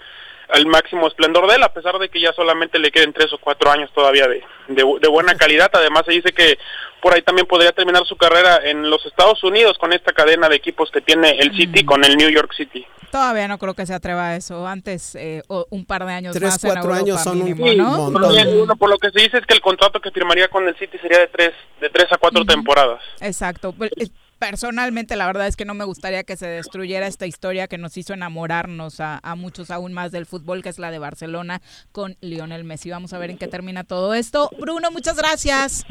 al 0.48 0.66
máximo 0.66 1.06
esplendor 1.06 1.48
de 1.48 1.56
él, 1.56 1.62
a 1.62 1.72
pesar 1.72 1.98
de 1.98 2.08
que 2.08 2.20
ya 2.20 2.32
solamente 2.32 2.78
le 2.78 2.90
queden 2.90 3.12
tres 3.12 3.32
o 3.32 3.38
cuatro 3.38 3.70
años 3.70 3.90
todavía 3.92 4.28
de, 4.28 4.42
de, 4.68 5.08
buena 5.08 5.34
calidad. 5.36 5.70
Además, 5.72 6.02
se 6.06 6.12
dice 6.12 6.32
que 6.32 6.58
por 7.00 7.14
ahí 7.14 7.22
también 7.22 7.46
podría 7.46 7.72
terminar 7.72 8.04
su 8.06 8.16
carrera 8.16 8.60
en 8.64 8.88
los 8.88 9.04
Estados 9.06 9.42
Unidos 9.44 9.76
con 9.78 9.92
esta 9.92 10.12
cadena 10.12 10.48
de 10.48 10.56
equipos 10.56 10.90
que 10.90 11.00
tiene 11.00 11.38
el 11.38 11.56
City 11.56 11.84
con 11.84 12.04
el 12.04 12.16
New 12.16 12.30
York 12.30 12.52
City. 12.56 12.86
Todavía 13.10 13.48
no 13.48 13.58
creo 13.58 13.74
que 13.74 13.86
se 13.86 13.94
atreva 13.94 14.28
a 14.28 14.36
eso. 14.36 14.66
Antes, 14.66 15.14
eh, 15.14 15.42
un 15.70 15.86
par 15.86 16.04
de 16.04 16.12
años 16.12 16.34
tres, 16.34 16.50
más. 16.50 16.60
cuatro 16.60 16.92
años 16.92 17.22
son 17.22 17.40
un 17.40 17.56
montón. 17.56 18.78
Por 18.78 18.90
lo 18.90 18.98
que 18.98 19.10
se 19.10 19.20
dice 19.20 19.38
es 19.38 19.46
que 19.46 19.54
el 19.54 19.60
contrato 19.60 20.00
que 20.00 20.10
firmaría 20.10 20.48
con 20.48 20.66
el 20.66 20.76
City 20.76 20.98
sería 20.98 21.20
de 21.20 21.28
tres, 21.28 21.52
de 21.80 21.88
tres 21.88 22.06
a 22.10 22.18
cuatro 22.18 22.44
temporadas. 22.44 23.00
Exacto. 23.20 23.72
Pues, 23.72 23.90
personalmente 24.38 25.16
la 25.16 25.26
verdad 25.26 25.46
es 25.46 25.56
que 25.56 25.64
no 25.64 25.74
me 25.74 25.84
gustaría 25.84 26.24
que 26.24 26.36
se 26.36 26.46
destruyera 26.46 27.06
esta 27.06 27.26
historia 27.26 27.68
que 27.68 27.78
nos 27.78 27.96
hizo 27.96 28.14
enamorarnos 28.14 29.00
a, 29.00 29.20
muchos 29.36 29.70
aún 29.70 29.92
más 29.92 30.12
del 30.12 30.26
fútbol, 30.26 30.62
que 30.62 30.68
es 30.68 30.78
la 30.78 30.90
de 30.90 30.98
Barcelona 30.98 31.62
con 31.92 32.16
Lionel 32.20 32.64
Messi. 32.64 32.90
Vamos 32.90 33.12
a 33.12 33.18
ver 33.18 33.30
en 33.30 33.38
qué 33.38 33.48
termina 33.48 33.84
todo 33.84 34.14
esto. 34.14 34.50
Bruno, 34.58 34.90
muchas 34.90 35.16
gracias. 35.16 35.84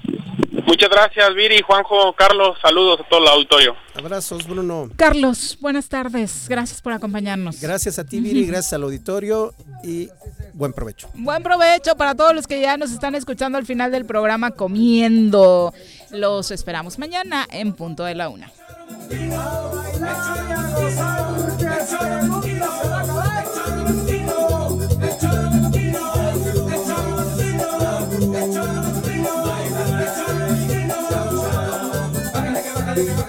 Muchas 0.65 0.89
gracias, 0.89 1.35
Viri, 1.35 1.61
Juanjo, 1.61 2.13
Carlos. 2.13 2.57
Saludos 2.61 2.99
a 2.99 3.09
todo 3.09 3.21
el 3.21 3.27
auditorio. 3.27 3.75
Abrazos, 3.93 4.47
Bruno. 4.47 4.89
Carlos, 4.95 5.57
buenas 5.61 5.87
tardes. 5.87 6.47
Gracias 6.49 6.81
por 6.81 6.93
acompañarnos. 6.93 7.61
Gracias 7.61 7.99
a 7.99 8.03
ti, 8.03 8.19
Viri, 8.19 8.45
gracias 8.45 8.73
al 8.73 8.83
auditorio 8.83 9.53
y 9.83 10.09
buen 10.53 10.73
provecho. 10.73 11.09
Buen 11.13 11.43
provecho 11.43 11.95
para 11.95 12.15
todos 12.15 12.33
los 12.33 12.47
que 12.47 12.59
ya 12.59 12.77
nos 12.77 12.91
están 12.91 13.13
escuchando 13.13 13.57
al 13.57 13.65
final 13.65 13.91
del 13.91 14.05
programa 14.05 14.51
comiendo. 14.51 15.73
Los 16.09 16.49
esperamos 16.51 16.97
mañana 16.97 17.45
en 17.51 17.73
punto 17.73 18.03
de 18.03 18.15
la 18.15 18.29
una. 18.29 18.51
Hey! 32.95 33.26